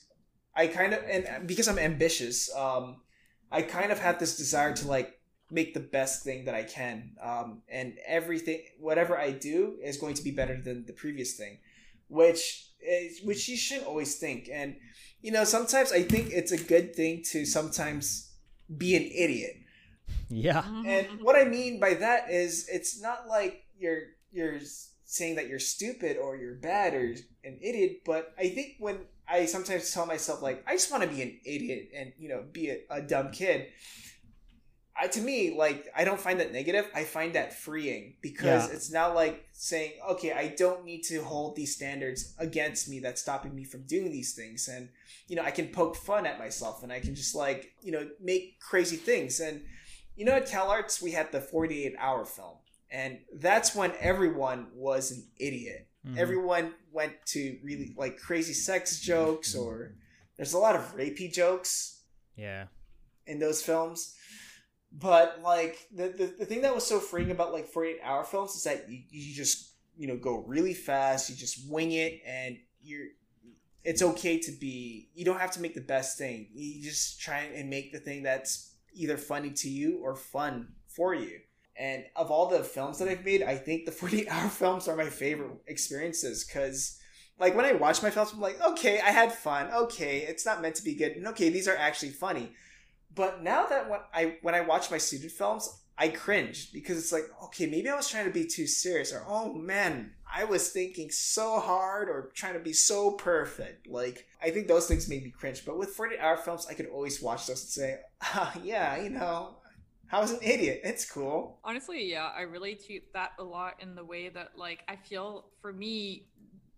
i 0.58 0.66
kind 0.66 0.92
of 0.92 1.00
and 1.08 1.46
because 1.46 1.68
i'm 1.68 1.78
ambitious 1.78 2.54
um 2.54 2.96
i 3.50 3.62
kind 3.62 3.90
of 3.90 3.98
had 3.98 4.18
this 4.18 4.36
desire 4.36 4.74
to 4.74 4.86
like 4.86 5.18
make 5.50 5.72
the 5.72 5.80
best 5.80 6.22
thing 6.22 6.44
that 6.44 6.54
i 6.54 6.62
can 6.62 7.12
um 7.22 7.62
and 7.70 7.96
everything 8.06 8.60
whatever 8.78 9.16
i 9.16 9.30
do 9.30 9.76
is 9.82 9.96
going 9.96 10.14
to 10.14 10.22
be 10.22 10.30
better 10.30 10.60
than 10.60 10.84
the 10.86 10.92
previous 10.92 11.34
thing 11.34 11.58
which 12.08 12.68
is 12.80 13.22
which 13.22 13.48
you 13.48 13.56
shouldn't 13.56 13.86
always 13.86 14.16
think 14.16 14.50
and 14.52 14.76
you 15.22 15.32
know 15.32 15.44
sometimes 15.44 15.92
i 15.92 16.02
think 16.02 16.28
it's 16.30 16.52
a 16.52 16.62
good 16.62 16.94
thing 16.94 17.22
to 17.22 17.46
sometimes 17.46 18.32
be 18.76 18.94
an 18.94 19.02
idiot 19.04 19.56
yeah. 20.28 20.64
and 20.86 21.06
what 21.22 21.36
I 21.36 21.44
mean 21.44 21.80
by 21.80 21.94
that 21.94 22.30
is 22.30 22.68
it's 22.70 23.00
not 23.00 23.26
like 23.28 23.64
you're 23.78 24.02
you're 24.30 24.60
saying 25.04 25.36
that 25.36 25.48
you're 25.48 25.58
stupid 25.58 26.16
or 26.18 26.36
you're 26.36 26.56
bad 26.56 26.94
or 26.94 27.14
an 27.44 27.58
idiot, 27.62 28.02
but 28.04 28.34
I 28.38 28.48
think 28.50 28.74
when 28.78 28.98
I 29.30 29.46
sometimes 29.46 29.92
tell 29.92 30.06
myself 30.06 30.42
like 30.42 30.64
I 30.66 30.72
just 30.72 30.90
want 30.90 31.02
to 31.04 31.08
be 31.08 31.22
an 31.22 31.38
idiot 31.44 31.90
and 31.94 32.12
you 32.18 32.28
know 32.28 32.44
be 32.52 32.70
a, 32.70 32.78
a 32.90 33.00
dumb 33.02 33.30
kid. 33.30 33.66
I, 35.00 35.06
to 35.06 35.20
me, 35.20 35.54
like 35.56 35.86
I 35.96 36.02
don't 36.04 36.18
find 36.20 36.40
that 36.40 36.52
negative. 36.52 36.90
I 36.94 37.04
find 37.04 37.34
that 37.34 37.54
freeing 37.54 38.14
because 38.20 38.68
Yeah. 38.68 38.74
it's 38.74 38.90
not 38.90 39.14
like 39.14 39.46
saying, 39.52 39.92
okay, 40.10 40.32
I 40.32 40.48
don't 40.48 40.84
need 40.84 41.02
to 41.04 41.22
hold 41.22 41.54
these 41.54 41.74
standards 41.74 42.34
against 42.38 42.88
me 42.88 42.98
that's 42.98 43.20
stopping 43.22 43.54
me 43.54 43.62
from 43.64 43.82
doing 43.82 44.10
these 44.10 44.34
things, 44.34 44.68
and 44.68 44.88
you 45.28 45.36
know 45.36 45.42
I 45.42 45.52
can 45.52 45.68
poke 45.68 45.94
fun 45.96 46.26
at 46.26 46.38
myself 46.38 46.82
and 46.82 46.92
I 46.92 47.00
can 47.00 47.14
just 47.14 47.34
like 47.34 47.72
you 47.80 47.92
know 47.92 48.08
make 48.20 48.60
crazy 48.60 48.96
things 48.96 49.38
and 49.40 49.62
you 50.16 50.24
know, 50.24 50.32
at 50.32 50.48
CalArts, 50.48 51.00
we 51.00 51.12
had 51.12 51.30
the 51.30 51.40
48 51.40 51.94
hour 51.96 52.24
film. 52.24 52.56
And 52.90 53.18
that's 53.32 53.74
when 53.74 53.92
everyone 54.00 54.66
was 54.74 55.12
an 55.12 55.28
idiot. 55.38 55.87
Mhm. 56.08 56.18
Everyone 56.18 56.74
went 56.92 57.14
to 57.26 57.58
really 57.62 57.94
like 57.96 58.18
crazy 58.18 58.54
sex 58.54 59.00
jokes, 59.00 59.54
or 59.54 59.94
there's 60.36 60.54
a 60.54 60.58
lot 60.58 60.76
of 60.76 60.96
rapey 60.96 61.32
jokes 61.32 62.02
yeah. 62.36 62.66
in 63.26 63.38
those 63.38 63.62
films. 63.62 64.14
But 64.90 65.40
like 65.42 65.86
the, 65.94 66.08
the, 66.08 66.34
the 66.38 66.46
thing 66.46 66.62
that 66.62 66.74
was 66.74 66.86
so 66.86 66.98
freeing 66.98 67.30
about 67.30 67.52
like 67.52 67.66
48 67.66 68.00
hour 68.02 68.24
films 68.24 68.54
is 68.54 68.64
that 68.64 68.90
you, 68.90 69.02
you 69.10 69.34
just, 69.34 69.74
you 69.96 70.06
know, 70.06 70.16
go 70.16 70.38
really 70.46 70.72
fast, 70.72 71.28
you 71.28 71.36
just 71.36 71.70
wing 71.70 71.92
it, 71.92 72.22
and 72.26 72.56
you're 72.80 73.08
it's 73.84 74.02
okay 74.02 74.38
to 74.38 74.52
be 74.52 75.08
you 75.14 75.24
don't 75.24 75.40
have 75.40 75.50
to 75.52 75.60
make 75.60 75.74
the 75.74 75.80
best 75.80 76.18
thing. 76.18 76.48
You 76.54 76.82
just 76.82 77.20
try 77.20 77.40
and 77.40 77.68
make 77.68 77.92
the 77.92 77.98
thing 77.98 78.22
that's 78.22 78.76
either 78.94 79.16
funny 79.16 79.50
to 79.50 79.68
you 79.68 79.98
or 80.02 80.16
fun 80.16 80.68
for 80.86 81.14
you. 81.14 81.40
And 81.78 82.04
of 82.16 82.30
all 82.30 82.48
the 82.48 82.64
films 82.64 82.98
that 82.98 83.08
I've 83.08 83.24
made, 83.24 83.42
I 83.42 83.54
think 83.54 83.86
the 83.86 83.92
48 84.00 84.28
hour 84.28 84.48
films 84.48 84.88
are 84.88 84.96
my 84.96 85.08
favorite 85.08 85.52
experiences 85.66 86.44
because, 86.44 86.98
like, 87.38 87.54
when 87.54 87.64
I 87.64 87.72
watch 87.72 88.02
my 88.02 88.10
films, 88.10 88.32
I'm 88.32 88.40
like, 88.40 88.60
okay, 88.60 89.00
I 89.00 89.10
had 89.10 89.32
fun. 89.32 89.70
Okay, 89.72 90.18
it's 90.28 90.44
not 90.44 90.60
meant 90.60 90.74
to 90.76 90.84
be 90.84 90.94
good. 90.94 91.12
And 91.12 91.26
okay, 91.28 91.50
these 91.50 91.68
are 91.68 91.76
actually 91.76 92.10
funny. 92.10 92.52
But 93.14 93.42
now 93.42 93.66
that 93.66 93.88
when 93.88 94.00
I 94.12 94.36
when 94.42 94.54
I 94.54 94.60
watch 94.60 94.90
my 94.90 94.98
student 94.98 95.32
films, 95.32 95.82
I 95.96 96.08
cringe 96.08 96.72
because 96.72 96.98
it's 96.98 97.12
like, 97.12 97.24
okay, 97.44 97.66
maybe 97.66 97.88
I 97.88 97.96
was 97.96 98.08
trying 98.08 98.26
to 98.26 98.30
be 98.30 98.46
too 98.46 98.66
serious, 98.66 99.12
or 99.12 99.24
oh 99.26 99.52
man, 99.54 100.12
I 100.32 100.44
was 100.44 100.70
thinking 100.70 101.10
so 101.10 101.58
hard, 101.58 102.08
or 102.08 102.30
trying 102.34 102.54
to 102.54 102.60
be 102.60 102.72
so 102.72 103.12
perfect. 103.12 103.88
Like, 103.88 104.26
I 104.42 104.50
think 104.50 104.68
those 104.68 104.86
things 104.86 105.08
made 105.08 105.24
me 105.24 105.30
cringe. 105.30 105.64
But 105.64 105.78
with 105.78 105.90
48 105.90 106.20
hour 106.20 106.36
films, 106.36 106.66
I 106.68 106.74
could 106.74 106.86
always 106.86 107.20
watch 107.20 107.46
those 107.46 107.62
and 107.62 107.70
say, 107.70 107.98
ah, 108.22 108.54
yeah, 108.62 108.96
you 109.02 109.10
know, 109.10 109.56
I 110.10 110.20
was 110.20 110.32
an 110.32 110.38
idiot. 110.42 110.80
It's 110.84 111.10
cool. 111.10 111.58
Honestly, 111.64 112.10
yeah, 112.10 112.30
I 112.36 112.42
relate 112.42 112.84
to 112.86 113.00
that 113.14 113.32
a 113.38 113.44
lot 113.44 113.74
in 113.80 113.94
the 113.94 114.04
way 114.04 114.28
that 114.30 114.56
like 114.56 114.82
I 114.88 114.96
feel 114.96 115.46
for 115.60 115.72
me, 115.72 116.26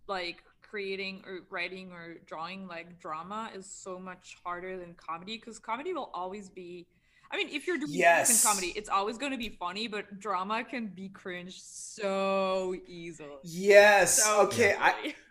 like 0.07 0.43
creating 0.61 1.23
or 1.25 1.41
writing 1.49 1.91
or 1.91 2.15
drawing 2.25 2.67
like 2.67 2.99
drama 2.99 3.49
is 3.55 3.65
so 3.69 3.99
much 3.99 4.37
harder 4.43 4.77
than 4.77 4.93
comedy 4.95 5.37
because 5.37 5.59
comedy 5.59 5.93
will 5.93 6.09
always 6.13 6.49
be 6.49 6.87
I 7.33 7.37
mean, 7.37 7.47
if 7.49 7.65
you're 7.65 7.77
doing 7.77 7.89
Yes. 7.93 8.43
comedy, 8.43 8.73
it's 8.75 8.89
always 8.89 9.17
going 9.17 9.31
to 9.31 9.37
be 9.37 9.55
funny, 9.57 9.87
but 9.87 10.19
drama 10.19 10.65
can 10.65 10.87
be 10.87 11.07
cringe 11.07 11.61
so 11.61 12.75
easily. 12.87 13.37
Yes. 13.43 14.23
So 14.23 14.41
okay. 14.43 14.75
I. 14.79 15.15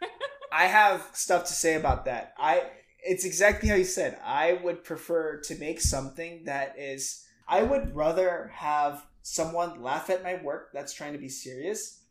I 0.53 0.66
have 0.66 1.09
stuff 1.12 1.44
to 1.44 1.53
say 1.53 1.74
about 1.76 2.07
that. 2.07 2.34
I 2.36 2.64
it's 2.98 3.24
exactly 3.24 3.68
how 3.68 3.76
you 3.76 3.84
said. 3.84 4.18
I 4.24 4.55
would 4.64 4.82
prefer 4.82 5.40
to 5.42 5.55
make 5.57 5.80
something 5.80 6.42
that 6.44 6.74
is 6.76 7.24
I 7.51 7.64
would 7.64 7.96
rather 7.96 8.53
have 8.55 9.07
someone 9.22 9.82
laugh 9.82 10.11
at 10.11 10.24
my 10.24 10.42
work 10.42 10.70
that's 10.72 10.94
trying 10.94 11.14
to 11.14 11.18
be 11.18 11.28
serious 11.28 12.03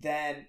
than 0.00 0.46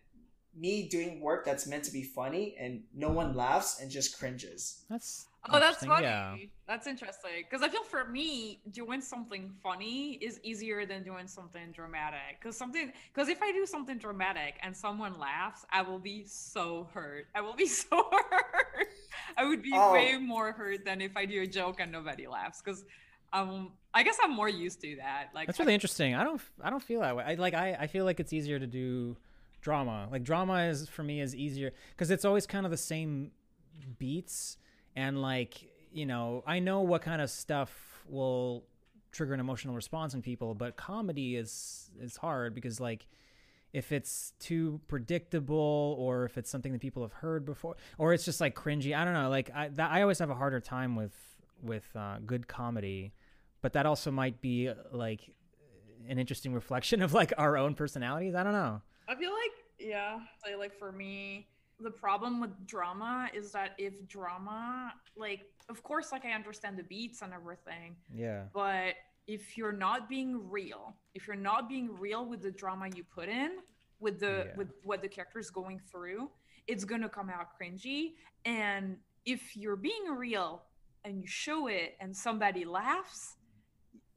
me 0.55 0.89
doing 0.89 1.21
work 1.21 1.45
that's 1.45 1.67
meant 1.67 1.85
to 1.85 1.91
be 1.93 2.03
funny 2.03 2.55
and 2.59 2.83
no 2.93 3.09
one 3.11 3.35
laughs 3.35 3.79
and 3.81 3.91
just 3.91 4.17
cringes. 4.19 4.83
That's 4.89 5.27
Oh, 5.51 5.59
that's 5.59 5.83
interesting, 5.83 5.87
funny. 5.87 6.03
Yeah. 6.03 6.37
That's 6.67 6.87
interesting. 6.87 7.43
Because 7.49 7.63
I 7.63 7.67
feel 7.67 7.83
for 7.83 8.05
me, 8.05 8.61
doing 8.71 9.01
something 9.01 9.51
funny 9.61 10.13
is 10.21 10.39
easier 10.41 10.85
than 10.85 11.03
doing 11.03 11.27
something 11.27 11.71
dramatic. 11.73 12.39
Because 12.39 12.57
something, 12.57 12.93
because 13.13 13.27
if 13.27 13.41
I 13.41 13.51
do 13.51 13.65
something 13.65 13.97
dramatic 13.97 14.57
and 14.63 14.75
someone 14.75 15.19
laughs, 15.19 15.65
I 15.69 15.81
will 15.81 15.99
be 15.99 16.23
so 16.25 16.87
hurt. 16.93 17.27
I 17.35 17.41
will 17.41 17.55
be 17.55 17.65
so 17.67 18.09
hurt. 18.11 18.87
I 19.37 19.43
would 19.45 19.61
be 19.61 19.79
Oh. 19.79 19.91
way 19.91 20.17
more 20.17 20.53
hurt 20.53 20.85
than 20.85 21.01
if 21.01 21.17
I 21.17 21.25
do 21.25 21.41
a 21.41 21.47
joke 21.47 21.81
and 21.81 21.91
nobody 21.91 22.25
laughs. 22.27 22.61
Because 22.61 22.85
um, 23.33 23.71
I 23.93 24.03
guess 24.03 24.17
I'm 24.23 24.31
more 24.31 24.47
used 24.47 24.81
to 24.81 24.95
that. 24.97 25.29
Like 25.33 25.47
That's 25.47 25.59
really 25.59 25.73
interesting. 25.73 26.15
I 26.15 26.23
don't 26.23 26.41
I 26.61 26.69
don't 26.69 26.83
feel 26.83 27.01
that 27.01 27.15
way. 27.15 27.23
I 27.25 27.33
like 27.35 27.53
I, 27.53 27.77
I 27.79 27.87
feel 27.87 28.05
like 28.05 28.19
it's 28.19 28.31
easier 28.31 28.59
to 28.59 28.67
do 28.67 29.17
drama. 29.61 30.07
Like 30.11 30.23
drama 30.23 30.63
is 30.63 30.87
for 30.87 31.03
me 31.03 31.19
is 31.19 31.35
easier 31.35 31.71
because 31.91 32.11
it's 32.11 32.25
always 32.25 32.47
kind 32.47 32.65
of 32.65 32.71
the 32.71 32.77
same 32.77 33.31
beats 33.97 34.57
and 34.95 35.21
like 35.21 35.69
you 35.91 36.05
know 36.05 36.43
I 36.45 36.59
know 36.59 36.81
what 36.81 37.01
kind 37.01 37.21
of 37.21 37.29
stuff 37.29 38.03
will 38.07 38.63
trigger 39.11 39.33
an 39.33 39.39
emotional 39.39 39.75
response 39.75 40.13
in 40.13 40.21
people, 40.21 40.53
but 40.53 40.75
comedy 40.75 41.35
is 41.35 41.91
is 41.99 42.17
hard 42.17 42.55
because 42.55 42.79
like 42.79 43.07
if 43.73 43.91
it's 43.91 44.33
too 44.39 44.79
predictable 44.87 45.95
or 45.97 46.25
if 46.25 46.37
it's 46.37 46.49
something 46.49 46.71
that 46.73 46.81
people 46.81 47.01
have 47.01 47.13
heard 47.13 47.43
before 47.43 47.75
or 47.97 48.13
it's 48.13 48.23
just 48.23 48.39
like 48.39 48.53
cringy 48.53 48.95
i 48.95 49.03
don't 49.03 49.15
know 49.15 49.31
like 49.31 49.49
i 49.55 49.67
that, 49.69 49.89
i 49.89 50.03
always 50.03 50.19
have 50.19 50.29
a 50.29 50.35
harder 50.35 50.59
time 50.59 50.95
with 50.95 51.15
with 51.63 51.89
uh, 51.95 52.17
good 52.23 52.47
comedy 52.47 53.13
but 53.63 53.73
that 53.73 53.87
also 53.87 54.11
might 54.11 54.39
be 54.41 54.69
uh, 54.69 54.75
like 54.91 55.33
an 56.07 56.19
interesting 56.19 56.53
reflection 56.53 57.01
of 57.01 57.13
like 57.13 57.33
our 57.39 57.57
own 57.57 57.73
personalities 57.73 58.35
i 58.35 58.43
don't 58.43 58.53
know 58.53 58.79
I 59.05 59.15
feel 59.15 59.31
like, 59.33 59.51
yeah, 59.79 60.19
like, 60.45 60.57
like 60.57 60.73
for 60.79 60.93
me, 60.93 61.49
the 61.77 61.91
problem 61.91 62.39
with 62.39 62.51
drama 62.65 63.27
is 63.33 63.51
that 63.51 63.71
if 63.77 63.93
drama, 64.07 64.93
like, 65.17 65.41
of 65.67 65.83
course, 65.83 66.13
like 66.13 66.23
I 66.23 66.31
understand 66.31 66.77
the 66.77 66.83
beats 66.83 67.21
and 67.21 67.33
everything, 67.33 67.97
yeah 68.13 68.43
but 68.53 68.93
if 69.27 69.57
you're 69.57 69.73
not 69.87 70.07
being 70.07 70.49
real, 70.49 70.95
if 71.15 71.27
you're 71.27 71.35
not 71.35 71.67
being 71.67 71.89
real 72.05 72.25
with 72.25 72.41
the 72.41 72.51
drama 72.51 72.87
you 72.95 73.03
put 73.03 73.27
in, 73.27 73.57
with 73.99 74.21
the 74.21 74.45
Yeah. 74.47 74.55
with 74.55 74.69
what 74.83 75.01
the 75.01 75.09
character's 75.09 75.49
going 75.49 75.79
through, 75.91 76.29
it's 76.67 76.85
gonna 76.85 77.09
come 77.09 77.29
out 77.29 77.47
cringy. 77.59 78.13
And 78.45 78.97
if 79.25 79.55
you're 79.57 79.81
being 79.91 80.05
real 80.27 80.63
and 81.03 81.21
you 81.21 81.27
show 81.27 81.67
it 81.67 81.97
and 81.99 82.15
somebody 82.15 82.63
laughs, 82.63 83.35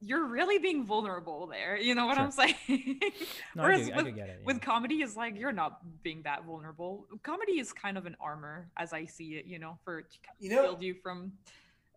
you're 0.01 0.25
really 0.25 0.57
being 0.59 0.85
vulnerable 0.85 1.47
there. 1.47 1.77
You 1.77 1.95
know 1.95 2.05
what 2.05 2.17
I'm 2.17 2.31
saying? 2.31 2.55
no, 3.55 3.63
I, 3.63 3.65
Whereas 3.65 3.87
do, 3.87 3.93
I 3.93 3.97
with, 3.97 4.05
do 4.05 4.11
get 4.11 4.29
it 4.29 4.41
with 4.45 4.61
comedy 4.61 5.01
is 5.01 5.15
like 5.15 5.37
you're 5.37 5.51
not 5.51 5.79
being 6.03 6.21
that 6.23 6.45
vulnerable. 6.45 7.07
Comedy 7.23 7.59
is 7.59 7.73
kind 7.73 7.97
of 7.97 8.05
an 8.05 8.15
armor 8.19 8.69
as 8.77 8.93
I 8.93 9.05
see 9.05 9.35
it, 9.35 9.45
you 9.45 9.59
know, 9.59 9.77
for 9.83 10.01
to 10.01 10.17
kind 10.23 10.35
of 10.37 10.43
You 10.43 10.49
know- 10.49 10.63
shield 10.63 10.81
you 10.81 10.95
from 11.01 11.31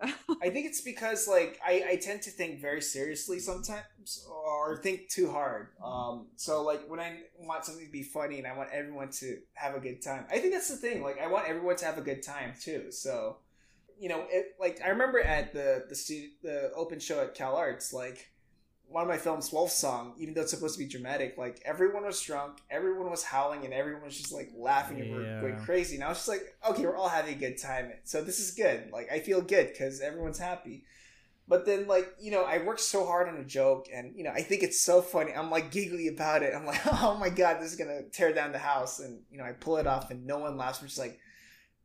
I 0.03 0.48
think 0.48 0.66
it's 0.66 0.80
because 0.80 1.28
like 1.28 1.61
I, 1.64 1.84
I 1.90 1.96
tend 1.96 2.22
to 2.22 2.30
think 2.30 2.61
very 2.61 2.80
seriously 2.80 3.38
sometimes 3.38 4.26
or 4.28 4.78
think 4.78 5.09
too 5.09 5.30
hard. 5.30 5.68
Um, 5.84 6.28
so 6.36 6.62
like 6.62 6.88
when 6.88 7.01
I 7.01 7.18
want 7.38 7.64
something 7.64 7.84
to 7.84 7.92
be 7.92 8.03
funny 8.03 8.38
and 8.38 8.46
I 8.46 8.57
want 8.57 8.70
everyone 8.72 9.11
to 9.20 9.38
have 9.55 9.74
a 9.74 9.80
good 9.80 10.01
time, 10.01 10.24
I 10.30 10.38
think 10.38 10.55
that's 10.55 10.68
the 10.68 10.76
thing. 10.76 11.03
Like 11.03 11.20
I 11.20 11.26
want 11.26 11.48
everyone 11.48 11.76
to 11.76 11.84
have 11.84 11.98
a 11.98 12.03
good 12.03 12.22
time 12.22 12.55
too. 12.59 12.90
So 12.90 13.36
you 14.01 14.09
know, 14.09 14.24
it, 14.30 14.57
like 14.61 14.80
I 14.84 14.88
remember 14.90 15.20
at 15.20 15.53
the 15.53 15.84
the 15.88 16.30
the 16.42 16.72
open 16.74 17.01
show 17.01 17.20
at 17.22 17.34
Cal 17.36 17.57
Arts, 17.57 17.92
like 17.92 18.30
one 18.88 19.03
of 19.05 19.09
my 19.09 19.18
films, 19.18 19.53
Wolf 19.53 19.70
Song, 19.70 20.14
even 20.18 20.34
though 20.34 20.40
it's 20.42 20.51
supposed 20.51 20.76
to 20.78 20.84
be 20.84 20.90
dramatic, 20.90 21.36
like 21.38 21.62
everyone 21.64 22.05
was 22.05 22.20
drunk, 22.22 22.59
everyone 22.70 23.11
was 23.11 23.22
howling, 23.22 23.64
and 23.64 23.74
everyone 23.74 24.03
was 24.05 24.18
just 24.18 24.32
like 24.32 24.51
laughing 24.57 25.01
and 25.01 25.11
we're 25.11 25.22
Yeah. 25.24 25.40
going 25.42 25.57
crazy. 25.59 25.96
And 25.96 26.05
I 26.05 26.09
was 26.09 26.18
just 26.18 26.28
like, 26.28 26.42
okay, 26.70 26.84
we're 26.84 26.96
all 26.96 27.09
having 27.09 27.34
a 27.34 27.38
good 27.38 27.59
time, 27.59 27.92
so 28.05 28.24
this 28.24 28.40
is 28.40 28.53
good. 28.53 28.90
Like 28.92 29.12
I 29.12 29.20
feel 29.20 29.42
good 29.42 29.68
because 29.68 30.01
everyone's 30.01 30.38
happy. 30.40 30.84
But 31.48 31.66
then, 31.66 31.88
like 31.88 32.09
you 32.20 32.30
know, 32.30 32.44
I 32.44 32.59
worked 32.64 32.80
so 32.80 33.05
hard 33.07 33.28
on 33.28 33.36
a 33.36 33.44
joke, 33.44 33.88
and 33.92 34.14
you 34.16 34.24
know, 34.24 34.30
I 34.32 34.42
think 34.42 34.62
it's 34.62 34.80
so 34.80 35.03
funny. 35.03 35.32
I'm 35.34 35.51
like 35.51 35.72
giggly 35.72 36.09
about 36.09 36.42
it. 36.44 36.55
I'm 36.55 36.64
like, 36.66 36.80
oh 36.86 37.16
my 37.20 37.28
god, 37.28 37.61
this 37.61 37.72
is 37.72 37.78
gonna 37.78 38.03
tear 38.12 38.32
down 38.32 38.53
the 38.53 38.59
house, 38.59 39.01
and 39.01 39.22
you 39.30 39.38
know, 39.38 39.44
I 39.44 39.53
pull 39.53 39.76
it 39.78 39.86
off, 39.86 40.11
and 40.11 40.26
no 40.26 40.38
one 40.38 40.57
laughs. 40.57 40.80
I'm 40.80 40.86
just 40.88 40.98
like, 40.98 41.18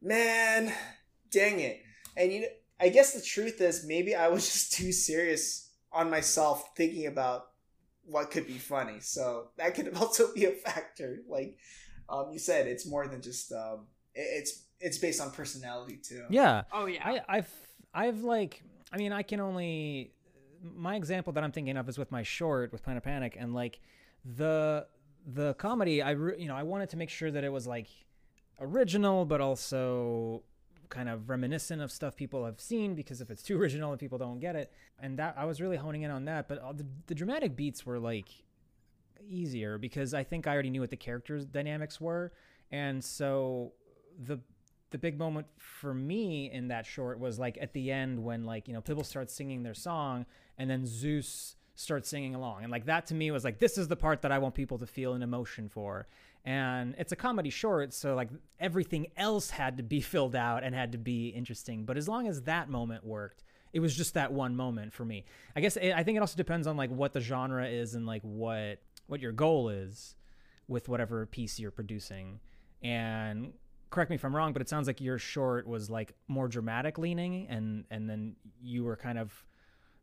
man, 0.02 0.72
dang 1.32 1.60
it. 1.60 1.82
And 2.18 2.32
you 2.32 2.42
know, 2.42 2.48
I 2.80 2.90
guess 2.90 3.14
the 3.14 3.22
truth 3.22 3.62
is 3.62 3.86
maybe 3.86 4.16
I 4.16 4.28
was 4.28 4.46
just 4.54 4.74
too 4.74 4.92
serious 4.92 5.70
on 5.92 6.10
myself 6.10 6.76
thinking 6.76 7.08
about 7.08 7.48
what 8.06 8.32
could 8.32 8.46
be 8.48 8.58
funny. 8.58 9.00
So 9.00 9.50
that 9.58 9.76
could 9.76 9.94
also 9.96 10.34
be 10.34 10.46
a 10.46 10.52
factor. 10.52 11.20
Like 11.28 11.58
um, 12.10 12.28
you 12.32 12.40
said, 12.40 12.68
it's 12.68 12.86
more 12.88 13.08
than 13.08 13.22
just 13.22 13.52
um, 13.52 13.88
it- 14.14 14.28
it's 14.40 14.64
it's 14.80 14.98
based 14.98 15.22
on 15.22 15.32
personality 15.32 15.98
too. 15.98 16.26
Yeah. 16.30 16.64
Oh 16.72 16.86
yeah. 16.86 17.02
I, 17.04 17.22
I've 17.38 17.50
I've 17.94 18.20
like 18.24 18.62
I 18.92 18.98
mean 18.98 19.12
I 19.14 19.24
can 19.24 19.40
only 19.40 20.12
my 20.76 20.96
example 20.96 21.32
that 21.34 21.44
I'm 21.44 21.52
thinking 21.52 21.78
of 21.78 21.88
is 21.88 21.98
with 21.98 22.12
my 22.12 22.24
short 22.24 22.72
with 22.72 22.84
Planet 22.84 23.04
Panic 23.04 23.38
and 23.40 23.54
like 23.54 23.80
the 24.26 24.86
the 25.28 25.54
comedy 25.56 26.02
I 26.02 26.12
re- 26.12 26.36
you 26.40 26.48
know 26.48 26.56
I 26.56 26.64
wanted 26.64 26.90
to 26.90 26.98
make 26.98 27.10
sure 27.10 27.32
that 27.32 27.44
it 27.44 27.50
was 27.52 27.66
like 27.68 27.88
original 28.60 29.26
but 29.26 29.42
also 29.42 30.44
kind 30.90 31.10
of 31.10 31.30
reminiscent 31.30 31.82
of 31.82 31.92
stuff 31.92 32.16
people 32.16 32.46
have 32.46 32.60
seen 32.60 32.96
because 32.96 33.22
if 33.22 33.30
it's 33.30 33.42
too 33.42 33.58
original 33.62 33.92
and 33.92 34.00
people 34.00 34.18
don't 34.18 34.40
get 34.40 34.56
it. 34.56 34.72
And 35.00 35.20
that 35.20 35.36
I 35.38 35.46
was 35.46 35.62
really 35.62 35.78
honing 35.78 36.04
in 36.04 36.12
on 36.12 36.26
that 36.26 36.48
but 36.48 36.78
the, 36.78 36.86
the 37.08 37.16
dramatic 37.16 37.56
beats 37.56 37.86
were 37.86 38.00
like 38.00 38.28
easier 39.28 39.78
because 39.78 40.14
I 40.14 40.24
think 40.24 40.48
I 40.48 40.54
already 40.54 40.70
knew 40.70 40.82
what 40.82 40.90
the 40.90 40.98
characters 40.98 41.46
dynamics 41.46 42.00
were. 42.00 42.32
And 42.72 43.04
so 43.04 43.74
the 44.20 44.40
the 44.92 44.98
big 44.98 45.18
moment 45.18 45.48
for 45.58 45.94
me 45.94 46.50
in 46.52 46.70
that 46.70 46.86
short 46.86 47.20
was 47.20 47.38
like 47.38 47.58
at 47.60 47.74
the 47.74 47.92
end 47.92 48.24
when 48.24 48.46
like 48.46 48.68
you 48.68 48.74
know 48.74 48.82
people 48.82 49.04
start 49.04 49.30
singing 49.30 49.64
their 49.64 49.74
song 49.74 50.26
and 50.58 50.70
then 50.70 50.86
Zeus 50.86 51.56
starts 51.76 52.10
singing 52.10 52.36
along. 52.36 52.64
And 52.64 52.72
like 52.72 52.86
that 52.86 53.06
to 53.08 53.16
me 53.16 53.32
was 53.32 53.44
like 53.44 53.60
this 53.60 53.78
is 53.78 53.88
the 53.88 53.96
part 53.96 54.22
that 54.22 54.32
I 54.32 54.40
want 54.40 54.56
people 54.56 54.78
to 54.80 54.88
feel 54.88 55.14
an 55.14 55.22
emotion 55.22 55.70
for 55.70 56.08
and 56.46 56.96
it's 56.98 57.12
a 57.12 57.16
comedy 57.16 57.50
short 57.50 57.94
so 57.94 58.16
like 58.16 58.30
everything 58.60 59.08
else 59.18 59.50
had 59.50 59.78
to 59.78 59.84
be 59.84 60.00
filled 60.14 60.36
out 60.36 60.64
and 60.64 60.74
had 60.74 60.92
to 60.94 60.98
be 60.98 61.30
interesting. 61.30 61.86
But 61.86 61.98
as 61.98 62.08
long 62.08 62.28
as 62.28 62.44
that 62.44 62.70
moment 62.70 63.04
worked 63.04 63.44
it 63.74 63.82
was 63.82 63.94
just 63.94 64.14
that 64.14 64.32
one 64.32 64.56
moment 64.56 64.94
for 64.94 65.04
me. 65.04 65.26
I 65.54 65.60
guess 65.60 65.76
it, 65.76 65.92
i 65.92 66.04
think 66.04 66.16
it 66.16 66.22
also 66.22 66.38
depends 66.38 66.66
on 66.68 66.78
like 66.78 66.90
what 66.90 67.12
the 67.14 67.20
genre 67.20 67.68
is 67.68 67.96
and 67.96 68.06
like 68.06 68.22
what 68.22 68.80
what 69.08 69.20
your 69.22 69.34
goal 69.34 69.70
is 69.70 70.16
with 70.68 70.88
whatever 70.88 71.26
piece 71.26 71.60
you're 71.60 71.72
producing. 71.72 72.40
And 72.82 73.54
correct 73.92 74.10
me 74.10 74.16
if 74.16 74.26
i'm 74.26 74.36
wrong 74.36 74.52
but 74.52 74.62
it 74.62 74.68
sounds 74.68 74.88
like 74.88 75.00
your 75.00 75.18
short 75.18 75.66
was 75.66 75.90
like 75.90 76.16
more 76.28 76.50
dramatic 76.50 76.98
leaning 76.98 77.48
and 77.48 77.86
and 77.90 78.10
then 78.10 78.36
you 78.62 78.84
were 78.84 78.98
kind 78.98 79.18
of 79.18 79.46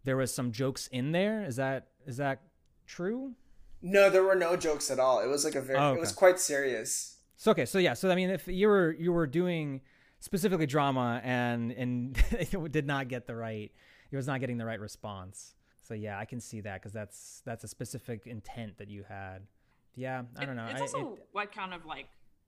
there 0.05 0.17
was 0.17 0.35
some 0.35 0.53
jokes 0.53 0.89
in 0.89 1.13
there. 1.13 1.45
Is 1.45 1.57
that 1.57 1.89
is 2.07 2.17
that 2.17 2.43
true 2.87 3.35
No, 3.83 4.09
there 4.09 4.23
were 4.23 4.37
no 4.37 4.57
jokes 4.57 4.91
at 4.91 4.99
all. 4.99 5.21
It 5.21 5.27
was 5.27 5.45
like 5.45 5.57
a 5.57 5.61
very. 5.61 5.79
Oh, 5.79 5.93
It 5.93 6.01
was 6.01 6.13
quite 6.13 6.39
serious. 6.39 7.17
So 7.37 7.51
okay, 7.51 7.67
so 7.67 7.79
yeah, 7.79 7.95
so 7.95 8.11
I 8.11 8.15
mean, 8.15 8.31
if 8.31 8.47
you 8.47 8.69
were 8.69 8.93
you 8.93 9.13
were 9.13 9.27
doing 9.27 9.81
specifically 10.21 10.67
drama 10.67 11.21
and 11.25 11.73
and 11.73 12.23
did 12.71 12.87
not 12.87 13.09
get 13.09 13.27
the 13.27 13.35
right, 13.35 13.73
it 14.11 14.17
was 14.17 14.27
not 14.29 14.39
getting 14.41 14.59
the 14.59 14.65
right 14.65 14.79
response. 14.79 15.55
So 15.81 15.95
yeah, 15.95 16.19
I 16.19 16.25
can 16.25 16.41
see 16.41 16.61
that 16.61 16.81
because 16.81 16.93
that's 16.93 17.43
that's 17.45 17.65
a 17.65 17.69
specific 17.69 18.27
intent 18.27 18.79
that 18.79 18.89
you 18.89 19.05
had. 19.09 19.43
Yeah, 19.97 20.23
I 20.39 20.43
It- 20.43 20.47
don't 20.47 20.57
know. 20.57 20.67
It's 20.71 20.79
I, 20.81 20.83
also 20.83 21.15
it, 21.15 21.27
what 21.33 21.53
kind 21.53 21.75
of 21.75 21.85
like 21.85 22.07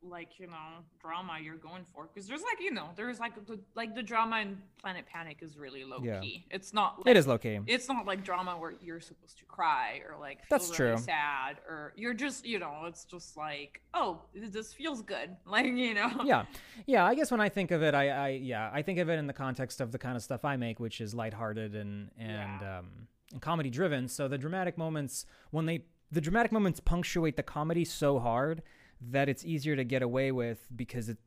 like 0.09 0.38
you 0.38 0.46
know 0.46 0.82
drama 1.00 1.38
you're 1.42 1.57
going 1.57 1.84
for 1.94 2.07
because 2.12 2.28
there's 2.28 2.42
like 2.42 2.61
you 2.61 2.70
know 2.70 2.88
there's 2.96 3.18
like 3.18 3.34
the 3.46 3.59
like 3.74 3.94
the 3.94 4.02
drama 4.02 4.40
in 4.40 4.59
Planet 4.80 5.05
Panic 5.11 5.38
is 5.40 5.57
really 5.57 5.82
low 5.84 5.98
Yeah. 6.02 6.20
key. 6.20 6.44
It's 6.50 6.74
not. 6.74 6.98
Like, 6.98 7.09
it 7.09 7.16
is 7.16 7.26
low 7.26 7.38
key. 7.38 7.59
It's 7.66 7.88
not 7.88 8.05
like 8.07 8.22
drama 8.22 8.52
where 8.59 8.74
you're 8.82 9.00
supposed 9.00 9.38
to 9.38 9.44
cry 9.46 10.02
or 10.09 10.18
like 10.20 10.38
feel 10.40 10.46
That's 10.59 10.78
really 10.78 10.96
true. 10.96 11.02
sad 11.05 11.57
or 11.68 11.92
you're 11.96 12.12
just 12.14 12.44
you 12.44 12.59
know 12.59 12.82
it's 12.86 13.05
just 13.05 13.36
like 13.36 13.80
oh 13.94 14.20
this 14.34 14.72
feels 14.74 15.00
good 15.02 15.30
like 15.46 15.66
you 15.66 15.94
know 15.94 16.11
yeah 16.24 16.44
yeah 16.86 17.05
i 17.07 17.14
guess 17.14 17.30
when 17.30 17.40
i 17.40 17.48
think 17.48 17.70
of 17.70 17.82
it 17.82 17.94
I, 17.94 18.09
I 18.11 18.28
yeah 18.30 18.70
i 18.72 18.82
think 18.82 18.98
of 18.98 19.09
it 19.09 19.18
in 19.18 19.26
the 19.26 19.32
context 19.32 19.80
of 19.80 19.92
the 19.92 19.98
kind 19.98 20.16
of 20.16 20.22
stuff 20.22 20.44
i 20.44 20.57
make 20.57 20.80
which 20.80 21.00
is 21.00 21.14
lighthearted 21.14 21.74
and 21.74 22.11
and 22.18 22.61
Yeah. 22.61 22.78
um 22.80 22.86
and 23.32 23.40
comedy 23.40 23.70
driven 23.70 24.09
so 24.09 24.28
the 24.28 24.36
dramatic 24.38 24.76
moments 24.76 25.24
when 25.50 25.66
they 25.66 25.84
the 26.12 26.20
dramatic 26.20 26.52
moments 26.52 26.78
punctuate 26.80 27.36
the 27.36 27.42
comedy 27.42 27.84
so 27.84 28.18
hard 28.18 28.62
that 29.01 29.28
it's 29.28 29.45
easier 29.45 29.76
to 29.76 29.84
get 29.84 30.03
away 30.03 30.32
with 30.32 30.66
because 30.74 31.09
it 31.09 31.18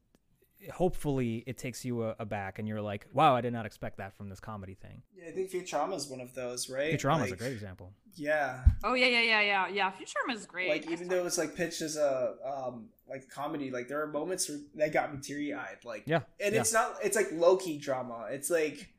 hopefully 0.74 1.44
it 1.46 1.58
takes 1.58 1.86
you 1.86 2.04
a, 2.04 2.16
aback 2.20 2.58
and 2.58 2.68
you're 2.68 2.82
like 2.82 3.06
wow 3.14 3.36
i 3.36 3.42
did 3.42 3.54
not 3.54 3.66
expect 3.66 3.98
that 3.98 4.16
from 4.18 4.28
this 4.28 4.40
comedy 4.40 4.74
thing 4.74 5.04
Yeah, 5.16 5.30
I 5.30 5.32
think 5.32 5.52
Futurama 5.52 5.96
is 5.96 6.08
one 6.08 6.20
of 6.20 6.34
those, 6.34 6.68
right? 6.68 6.94
futurama 6.94 7.26
is 7.26 7.32
a 7.32 7.36
great 7.36 7.54
example 7.54 7.94
Yeah, 8.16 8.62
oh 8.84 8.96
yeah 8.96 9.06
yeah 9.06 9.22
yeah 9.22 9.42
yeah 9.42 9.68
yeah 9.68 9.92
Futurama 9.92 10.36
is 10.36 10.46
great 10.48 10.70
like 10.70 10.90
even 10.90 11.08
though 11.08 11.26
it's 11.26 11.38
like 11.38 11.56
pitched 11.56 11.82
as 11.82 11.96
a 11.96 12.36
um 12.44 12.90
like 13.10 13.30
comedy, 13.30 13.72
like 13.72 13.88
there 13.88 14.02
are 14.02 14.08
moments 14.08 14.50
where 14.50 14.60
that 14.76 14.92
got 14.92 15.14
me 15.14 15.20
teary 15.22 15.54
eyed. 15.54 15.78
Like 15.84 16.04
yeah 16.06 16.22
and 16.40 16.54
yeah. 16.54 16.62
it's 16.62 16.74
not 16.74 16.96
it's 17.04 17.16
like 17.16 17.32
low 17.32 17.58
key 17.58 17.78
drama. 17.78 18.28
It's 18.30 18.50
like 18.50 18.90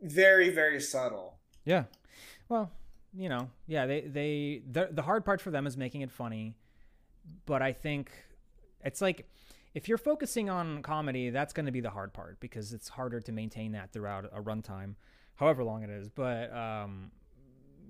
very 0.00 0.50
very 0.50 0.80
subtle. 0.80 1.38
Yeah. 1.64 1.84
Well, 2.48 2.70
you 3.14 3.28
know, 3.28 3.50
yeah, 3.66 3.86
they 3.86 4.00
they 4.02 4.62
the 4.70 4.88
the 4.90 5.02
hard 5.02 5.24
part 5.24 5.40
for 5.40 5.50
them 5.50 5.66
is 5.66 5.76
making 5.76 6.02
it 6.02 6.10
funny, 6.10 6.56
but 7.46 7.62
I 7.62 7.72
think 7.72 8.10
it's 8.84 9.00
like 9.00 9.28
if 9.74 9.88
you're 9.88 9.98
focusing 9.98 10.50
on 10.50 10.82
comedy, 10.82 11.30
that's 11.30 11.52
going 11.52 11.66
to 11.66 11.72
be 11.72 11.80
the 11.80 11.90
hard 11.90 12.12
part 12.12 12.40
because 12.40 12.72
it's 12.72 12.88
harder 12.88 13.20
to 13.20 13.32
maintain 13.32 13.72
that 13.72 13.92
throughout 13.92 14.26
a 14.32 14.42
runtime, 14.42 14.94
however 15.36 15.64
long 15.64 15.82
it 15.82 15.90
is. 15.90 16.08
But 16.08 16.54
um 16.56 17.10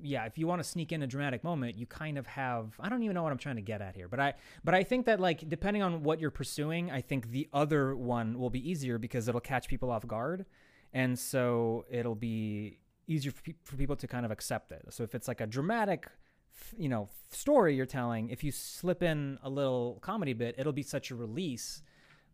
yeah, 0.05 0.25
if 0.25 0.37
you 0.37 0.49
want 0.49 0.61
to 0.61 0.69
sneak 0.69 0.91
in 0.91 1.03
a 1.03 1.07
dramatic 1.07 1.45
moment, 1.45 1.77
you 1.77 1.87
kind 1.87 2.19
of 2.19 2.27
have 2.27 2.75
I 2.81 2.89
don't 2.89 3.03
even 3.03 3.15
know 3.15 3.23
what 3.23 3.33
I'm 3.33 3.39
trying 3.39 3.57
to 3.57 3.63
get 3.63 3.81
at 3.81 3.95
here, 3.95 4.09
but 4.09 4.21
I 4.21 4.35
but 4.65 4.75
I 4.75 4.83
think 4.83 5.07
that 5.07 5.21
like 5.21 5.49
depending 5.49 5.83
on 5.83 6.03
what 6.03 6.21
you're 6.21 6.31
pursuing, 6.31 6.91
I 6.91 7.01
think 7.01 7.31
the 7.31 7.49
other 7.53 7.95
one 7.97 8.39
will 8.39 8.51
be 8.51 8.69
easier 8.69 8.99
because 8.99 9.29
it'll 9.29 9.41
catch 9.41 9.69
people 9.69 9.91
off 9.91 10.07
guard. 10.07 10.45
And 10.93 11.19
so 11.19 11.87
it'll 11.91 12.15
be 12.15 12.79
easier 13.07 13.33
for, 13.33 13.43
pe- 13.43 13.55
for 13.65 13.77
people 13.77 13.97
to 13.97 14.07
kind 14.07 14.25
of 14.27 14.31
accept 14.31 14.73
it. 14.73 14.83
So 14.91 15.05
if 15.05 15.15
it's 15.15 15.27
like 15.29 15.41
a 15.41 15.47
dramatic, 15.47 16.07
you 16.77 16.89
know, 16.89 17.09
story 17.31 17.77
you're 17.77 17.87
telling, 17.87 18.31
if 18.31 18.43
you 18.45 18.53
slip 18.53 19.03
in 19.03 19.39
a 19.43 19.51
little 19.51 19.99
comedy 20.01 20.33
bit, 20.33 20.55
it'll 20.59 20.73
be 20.73 20.83
such 20.83 21.11
a 21.11 21.15
release 21.15 21.83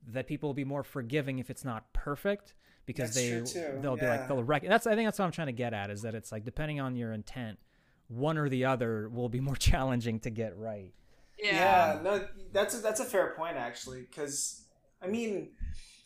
that 0.06 0.26
people 0.26 0.48
will 0.48 0.54
be 0.54 0.64
more 0.64 0.82
forgiving 0.82 1.38
if 1.38 1.50
it's 1.50 1.64
not 1.64 1.92
perfect 1.92 2.54
because 2.86 3.14
That's 3.14 3.52
they 3.52 3.80
they'll 3.80 3.96
be 3.96 4.06
like 4.06 4.28
they'll 4.28 4.42
rec- 4.42 4.66
that's 4.66 4.86
I 4.86 4.94
think 4.94 5.06
that's 5.06 5.18
what 5.18 5.26
I'm 5.26 5.32
trying 5.32 5.48
to 5.48 5.52
get 5.52 5.74
at 5.74 5.90
is 5.90 6.02
that 6.02 6.14
it's 6.14 6.32
like 6.32 6.44
depending 6.44 6.80
on 6.80 6.96
your 6.96 7.12
intent, 7.12 7.58
one 8.08 8.38
or 8.38 8.48
the 8.48 8.64
other 8.64 9.10
will 9.10 9.28
be 9.28 9.40
more 9.48 9.56
challenging 9.56 10.20
to 10.20 10.30
get 10.30 10.56
right. 10.56 10.92
yeah, 11.38 12.00
no, 12.02 12.26
that's 12.52 12.78
a, 12.78 12.78
that's 12.78 13.00
a 13.00 13.04
fair 13.04 13.34
point 13.36 13.56
actually. 13.56 14.00
Because 14.00 14.64
I 15.02 15.06
mean, 15.06 15.50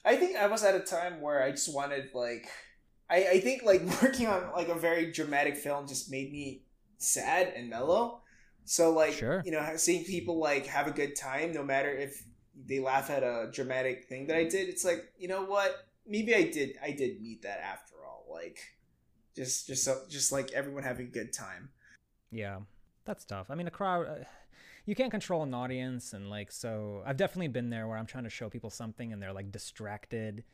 I 0.04 0.16
think 0.16 0.36
I 0.36 0.48
was 0.48 0.64
at 0.64 0.74
a 0.74 0.80
time 0.80 1.20
where 1.20 1.42
I 1.42 1.52
just 1.52 1.72
wanted 1.72 2.10
like, 2.14 2.48
I 3.08 3.28
I 3.28 3.40
think 3.40 3.62
like 3.62 3.82
working 4.02 4.26
on 4.26 4.50
like 4.52 4.68
a 4.68 4.74
very 4.74 5.12
dramatic 5.12 5.56
film 5.56 5.86
just 5.86 6.10
made 6.10 6.32
me 6.32 6.62
sad 7.02 7.52
and 7.56 7.68
mellow. 7.68 8.22
So 8.64 8.92
like, 8.92 9.14
Sure. 9.14 9.42
you 9.44 9.50
know, 9.52 9.76
seeing 9.76 10.04
people 10.04 10.38
like 10.38 10.66
have 10.66 10.86
a 10.86 10.92
good 10.92 11.16
time, 11.16 11.52
no 11.52 11.62
matter 11.64 11.90
if 11.90 12.24
they 12.66 12.80
laugh 12.80 13.10
at 13.10 13.22
a 13.22 13.50
dramatic 13.52 14.04
thing 14.04 14.26
that 14.28 14.36
I 14.36 14.44
did, 14.44 14.68
it's 14.68 14.84
like, 14.84 15.12
you 15.18 15.28
know 15.28 15.44
what? 15.44 15.88
Maybe 16.06 16.34
I 16.34 16.44
did 16.44 16.76
I 16.82 16.92
did 16.92 17.20
need 17.20 17.42
that 17.42 17.60
after 17.60 17.94
all. 18.06 18.26
Like, 18.30 18.58
just 19.34 19.66
just 19.66 19.84
so 19.84 20.02
just 20.08 20.32
like 20.32 20.52
everyone 20.52 20.82
having 20.82 21.06
a 21.06 21.10
good 21.10 21.32
time. 21.32 21.70
Yeah, 22.30 22.60
that's 23.04 23.24
tough. 23.24 23.50
I 23.50 23.54
mean, 23.54 23.66
a 23.66 23.70
crowd, 23.70 24.06
uh, 24.06 24.24
you 24.86 24.94
can't 24.94 25.10
control 25.10 25.42
an 25.42 25.54
audience, 25.54 26.12
and 26.12 26.30
like, 26.30 26.50
so 26.50 27.02
I've 27.06 27.16
definitely 27.16 27.48
been 27.48 27.70
there 27.70 27.86
where 27.86 27.98
I'm 27.98 28.06
trying 28.06 28.24
to 28.24 28.30
show 28.30 28.48
people 28.48 28.70
something 28.70 29.12
and 29.12 29.20
they're 29.22 29.32
like 29.32 29.52
distracted, 29.52 30.44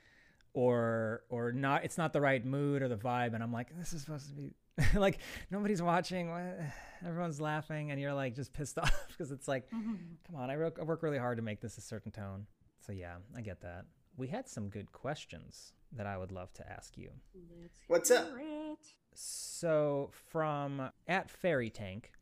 or 0.55 1.23
or 1.29 1.53
not. 1.53 1.85
It's 1.85 1.99
not 1.99 2.13
the 2.13 2.21
right 2.21 2.45
mood 2.45 2.83
or 2.83 2.89
the 2.89 2.97
vibe, 2.97 3.35
and 3.35 3.43
I'm 3.43 3.53
like, 3.53 3.77
this 3.79 3.93
is 3.93 4.03
supposed 4.03 4.29
to 4.29 4.35
be 4.35 4.55
like 4.95 5.19
nobody's 5.51 5.83
watching, 5.83 6.31
everyone's 7.07 7.41
laughing, 7.41 7.91
and 7.91 8.01
you're 8.01 8.15
like 8.15 8.35
just 8.35 8.53
pissed 8.53 8.79
off 8.83 9.07
because 9.09 9.31
it's 9.31 9.49
like, 9.49 9.71
come 9.71 10.37
on, 10.37 10.51
I 10.51 10.57
work, 10.57 10.79
I 10.81 10.85
work 10.85 11.03
really 11.03 11.19
hard 11.19 11.39
to 11.39 11.43
make 11.43 11.61
this 11.61 11.79
a 11.79 11.81
certain 11.81 12.13
tone. 12.13 12.47
So 12.81 12.93
yeah, 12.93 13.17
I 13.37 13.41
get 13.41 13.61
that. 13.63 13.85
We 14.17 14.29
had 14.29 14.49
some 14.49 14.69
good 14.69 14.93
questions 14.93 15.73
that 15.93 16.07
I 16.07 16.19
would 16.19 16.33
love 16.33 16.53
to 16.55 16.71
ask 16.71 16.97
you. 16.97 17.11
Let's 17.63 17.81
What's 17.87 18.11
up? 18.11 18.29
it. 18.39 18.79
So 19.15 20.11
from 20.31 20.91
at 21.07 21.31
Fairy 21.31 21.71
Tank, 21.71 22.13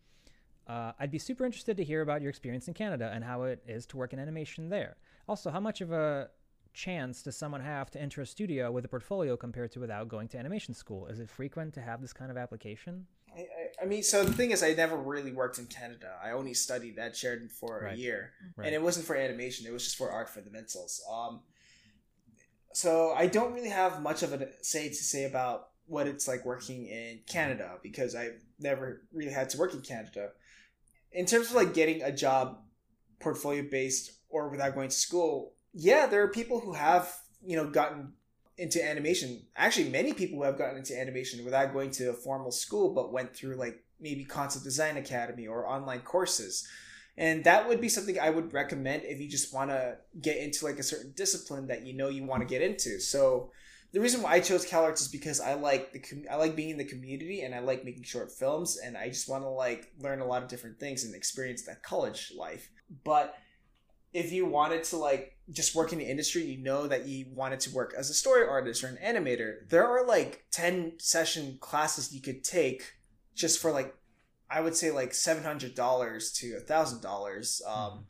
uh, 0.67 0.93
I'd 0.99 1.11
be 1.11 1.19
super 1.19 1.45
interested 1.45 1.77
to 1.77 1.85
hear 1.85 2.03
about 2.03 2.23
your 2.23 2.31
experience 2.31 2.69
in 2.69 2.75
Canada 2.75 3.11
and 3.15 3.23
how 3.23 3.43
it 3.43 3.63
is 3.67 3.87
to 3.87 3.97
work 3.97 4.13
in 4.13 4.19
animation 4.19 4.69
there. 4.69 4.97
Also, 5.29 5.51
how 5.51 5.61
much 5.61 5.81
of 5.81 5.93
a 5.93 6.29
chance 6.77 7.23
does 7.23 7.37
someone 7.37 7.61
have 7.63 7.91
to 7.91 8.01
enter 8.01 8.21
a 8.21 8.27
studio 8.27 8.71
with 8.71 8.85
a 8.85 8.89
portfolio 8.89 9.37
compared 9.37 9.73
to 9.73 9.81
without 9.81 10.09
going 10.09 10.29
to 10.29 10.39
animation 10.39 10.75
school? 10.75 11.07
Is 11.07 11.19
it 11.19 11.29
frequent 11.29 11.75
to 11.75 11.81
have 11.81 12.01
this 12.01 12.13
kind 12.13 12.31
of 12.31 12.37
application? 12.37 13.07
I, 13.35 13.41
I, 13.41 13.83
I 13.83 13.87
mean, 13.87 14.03
so 14.03 14.25
the 14.25 14.33
thing 14.33 14.51
is, 14.53 14.63
I 14.63 14.73
never 14.75 14.97
really 14.97 15.33
worked 15.33 15.59
in 15.59 15.67
Canada. 15.67 16.15
I 16.23 16.31
only 16.31 16.55
studied 16.55 16.99
at 16.99 17.17
Sheridan 17.17 17.49
for 17.49 17.81
Right. 17.83 17.95
a 17.95 17.99
year, 17.99 18.33
Right. 18.57 18.67
and 18.67 18.75
it 18.75 18.83
wasn't 18.83 19.07
for 19.07 19.17
animation. 19.17 19.67
It 19.67 19.73
was 19.73 19.85
just 19.85 19.97
for 19.97 20.11
art 20.11 20.29
fundamentals. 20.29 21.03
Um, 21.11 21.41
so 22.73 23.13
I 23.17 23.27
don't 23.27 23.53
really 23.55 23.71
have 23.71 24.03
much 24.03 24.23
of 24.23 24.33
a 24.33 24.49
say 24.63 24.89
to 24.89 24.95
say 24.95 25.25
about 25.25 25.69
what 25.87 26.07
it's 26.07 26.29
like 26.29 26.45
working 26.45 26.87
in 26.87 27.21
Canada 27.27 27.79
because 27.83 28.15
I've 28.15 28.41
never 28.59 29.03
really 29.13 29.33
had 29.33 29.49
to 29.51 29.59
work 29.59 29.73
in 29.73 29.81
Canada. 29.81 30.31
In 31.13 31.25
terms 31.27 31.49
of 31.51 31.55
like 31.57 31.73
getting 31.75 32.03
a 32.03 32.13
job, 32.13 32.59
portfolio 33.19 33.65
based 33.71 34.13
or 34.29 34.49
without 34.51 34.75
going 34.75 34.91
to 34.91 34.95
school, 34.95 35.55
yeah, 35.77 36.07
there 36.07 36.23
are 36.23 36.29
people 36.29 36.59
who 36.59 36.73
have 36.73 37.15
you 37.45 37.57
know 37.57 37.69
gotten 37.69 38.15
into 38.59 38.83
animation. 38.83 39.43
Actually, 39.55 39.91
many 39.91 40.15
people 40.15 40.39
who 40.39 40.45
have 40.45 40.59
gotten 40.59 40.79
into 40.79 40.99
animation 40.99 41.45
without 41.45 41.73
going 41.73 41.91
to 41.93 42.11
a 42.11 42.15
formal 42.15 42.51
school, 42.51 42.95
but 42.95 43.13
went 43.13 43.37
through 43.37 43.55
like 43.57 43.85
maybe 44.01 44.25
concept 44.25 44.65
design 44.65 44.97
academy 44.97 45.47
or 45.47 45.69
online 45.69 46.01
courses. 46.01 46.67
And 47.19 47.45
that 47.45 47.67
would 47.67 47.81
be 47.81 47.89
something 47.89 48.19
I 48.19 48.29
would 48.29 48.53
recommend 48.53 49.05
if 49.05 49.21
you 49.21 49.29
just 49.29 49.55
want 49.55 49.71
to 49.71 49.97
get 50.21 50.37
into 50.37 50.67
like 50.67 50.79
a 50.79 50.83
certain 50.83 51.13
discipline 51.17 51.67
that 51.69 51.87
you 51.87 51.95
know 51.95 52.09
you 52.09 52.25
want 52.25 52.43
to 52.43 52.49
get 52.49 52.61
into. 52.61 53.01
So 53.01 53.51
the 53.93 54.01
reason 54.01 54.23
why 54.23 54.33
I 54.33 54.41
chose 54.41 54.67
CalArts 54.67 55.01
is 55.01 55.09
because 55.09 55.41
I 55.41 55.55
like 55.55 55.93
the 55.93 56.01
com- 56.01 56.25
I 56.31 56.37
like 56.37 56.57
being 56.57 56.71
in 56.71 56.77
the 56.77 56.85
community 56.85 57.43
and 57.43 57.55
I 57.55 57.61
like 57.61 57.85
making 57.85 58.03
short 58.03 58.33
films 58.33 58.79
and 58.83 58.97
I 58.97 59.09
just 59.09 59.29
want 59.29 59.45
to 59.45 59.49
like 59.49 59.93
learn 59.99 60.21
a 60.21 60.27
lot 60.27 60.43
of 60.43 60.49
different 60.49 60.79
things 60.79 61.05
and 61.05 61.15
experience 61.15 61.63
that 61.63 61.83
college 61.83 62.33
life. 62.37 62.71
But 63.05 63.35
if 64.13 64.33
you 64.33 64.47
wanted 64.47 64.85
to 64.85 64.97
like 64.97 65.37
just 65.51 65.75
work 65.75 65.93
in 65.93 65.99
the 65.99 66.05
industry, 66.05 66.43
you 66.43 66.59
know 66.59 66.87
that 66.87 67.07
you 67.07 67.27
wanted 67.33 67.61
to 67.61 67.75
work 67.75 67.95
as 67.97 68.11
a 68.11 68.15
story 68.15 68.47
artist 68.47 68.83
or 68.83 68.89
an 68.89 68.99
animator. 69.05 69.69
There 69.69 69.87
are 69.87 70.05
like 70.07 70.47
10 70.51 70.95
session 70.99 71.59
classes 71.61 72.13
you 72.13 72.21
could 72.21 72.43
take 72.43 72.95
just 73.35 73.61
for 73.61 73.71
like 73.71 73.95
I 74.51 74.61
would 74.61 74.77
say 74.77 74.91
like 74.91 75.11
$700 75.11 76.35
to 76.37 76.61
$1000. 76.67 77.69
Um 77.69 78.07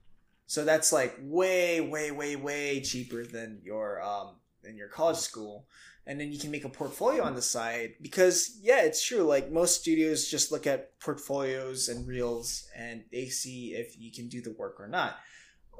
so 0.48 0.64
that's 0.64 0.92
like 0.92 1.16
way 1.20 1.80
way 1.80 2.10
way 2.12 2.36
way 2.36 2.80
cheaper 2.80 3.24
than 3.24 3.60
your 3.64 4.00
um 4.02 4.36
than 4.62 4.76
your 4.76 4.88
college 4.88 5.16
school. 5.16 5.66
And 6.08 6.20
then 6.20 6.30
you 6.30 6.38
can 6.38 6.52
make 6.52 6.64
a 6.64 6.68
portfolio 6.68 7.24
on 7.24 7.34
the 7.34 7.42
side 7.42 7.94
because 8.00 8.56
yeah, 8.62 8.82
it's 8.82 9.04
true 9.04 9.22
like 9.22 9.50
most 9.50 9.80
studios 9.80 10.28
just 10.28 10.52
look 10.52 10.66
at 10.66 10.98
portfolios 11.00 11.88
and 11.88 12.06
reels 12.06 12.68
and 12.76 13.02
they 13.10 13.26
see 13.26 13.74
if 13.74 13.98
you 13.98 14.12
can 14.12 14.28
do 14.28 14.40
the 14.40 14.52
work 14.52 14.76
or 14.78 14.86
not 14.86 15.16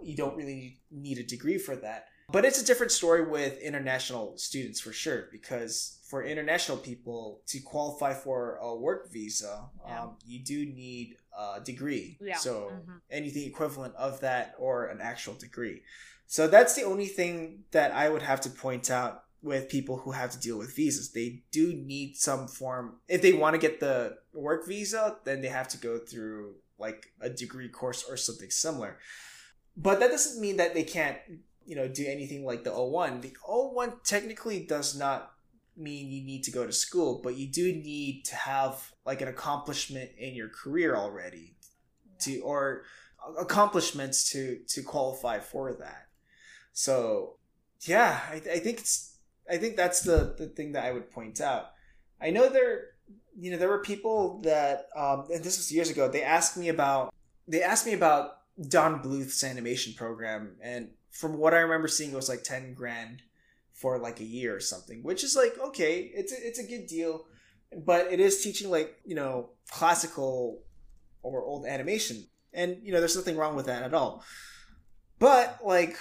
you 0.02 0.16
don't 0.16 0.36
really 0.36 0.80
need 0.90 1.18
a 1.18 1.22
degree 1.22 1.58
for 1.58 1.76
that. 1.76 2.06
But 2.28 2.44
it's 2.44 2.60
a 2.60 2.64
different 2.64 2.90
story 2.90 3.24
with 3.24 3.58
international 3.58 4.36
students 4.36 4.80
for 4.80 4.92
sure, 4.92 5.28
because 5.30 6.00
for 6.10 6.24
international 6.24 6.76
people 6.76 7.42
to 7.46 7.60
qualify 7.60 8.14
for 8.14 8.56
a 8.56 8.74
work 8.74 9.12
visa, 9.12 9.68
Yeah. 9.86 10.02
um, 10.02 10.16
you 10.24 10.40
do 10.44 10.66
need 10.66 11.18
a 11.38 11.60
degree. 11.62 12.18
Yeah. 12.20 12.36
So 12.36 12.70
Mhm. 12.72 13.00
anything 13.10 13.44
equivalent 13.44 13.94
of 13.94 14.20
that 14.20 14.54
or 14.58 14.86
an 14.86 15.00
actual 15.00 15.34
degree. 15.34 15.82
So 16.26 16.48
that's 16.48 16.74
the 16.74 16.82
only 16.82 17.06
thing 17.06 17.64
that 17.70 17.92
I 17.92 18.08
would 18.08 18.22
have 18.22 18.40
to 18.42 18.50
point 18.50 18.90
out 18.90 19.22
with 19.42 19.68
people 19.68 19.98
who 19.98 20.10
have 20.10 20.32
to 20.32 20.38
deal 20.40 20.58
with 20.58 20.74
visas. 20.74 21.12
They 21.12 21.44
do 21.52 21.72
need 21.74 22.16
some 22.16 22.48
form. 22.48 23.00
If 23.06 23.22
they 23.22 23.32
want 23.32 23.54
to 23.54 23.58
get 23.58 23.78
the 23.78 24.18
work 24.32 24.66
visa, 24.66 25.20
then 25.24 25.40
they 25.42 25.48
have 25.48 25.68
to 25.68 25.78
go 25.78 25.98
through 25.98 26.56
like 26.78 27.12
a 27.20 27.30
degree 27.30 27.68
course 27.68 28.02
or 28.02 28.16
something 28.16 28.50
similar. 28.50 28.98
But 29.76 30.00
that 30.00 30.10
doesn't 30.10 30.40
mean 30.40 30.56
that 30.56 30.74
they 30.74 30.84
can't, 30.84 31.18
you 31.64 31.76
know, 31.76 31.88
do 31.88 32.06
anything 32.06 32.44
like 32.44 32.64
the 32.64 32.70
O1. 32.70 33.20
The 33.20 33.36
O1 33.46 34.02
technically 34.04 34.64
does 34.64 34.98
not 34.98 35.32
mean 35.76 36.10
you 36.10 36.24
need 36.24 36.42
to 36.44 36.50
go 36.50 36.66
to 36.66 36.72
school, 36.72 37.20
but 37.22 37.36
you 37.36 37.46
do 37.46 37.72
need 37.72 38.24
to 38.24 38.34
have 38.34 38.92
like 39.04 39.20
an 39.20 39.28
accomplishment 39.28 40.10
in 40.16 40.34
your 40.34 40.48
career 40.48 40.96
already 40.96 41.56
to 42.20 42.40
or 42.40 42.84
accomplishments 43.38 44.30
to 44.30 44.60
to 44.68 44.82
qualify 44.82 45.38
for 45.38 45.74
that. 45.74 46.06
So, 46.72 47.36
yeah, 47.82 48.20
I, 48.30 48.36
I 48.36 48.58
think 48.58 48.78
it's 48.78 49.18
I 49.50 49.58
think 49.58 49.76
that's 49.76 50.00
the 50.00 50.34
the 50.38 50.46
thing 50.46 50.72
that 50.72 50.84
I 50.84 50.92
would 50.92 51.10
point 51.10 51.40
out. 51.40 51.72
I 52.20 52.30
know 52.30 52.48
there 52.48 52.96
you 53.38 53.50
know 53.50 53.58
there 53.58 53.68
were 53.68 53.82
people 53.82 54.40
that 54.42 54.86
um 54.96 55.26
and 55.32 55.44
this 55.44 55.58
was 55.58 55.70
years 55.70 55.90
ago 55.90 56.08
they 56.08 56.22
asked 56.22 56.56
me 56.56 56.68
about 56.70 57.12
they 57.46 57.62
asked 57.62 57.86
me 57.86 57.92
about 57.92 58.38
Don 58.68 59.02
Bluth's 59.02 59.44
animation 59.44 59.94
program 59.94 60.56
and 60.62 60.90
from 61.10 61.38
what 61.38 61.54
I 61.54 61.58
remember 61.58 61.88
seeing 61.88 62.12
it 62.12 62.16
was 62.16 62.28
like 62.28 62.42
10 62.42 62.74
grand 62.74 63.22
for 63.72 63.98
like 63.98 64.20
a 64.20 64.24
year 64.24 64.54
or 64.54 64.60
something 64.60 65.02
which 65.02 65.22
is 65.22 65.36
like 65.36 65.54
okay 65.62 66.10
it's 66.14 66.32
a, 66.32 66.36
it's 66.46 66.58
a 66.58 66.66
good 66.66 66.86
deal 66.86 67.26
but 67.84 68.10
it 68.10 68.20
is 68.20 68.42
teaching 68.42 68.70
like 68.70 68.96
you 69.04 69.14
know 69.14 69.50
classical 69.70 70.62
or 71.22 71.42
old 71.42 71.66
animation 71.66 72.24
and 72.56 72.78
you 72.82 72.92
know 72.92 72.98
there's 72.98 73.14
nothing 73.14 73.36
wrong 73.36 73.54
with 73.54 73.66
that 73.66 73.82
at 73.82 73.94
all. 73.94 74.24
But 75.18 75.58
like 75.64 75.96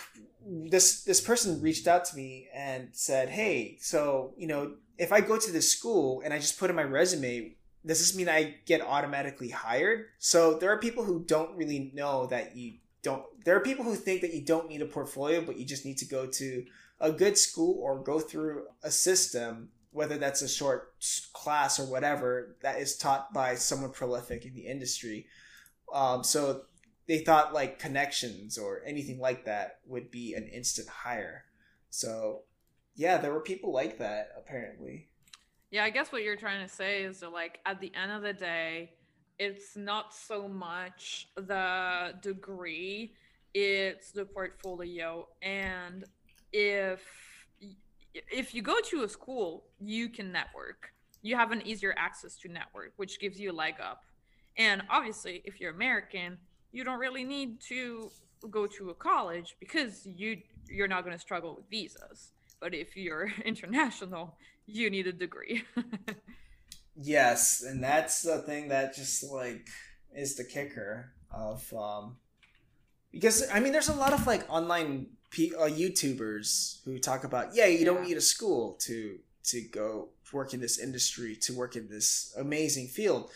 this 0.46 1.04
this 1.04 1.22
person 1.22 1.62
reached 1.62 1.88
out 1.88 2.06
to 2.06 2.16
me 2.16 2.48
and 2.54 2.90
said 2.92 3.30
hey 3.30 3.78
so 3.82 4.34
you 4.38 4.46
know 4.46 4.76
if 5.00 5.12
i 5.12 5.20
go 5.20 5.40
to 5.40 5.52
this 5.52 5.72
school 5.72 6.22
and 6.24 6.32
i 6.32 6.38
just 6.38 6.60
put 6.60 6.70
in 6.70 6.76
my 6.76 6.84
resume 6.84 7.56
does 7.86 8.00
this 8.00 8.16
mean 8.16 8.30
i 8.30 8.56
get 8.66 8.82
automatically 8.82 9.50
hired 9.50 10.06
so 10.20 10.58
there 10.58 10.72
are 10.72 10.80
people 10.80 11.04
who 11.04 11.24
don't 11.26 11.56
really 11.56 11.92
know 11.94 12.26
that 12.28 12.56
you 12.56 12.74
don't 13.04 13.24
there 13.44 13.56
are 13.56 13.62
people 13.62 13.86
who 13.86 13.96
think 13.96 14.22
that 14.22 14.34
you 14.34 14.44
don't 14.44 14.70
need 14.70 14.82
a 14.82 14.86
portfolio 14.86 15.42
but 15.42 15.58
you 15.58 15.66
just 15.66 15.86
need 15.86 15.98
to 15.98 16.06
go 16.06 16.26
to 16.26 16.66
a 17.00 17.12
good 17.12 17.38
school 17.38 17.78
or 17.82 18.02
go 18.02 18.20
through 18.20 18.64
a 18.84 18.92
system 18.92 19.70
whether 19.92 20.18
that's 20.18 20.42
a 20.42 20.48
short 20.48 20.94
class 21.34 21.80
or 21.80 21.86
whatever 21.86 22.58
that 22.62 22.80
is 22.80 22.98
taught 22.98 23.32
by 23.34 23.56
someone 23.56 23.92
prolific 23.92 24.46
in 24.46 24.54
the 24.54 24.66
industry 24.68 25.28
um, 25.94 26.24
so 26.24 26.62
they 27.08 27.20
thought 27.20 27.54
like 27.54 27.80
connections 27.80 28.58
or 28.58 28.82
anything 28.86 29.20
like 29.20 29.46
that 29.46 29.80
would 29.86 30.10
be 30.10 30.34
an 30.34 30.48
instant 30.48 30.88
hire. 30.88 31.46
So 31.90 32.42
yeah, 32.96 33.18
there 33.18 33.34
were 33.34 33.42
people 33.42 33.72
like 33.72 34.00
that 34.00 34.30
apparently. 34.38 35.10
Yeah, 35.76 35.84
I 35.84 35.90
guess 35.90 36.10
what 36.10 36.24
you're 36.24 36.38
trying 36.38 36.66
to 36.66 36.74
say 36.74 37.04
is 37.04 37.20
that, 37.20 37.34
like, 37.34 37.60
at 37.66 37.82
the 37.82 37.92
end 38.02 38.10
of 38.10 38.22
the 38.22 38.32
day, 38.32 38.94
it's 39.38 39.76
not 39.76 40.14
so 40.14 40.48
much 40.48 41.28
the 41.36 42.14
degree, 42.22 43.12
it's 43.54 44.14
the 44.14 44.24
portfolio. 44.24 45.28
And 45.42 46.06
if 46.54 47.02
if 48.14 48.56
you 48.56 48.62
go 48.62 48.78
to 48.86 49.04
a 49.04 49.10
school, 49.10 49.66
you 49.82 50.08
can 50.08 50.32
network. 50.32 50.94
You 51.22 51.36
have 51.36 51.52
an 51.52 51.62
easier 51.68 51.94
access 51.98 52.38
to 52.38 52.48
network, 52.48 52.94
which 52.96 53.20
gives 53.20 53.38
you 53.38 53.52
a 53.52 53.58
leg 53.66 53.74
up. 53.84 54.06
And 54.58 54.82
obviously, 54.90 55.42
if 55.44 55.60
you're 55.60 55.72
American, 55.72 56.38
you 56.72 56.86
don't 56.86 57.00
really 57.00 57.26
need 57.26 57.60
to 57.68 58.10
go 58.50 58.66
to 58.66 58.92
a 58.92 58.94
college 58.94 59.58
because 59.60 60.06
you 60.06 60.38
you're 60.70 60.88
not 60.88 61.04
going 61.04 61.18
to 61.18 61.22
struggle 61.22 61.54
with 61.58 61.70
visas. 61.70 62.32
But 62.62 62.74
if 62.74 62.96
you're 62.96 63.30
international, 63.44 64.38
you 64.66 64.90
need 64.90 65.08
a 65.08 65.14
degree. 65.14 65.64
Yes, 66.98 67.62
and 67.62 67.84
that's 67.84 68.22
the 68.22 68.38
thing 68.38 68.70
that 68.70 68.96
just 68.96 69.24
like 69.24 69.68
is 70.16 70.36
the 70.36 70.46
kicker 70.46 71.12
of 71.30 71.74
um 71.74 72.16
because 73.12 73.50
I 73.52 73.60
mean 73.60 73.74
there's 73.74 73.90
a 73.90 73.94
lot 73.96 74.14
of 74.14 74.26
like 74.26 74.50
online 74.50 75.08
P- 75.30 75.54
uh, 75.54 75.68
YouTubers 75.68 76.84
who 76.86 76.98
talk 77.00 77.26
about 77.26 77.54
yeah, 77.54 77.66
you 77.66 77.84
don't 77.84 78.04
need 78.08 78.16
a 78.18 78.22
school 78.22 78.78
to 78.84 79.20
to 79.46 79.62
go 79.62 80.10
work 80.32 80.54
in 80.54 80.62
this 80.62 80.80
industry, 80.80 81.36
to 81.42 81.54
work 81.54 81.76
in 81.76 81.90
this 81.90 82.34
amazing 82.38 82.88
field. 82.88 83.30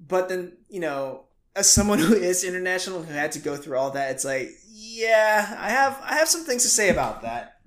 But 0.00 0.28
then, 0.28 0.56
you 0.68 0.80
know, 0.80 1.24
as 1.54 1.70
someone 1.70 1.98
who 2.06 2.14
is 2.14 2.44
international 2.44 3.02
who 3.02 3.12
had 3.12 3.32
to 3.32 3.38
go 3.38 3.56
through 3.56 3.76
all 3.76 3.90
that, 3.90 4.10
it's 4.12 4.24
like, 4.24 4.50
yeah, 4.66 5.54
I 5.58 5.68
have 5.68 6.00
I 6.02 6.14
have 6.14 6.28
some 6.28 6.44
things 6.44 6.62
to 6.62 6.68
say 6.70 6.88
about 6.88 7.22
that. 7.22 7.58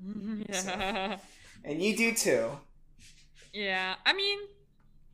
yeah. 0.50 1.18
And 1.66 1.84
you 1.84 1.96
do 1.96 2.14
too. 2.14 2.52
Yeah. 3.54 3.96
I 4.06 4.14
mean, 4.14 4.40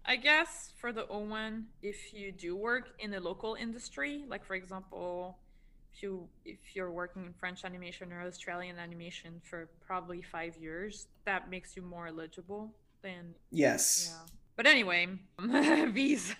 I 0.05 0.15
guess 0.17 0.71
for 0.79 0.91
the 0.91 1.03
O1, 1.03 1.63
if 1.81 2.13
you 2.13 2.31
do 2.31 2.55
work 2.55 2.89
in 2.99 3.11
the 3.11 3.19
local 3.19 3.55
industry, 3.55 4.25
like 4.27 4.45
for 4.45 4.55
example, 4.55 5.37
if 5.93 6.03
you 6.03 6.27
if 6.43 6.75
you're 6.75 6.91
working 6.91 7.25
in 7.25 7.33
French 7.33 7.63
animation 7.65 8.11
or 8.11 8.21
Australian 8.21 8.77
animation 8.77 9.41
for 9.49 9.69
probably 9.85 10.21
five 10.21 10.55
years, 10.57 11.07
that 11.25 11.49
makes 11.49 11.75
you 11.75 11.81
more 11.81 12.07
eligible 12.07 12.73
than 13.01 13.33
Yes. 13.51 14.11
yeah. 14.11 14.33
But 14.55 14.67
anyway, 14.67 15.07
visas. 15.39 16.35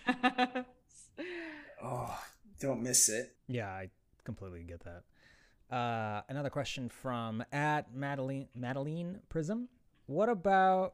Oh, 1.83 2.19
don't 2.59 2.81
miss 2.81 3.09
it. 3.09 3.35
Yeah, 3.47 3.69
I 3.69 3.89
completely 4.23 4.63
get 4.63 4.81
that. 4.83 5.75
Uh, 5.75 6.21
another 6.29 6.49
question 6.49 6.89
from 6.89 7.43
at 7.51 7.93
Madeline 7.93 8.47
Madeline 8.55 9.19
Prism. 9.29 9.67
What 10.05 10.29
about 10.29 10.93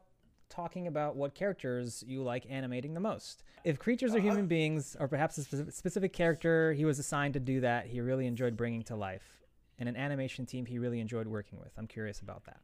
talking 0.52 0.86
about 0.86 1.16
what 1.16 1.34
characters 1.34 2.04
you 2.06 2.22
like 2.22 2.44
animating 2.48 2.94
the 2.94 3.00
most? 3.00 3.42
If 3.64 3.78
creatures 3.78 4.14
are 4.14 4.20
human 4.20 4.46
beings, 4.46 4.96
or 5.00 5.08
perhaps 5.08 5.38
a 5.38 5.44
specific, 5.44 5.74
specific 5.74 6.12
character 6.12 6.72
he 6.72 6.84
was 6.84 6.98
assigned 6.98 7.34
to 7.34 7.40
do 7.40 7.60
that, 7.60 7.86
he 7.86 8.00
really 8.00 8.26
enjoyed 8.26 8.56
bringing 8.56 8.82
to 8.84 8.96
life. 8.96 9.40
and 9.78 9.88
an 9.88 9.96
animation 9.96 10.46
team 10.46 10.66
he 10.66 10.78
really 10.78 11.00
enjoyed 11.00 11.26
working 11.26 11.58
with. 11.58 11.72
I'm 11.76 11.88
curious 11.88 12.20
about 12.20 12.44
that. 12.44 12.60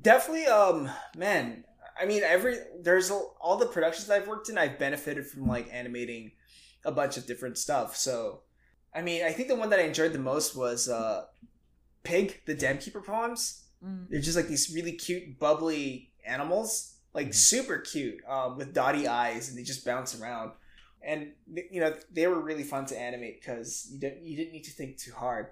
Definitely, 0.00 0.46
um, 0.46 0.90
man. 1.16 1.64
I 2.00 2.06
mean, 2.06 2.22
every 2.22 2.58
there's 2.80 3.10
a, 3.10 3.14
all 3.40 3.56
the 3.56 3.66
productions 3.66 4.10
I've 4.10 4.28
worked 4.28 4.48
in. 4.48 4.58
I've 4.58 4.78
benefited 4.78 5.26
from 5.26 5.48
like 5.48 5.68
animating 5.72 6.32
a 6.84 6.92
bunch 6.92 7.16
of 7.16 7.26
different 7.26 7.58
stuff. 7.58 7.96
So, 7.96 8.42
I 8.94 9.02
mean, 9.02 9.24
I 9.24 9.32
think 9.32 9.48
the 9.48 9.56
one 9.56 9.70
that 9.70 9.80
I 9.80 9.82
enjoyed 9.82 10.12
the 10.12 10.18
most 10.20 10.54
was 10.54 10.88
uh, 10.88 11.24
Pig, 12.04 12.42
the 12.46 12.54
Dam 12.54 12.78
Keeper 12.78 13.00
poems. 13.00 13.64
Mm. 13.84 14.08
They're 14.08 14.20
just 14.20 14.36
like 14.36 14.46
these 14.46 14.72
really 14.72 14.92
cute, 14.92 15.38
bubbly 15.38 16.12
animals, 16.28 16.94
like 17.14 17.28
Mhm. 17.28 17.34
super 17.34 17.78
cute, 17.78 18.20
um, 18.26 18.56
with 18.58 18.74
dotty 18.74 19.08
eyes, 19.08 19.48
and 19.48 19.58
they 19.58 19.62
just 19.62 19.84
bounce 19.84 20.18
around. 20.20 20.52
And 21.02 21.32
you 21.46 21.80
know 21.80 21.96
they 22.10 22.26
were 22.26 22.40
really 22.40 22.64
fun 22.64 22.86
to 22.86 22.98
animate 22.98 23.40
because 23.40 23.88
you 23.90 23.98
didn't 23.98 24.24
you 24.24 24.36
didn't 24.36 24.52
need 24.52 24.64
to 24.64 24.72
think 24.72 24.98
too 24.98 25.12
hard. 25.12 25.50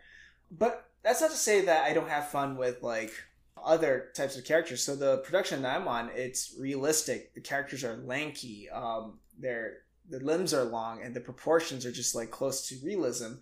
But 0.51 0.90
that's 1.03 1.20
not 1.20 1.31
to 1.31 1.36
say 1.36 1.62
that 1.62 1.85
I 1.85 1.93
don't 1.93 2.09
have 2.09 2.28
fun 2.31 2.57
with 2.57 2.82
like 2.82 3.12
other 3.57 4.11
types 4.15 4.36
of 4.36 4.44
characters. 4.44 4.82
So 4.82 4.97
the 4.97 5.19
production 5.19 5.62
that 5.62 5.77
I'm 5.77 5.89
on, 5.89 6.11
it's 6.15 6.55
realistic. 6.59 7.35
The 7.35 7.40
characters 7.40 7.85
are 7.85 7.97
lanky. 7.97 8.69
Um, 8.70 9.20
their 9.39 9.78
the 10.09 10.20
limbs 10.20 10.53
are 10.55 10.65
long, 10.65 11.03
and 11.03 11.15
the 11.15 11.20
proportions 11.20 11.86
are 11.86 11.93
just 11.93 12.15
like 12.15 12.31
close 12.31 12.69
to 12.69 12.77
realism. 12.85 13.35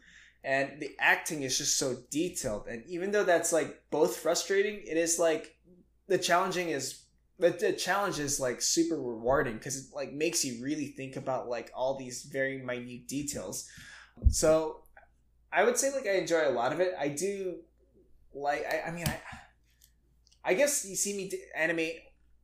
And 0.43 0.79
the 0.81 0.95
acting 0.99 1.43
is 1.43 1.57
just 1.57 1.79
so 1.79 1.97
detailed. 2.11 2.67
And 2.69 2.85
even 2.87 3.13
though 3.13 3.25
that's 3.25 3.53
like 3.53 3.83
both 3.91 4.17
frustrating, 4.17 4.83
it 4.87 4.99
is 4.99 5.19
like 5.19 5.57
the 6.07 6.19
challenging 6.19 6.69
is 6.69 7.04
the, 7.39 7.51
the 7.51 7.73
challenge 7.73 8.19
is 8.19 8.39
like 8.41 8.63
super 8.63 8.97
rewarding 8.97 9.55
because 9.55 9.77
it 9.77 9.95
like 9.95 10.13
makes 10.13 10.45
you 10.45 10.63
really 10.63 10.89
think 10.89 11.17
about 11.17 11.49
like 11.49 11.71
all 11.75 11.99
these 11.99 12.23
very 12.25 12.59
minute 12.63 13.09
details. 13.09 13.69
So 14.29 14.83
I 15.53 15.65
would 15.65 15.77
say 15.77 15.93
like 15.93 16.07
I 16.07 16.13
enjoy 16.19 16.49
a 16.49 16.51
lot 16.51 16.73
of 16.73 16.81
it. 16.81 16.95
I 16.99 17.09
do 17.09 17.57
like 18.33 18.65
I, 18.67 18.89
I 18.89 18.91
mean 18.93 19.07
I 19.07 19.21
I 20.45 20.55
guess 20.55 20.85
you 20.85 20.95
see 20.97 21.17
me 21.17 21.29
d- 21.29 21.41
animate 21.57 21.97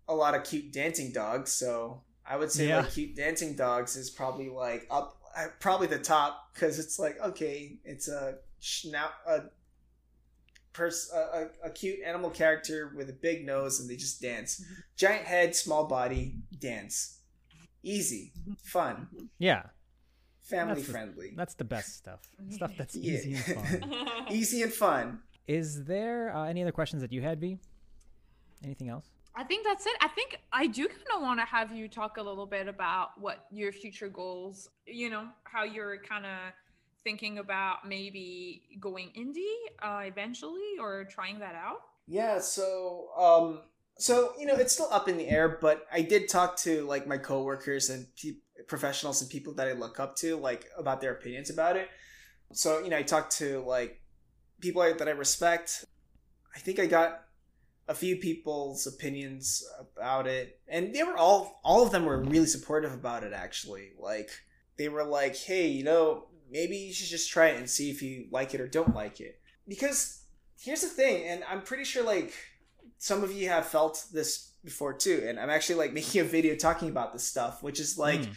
a 0.08 0.14
lot 0.14 0.34
of 0.34 0.44
cute 0.44 0.72
dancing 0.72 1.12
dogs, 1.12 1.52
so 1.52 2.02
I 2.26 2.36
would 2.36 2.50
say 2.50 2.68
Yeah. 2.68 2.80
like 2.80 2.90
cute 2.92 3.14
dancing 3.14 3.54
dogs 3.54 3.96
is 3.96 4.10
probably 4.10 4.48
like 4.48 4.86
up 4.90 5.16
uh, 5.36 5.46
probably 5.60 5.86
the 5.86 5.98
top 5.98 6.52
because 6.54 6.78
it's 6.78 6.98
like 6.98 7.20
okay, 7.20 7.78
it's 7.84 8.08
a 8.08 8.38
schna- 8.60 9.12
a 9.26 9.42
pers- 10.72 11.10
a, 11.14 11.48
a, 11.64 11.68
a 11.68 11.70
cute 11.70 11.98
animal 12.04 12.30
character 12.30 12.92
with 12.96 13.08
a 13.10 13.12
big 13.12 13.44
nose 13.46 13.80
and 13.80 13.88
they 13.88 13.96
just 13.96 14.20
dance. 14.20 14.62
Giant 14.96 15.24
head, 15.26 15.54
small 15.56 15.86
body, 15.86 16.36
dance. 16.58 17.18
Easy, 17.82 18.32
fun, 18.62 19.08
Yeah, 19.38 19.62
family 20.42 20.74
That's 20.74 20.86
the- 20.86 20.92
friendly. 20.92 21.32
that's 21.36 21.54
the 21.54 21.64
best 21.64 21.96
stuff. 21.96 22.20
Stuff 22.50 22.72
that's 22.76 22.94
Yeah. 22.94 23.12
easy 23.14 23.34
and 23.34 23.44
fun. 23.44 23.94
Easy 24.30 24.62
and 24.62 24.72
fun. 24.72 25.20
Is 25.46 25.84
there 25.84 26.34
uh, 26.36 26.44
any 26.44 26.62
other 26.62 26.72
questions 26.72 27.00
that 27.02 27.12
you 27.12 27.22
had, 27.22 27.40
Vee? 27.40 27.58
Anything 28.62 28.88
else? 28.90 29.06
I 29.34 29.44
think 29.44 29.64
that's 29.64 29.86
it. 29.86 29.94
I 30.02 30.08
think 30.08 30.38
I 30.52 30.66
do 30.66 30.86
kind 30.88 31.00
of 31.16 31.22
want 31.22 31.40
to 31.40 31.46
have 31.46 31.72
you 31.72 31.88
talk 31.88 32.18
a 32.18 32.22
little 32.22 32.46
bit 32.46 32.68
about 32.68 33.18
what 33.18 33.46
your 33.50 33.72
future 33.72 34.08
goals, 34.08 34.68
you 34.86 35.08
know, 35.08 35.28
how 35.44 35.64
you're 35.64 35.98
kind 36.02 36.26
of 36.26 36.32
thinking 37.04 37.38
about 37.38 37.86
maybe 37.86 38.62
going 38.80 39.10
indie 39.16 39.54
uh, 39.82 40.02
eventually 40.04 40.78
or 40.80 41.04
trying 41.04 41.38
that 41.40 41.54
out. 41.54 41.80
Yeah, 42.06 42.40
so 42.40 43.08
um 43.18 43.60
so 43.98 44.32
you 44.38 44.46
know, 44.46 44.56
it's 44.56 44.72
still 44.72 44.88
up 44.90 45.08
in 45.08 45.18
the 45.18 45.28
air, 45.28 45.58
but 45.60 45.86
I 45.92 46.02
did 46.02 46.28
talk 46.28 46.56
to 46.58 46.82
like 46.86 47.06
my 47.06 47.18
coworkers 47.18 47.90
and 47.90 48.06
pe- 48.16 48.38
professionals 48.66 49.20
and 49.20 49.30
people 49.30 49.54
that 49.54 49.68
I 49.68 49.72
look 49.72 50.00
up 50.00 50.16
to 50.16 50.36
like 50.36 50.66
about 50.78 51.00
their 51.00 51.12
opinions 51.12 51.50
about 51.50 51.76
it. 51.76 51.88
So, 52.52 52.80
you 52.80 52.90
know, 52.90 52.96
I 52.96 53.02
talked 53.02 53.36
to 53.38 53.60
like 53.60 54.00
people 54.60 54.82
that 54.82 55.06
I 55.06 55.12
respect. 55.12 55.84
I 56.54 56.58
think 56.58 56.78
I 56.78 56.86
got 56.86 57.24
a 57.88 57.94
few 57.94 58.16
people's 58.16 58.86
opinions 58.86 59.62
about 59.96 60.26
it, 60.26 60.60
and 60.68 60.94
they 60.94 61.02
were 61.02 61.16
all 61.16 61.60
all 61.62 61.84
of 61.84 61.92
them 61.92 62.04
were 62.04 62.22
really 62.22 62.46
supportive 62.46 62.92
about 62.92 63.22
it 63.22 63.32
actually. 63.32 63.90
Like 63.98 64.30
they 64.78 64.88
were 64.88 65.04
like, 65.04 65.36
"Hey, 65.36 65.68
you 65.68 65.84
know, 65.84 66.28
maybe 66.50 66.76
you 66.76 66.92
should 66.92 67.08
just 67.08 67.30
try 67.30 67.48
it 67.48 67.56
and 67.58 67.68
see 67.68 67.90
if 67.90 68.02
you 68.02 68.26
like 68.30 68.54
it 68.54 68.60
or 68.60 68.68
don't 68.68 68.94
like 68.94 69.20
it." 69.20 69.40
Because 69.68 70.22
here's 70.60 70.82
the 70.82 70.88
thing, 70.88 71.24
and 71.28 71.44
I'm 71.44 71.62
pretty 71.62 71.84
sure 71.84 72.04
like 72.04 72.32
some 72.98 73.22
of 73.24 73.32
you 73.32 73.48
have 73.48 73.66
felt 73.66 74.06
this 74.12 74.52
before 74.64 74.92
too, 74.94 75.24
and 75.26 75.38
I'm 75.40 75.50
actually 75.50 75.76
like 75.76 75.92
making 76.00 76.20
a 76.20 76.24
video 76.24 76.54
talking 76.56 76.88
about 76.90 77.12
this 77.12 77.24
stuff, 77.24 77.62
which 77.62 77.80
is 77.80 77.96
like, 77.98 78.20
Mm, 78.20 78.34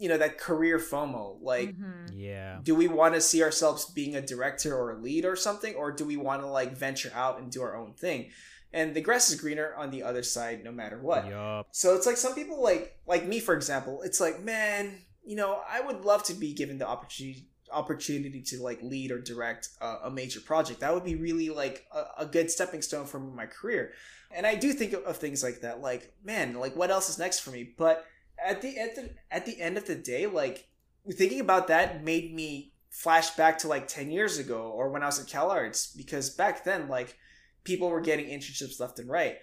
you 0.00 0.08
know, 0.08 0.16
that 0.18 0.38
career 0.38 0.78
FOMO. 0.78 1.38
Like, 1.42 1.76
Mhm. 1.76 2.10
yeah. 2.14 2.60
do 2.62 2.74
we 2.74 2.86
want 2.88 3.14
to 3.14 3.20
see 3.20 3.42
ourselves 3.42 3.84
being 3.86 4.14
a 4.16 4.20
director 4.20 4.76
or 4.76 4.92
a 4.92 4.98
lead 5.00 5.24
or 5.24 5.34
something, 5.36 5.74
or 5.74 5.90
do 5.92 6.04
we 6.04 6.16
want 6.16 6.42
to 6.42 6.46
like 6.48 6.76
venture 6.76 7.10
out 7.14 7.40
and 7.40 7.50
do 7.50 7.62
our 7.62 7.76
own 7.76 7.94
thing? 7.94 8.30
And 8.72 8.94
the 8.94 9.00
grass 9.00 9.30
is 9.30 9.40
greener 9.40 9.74
on 9.76 9.90
the 9.90 10.02
other 10.02 10.22
side, 10.22 10.62
no 10.62 10.70
matter 10.70 11.00
what. 11.00 11.26
Yup. 11.26 11.68
So 11.72 11.94
it's 11.96 12.06
like 12.06 12.16
some 12.16 12.34
people 12.34 12.62
like 12.62 12.98
like 13.06 13.26
me 13.26 13.40
for 13.40 13.54
example, 13.54 14.02
it's 14.02 14.20
like, 14.20 14.40
man, 14.42 15.02
you 15.28 15.36
know, 15.36 15.60
I 15.68 15.82
would 15.82 16.06
love 16.06 16.22
to 16.24 16.34
be 16.34 16.54
given 16.54 16.78
the 16.78 16.88
opportunity 16.88 17.46
opportunity 17.70 18.40
to 18.40 18.62
like 18.62 18.82
lead 18.82 19.12
or 19.12 19.20
direct 19.20 19.68
a, 19.82 19.96
a 20.04 20.10
major 20.10 20.40
project. 20.40 20.80
That 20.80 20.94
would 20.94 21.04
be 21.04 21.16
really 21.16 21.50
like 21.50 21.86
a, 21.92 22.22
a 22.22 22.26
good 22.26 22.50
stepping 22.50 22.80
stone 22.80 23.04
for 23.04 23.20
my 23.20 23.44
career. 23.44 23.92
And 24.30 24.46
I 24.46 24.54
do 24.54 24.72
think 24.72 24.94
of, 24.94 25.18
things 25.18 25.42
like 25.42 25.60
that, 25.60 25.82
like, 25.82 26.14
man, 26.24 26.54
like 26.54 26.74
what 26.74 26.90
else 26.90 27.10
is 27.10 27.18
next 27.18 27.40
for 27.40 27.50
me? 27.50 27.74
But 27.76 28.06
at 28.42 28.62
the 28.62 28.78
at 28.78 28.94
the 28.94 29.10
at 29.30 29.44
the 29.44 29.60
end 29.60 29.76
of 29.76 29.86
the 29.86 29.96
day, 29.96 30.26
like 30.26 30.66
thinking 31.12 31.40
about 31.40 31.68
that 31.68 32.02
made 32.02 32.34
me 32.34 32.72
flash 32.88 33.32
back 33.32 33.58
to 33.58 33.68
like 33.68 33.86
10 33.86 34.10
years 34.10 34.38
ago 34.38 34.72
or 34.74 34.88
when 34.88 35.02
I 35.02 35.06
was 35.06 35.20
at 35.20 35.26
CalArts 35.26 35.94
because 35.94 36.30
back 36.30 36.64
then 36.64 36.88
like 36.88 37.18
people 37.64 37.90
were 37.90 38.00
getting 38.00 38.26
internships 38.26 38.80
left 38.80 38.98
and 38.98 39.10
right 39.10 39.36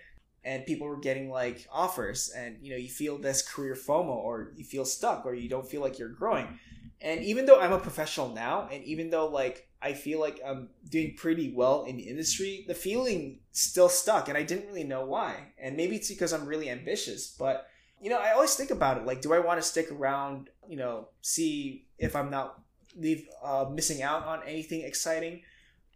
and 0.45 0.65
people 0.65 0.87
were 0.87 0.97
getting 0.97 1.29
like 1.29 1.67
offers 1.71 2.31
and 2.37 2.57
you 2.61 2.69
know 2.69 2.77
you 2.77 2.87
feel 2.87 3.17
this 3.17 3.41
career 3.41 3.73
fomo 3.73 4.15
or 4.15 4.51
you 4.55 4.63
feel 4.63 4.85
stuck 4.85 5.25
or 5.25 5.33
you 5.33 5.49
don't 5.49 5.67
feel 5.67 5.81
like 5.81 5.99
you're 5.99 6.07
growing. 6.07 6.59
And 7.01 7.23
even 7.23 7.45
though 7.45 7.59
i'm 7.59 7.73
a 7.73 7.79
professional 7.79 8.29
now 8.29 8.69
and 8.71 8.83
even 8.85 9.09
though 9.09 9.27
like 9.27 9.67
i 9.81 9.91
feel 9.93 10.19
like 10.19 10.39
i'm 10.45 10.69
doing 10.89 11.15
pretty 11.17 11.51
well 11.53 11.83
in 11.85 11.97
the 11.97 12.03
industry 12.03 12.63
the 12.67 12.73
feeling 12.73 13.39
still 13.51 13.89
stuck 13.89 14.29
and 14.29 14.37
i 14.37 14.43
didn't 14.43 14.67
really 14.67 14.85
know 14.85 15.03
why. 15.05 15.53
And 15.59 15.75
maybe 15.75 15.95
it's 15.97 16.09
because 16.09 16.31
i'm 16.31 16.45
really 16.45 16.69
ambitious 16.69 17.35
but 17.37 17.67
you 17.99 18.09
know 18.09 18.19
i 18.19 18.31
always 18.31 18.55
think 18.55 18.69
about 18.69 18.97
it. 18.97 19.05
Like 19.05 19.21
do 19.21 19.33
i 19.33 19.39
want 19.39 19.59
to 19.59 19.67
stick 19.67 19.91
around 19.91 20.49
you 20.69 20.77
know 20.77 21.09
see 21.21 21.87
if 21.97 22.15
i'm 22.15 22.29
not 22.29 22.61
leave 22.97 23.27
uh, 23.43 23.65
missing 23.69 24.03
out 24.03 24.25
on 24.25 24.39
anything 24.45 24.81
exciting? 24.81 25.41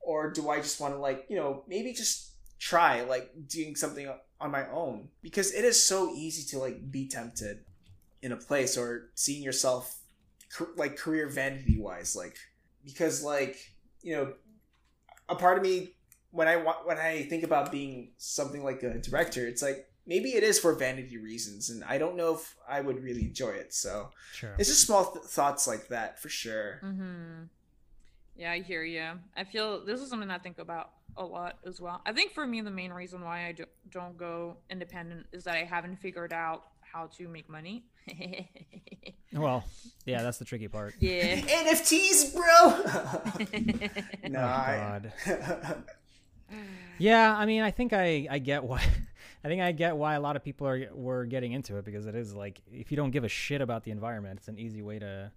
Or 0.01 0.31
do 0.31 0.49
i 0.49 0.57
just 0.57 0.81
want 0.81 0.95
to 0.95 0.99
like 0.99 1.27
you 1.29 1.37
know 1.37 1.63
maybe 1.67 1.93
just 1.93 2.31
try 2.59 3.03
like 3.03 3.31
doing 3.47 3.75
something 3.75 4.11
on 4.41 4.51
my 4.51 4.67
own 4.69 5.09
because 5.21 5.51
it 5.53 5.65
is 5.65 5.81
so 5.83 6.13
easy 6.15 6.43
to 6.49 6.59
like 6.59 6.89
be 6.91 7.07
tempted 7.07 7.59
in 8.21 8.31
a 8.31 8.37
place 8.37 8.77
or 8.77 9.09
seeing 9.15 9.43
yourself 9.43 9.97
like 10.77 10.97
career 10.97 11.27
vanity 11.29 11.77
wise 11.79 12.15
like 12.15 12.37
because 12.83 13.23
like 13.23 13.57
you 14.01 14.15
know 14.15 14.33
a 15.27 15.35
part 15.35 15.57
of 15.57 15.63
me 15.63 15.93
when 16.31 16.47
i 16.47 16.55
want 16.55 16.85
when 16.87 16.97
i 16.97 17.23
think 17.23 17.43
about 17.43 17.71
being 17.71 18.11
something 18.17 18.63
like 18.63 18.81
a 18.83 18.97
director 18.99 19.45
it's 19.47 19.61
like 19.61 19.85
maybe 20.07 20.29
it 20.29 20.43
is 20.43 20.57
for 20.57 20.73
vanity 20.73 21.17
reasons 21.17 21.69
and 21.69 21.83
i 21.83 21.97
don't 21.97 22.15
know 22.17 22.33
if 22.33 22.55
i 22.67 22.81
would 22.81 23.03
really 23.03 23.23
enjoy 23.23 23.49
it 23.49 23.73
so 23.73 24.09
Sure. 24.33 24.55
it's 24.57 24.69
just 24.69 24.85
small 24.85 25.11
th- 25.11 25.25
thoughts 25.25 25.67
like 25.67 25.87
that 25.89 26.19
for 26.19 26.29
sure 26.29 26.79
Mm-hmm. 26.83 27.43
Yeah, 28.39 28.53
I 28.53 28.61
hear 28.61 28.85
you. 28.85 29.03
I 29.35 29.43
feel 29.43 29.83
this 29.83 29.99
is 29.99 30.09
something 30.09 30.31
I 30.31 30.37
think 30.37 30.59
about 30.59 30.91
a 31.17 31.25
lot 31.25 31.57
as 31.65 31.81
well. 31.81 32.01
I 32.05 32.13
think 32.13 32.31
for 32.31 32.47
me, 32.47 32.61
the 32.61 32.71
main 32.71 32.93
reason 32.93 33.21
why 33.21 33.45
I 33.47 33.51
do, 33.51 33.65
don't 33.91 34.17
go 34.17 34.55
independent 34.69 35.25
is 35.33 35.43
that 35.43 35.57
I 35.57 35.65
haven't 35.65 35.97
figured 35.97 36.31
out 36.31 36.63
how 36.79 37.07
to 37.17 37.27
make 37.27 37.49
money. 37.49 37.83
Well, 39.31 39.63
yeah, 40.07 40.23
that's 40.23 40.39
the 40.39 40.45
tricky 40.45 40.67
part. 40.67 40.95
yeah. 40.99 41.35
nfts 41.35 42.33
bro 42.33 42.49
no 44.29 44.39
Oh, 44.39 44.43
I, 44.43 45.01
God. 45.21 45.83
Yeah, 46.97 47.35
I 47.37 47.45
mean, 47.45 47.61
I 47.61 47.69
think 47.69 47.93
I 47.93 48.27
I 48.27 48.39
get 48.39 48.63
why. 48.63 48.83
I 49.43 49.47
think 49.47 49.61
I 49.61 49.71
get 49.71 49.95
why 49.97 50.15
a 50.15 50.19
lot 50.19 50.35
of 50.35 50.43
people 50.43 50.67
are 50.67 50.83
were 50.95 51.25
getting 51.25 51.51
into 51.51 51.77
it 51.77 51.85
because 51.85 52.07
it 52.07 52.15
is 52.15 52.33
like 52.33 52.59
if 52.71 52.89
you 52.89 52.97
don't 52.97 53.11
give 53.11 53.23
a 53.23 53.29
shit 53.29 53.61
about 53.61 53.83
the 53.83 53.91
environment, 53.91 54.39
it's 54.39 54.47
an 54.47 54.57
easy 54.57 54.81
way 54.81 54.97
to 54.97 55.31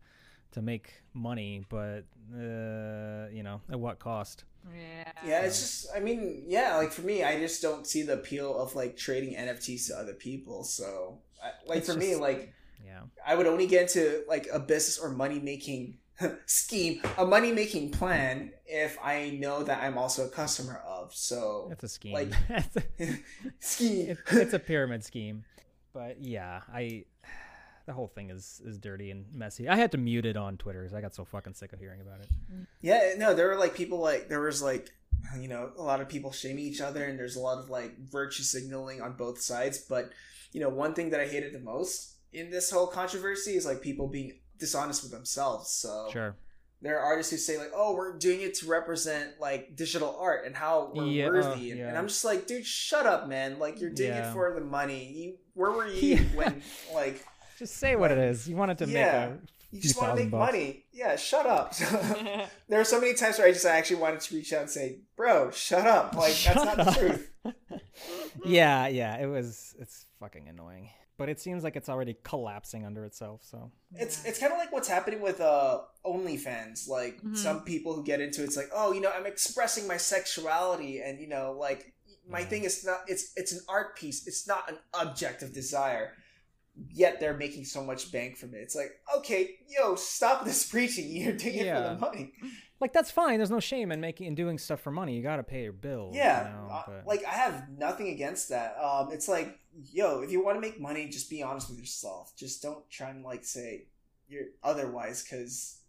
to 0.52 0.62
make 0.62 1.02
money, 1.14 1.64
but 1.68 2.04
uh, 2.34 3.28
you 3.32 3.42
know, 3.42 3.60
at 3.70 3.78
what 3.78 3.98
cost? 3.98 4.44
yeah. 4.74 5.12
Yeah, 5.26 5.40
it's 5.42 5.60
just 5.60 5.86
I 5.94 6.00
mean, 6.00 6.44
yeah, 6.46 6.76
like 6.76 6.92
for 6.92 7.02
me, 7.02 7.24
I 7.24 7.38
just 7.38 7.60
don't 7.62 7.86
see 7.86 8.02
the 8.02 8.14
appeal 8.14 8.56
of 8.58 8.74
like 8.74 8.96
trading 8.96 9.34
NFTs 9.34 9.88
to 9.88 9.96
other 9.98 10.14
people. 10.14 10.64
So, 10.64 11.18
I, 11.42 11.50
like 11.66 11.78
It's 11.78 11.92
for 11.92 11.98
me, 11.98 12.14
like 12.16 12.52
Yeah. 12.84 13.00
I 13.26 13.34
would 13.34 13.46
only 13.46 13.66
get 13.66 13.82
into 13.82 14.24
like 14.28 14.46
a 14.52 14.58
business 14.60 14.98
or 14.98 15.10
money 15.10 15.40
making 15.40 15.98
scheme, 16.46 17.02
a 17.18 17.24
money 17.26 17.50
making 17.52 17.90
plan 17.90 18.52
if 18.66 18.96
I 19.02 19.30
know 19.40 19.62
that 19.64 19.82
I'm 19.82 19.98
also 19.98 20.26
a 20.26 20.30
customer 20.30 20.80
of. 20.86 21.12
So, 21.14 21.68
It's 21.72 21.82
a 21.84 21.88
scheme. 21.88 22.12
like- 22.14 22.32
scheme. 23.60 24.10
it- 24.10 24.18
it's 24.30 24.52
a 24.54 24.58
pyramid 24.60 25.02
scheme. 25.04 25.44
But 25.92 26.22
yeah, 26.22 26.60
I 26.72 27.04
the 27.86 27.92
whole 27.92 28.08
thing 28.08 28.30
is 28.30 28.60
is 28.64 28.78
dirty 28.78 29.10
and 29.10 29.26
messy. 29.34 29.68
I 29.68 29.76
had 29.76 29.92
to 29.92 29.98
mute 29.98 30.26
it 30.26 30.36
on 30.36 30.56
Twitter 30.56 30.80
because 30.82 30.94
I 30.94 31.00
got 31.00 31.14
so 31.14 31.24
fucking 31.24 31.54
sick 31.54 31.72
of 31.72 31.80
hearing 31.80 32.00
about 32.00 32.20
it. 32.20 32.28
Yeah, 32.80 33.14
no, 33.18 33.34
there 33.34 33.48
were 33.48 33.56
like 33.56 33.74
people 33.74 33.98
like 33.98 34.28
there 34.28 34.40
was 34.40 34.62
like 34.62 34.90
you 35.38 35.48
know 35.48 35.70
a 35.78 35.82
lot 35.82 36.00
of 36.00 36.08
people 36.08 36.32
shaming 36.32 36.64
each 36.64 36.80
other, 36.80 37.04
and 37.04 37.18
there's 37.18 37.36
a 37.36 37.40
lot 37.40 37.58
of 37.58 37.70
like 37.70 37.98
virtue 37.98 38.42
signaling 38.42 39.00
on 39.00 39.12
both 39.14 39.40
sides. 39.40 39.78
But 39.78 40.10
you 40.52 40.60
know, 40.60 40.68
one 40.68 40.94
thing 40.94 41.10
that 41.10 41.20
I 41.20 41.26
hated 41.26 41.52
the 41.52 41.60
most 41.60 42.16
in 42.32 42.50
this 42.50 42.70
whole 42.70 42.86
controversy 42.86 43.52
is 43.56 43.64
like 43.66 43.80
people 43.82 44.08
being 44.08 44.38
dishonest 44.58 45.02
with 45.02 45.12
themselves. 45.12 45.70
So 45.70 46.08
Sure. 46.12 46.36
there 46.80 46.98
are 46.98 47.04
artists 47.04 47.30
who 47.30 47.36
say 47.36 47.58
like, 47.58 47.70
"Oh, 47.74 47.94
we're 47.94 48.16
doing 48.18 48.40
it 48.42 48.54
to 48.54 48.66
represent 48.66 49.38
like 49.40 49.76
digital 49.76 50.16
art 50.18 50.44
and 50.46 50.54
how 50.56 50.90
we're 50.94 51.04
Yeah, 51.06 51.26
worthy," 51.28 51.68
uh, 51.68 51.72
and, 51.72 51.78
yeah. 51.78 51.88
and 51.88 51.98
I'm 51.98 52.08
just 52.08 52.24
like, 52.24 52.46
"Dude, 52.46 52.64
shut 52.66 53.06
up, 53.06 53.28
man! 53.28 53.58
Like 53.58 53.80
you're 53.80 53.90
doing 53.90 54.10
Yeah. 54.10 54.30
it 54.30 54.32
for 54.32 54.52
the 54.54 54.60
money. 54.60 55.12
You, 55.12 55.34
where 55.54 55.70
were 55.70 55.86
you 55.88 56.16
when 56.34 56.62
like 56.94 57.24
Just 57.62 57.76
say 57.76 57.94
what 57.96 58.10
it 58.10 58.18
is. 58.18 58.48
You 58.48 58.56
wanted 58.56 58.78
to 58.78 58.86
Yeah. 58.86 59.28
make 59.28 59.38
a 59.38 59.38
you 59.70 59.80
just 59.80 59.96
want 60.00 60.16
to 60.16 60.22
make 60.24 60.30
bucks. 60.32 60.52
money? 60.52 60.84
Yeah, 60.92 61.14
shut 61.16 61.46
up." 61.46 61.74
there 62.68 62.80
are 62.80 62.84
so 62.84 63.00
many 63.00 63.14
times 63.14 63.38
where 63.38 63.46
I 63.46 63.52
just 63.52 63.64
I 63.64 63.76
actually 63.78 64.00
wanted 64.00 64.20
to 64.20 64.34
reach 64.34 64.52
out 64.52 64.62
and 64.62 64.70
say, 64.70 64.98
"Bro, 65.16 65.52
shut 65.52 65.86
up! 65.86 66.14
Like 66.16 66.32
Shut 66.34 66.54
that's 66.56 66.66
not 66.66 66.78
up. 66.80 66.94
the 66.94 67.00
truth." 67.00 67.30
yeah, 68.44 68.86
yeah. 68.88 69.16
It 69.22 69.26
was. 69.26 69.74
It's 69.78 70.06
fucking 70.20 70.48
annoying. 70.48 70.90
But 71.18 71.28
it 71.28 71.38
seems 71.38 71.62
like 71.62 71.76
it's 71.76 71.88
already 71.88 72.16
collapsing 72.24 72.84
under 72.84 73.04
itself. 73.04 73.42
So 73.44 73.70
It's 73.94 74.24
it's 74.24 74.38
kind 74.40 74.52
of 74.52 74.58
like 74.58 74.72
what's 74.72 74.88
happening 74.88 75.20
with 75.20 75.40
uh 75.40 75.82
OnlyFans. 76.04 76.88
Like 76.88 77.22
Mhm. 77.22 77.36
some 77.36 77.62
people 77.64 77.94
who 77.94 78.02
get 78.02 78.20
into 78.20 78.42
it, 78.42 78.46
it's 78.46 78.56
like, 78.56 78.70
oh, 78.74 78.92
you 78.92 79.00
know, 79.00 79.10
I'm 79.14 79.26
expressing 79.26 79.86
my 79.86 79.98
sexuality, 79.98 81.00
and 81.00 81.20
you 81.20 81.28
know, 81.28 81.54
like 81.56 81.92
my 82.28 82.40
Yeah. 82.40 82.46
thing 82.46 82.64
is 82.64 82.84
not. 82.84 83.02
It's 83.06 83.32
it's 83.36 83.52
an 83.52 83.60
art 83.68 83.96
piece. 83.96 84.26
It's 84.26 84.46
not 84.48 84.68
an 84.70 84.78
object 84.94 85.42
of 85.42 85.52
desire. 85.52 86.14
Yet 86.90 87.20
they're 87.20 87.36
making 87.36 87.64
so 87.66 87.84
much 87.84 88.10
bank 88.10 88.36
from 88.38 88.54
it. 88.54 88.58
It's 88.58 88.74
like, 88.74 88.92
okay, 89.18 89.56
yo, 89.68 89.94
stop 89.94 90.44
this 90.44 90.66
preaching. 90.70 91.10
You're 91.10 91.34
doing 91.34 91.56
it 91.56 91.74
for 91.74 91.82
the 91.82 91.98
money. 91.98 92.32
like 92.80 92.92
that's 92.94 93.10
fine. 93.10 93.38
There's 93.38 93.50
no 93.50 93.60
shame 93.60 93.92
in 93.92 94.00
making 94.00 94.26
and 94.26 94.36
doing 94.36 94.56
stuff 94.58 94.80
for 94.80 94.90
money. 94.90 95.14
You 95.14 95.22
got 95.22 95.36
to 95.36 95.42
pay 95.42 95.64
your 95.64 95.72
bills. 95.72 96.16
Yeah, 96.16 96.48
You 96.48 96.54
know, 96.54 96.72
uh, 96.72 96.82
but- 96.86 97.06
like 97.06 97.24
I 97.26 97.32
have 97.34 97.68
nothing 97.76 98.08
against 98.08 98.48
that. 98.48 98.76
Um, 98.82 99.10
it's 99.12 99.28
like, 99.28 99.58
yo, 99.92 100.22
if 100.22 100.32
you 100.32 100.42
want 100.42 100.56
to 100.56 100.60
make 100.60 100.80
money, 100.80 101.08
just 101.08 101.28
be 101.28 101.42
honest 101.42 101.68
with 101.68 101.78
yourself. 101.78 102.32
Just 102.36 102.62
don't 102.62 102.88
try 102.90 103.10
and 103.10 103.22
like 103.22 103.44
say 103.44 103.86
you're 104.28 104.46
otherwise, 104.64 105.22
because 105.22 105.80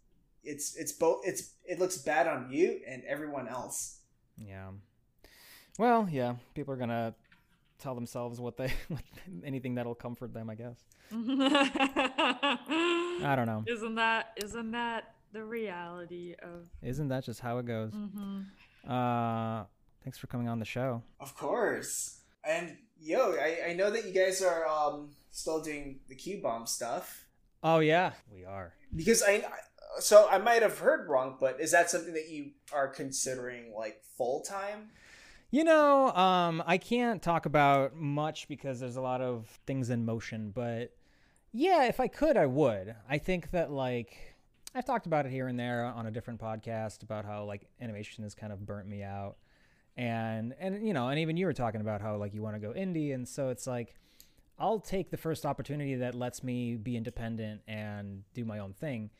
it's 0.42 0.76
it's 0.76 0.92
both. 0.92 1.22
It's 1.24 1.54
it 1.64 1.78
looks 1.78 1.96
bad 1.96 2.26
on 2.26 2.50
you 2.52 2.80
and 2.86 3.02
everyone 3.04 3.48
else. 3.48 4.00
Yeah. 4.36 4.68
Well, 5.78 6.06
yeah. 6.10 6.34
People 6.54 6.74
are 6.74 6.76
gonna 6.76 7.14
tell 7.78 7.94
themselves 7.94 8.40
what 8.40 8.56
they 8.56 8.72
anything 9.44 9.74
that'll 9.76 9.94
comfort 9.94 10.32
them. 10.34 10.50
I 10.50 10.54
guess. 10.54 10.76
I 11.12 11.18
don't 13.36 13.46
know. 13.46 13.64
Isn't 13.66 13.94
that 13.96 14.32
isn't 14.42 14.70
that 14.72 15.14
the 15.32 15.44
reality 15.44 16.34
of? 16.42 16.66
Isn't 16.82 17.08
that 17.08 17.24
just 17.24 17.40
how 17.40 17.58
it 17.58 17.66
goes? 17.66 17.92
Mhm. 17.92 18.44
Uh, 18.88 19.64
thanks 20.02 20.18
for 20.18 20.26
coming 20.26 20.48
on 20.48 20.58
the 20.58 20.64
show. 20.64 21.02
Of 21.20 21.36
course. 21.36 22.20
And 22.44 22.76
yo, 23.00 23.32
I, 23.32 23.70
I 23.70 23.74
know 23.74 23.90
that 23.90 24.04
you 24.04 24.12
guys 24.12 24.42
are 24.42 24.66
um 24.66 25.10
still 25.30 25.62
doing 25.62 26.00
the 26.08 26.14
Q 26.14 26.40
bomb 26.42 26.66
stuff 26.66 27.26
Oh 27.62 27.78
yeah, 27.78 28.12
we 28.32 28.44
are. 28.44 28.74
because 28.94 29.22
I. 29.22 29.36
I- 29.36 29.50
So 30.00 30.26
I 30.28 30.38
might 30.38 30.62
have 30.62 30.78
heard 30.80 31.08
wrong, 31.08 31.36
but 31.38 31.60
is 31.60 31.70
that 31.70 31.88
something 31.88 32.14
that 32.14 32.28
you 32.28 32.50
are 32.72 32.88
considering 32.88 33.72
like 33.78 34.02
full 34.18 34.40
time? 34.42 34.90
You 35.54 35.62
know, 35.62 36.12
um, 36.16 36.64
I 36.66 36.78
can't 36.78 37.22
talk 37.22 37.46
about 37.46 37.94
much 37.94 38.48
because 38.48 38.80
there's 38.80 38.96
a 38.96 39.00
lot 39.00 39.20
of 39.20 39.46
things 39.68 39.88
in 39.88 40.04
motion, 40.04 40.50
but 40.52 40.96
yeah, 41.52 41.84
if 41.84 42.00
I 42.00 42.08
could, 42.08 42.36
I 42.36 42.46
would. 42.46 42.96
I 43.08 43.18
think 43.18 43.52
that 43.52 43.70
like 43.70 44.34
I've 44.74 44.84
talked 44.84 45.06
about 45.06 45.26
it 45.26 45.30
here 45.30 45.46
and 45.46 45.56
there 45.56 45.84
on 45.84 46.08
a 46.08 46.10
different 46.10 46.40
podcast 46.40 47.04
about 47.04 47.24
how 47.24 47.44
like 47.44 47.68
animation 47.80 48.24
has 48.24 48.34
kind 48.34 48.52
of 48.52 48.66
burnt 48.66 48.88
me 48.88 49.04
out. 49.04 49.36
And 49.96 50.56
and 50.58 50.84
you 50.84 50.92
know, 50.92 51.06
and 51.06 51.20
even 51.20 51.36
you 51.36 51.46
were 51.46 51.52
talking 51.52 51.80
about 51.80 52.00
how 52.00 52.16
like 52.16 52.34
you 52.34 52.42
want 52.42 52.56
to 52.56 52.60
go 52.60 52.72
indie 52.72 53.14
and 53.14 53.28
so 53.28 53.50
it's 53.50 53.68
like 53.68 53.94
I'll 54.58 54.80
take 54.80 55.12
the 55.12 55.16
first 55.16 55.46
opportunity 55.46 55.94
that 55.94 56.16
lets 56.16 56.42
me 56.42 56.74
be 56.74 56.96
independent 56.96 57.60
and 57.68 58.24
do 58.34 58.44
my 58.44 58.58
own 58.58 58.72
thing. 58.72 59.10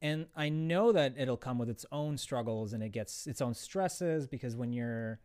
And 0.00 0.24
I 0.34 0.48
know 0.48 0.92
that 0.92 1.16
it'll 1.18 1.36
come 1.36 1.58
with 1.58 1.68
its 1.68 1.84
own 1.92 2.16
struggles 2.16 2.72
and 2.72 2.82
it 2.82 2.92
gets 2.92 3.26
its 3.26 3.42
own 3.42 3.52
stresses 3.52 4.26
because 4.26 4.56
when 4.56 4.72
you're 4.72 5.20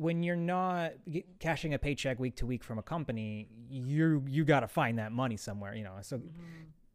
when 0.00 0.22
you're 0.22 0.34
not 0.34 0.92
g- 1.06 1.26
cashing 1.40 1.74
a 1.74 1.78
paycheck 1.78 2.18
week 2.18 2.34
to 2.34 2.46
week 2.46 2.64
from 2.64 2.78
a 2.78 2.82
company, 2.82 3.48
you 3.68 4.24
you 4.26 4.46
got 4.46 4.60
to 4.60 4.68
find 4.68 4.98
that 4.98 5.12
money 5.12 5.36
somewhere, 5.36 5.74
you 5.74 5.84
know. 5.84 5.92
So 6.00 6.16
mm-hmm. 6.16 6.28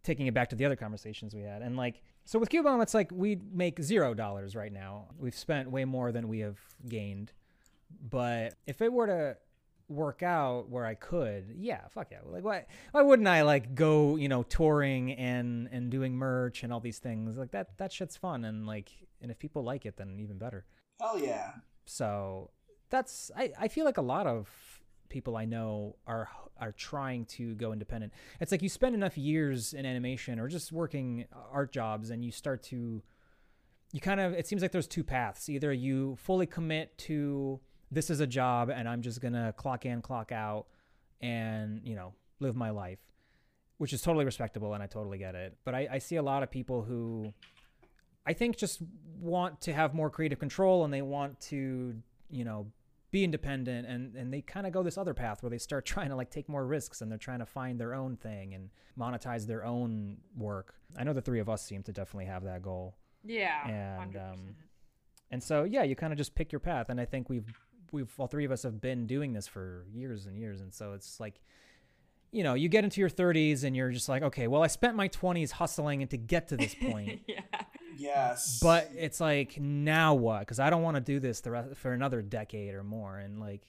taking 0.01 0.25
it 0.25 0.33
back 0.33 0.49
to 0.49 0.55
the 0.55 0.65
other 0.65 0.75
conversations 0.75 1.35
we 1.35 1.41
had, 1.41 1.61
and 1.61 1.77
like 1.77 2.01
so 2.25 2.39
with 2.39 2.49
Cubomb, 2.49 2.81
it's 2.81 2.95
like 2.95 3.11
we 3.13 3.37
make 3.53 3.79
zero 3.79 4.15
dollars 4.15 4.55
right 4.55 4.73
now. 4.73 5.09
We've 5.19 5.35
spent 5.35 5.69
way 5.69 5.85
more 5.85 6.11
than 6.11 6.27
we 6.27 6.39
have 6.39 6.57
gained, 6.89 7.31
but 8.09 8.55
if 8.65 8.81
it 8.81 8.91
were 8.91 9.05
to 9.05 9.37
work 9.87 10.23
out 10.23 10.69
where 10.69 10.87
I 10.87 10.95
could, 10.95 11.53
yeah, 11.59 11.81
fuck 11.89 12.07
yeah. 12.09 12.21
Like 12.25 12.43
why 12.43 12.65
why 12.91 13.03
wouldn't 13.03 13.27
I 13.27 13.43
like 13.43 13.75
go, 13.75 14.15
you 14.15 14.29
know, 14.29 14.41
touring 14.41 15.11
and 15.11 15.69
and 15.71 15.91
doing 15.91 16.15
merch 16.15 16.63
and 16.63 16.73
all 16.73 16.79
these 16.79 16.97
things? 16.97 17.37
Like 17.37 17.51
that 17.51 17.77
that 17.77 17.93
shit's 17.93 18.17
fun 18.17 18.45
and 18.45 18.65
like 18.65 18.89
and 19.21 19.29
if 19.29 19.37
people 19.37 19.63
like 19.63 19.85
it 19.85 19.95
then 19.95 20.19
even 20.19 20.39
better. 20.39 20.65
Hell 20.99 21.19
yeah. 21.19 21.51
So 21.85 22.49
that's 22.89 23.31
I, 23.35 23.51
I 23.59 23.67
feel 23.67 23.85
like 23.85 23.97
a 23.97 24.03
lot 24.03 24.27
of 24.27 24.49
people 25.09 25.37
I 25.37 25.45
know 25.45 25.95
are 26.07 26.29
are 26.59 26.71
trying 26.71 27.25
to 27.25 27.53
go 27.55 27.73
independent. 27.73 28.13
It's 28.39 28.51
like 28.51 28.61
you 28.61 28.69
spend 28.69 28.95
enough 28.95 29.17
years 29.17 29.73
in 29.73 29.85
animation 29.85 30.39
or 30.39 30.47
just 30.47 30.71
working 30.71 31.25
art 31.51 31.71
jobs 31.71 32.09
and 32.09 32.23
you 32.23 32.31
start 32.31 32.63
to 32.63 33.03
you 33.91 33.99
kind 33.99 34.19
of 34.19 34.33
it 34.33 34.47
seems 34.47 34.61
like 34.61 34.71
there's 34.71 34.87
two 34.87 35.03
paths. 35.03 35.49
Either 35.49 35.71
you 35.71 36.15
fully 36.17 36.45
commit 36.45 36.97
to 36.99 37.59
this 37.91 38.09
is 38.09 38.19
a 38.19 38.27
job 38.27 38.69
and 38.69 38.87
I'm 38.89 39.01
just 39.01 39.21
going 39.21 39.33
to 39.33 39.53
clock 39.55 39.85
in, 39.85 40.01
clock 40.01 40.31
out 40.31 40.65
and, 41.21 41.81
you 41.83 41.95
know, 41.95 42.13
live 42.39 42.55
my 42.55 42.69
life, 42.69 42.99
which 43.77 43.93
is 43.93 44.01
totally 44.01 44.25
respectable 44.25 44.73
and 44.73 44.83
I 44.83 44.87
totally 44.87 45.17
get 45.17 45.35
it. 45.35 45.57
But 45.63 45.75
I, 45.75 45.87
I 45.93 45.97
see 45.99 46.17
a 46.17 46.23
lot 46.23 46.43
of 46.43 46.51
people 46.51 46.83
who 46.83 47.33
I 48.25 48.33
think 48.33 48.57
just 48.57 48.81
want 49.19 49.61
to 49.61 49.73
have 49.73 49.93
more 49.93 50.09
creative 50.09 50.39
control 50.39 50.83
and 50.83 50.93
they 50.93 51.01
want 51.01 51.39
to, 51.41 51.95
you 52.29 52.43
know, 52.43 52.67
be 53.15 53.23
independent 53.23 53.87
and, 53.87 54.13
and 54.15 54.33
they 54.33 54.41
kind 54.41 54.67
of 54.67 54.73
go 54.73 54.83
this 54.83 54.97
other 54.97 55.13
path 55.13 55.41
where 55.41 55.49
they 55.49 55.57
start 55.57 55.85
trying 55.93 56.09
to 56.09 56.15
like 56.17 56.29
take 56.29 56.49
more 56.49 56.65
risks 56.65 57.01
and 57.01 57.09
they're 57.09 57.17
trying 57.29 57.39
to 57.39 57.45
find 57.45 57.79
their 57.79 57.93
own 57.93 58.17
thing 58.17 58.53
and 58.53 58.69
monetize 58.99 59.47
their 59.47 59.63
own 59.65 60.17
work. 60.37 60.75
I 60.97 61.03
know 61.05 61.13
the 61.13 61.21
three 61.21 61.39
of 61.39 61.47
us 61.49 61.65
seem 61.65 61.81
to 61.83 61.93
definitely 61.93 62.25
have 62.25 62.43
that 62.43 62.61
goal. 62.61 62.95
Yeah. 63.23 64.01
And, 64.01 64.13
100%. 64.15 64.31
um, 64.33 64.39
And 65.31 65.41
so 65.41 65.63
yeah, 65.63 65.83
you 65.83 65.95
kind 65.95 66.11
of 66.11 66.17
just 66.17 66.35
pick 66.35 66.51
your 66.51 66.59
path 66.59 66.89
and 66.89 66.99
I 66.99 67.05
think 67.05 67.29
we've 67.29 67.51
we've 67.91 68.11
all 68.19 68.27
three 68.27 68.45
of 68.45 68.51
us 68.51 68.63
have 68.63 68.81
been 68.81 69.07
doing 69.07 69.31
this 69.31 69.47
for 69.47 69.85
years 69.93 70.25
and 70.25 70.37
years 70.37 70.59
and 70.61 70.73
so 70.73 70.93
it's 70.93 71.19
like 71.19 71.35
you 72.31 72.43
know, 72.43 72.53
you 72.53 72.67
get 72.67 72.83
into 72.83 72.99
your 72.99 73.09
30s 73.09 73.63
and 73.63 73.77
you're 73.77 73.91
just 73.91 74.09
like, 74.09 74.21
okay, 74.21 74.47
well, 74.47 74.61
I 74.61 74.67
spent 74.67 74.97
my 74.97 75.07
20s 75.07 75.51
hustling 75.51 76.01
and 76.01 76.11
to 76.11 76.17
get 76.17 76.49
to 76.49 76.57
this 76.57 76.75
point. 76.91 77.21
yeah. 77.27 77.39
Yes. 77.97 78.59
But 78.61 78.91
it's 78.95 79.19
like 79.19 79.59
now 79.59 80.13
what? 80.13 80.39
Because 80.39 80.59
I 80.59 80.69
don't 80.69 80.83
want 80.83 80.95
to 80.95 81.01
do 81.01 81.19
this 81.19 81.41
the 81.41 81.51
rest 81.51 81.75
for 81.75 81.93
another 81.93 82.21
decade 82.21 82.73
or 82.73 82.83
more, 82.83 83.17
and 83.17 83.39
like 83.39 83.61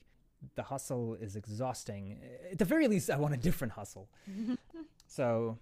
the 0.55 0.63
hustle 0.63 1.17
is 1.21 1.37
exhausting. 1.37 2.19
At 2.51 2.59
the 2.59 2.65
very 2.65 2.89
least, 2.89 3.11
I 3.11 3.17
want 3.17 3.35
a 3.35 3.39
different 3.39 3.73
hustle. 3.73 4.09
so, 5.07 5.59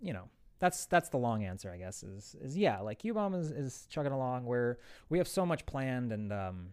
you 0.00 0.12
know, 0.12 0.28
that's 0.58 0.86
that's 0.86 1.08
the 1.08 1.18
long 1.18 1.44
answer, 1.44 1.70
I 1.70 1.76
guess. 1.76 2.02
Is 2.02 2.36
is 2.40 2.56
yeah, 2.56 2.80
like 2.80 3.02
Ubom 3.02 3.38
is 3.38 3.50
is 3.50 3.86
chugging 3.90 4.12
along 4.12 4.46
where 4.46 4.78
we 5.08 5.18
have 5.18 5.28
so 5.28 5.44
much 5.44 5.66
planned, 5.66 6.12
and 6.12 6.32
um, 6.32 6.68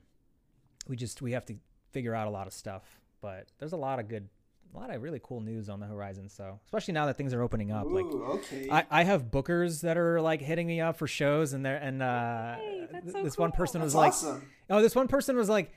we 0.87 0.95
just 0.95 1.21
we 1.21 1.33
have 1.33 1.45
to 1.47 1.55
figure 1.91 2.15
out 2.15 2.27
a 2.27 2.31
lot 2.31 2.47
of 2.47 2.53
stuff. 2.53 2.99
But 3.21 3.47
there's 3.59 3.73
a 3.73 3.77
lot 3.77 3.99
of 3.99 4.07
good, 4.07 4.29
a 4.73 4.77
lot 4.77 4.93
of 4.93 5.01
really 5.01 5.19
cool 5.23 5.41
news 5.41 5.69
on 5.69 5.79
the 5.79 5.85
horizon. 5.85 6.29
So 6.29 6.59
especially 6.65 6.93
now 6.93 7.05
that 7.07 7.17
things 7.17 7.33
are 7.33 7.41
opening 7.41 7.71
up, 7.71 7.87
like 7.89 8.05
okay. 8.05 8.69
I, 8.69 8.85
I 8.89 9.03
have 9.03 9.25
bookers 9.25 9.81
that 9.81 9.97
are 9.97 10.21
like 10.21 10.41
hitting 10.41 10.67
me 10.67 10.81
up 10.81 10.97
for 10.97 11.07
shows 11.07 11.53
and 11.53 11.65
they're 11.65 11.77
and 11.77 12.01
uh 12.01 12.55
Hey, 12.55 12.87
so 13.11 13.23
this 13.23 13.37
one 13.37 13.51
person 13.51 13.81
That's 13.81 13.95
was 13.95 14.23
like 14.23 14.41
oh 14.69 14.81
this 14.81 14.95
one 14.95 15.07
person 15.07 15.35
was 15.35 15.49
like 15.49 15.71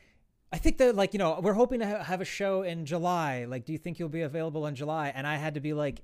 I 0.52 0.58
think 0.58 0.78
that 0.78 0.94
like 0.94 1.12
you 1.12 1.18
know 1.18 1.40
we're 1.42 1.54
hoping 1.54 1.80
to 1.80 1.86
ha- 1.86 2.04
have 2.04 2.20
a 2.20 2.24
show 2.24 2.62
in 2.62 2.86
July. 2.86 3.46
Like 3.46 3.64
do 3.64 3.72
you 3.72 3.78
think 3.78 3.98
you'll 3.98 4.08
be 4.08 4.22
available 4.22 4.66
in 4.66 4.74
July? 4.74 5.12
And 5.14 5.26
I 5.26 5.36
had 5.36 5.54
to 5.54 5.60
be 5.60 5.72
like 5.72 6.02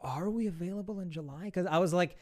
are 0.00 0.30
we 0.30 0.46
available 0.46 1.00
in 1.00 1.10
July? 1.10 1.50
Cuz 1.50 1.66
I 1.66 1.78
was 1.78 1.92
like 1.92 2.16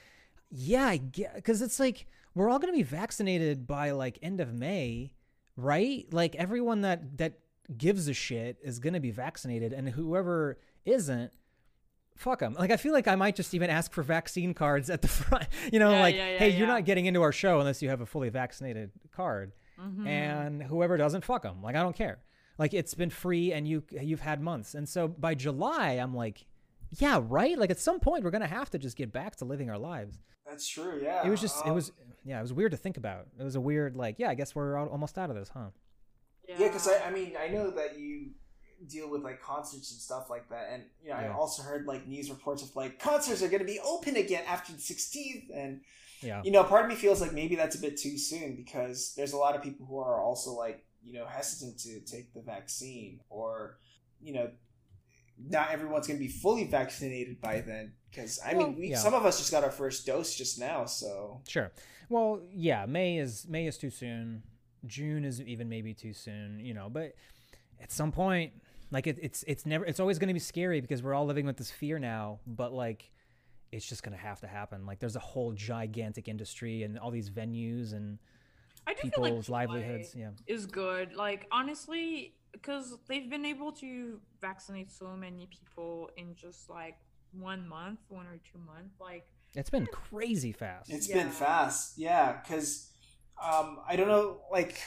yeah 0.51 0.87
I 0.87 0.97
get 0.97 1.43
cuz 1.45 1.63
it's 1.63 1.79
like 1.79 2.07
we're 2.35 2.49
all 2.49 2.61
going 2.61 2.73
to 2.73 2.77
be 2.77 2.85
vaccinated 2.85 3.67
by 3.67 3.91
like 3.91 4.17
end 4.23 4.41
of 4.41 4.55
May 4.55 5.13
right? 5.57 6.07
Like 6.13 6.35
everyone 6.37 6.83
that 6.83 7.19
that 7.19 7.39
gives 7.77 8.09
a 8.09 8.15
shit 8.15 8.59
is 8.63 8.79
going 8.79 8.95
to 8.95 9.01
be 9.01 9.11
vaccinated 9.11 9.73
and 9.73 9.89
whoever 9.89 10.59
isn't 10.85 11.31
fuck 12.17 12.41
them. 12.41 12.55
Like 12.59 12.71
I 12.71 12.77
feel 12.77 12.93
like 12.93 13.09
I 13.09 13.15
might 13.17 13.35
just 13.37 13.55
even 13.55 13.71
ask 13.71 13.93
for 13.93 14.03
vaccine 14.03 14.53
cards 14.55 14.91
at 14.91 15.03
the 15.03 15.09
front. 15.21 15.47
You 15.73 15.79
know, 15.79 15.91
Yeah, 15.93 16.01
like 16.01 16.15
yeah, 16.17 16.31
yeah, 16.33 16.39
hey, 16.39 16.49
yeah. 16.51 16.59
you're 16.59 16.67
not 16.67 16.85
getting 16.85 17.07
into 17.07 17.23
our 17.23 17.33
show 17.33 17.61
unless 17.61 17.81
you 17.83 17.89
have 17.89 18.01
a 18.01 18.07
fully 18.07 18.29
vaccinated 18.29 18.91
card. 19.13 19.53
Mhm. 19.81 20.07
And 20.07 20.63
whoever 20.63 20.97
doesn't, 20.97 21.25
fuck 21.25 21.43
them. 21.43 21.63
Like 21.63 21.77
I 21.77 21.83
don't 21.83 21.97
care. 21.97 22.19
Like 22.59 22.75
it's 22.75 22.93
been 22.95 23.09
free 23.11 23.53
and 23.53 23.67
you 23.67 23.83
you've 23.91 24.21
had 24.21 24.41
months. 24.43 24.75
And 24.75 24.87
so 24.89 25.09
by 25.09 25.35
July, 25.35 25.93
I'm 25.93 26.15
like, 26.15 26.45
yeah, 26.99 27.21
right. 27.23 27.57
Like 27.57 27.71
at 27.71 27.79
some 27.79 28.01
point, 28.01 28.25
we're 28.25 28.31
gonna 28.33 28.47
have 28.47 28.69
to 28.71 28.79
just 28.79 28.97
get 28.97 29.13
back 29.13 29.37
to 29.37 29.45
living 29.47 29.71
our 29.71 29.79
lives. 29.79 30.19
That's 30.47 30.67
true. 30.69 31.01
Yeah. 31.03 31.25
It 31.27 31.31
was 31.31 31.41
just, 31.41 31.65
it 31.65 31.69
Um, 31.69 31.75
was, 31.77 31.93
yeah, 32.25 32.39
it 32.39 32.43
was 32.43 32.53
weird 32.53 32.73
to 32.73 32.77
think 32.77 32.97
about. 32.97 33.29
It 33.39 33.45
was 33.45 33.55
a 33.55 33.61
weird, 33.61 33.95
like, 33.97 34.17
yeah, 34.19 34.29
I 34.31 34.35
guess 34.35 34.55
we're 34.55 34.77
al- 34.77 34.89
almost 34.89 35.17
out 35.17 35.31
of 35.31 35.37
this, 35.37 35.49
huh? 35.51 35.69
Yeah, 36.59 36.69
because 36.69 36.89
I, 36.89 37.01
I 37.07 37.11
mean, 37.11 37.35
I 37.43 37.49
know 37.49 37.71
that 37.71 37.99
you 37.99 38.31
deal 38.89 39.11
with 39.11 39.23
like 39.23 39.43
concerts 39.43 39.91
and 39.93 40.01
stuff 40.01 40.31
like 40.31 40.49
that, 40.49 40.69
and 40.73 40.85
you 41.03 41.11
know, 41.11 41.17
I 41.17 41.29
also 41.29 41.63
heard 41.63 41.87
like 41.87 42.07
news 42.07 42.31
reports 42.31 42.63
of 42.63 42.75
like 42.75 42.99
concerts 42.99 43.43
are 43.43 43.49
going 43.49 43.61
to 43.61 43.67
be 43.67 43.79
open 43.81 44.17
again 44.17 44.43
after 44.47 44.73
the 44.73 44.79
16th, 44.79 45.49
and 45.55 45.81
Yeah. 46.23 46.43
you 46.45 46.51
know, 46.51 46.65
part 46.65 46.85
of 46.85 46.91
me 46.91 46.97
feels 46.97 47.21
like 47.21 47.33
maybe 47.33 47.57
that's 47.57 47.77
a 47.77 47.81
bit 47.81 47.97
too 47.99 48.17
soon 48.19 48.57
because 48.57 49.15
there's 49.17 49.33
a 49.33 49.37
lot 49.37 49.55
of 49.55 49.63
people 49.63 49.87
who 49.87 49.99
are 49.99 50.21
also 50.23 50.53
like 50.53 50.85
you 51.03 51.13
know 51.15 51.27
hesitant 51.27 51.79
to 51.81 52.01
take 52.01 52.33
the 52.35 52.41
vaccine, 52.43 53.21
or 53.29 53.79
you 54.21 54.33
know, 54.35 54.51
not 55.39 55.71
everyone's 55.71 56.07
going 56.07 56.19
to 56.19 56.25
be 56.25 56.31
fully 56.31 56.65
vaccinated 56.65 57.41
by 57.41 57.61
then. 57.61 57.93
Because 58.11 58.41
I 58.45 58.55
Well, 58.55 58.69
mean, 58.69 58.79
we, 58.81 58.89
yeah. 58.91 58.99
some 58.99 59.15
of 59.15 59.25
us 59.25 59.39
just 59.39 59.51
got 59.53 59.63
our 59.63 59.71
first 59.71 60.05
dose 60.05 60.35
just 60.35 60.59
now, 60.59 60.85
so 60.85 61.43
Sure. 61.49 61.71
Well, 62.09 62.41
yeah, 62.53 62.87
May 62.87 63.19
is 63.19 63.47
May 63.49 63.67
is 63.67 63.79
too 63.79 63.91
soon. 63.91 64.43
June 64.87 65.25
is 65.25 65.41
even 65.43 65.69
maybe 65.69 65.95
too 65.95 66.13
soon, 66.13 66.61
you 66.61 66.75
know, 66.75 66.89
but 66.91 67.15
at 67.81 67.91
some 67.91 68.13
point 68.13 68.53
like 68.91 69.07
it, 69.07 69.19
it's 69.23 69.45
it's 69.47 69.67
never 69.67 69.85
it's 69.85 70.01
always 70.01 70.19
going 70.19 70.29
to 70.29 70.35
be 70.35 70.41
scary 70.41 70.81
because 70.81 71.03
we're 71.03 71.15
all 71.15 71.27
living 71.27 71.47
with 71.47 71.57
this 71.57 71.71
fear 71.71 71.99
now, 71.99 72.41
but 72.47 72.73
like 72.73 73.11
it's 73.73 73.89
just 73.89 74.03
going 74.03 74.17
to 74.17 74.23
have 74.23 74.41
to 74.41 74.49
happen. 74.49 74.85
Like 74.85 74.99
there's 74.99 75.17
a 75.17 75.21
whole 75.21 75.53
gigantic 75.53 76.27
industry 76.29 76.83
and 76.83 76.99
all 76.99 77.11
these 77.11 77.31
venues 77.31 77.93
and 77.93 78.19
I 78.87 78.95
do 78.95 79.03
feel 79.03 79.23
like 79.23 79.31
people's 79.31 79.49
livelihoods, 79.49 80.15
yeah. 80.17 80.31
is 80.47 80.67
good. 80.67 81.15
Like 81.15 81.47
honestly, 81.53 82.35
because 82.53 82.99
they've 83.07 83.31
been 83.31 83.45
able 83.45 83.71
to 83.73 84.19
vaccinate 84.41 84.91
so 84.91 85.15
many 85.17 85.47
people 85.47 86.11
in 86.17 86.35
just 86.35 86.69
like 86.69 86.97
one 87.33 87.69
month, 87.69 88.01
one 88.09 88.27
or 88.27 88.41
two 88.53 88.59
months. 88.59 88.97
Like 89.01 89.27
It's 89.55 89.71
been 89.71 89.87
crazy 89.87 90.53
fast. 90.53 90.91
It's 90.91 91.09
Yeah. 91.09 91.23
been 91.23 91.31
fast, 91.31 91.97
yeah. 91.97 92.41
Because 92.41 92.90
um, 93.43 93.79
I 93.89 93.97
don't 93.97 94.09
know, 94.09 94.41
like, 94.51 94.79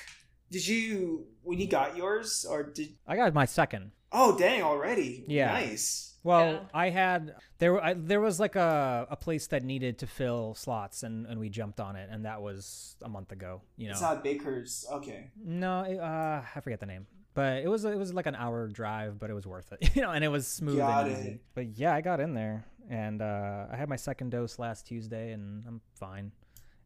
did 0.52 0.66
you 0.68 1.26
when 1.42 1.60
you 1.60 1.68
got 1.68 1.98
yours 1.98 2.46
or 2.50 2.64
did? 2.64 2.90
I 3.08 3.16
got 3.16 3.34
my 3.34 3.46
second. 3.46 3.92
Oh, 4.12 4.38
dang! 4.38 4.62
Already, 4.62 5.26
Yeah. 5.28 5.52
nice. 5.52 6.12
Well, 6.24 6.54
Yeah. 6.54 6.60
I 6.74 6.90
had 6.90 7.36
there. 7.58 7.84
I, 7.84 7.94
there 7.96 8.22
was 8.22 8.40
like 8.40 8.56
a, 8.56 9.08
a 9.10 9.16
place 9.18 9.48
that 9.48 9.64
needed 9.64 9.98
to 10.00 10.08
fill 10.08 10.54
slots, 10.56 11.04
and, 11.04 11.26
and 11.26 11.40
we 11.40 11.50
jumped 11.50 11.80
on 11.82 11.96
it, 11.96 12.10
and 12.12 12.24
that 12.26 12.42
was 12.42 12.96
a 13.02 13.10
month 13.10 13.32
ago. 13.32 13.62
You 13.76 13.88
know, 13.88 13.92
It's 13.94 14.02
not 14.02 14.24
Baker's. 14.24 14.86
Okay, 14.92 15.32
no, 15.44 15.82
it, 15.82 16.00
uh, 16.00 16.42
I 16.56 16.60
forget 16.62 16.80
the 16.80 16.86
name, 16.86 17.08
but 17.34 17.58
it 17.64 17.68
was 17.68 17.84
it 17.86 17.98
was 17.98 18.14
like 18.14 18.28
an 18.28 18.36
hour 18.36 18.68
drive, 18.68 19.20
but 19.20 19.30
it 19.32 19.34
was 19.34 19.46
worth 19.48 19.74
it. 19.74 19.90
You 19.96 20.04
know, 20.04 20.12
and 20.12 20.24
it 20.24 20.30
was 20.30 20.48
smooth 20.48 20.78
Got 20.78 21.08
and 21.08 21.18
easy. 21.18 21.30
it. 21.32 21.42
But 21.56 21.78
yeah, 21.78 21.94
I 21.94 22.02
got 22.02 22.20
in 22.22 22.36
there, 22.36 22.64
and 22.90 23.22
uh, 23.22 23.66
I 23.72 23.76
had 23.76 23.90
my 23.90 23.98
second 23.98 24.30
dose 24.30 24.60
last 24.60 24.86
Tuesday, 24.88 25.32
and 25.34 25.66
I'm 25.68 25.82
fine. 25.96 26.32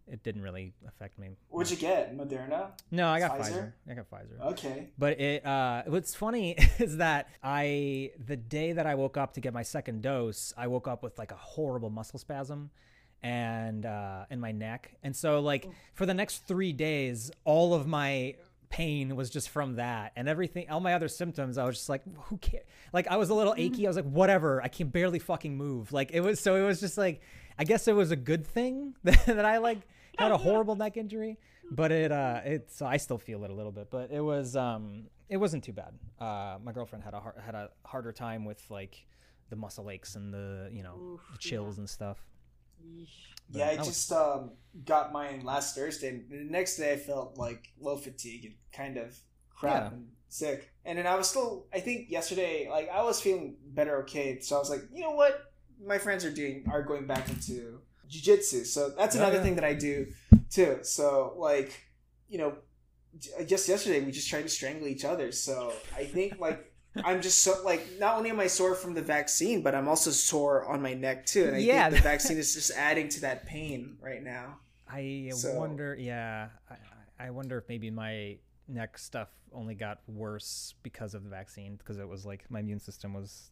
It 0.10 0.24
didn't 0.24 0.42
really 0.42 0.74
affect 0.88 1.20
me. 1.20 1.30
what'd 1.50 1.70
you 1.70 1.78
get? 1.78 2.16
Moderna. 2.18 2.68
No, 2.92 3.08
I 3.10 3.20
got 3.20 3.38
Pfizer? 3.38 3.52
Pfizer. 3.52 3.74
I 3.90 3.94
got 3.94 4.10
Pfizer. 4.10 4.42
Okay. 4.52 4.88
But 4.98 5.20
it 5.20 5.46
uh 5.46 5.84
what's 5.88 6.16
funny 6.16 6.56
is 6.80 6.98
that 6.98 7.30
I 7.44 8.12
the 8.26 8.38
day 8.38 8.72
that 8.74 8.86
I 8.88 8.96
woke 8.96 9.18
up 9.18 9.34
to 9.34 9.42
get 9.42 9.54
my 9.54 9.64
second 9.64 10.02
dose, 10.02 10.54
I 10.58 10.68
woke 10.68 10.88
up 10.88 11.04
with 11.04 11.18
like 11.18 11.32
a 11.32 11.36
horrible 11.36 11.90
muscle 11.90 12.20
spasm 12.20 12.70
and 13.22 13.86
uh 13.86 14.26
in 14.30 14.40
my 14.40 14.52
neck. 14.52 14.96
And 15.04 15.16
so 15.16 15.42
like 15.42 15.68
for 15.94 16.06
the 16.06 16.14
next 16.14 16.48
3 16.48 16.72
days 16.74 17.32
all 17.44 17.74
of 17.74 17.88
my 17.88 18.36
pain 18.70 19.16
was 19.16 19.30
just 19.30 19.48
from 19.50 19.76
that 19.76 20.12
and 20.18 20.28
everything 20.28 20.70
all 20.70 20.82
my 20.82 20.94
other 20.94 21.08
symptoms 21.08 21.58
I 21.58 21.64
was 21.64 21.78
just 21.78 21.88
like 21.88 22.02
who 22.24 22.38
cares 22.38 22.66
like 22.92 23.08
I 23.08 23.16
was 23.16 23.30
a 23.30 23.34
little 23.34 23.56
achy 23.58 23.88
I 23.88 23.90
was 23.90 23.96
like 23.96 24.04
whatever 24.06 24.62
I 24.62 24.68
can 24.68 24.90
barely 24.90 25.20
fucking 25.20 25.56
move 25.56 25.94
like 25.94 26.12
it 26.12 26.20
was 26.20 26.42
so 26.42 26.56
it 26.56 26.66
was 26.66 26.82
just 26.82 26.98
like 26.98 27.22
I 27.58 27.64
guess 27.64 27.88
it 27.88 27.96
was 27.96 28.12
a 28.12 28.18
good 28.18 28.46
thing 28.46 28.94
that 29.04 29.46
I 29.46 29.60
like 29.60 29.80
had 30.18 30.32
a 30.32 30.38
horrible 30.38 30.76
neck 30.76 30.98
injury 30.98 31.38
but 31.72 31.92
it 31.92 32.12
uh 32.12 32.42
it 32.46 32.72
so 32.72 32.86
I 32.86 32.98
still 32.98 33.18
feel 33.18 33.44
it 33.44 33.50
a 33.50 33.54
little 33.54 33.72
bit 33.72 33.90
but 33.92 34.10
it 34.12 34.22
was 34.22 34.56
um 34.56 35.08
it 35.30 35.38
wasn't 35.38 35.64
too 35.64 35.74
bad 35.74 35.94
uh 36.20 36.58
my 36.64 36.72
girlfriend 36.72 37.04
had 37.04 37.14
a 37.14 37.20
har- 37.20 37.42
had 37.46 37.56
a 37.56 37.70
harder 37.86 38.12
time 38.12 38.46
with 38.46 38.64
like 38.70 39.06
the 39.50 39.56
muscle 39.56 39.90
aches 39.90 40.16
and 40.16 40.34
the 40.34 40.70
you 40.72 40.84
know 40.84 40.96
Oof, 41.14 41.22
the 41.32 41.38
chills 41.38 41.78
and 41.78 41.90
stuff. 41.90 42.18
But 43.50 43.60
Yeah, 43.60 43.66
I 43.68 43.70
that 43.76 43.80
was- 43.80 43.88
just 43.88 44.12
um, 44.12 44.52
got 44.86 45.12
mine 45.14 45.42
last 45.44 45.74
Thursday. 45.76 46.10
And 46.10 46.30
the 46.30 46.52
next 46.52 46.76
day, 46.78 46.94
I 46.94 46.98
felt 46.98 47.38
like 47.38 47.70
low 47.80 47.96
fatigue 47.98 48.46
and 48.46 48.56
kind 48.74 48.98
of 48.98 49.18
crap 49.56 49.84
Yeah. 49.84 49.88
and 49.98 50.08
sick. 50.28 50.70
And 50.86 50.98
then 50.98 51.08
I 51.08 51.16
was 51.16 51.30
still, 51.30 51.66
I 51.74 51.80
think 51.80 52.10
yesterday, 52.10 52.68
like 52.70 52.90
I 52.90 53.02
was 53.04 53.22
feeling 53.22 53.56
better, 53.68 54.02
okay. 54.04 54.40
So 54.42 54.58
I 54.58 54.60
was 54.60 54.70
like, 54.70 54.82
you 54.94 55.02
know 55.02 55.12
what, 55.12 55.54
my 55.84 55.98
friends 55.98 56.26
are 56.26 56.32
doing 56.32 56.66
are 56.70 56.84
going 56.84 57.08
back 57.08 57.30
into 57.30 57.80
jujitsu. 58.10 58.66
So 58.66 58.90
that's 58.90 59.16
another 59.16 59.38
yeah. 59.38 59.44
thing 59.44 59.56
that 59.56 59.64
I 59.64 59.74
do 59.74 60.08
too. 60.50 60.80
So 60.84 61.34
like, 61.38 61.86
you 62.30 62.38
know, 62.38 62.56
just 63.46 63.68
yesterday 63.68 64.02
we 64.04 64.12
just 64.12 64.30
tried 64.30 64.44
to 64.44 64.50
strangle 64.50 64.88
each 64.88 65.06
other. 65.06 65.32
So 65.32 65.74
I 65.96 66.06
think 66.06 66.40
like. 66.40 66.74
I'm 67.06 67.22
just 67.22 67.44
so 67.44 67.62
like 67.64 67.86
not 68.00 68.18
only 68.18 68.32
am 68.32 68.40
I 68.40 68.48
sore 68.48 68.74
from 68.74 68.96
the 68.96 69.04
vaccine, 69.04 69.62
but 69.62 69.76
I'm 69.76 69.88
also 69.88 70.10
sore 70.10 70.66
on 70.66 70.82
my 70.82 70.96
neck 70.96 71.28
too, 71.28 71.46
and 71.46 71.56
I 71.56 71.60
Yeah. 71.60 71.90
think 71.92 72.02
the 72.02 72.10
vaccine 72.10 72.38
is 72.40 72.56
just 72.56 72.72
adding 72.72 73.08
to 73.10 73.22
that 73.22 73.46
pain 73.46 73.98
right 74.02 74.24
now. 74.24 74.58
I 74.90 75.30
So- 75.36 75.54
wonder 75.60 75.96
yeah 76.00 76.48
I 76.72 77.28
I 77.28 77.30
wonder 77.30 77.60
if 77.60 77.66
maybe 77.70 77.92
my 77.92 78.38
neck 78.68 78.98
stuff 78.98 79.30
only 79.54 79.76
got 79.76 80.00
worse 80.08 80.74
because 80.82 81.14
of 81.14 81.24
the 81.24 81.30
vaccine 81.30 81.76
because 81.76 82.00
it 82.00 82.08
was 82.08 82.26
like 82.26 82.50
my 82.50 82.62
immune 82.62 82.80
system 82.80 83.14
was 83.14 83.52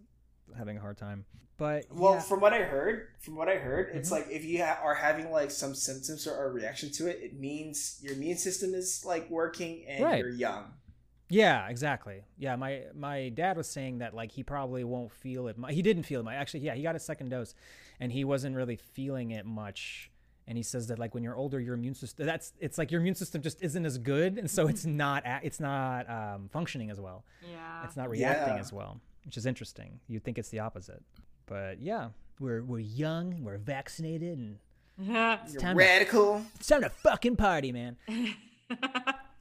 having 0.57 0.77
a 0.77 0.81
hard 0.81 0.97
time 0.97 1.25
but 1.57 1.85
Well, 1.89 2.15
yeah, 2.15 2.19
from 2.19 2.41
what 2.41 2.51
I 2.53 2.63
heard, 2.63 3.07
from 3.19 3.37
what 3.37 3.47
I 3.47 3.55
heard, 3.55 3.89
it's 3.95 4.09
Mhm. 4.09 4.11
like 4.11 4.27
if 4.29 4.43
you 4.43 4.61
ha- 4.61 4.77
are 4.83 4.93
having 4.95 5.31
like 5.31 5.51
some 5.51 5.73
symptoms 5.73 6.27
or 6.27 6.47
a 6.47 6.51
reaction 6.51 6.91
to 6.91 7.07
it, 7.07 7.19
it 7.23 7.39
means 7.39 7.97
your 8.01 8.11
immune 8.13 8.37
system 8.37 8.73
is 8.73 9.05
like 9.05 9.29
working 9.29 9.85
and 9.87 10.03
Right. 10.03 10.19
you're 10.19 10.27
young. 10.33 10.73
Yeah, 11.29 11.69
exactly. 11.69 12.25
Yeah, 12.37 12.57
my 12.57 12.83
my 12.93 13.29
dad 13.29 13.55
was 13.55 13.69
saying 13.69 13.99
that 13.99 14.13
like 14.13 14.31
he 14.33 14.43
probably 14.43 14.83
won't 14.83 15.13
feel 15.13 15.47
it. 15.47 15.57
mu- 15.57 15.67
He 15.69 15.81
didn't 15.81 16.03
feel 16.03 16.19
it. 16.19 16.23
much. 16.23 16.33
Actually, 16.35 16.59
yeah, 16.59 16.75
he 16.75 16.83
got 16.83 16.95
a 16.97 16.99
second 16.99 17.29
dose, 17.29 17.55
and 18.01 18.11
he 18.11 18.25
wasn't 18.25 18.53
really 18.55 18.75
feeling 18.75 19.31
it 19.31 19.45
much. 19.45 20.11
And 20.47 20.57
he 20.57 20.61
says 20.63 20.87
that 20.87 20.99
like 20.99 21.13
when 21.15 21.23
you're 21.23 21.37
older, 21.37 21.59
your 21.61 21.73
immune 21.75 21.95
system 21.95 22.25
that's 22.25 22.51
it's 22.59 22.77
like 22.77 22.91
your 22.91 22.99
immune 22.99 23.15
system 23.15 23.41
just 23.41 23.61
isn't 23.63 23.85
as 23.85 23.97
good, 23.97 24.37
and 24.37 24.51
so 24.51 24.67
it's 24.67 24.85
not 24.85 25.25
a- 25.25 25.39
it's 25.41 25.61
not 25.61 26.09
um, 26.09 26.49
functioning 26.49 26.89
as 26.91 26.99
well. 26.99 27.23
Yeah. 27.49 27.85
It's 27.85 27.95
not 27.95 28.09
reacting 28.09 28.55
Yeah. 28.55 28.59
as 28.59 28.73
well, 28.73 28.99
which 29.25 29.37
is 29.37 29.45
interesting. 29.45 29.99
You'd 30.07 30.23
think 30.23 30.37
it's 30.37 30.49
the 30.49 30.59
opposite, 30.59 31.03
but 31.45 31.81
yeah, 31.81 32.09
we're 32.39 32.63
we're 32.63 32.79
young, 32.79 33.43
we're 33.43 33.57
vaccinated, 33.57 34.37
and 34.37 34.57
You're 35.51 35.61
time 35.61 35.75
to- 35.77 35.83
radical. 35.83 36.41
it's 36.55 36.67
time 36.67 36.81
to 36.81 36.89
fucking 36.89 37.35
party, 37.35 37.71
man. 37.71 37.97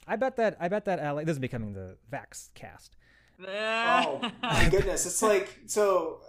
I 0.07 0.15
bet 0.17 0.35
that 0.37 0.57
I 0.59 0.67
bet 0.67 0.85
that 0.85 0.99
LA. 1.03 1.21
This 1.23 1.33
is 1.33 1.39
becoming 1.39 1.73
the 1.73 1.97
Vax 2.11 2.49
cast. 2.53 2.95
Oh 3.47 4.21
my 4.41 4.69
goodness! 4.69 5.05
It's 5.05 5.21
like 5.21 5.59
so 5.65 6.19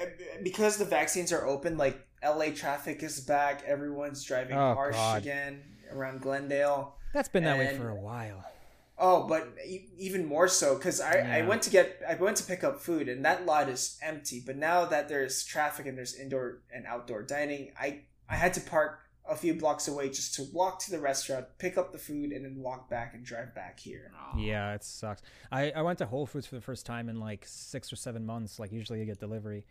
uh, 0.00 0.06
because 0.42 0.78
the 0.78 0.84
vaccines 0.84 1.32
are 1.32 1.46
open. 1.46 1.76
Like 1.78 2.04
LA 2.24 2.46
traffic 2.54 3.04
is 3.04 3.20
back. 3.20 3.62
Everyone's 3.64 4.24
driving 4.24 4.56
Oh, 4.56 4.74
harsh 4.74 4.96
God. 4.96 5.22
again 5.22 5.62
around 5.92 6.22
Glendale. 6.22 6.96
That's 7.14 7.28
been 7.28 7.44
that 7.44 7.56
way 7.56 7.76
for 7.76 7.88
a 7.90 7.94
while. 7.94 8.44
Oh, 8.98 9.26
but 9.26 9.54
e- 9.66 9.88
even 9.98 10.24
more 10.24 10.48
so 10.48 10.74
because 10.74 11.00
I, 11.02 11.18
I 11.40 11.42
went 11.42 11.62
to 11.62 11.70
get 11.70 12.00
I 12.08 12.14
went 12.14 12.38
to 12.38 12.44
pick 12.44 12.64
up 12.64 12.80
food 12.80 13.08
and 13.08 13.24
that 13.24 13.44
lot 13.44 13.68
is 13.68 13.98
empty. 14.02 14.42
But 14.44 14.56
now 14.56 14.86
that 14.86 15.08
there's 15.08 15.44
traffic 15.44 15.86
and 15.86 15.98
there's 15.98 16.14
indoor 16.14 16.62
and 16.74 16.86
outdoor 16.86 17.22
dining, 17.22 17.72
I 17.78 18.04
I 18.28 18.36
had 18.36 18.54
to 18.54 18.60
park 18.60 19.00
a 19.28 19.36
few 19.36 19.54
blocks 19.54 19.88
away 19.88 20.08
just 20.08 20.34
to 20.34 20.44
walk 20.52 20.78
to 20.78 20.90
the 20.90 21.00
restaurant, 21.00 21.46
pick 21.58 21.76
up 21.76 21.92
the 21.92 21.98
food, 21.98 22.30
and 22.30 22.44
then 22.44 22.56
walk 22.58 22.88
back 22.88 23.12
and 23.14 23.24
drive 23.24 23.54
back 23.54 23.78
here. 23.80 24.12
Yeah, 24.38 24.74
it 24.74 24.84
sucks. 24.84 25.22
I, 25.50 25.70
I 25.72 25.82
went 25.82 25.98
to 25.98 26.06
Whole 26.06 26.26
Foods 26.26 26.46
for 26.46 26.54
the 26.54 26.60
first 26.60 26.86
time 26.86 27.08
in 27.08 27.18
like 27.18 27.44
six 27.46 27.92
or 27.92 27.96
seven 27.96 28.24
months. 28.24 28.58
Like 28.58 28.72
usually 28.72 29.00
you 29.00 29.04
get 29.04 29.18
delivery, 29.18 29.66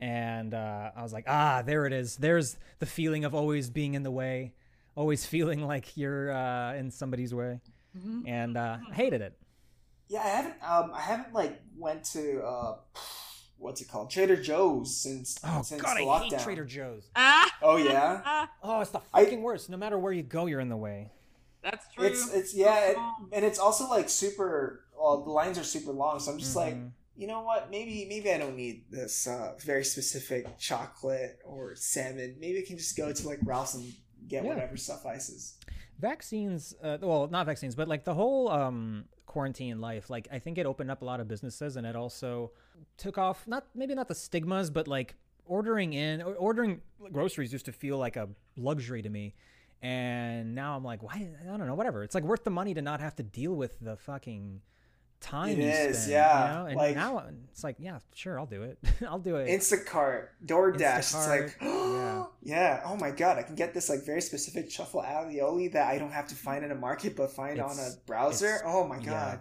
and 0.00 0.54
uh, 0.54 0.90
I 0.96 1.02
was 1.02 1.12
like, 1.12 1.24
ah, 1.28 1.62
there 1.64 1.86
it 1.86 1.92
is. 1.92 2.16
There's 2.16 2.58
the 2.78 2.86
feeling 2.86 3.24
of 3.24 3.34
always 3.34 3.70
being 3.70 3.94
in 3.94 4.02
the 4.02 4.10
way, 4.10 4.52
always 4.96 5.24
feeling 5.34 5.62
like 5.64 5.96
you're 5.96 6.32
uh, 6.32 6.74
in 6.74 6.90
somebody's 6.90 7.32
way, 7.32 7.60
and 8.26 8.56
uh, 8.56 8.78
I 8.90 8.94
hated 8.94 9.20
it. 9.20 9.38
Yeah, 10.08 10.20
I 10.20 10.28
haven't 10.28 10.54
um 10.62 10.90
I 10.94 11.00
haven't 11.00 11.32
like 11.34 11.60
went 11.76 12.04
to 12.12 12.40
uh 12.42 12.76
what's 13.58 13.80
it 13.80 13.88
called 13.88 14.10
Trader 14.10 14.36
Joe's 14.40 14.96
since 14.96 15.38
Oh 15.44 15.62
since 15.62 15.82
God, 15.82 15.96
the 15.96 16.02
I 16.02 16.04
lockdown. 16.04 16.30
hate 16.32 16.40
Trader 16.40 16.64
Joe's. 16.64 17.08
Ah, 17.16 17.50
Oh 17.62 17.76
yeah. 17.76 18.46
Oh, 18.62 18.80
it's 18.80 18.90
the 18.90 19.00
I- 19.12 19.24
fucking 19.24 19.42
worst. 19.42 19.68
No 19.70 19.76
matter 19.76 19.98
where 19.98 20.12
you 20.12 20.22
go, 20.22 20.46
you're 20.46 20.60
in 20.60 20.68
the 20.68 20.76
way. 20.76 21.10
That's 21.62 21.86
true. 21.92 22.04
It's 22.06 22.32
it's 22.32 22.54
yeah, 22.54 22.90
it, 22.90 22.96
and 23.32 23.44
it's 23.44 23.58
also 23.58 23.88
like 23.88 24.08
super. 24.08 24.84
Well, 24.96 25.24
the 25.24 25.30
lines 25.30 25.58
are 25.58 25.64
super 25.64 25.90
long, 25.92 26.20
so 26.20 26.30
I'm 26.32 26.38
just 26.38 26.54
like, 26.54 26.74
Mhm. 26.74 26.90
you 27.16 27.26
know 27.26 27.42
what? 27.42 27.70
Maybe 27.70 28.06
maybe 28.08 28.30
I 28.30 28.38
don't 28.38 28.54
need 28.56 28.84
this 28.90 29.26
uh, 29.26 29.54
very 29.58 29.84
specific 29.84 30.58
chocolate 30.58 31.40
or 31.44 31.74
salmon. 31.74 32.36
Maybe 32.38 32.60
I 32.62 32.64
can 32.64 32.78
just 32.78 32.96
go 32.96 33.12
to 33.12 33.26
like 33.28 33.40
Ralph's 33.44 33.74
and 33.74 33.92
get 34.28 34.44
Yeah. 34.44 34.50
whatever 34.50 34.76
suffices. 34.76 35.58
Vaccines 35.98 36.74
uh, 36.82 36.98
well 37.00 37.28
not 37.28 37.46
vaccines 37.46 37.74
but 37.74 37.88
like 37.88 38.04
the 38.04 38.14
whole 38.14 38.48
um 38.50 39.04
quarantine 39.26 39.80
life 39.80 40.10
like 40.10 40.28
i 40.30 40.38
think 40.38 40.58
it 40.58 40.66
opened 40.66 40.90
up 40.90 41.02
a 41.02 41.04
lot 41.04 41.20
of 41.20 41.28
businesses 41.28 41.76
and 41.76 41.86
it 41.86 41.96
also 41.96 42.50
took 42.96 43.18
off 43.18 43.46
not 43.46 43.66
maybe 43.74 43.94
not 43.94 44.08
the 44.08 44.14
stigmas 44.14 44.70
but 44.70 44.86
like 44.86 45.14
ordering 45.46 45.92
in 45.92 46.22
or- 46.22 46.34
ordering 46.34 46.80
groceries 47.12 47.52
used 47.52 47.66
to 47.66 47.72
feel 47.72 47.98
like 47.98 48.16
a 48.16 48.28
luxury 48.56 49.02
to 49.02 49.08
me. 49.08 49.34
And 49.82 50.54
now 50.54 50.76
I'm 50.76 50.84
like, 50.84 51.02
why? 51.02 51.28
I 51.42 51.56
don't 51.56 51.66
know, 51.66 51.74
whatever. 51.74 52.02
It's 52.02 52.14
like 52.14 52.24
worth 52.24 52.44
the 52.44 52.50
money 52.50 52.74
to 52.74 52.82
not 52.82 53.00
have 53.00 53.14
to 53.16 53.22
deal 53.22 53.54
with 53.54 53.78
the 53.80 53.96
fucking 53.96 54.60
time. 55.20 55.50
It 55.50 55.58
you 55.58 55.68
is, 55.68 55.98
spend, 55.98 56.12
yeah. 56.12 56.46
You 56.48 56.54
know? 56.54 56.66
And 56.66 56.76
Like- 56.76 56.94
now 56.96 57.24
it's 57.50 57.64
like, 57.64 57.76
yeah, 57.78 57.98
sure, 58.14 58.38
I'll 58.38 58.46
do 58.46 58.62
it. 58.62 58.78
I'll 59.08 59.18
do 59.18 59.36
it. 59.36 59.48
Instacart, 59.48 60.28
DoorDash. 60.44 60.98
It's 60.98 61.28
like, 61.28 61.58
Instacart, 61.60 62.28
yeah. 62.42 62.82
Oh 62.84 62.96
my 62.96 63.10
god, 63.10 63.38
I 63.38 63.42
can 63.42 63.54
get 63.54 63.74
this 63.74 63.88
like 63.88 64.04
very 64.04 64.20
specific 64.20 64.70
truffle 64.70 65.02
alioli 65.02 65.72
that 65.72 65.88
I 65.88 65.98
don't 65.98 66.12
have 66.12 66.28
to 66.28 66.34
find 66.34 66.64
in 66.64 66.70
a 66.70 66.74
market, 66.76 67.16
but 67.16 67.30
find 67.32 67.60
on 67.60 67.78
a 67.78 67.90
browser. 68.06 68.60
Oh 68.64 68.86
my 68.86 68.98
yeah. 68.98 69.04
god. 69.10 69.40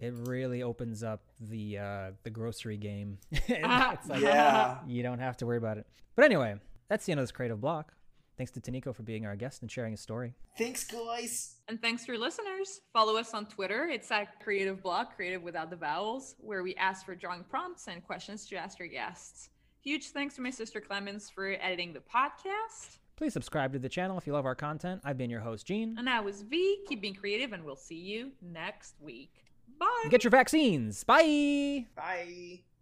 It 0.00 0.14
really 0.16 0.62
opens 0.62 1.02
up 1.02 1.22
the 1.40 1.78
uh, 1.78 2.10
the 2.22 2.30
grocery 2.30 2.78
game. 2.78 3.18
it's 3.30 4.08
like 4.08 4.22
Yeah. 4.22 4.78
you 4.86 5.02
don't 5.02 5.18
have 5.18 5.36
to 5.38 5.46
worry 5.46 5.58
about 5.58 5.76
it. 5.78 5.86
But 6.16 6.24
anyway, 6.24 6.54
that's 6.88 7.04
the 7.04 7.12
end 7.12 7.18
of 7.20 7.24
this 7.24 7.32
creative 7.32 7.60
block. 7.60 7.92
Thanks 8.40 8.52
to 8.52 8.60
Toniko 8.62 8.94
for 8.96 9.02
being 9.02 9.26
our 9.26 9.36
guest 9.36 9.60
and 9.60 9.70
sharing 9.70 9.90
his 9.90 10.00
story. 10.00 10.32
Thanks, 10.56 10.84
guys. 10.84 11.56
And 11.68 11.78
thanks 11.82 12.06
for 12.06 12.16
listeners. 12.16 12.80
Follow 12.90 13.18
us 13.18 13.34
on 13.34 13.44
Twitter. 13.44 13.86
It's 13.86 14.10
at 14.10 14.40
Creative 14.40 14.82
Block, 14.82 15.14
creative 15.14 15.42
without 15.42 15.68
the 15.68 15.76
vowels, 15.76 16.36
where 16.38 16.62
we 16.62 16.74
ask 16.76 17.04
for 17.04 17.14
drawing 17.14 17.44
prompts 17.44 17.86
and 17.86 18.02
questions 18.02 18.46
to 18.46 18.56
ask 18.56 18.80
our 18.80 18.86
guests. 18.86 19.50
Huge 19.82 20.08
thanks 20.12 20.36
to 20.36 20.40
my 20.40 20.48
sister 20.48 20.80
Clemence 20.80 21.28
for 21.28 21.48
editing 21.60 21.92
the 21.92 22.00
podcast. 22.00 22.96
Please 23.14 23.34
subscribe 23.34 23.74
to 23.74 23.78
the 23.78 23.90
channel 23.90 24.16
if 24.16 24.26
you 24.26 24.32
love 24.32 24.46
our 24.46 24.54
content. 24.54 25.02
I've 25.04 25.18
been 25.18 25.28
your 25.28 25.40
host, 25.40 25.66
Gene. 25.66 25.96
And 25.98 26.08
I 26.08 26.20
was 26.20 26.40
Vee. 26.40 26.78
Keep 26.88 27.02
being 27.02 27.14
creative, 27.14 27.52
and 27.52 27.62
we'll 27.62 27.76
see 27.76 28.00
you 28.00 28.32
next 28.40 28.94
week. 29.02 29.34
Bye. 29.78 30.06
Get 30.08 30.24
your 30.24 30.30
vaccines. 30.30 31.04
Bye. 31.04 31.84
Bye. 31.94 32.60